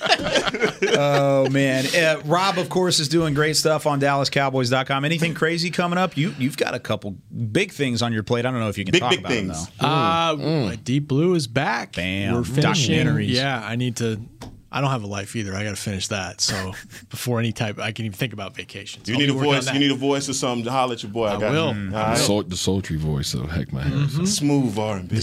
oh 0.97 1.49
man, 1.49 1.85
uh, 1.95 2.21
Rob, 2.25 2.57
of 2.57 2.69
course, 2.69 2.99
is 2.99 3.07
doing 3.09 3.33
great 3.33 3.55
stuff 3.57 3.85
on 3.85 3.99
DallasCowboys.com. 3.99 5.05
Anything 5.05 5.33
crazy 5.33 5.69
coming 5.71 5.97
up? 5.97 6.15
You 6.17 6.33
you've 6.37 6.57
got 6.57 6.73
a 6.73 6.79
couple 6.79 7.15
big 7.51 7.71
things 7.71 8.01
on 8.01 8.13
your 8.13 8.23
plate. 8.23 8.45
I 8.45 8.51
don't 8.51 8.59
know 8.59 8.69
if 8.69 8.77
you 8.77 8.85
can 8.85 8.91
Big, 8.91 9.01
talk 9.01 9.11
big 9.17 9.25
about 9.25 9.29
them 9.29 9.47
things. 9.47 9.67
though. 9.79 9.87
Uh, 9.87 10.75
Deep 10.83 11.07
Blue 11.07 11.33
is 11.35 11.47
back. 11.47 11.95
Bam. 11.95 12.33
We're 12.35 12.43
finishing. 12.43 12.95
Documentaries. 13.05 13.29
Yeah, 13.29 13.61
I 13.63 13.75
need 13.75 13.95
to. 13.97 14.19
I 14.71 14.81
don't 14.81 14.89
have 14.89 15.03
a 15.03 15.07
life 15.07 15.35
either. 15.35 15.55
I 15.55 15.63
got 15.63 15.71
to 15.75 15.81
finish 15.81 16.07
that. 16.09 16.41
So 16.41 16.73
before 17.09 17.39
any 17.39 17.51
type, 17.53 17.79
I 17.79 17.91
can 17.91 18.05
even 18.05 18.17
think 18.17 18.33
about 18.33 18.53
vacations. 18.55 19.07
You 19.07 19.15
I'll 19.15 19.19
need 19.21 19.29
a 19.29 19.33
voice. 19.33 19.71
You 19.71 19.79
need 19.79 19.91
a 19.91 19.95
voice 19.95 20.27
or 20.27 20.33
something 20.33 20.65
to 20.65 20.71
holler 20.71 20.93
at 20.93 21.03
your 21.03 21.11
boy. 21.11 21.27
I, 21.27 21.35
I 21.35 21.39
got 21.39 21.51
will. 21.51 21.73
You. 21.75 21.95
I 21.95 22.01
All 22.01 22.07
right. 22.09 22.17
Sol- 22.17 22.43
the 22.43 22.57
sultry 22.57 22.97
voice 22.97 23.33
of 23.33 23.49
Heck 23.49 23.71
My 23.71 23.83
Harrison. 23.83 24.25
Mm-hmm. 24.25 24.25
Smooth 24.25 24.77
R&B. 24.77 25.21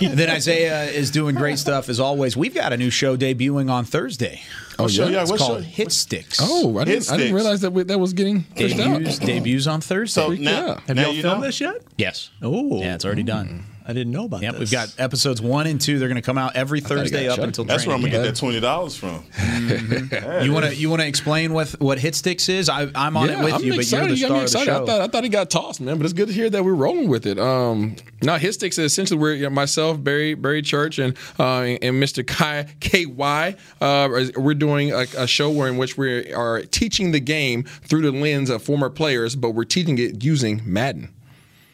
And 0.08 0.18
then 0.18 0.28
Isaiah 0.28 0.84
is 0.84 1.10
doing 1.10 1.34
great 1.34 1.58
stuff 1.58 1.88
as 1.88 1.98
always. 1.98 2.36
We've 2.36 2.54
got 2.54 2.74
a 2.74 2.76
new 2.76 2.90
show 2.90 3.16
debuting 3.16 3.70
on 3.70 3.86
Thursday. 3.86 4.42
Oh, 4.78 4.88
show? 4.88 5.04
yeah? 5.06 5.10
Yeah, 5.10 5.22
It's 5.22 5.30
what 5.30 5.40
called 5.40 5.62
show? 5.62 5.68
Hit 5.70 5.90
Sticks. 5.90 6.38
Oh, 6.42 6.76
I 6.76 6.84
didn't, 6.84 7.10
I 7.10 7.16
didn't 7.16 7.34
realize 7.34 7.62
that 7.62 7.70
we, 7.72 7.82
that 7.84 7.98
was 7.98 8.12
getting 8.12 8.42
pushed 8.44 8.78
out. 8.78 8.98
debuts, 8.98 9.18
debuts 9.18 9.66
on 9.66 9.80
Thursday. 9.80 10.20
So 10.20 10.28
now, 10.32 10.36
yeah. 10.66 10.80
Have 10.86 10.96
now 10.96 11.02
y'all 11.04 11.12
you 11.14 11.22
filmed 11.22 11.40
know. 11.40 11.46
this 11.46 11.60
yet? 11.62 11.76
yes. 11.96 12.28
Oh, 12.42 12.80
Yeah, 12.80 12.94
it's 12.94 13.06
already 13.06 13.22
done. 13.22 13.48
Mm. 13.48 13.75
I 13.88 13.92
didn't 13.92 14.12
know 14.12 14.24
about 14.24 14.42
Yep, 14.42 14.52
this. 14.54 14.60
we've 14.60 14.70
got 14.72 14.92
episodes 14.98 15.40
one 15.40 15.66
and 15.68 15.80
two. 15.80 15.98
They're 15.98 16.08
going 16.08 16.16
to 16.16 16.22
come 16.22 16.38
out 16.38 16.56
every 16.56 16.80
Thursday 16.80 17.28
up 17.28 17.36
checked. 17.36 17.46
until 17.46 17.64
That's 17.64 17.86
where 17.86 17.94
I'm 17.94 18.00
gonna 18.02 18.10
get 18.12 18.22
that 18.22 18.34
twenty 18.36 18.58
dollars 18.60 18.96
from. 18.96 19.24
You 20.42 20.52
want 20.52 20.66
to 20.66 20.74
you 20.74 20.90
want 20.90 21.02
to 21.02 21.08
explain 21.08 21.52
what 21.52 21.70
what 21.80 21.98
Hit 21.98 22.14
Sticks 22.14 22.48
is? 22.48 22.68
I, 22.68 22.88
I'm 22.94 23.16
on 23.16 23.28
yeah, 23.28 23.40
it 23.40 23.44
with 23.44 23.54
I'm 23.54 23.62
you, 23.64 23.72
but 23.72 23.80
excited. 23.80 24.18
you're 24.18 24.28
the 24.28 24.34
You 24.36 24.42
got 24.42 24.48
star 24.48 24.64
me 24.64 24.70
of 24.70 24.70
the 24.70 24.72
excited. 24.72 24.72
show. 24.76 24.82
I 24.82 24.86
thought 24.86 25.00
I 25.00 25.06
thought 25.08 25.24
he 25.24 25.30
got 25.30 25.50
tossed, 25.50 25.80
man, 25.80 25.96
but 25.98 26.04
it's 26.04 26.12
good 26.12 26.28
to 26.28 26.34
hear 26.34 26.50
that 26.50 26.64
we're 26.64 26.74
rolling 26.74 27.08
with 27.08 27.26
it. 27.26 27.38
Um, 27.38 27.96
now 28.22 28.36
Hit 28.38 28.54
Sticks 28.54 28.78
is 28.78 28.92
essentially 28.92 29.18
we're 29.20 29.34
you 29.34 29.44
know, 29.44 29.50
myself, 29.50 30.02
Barry 30.02 30.34
Barry 30.34 30.62
Church, 30.62 30.98
and 30.98 31.16
uh, 31.38 31.60
and 31.62 32.02
Mr. 32.02 32.26
Kai 32.26 32.64
KY. 32.80 33.56
Uh, 33.80 34.08
we're 34.36 34.54
doing 34.54 34.92
a, 34.92 35.06
a 35.16 35.26
show 35.26 35.50
where 35.50 35.68
in 35.68 35.76
which 35.76 35.96
we 35.96 36.32
are 36.32 36.62
teaching 36.62 37.12
the 37.12 37.20
game 37.20 37.62
through 37.62 38.02
the 38.02 38.12
lens 38.12 38.50
of 38.50 38.62
former 38.62 38.90
players, 38.90 39.36
but 39.36 39.50
we're 39.50 39.64
teaching 39.64 39.98
it 39.98 40.24
using 40.24 40.60
Madden. 40.64 41.10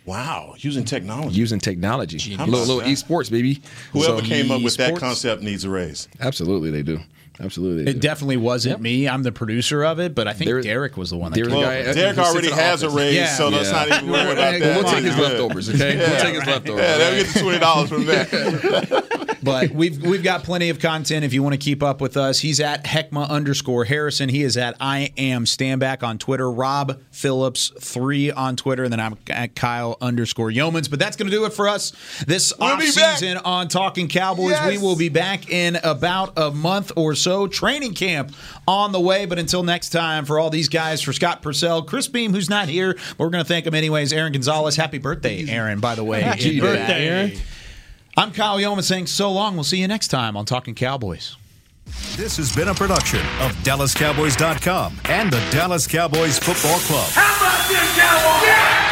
Wow, 0.04 0.54
using 0.58 0.84
technology. 0.84 1.36
Using 1.36 1.60
technology, 1.60 2.34
How 2.34 2.44
little, 2.46 2.74
little 2.76 2.90
esports, 2.92 3.30
baby. 3.30 3.62
Whoever 3.92 4.18
So- 4.18 4.24
came 4.24 4.50
up 4.50 4.62
with 4.62 4.76
that 4.78 4.96
concept 4.96 5.42
needs 5.42 5.64
a 5.64 5.70
raise. 5.70 6.08
absolutely 6.20 6.70
they 6.70 6.82
do. 6.82 7.00
Absolutely, 7.40 7.90
It 7.90 8.00
definitely 8.00 8.36
wasn't 8.36 8.80
me. 8.80 9.08
I'm 9.08 9.22
the 9.22 9.32
producer 9.32 9.82
of 9.84 9.98
it, 9.98 10.14
but 10.14 10.28
I 10.28 10.32
think 10.34 10.46
There- 10.48 10.60
Derek 10.60 10.96
was 10.96 11.10
the 11.10 11.16
one 11.16 11.32
that 11.32 11.36
there 11.36 11.46
came 11.46 11.54
was 11.56 11.64
Well, 11.66 11.70
a 11.80 11.84
guy- 11.84 11.92
Derek 11.92 12.16
who 12.16 12.22
sits 12.22 12.32
already 12.32 12.48
in 12.50 12.56
the 12.56 12.62
has 12.62 12.82
a 12.82 12.90
raise, 12.90 13.14
Yeah. 13.14 13.34
so 13.34 13.48
let's 13.48 13.70
Yeah. 13.70 13.72
not 13.72 13.88
even 13.88 14.10
worry 14.10 14.32
about 14.32 14.36
that. 14.60 14.60
We'll 14.60 14.92
take 14.92 15.04
his 15.04 15.16
leftovers, 15.18 15.68
okay? 15.70 15.96
We'll 15.96 16.20
take 16.20 16.34
his 16.34 16.46
leftovers. 16.46 16.80
Yeah, 16.82 16.96
let 16.96 17.12
me 17.14 17.22
get 17.24 17.32
the 17.34 17.40
twenty 17.40 17.58
dollars 17.58 17.88
from 17.88 18.04
that. 18.06 19.08
But 19.44 19.72
we've 19.72 20.00
we've 20.00 20.22
got 20.22 20.44
plenty 20.44 20.68
of 20.70 20.78
content 20.78 21.24
if 21.24 21.32
you 21.32 21.42
want 21.42 21.54
to 21.54 21.58
keep 21.58 21.82
up 21.82 22.00
with 22.00 22.16
us. 22.16 22.38
He's 22.38 22.60
at 22.60 22.84
Heckma 22.84 23.28
underscore 23.28 23.84
Harrison. 23.86 24.28
He 24.28 24.44
is 24.44 24.56
at 24.56 24.76
I 24.78 25.12
am 25.18 25.46
Stanback 25.46 26.04
on 26.04 26.18
Twitter. 26.18 26.48
Rob 26.48 27.00
Phillips 27.10 27.72
three 27.80 28.30
on 28.30 28.54
Twitter, 28.54 28.84
and 28.84 28.92
then 28.92 29.00
I'm 29.00 29.16
at 29.30 29.56
Kyle 29.56 29.96
underscore 30.00 30.52
Youmans. 30.52 30.88
But 30.88 31.00
that's 31.00 31.16
going 31.16 31.28
to 31.28 31.36
do 31.36 31.44
it 31.44 31.52
for 31.52 31.68
us 31.68 31.92
this 32.24 32.52
We'll 32.56 32.68
off 32.68 32.82
season 32.84 33.36
on 33.38 33.66
Talking 33.66 34.06
Cowboys. 34.06 34.50
Yes. 34.52 34.68
We 34.68 34.78
will 34.78 34.94
be 34.94 35.08
back 35.08 35.50
in 35.50 35.74
about 35.82 36.34
a 36.38 36.52
month 36.52 36.92
or 36.94 37.16
so. 37.16 37.31
Training 37.48 37.94
camp 37.94 38.32
on 38.66 38.92
the 38.92 39.00
way. 39.00 39.26
But 39.26 39.38
until 39.38 39.62
next 39.62 39.90
time, 39.90 40.24
for 40.24 40.38
all 40.38 40.50
these 40.50 40.68
guys, 40.68 41.00
for 41.02 41.12
Scott 41.12 41.42
Purcell, 41.42 41.82
Chris 41.82 42.08
Beam, 42.08 42.32
who's 42.32 42.50
not 42.50 42.68
here, 42.68 42.94
but 42.94 43.18
we're 43.18 43.30
going 43.30 43.44
to 43.44 43.48
thank 43.48 43.66
him 43.66 43.74
anyways. 43.74 44.12
Aaron 44.12 44.32
Gonzalez, 44.32 44.76
happy 44.76 44.98
birthday, 44.98 45.46
Aaron. 45.48 45.80
By 45.80 45.94
the 45.94 46.04
way, 46.04 46.20
Happy 46.22 46.60
uh, 46.60 46.64
birthday, 46.64 47.08
Aaron. 47.08 47.32
I'm 48.16 48.32
Kyle 48.32 48.58
Youmans 48.58 48.84
saying 48.84 49.06
so 49.06 49.32
long. 49.32 49.54
We'll 49.54 49.64
see 49.64 49.78
you 49.78 49.88
next 49.88 50.08
time 50.08 50.36
on 50.36 50.44
Talking 50.44 50.74
Cowboys. 50.74 51.36
This 52.16 52.36
has 52.36 52.54
been 52.54 52.68
a 52.68 52.74
production 52.74 53.20
of 53.40 53.52
DallasCowboys.com 53.64 55.00
and 55.06 55.32
the 55.32 55.40
Dallas 55.50 55.86
Cowboys 55.86 56.38
Football 56.38 56.78
Club. 56.80 57.08
How 57.10 57.36
about 57.36 57.68
this, 57.68 57.98
Cowboys? 57.98 58.46
Yeah! 58.46 58.91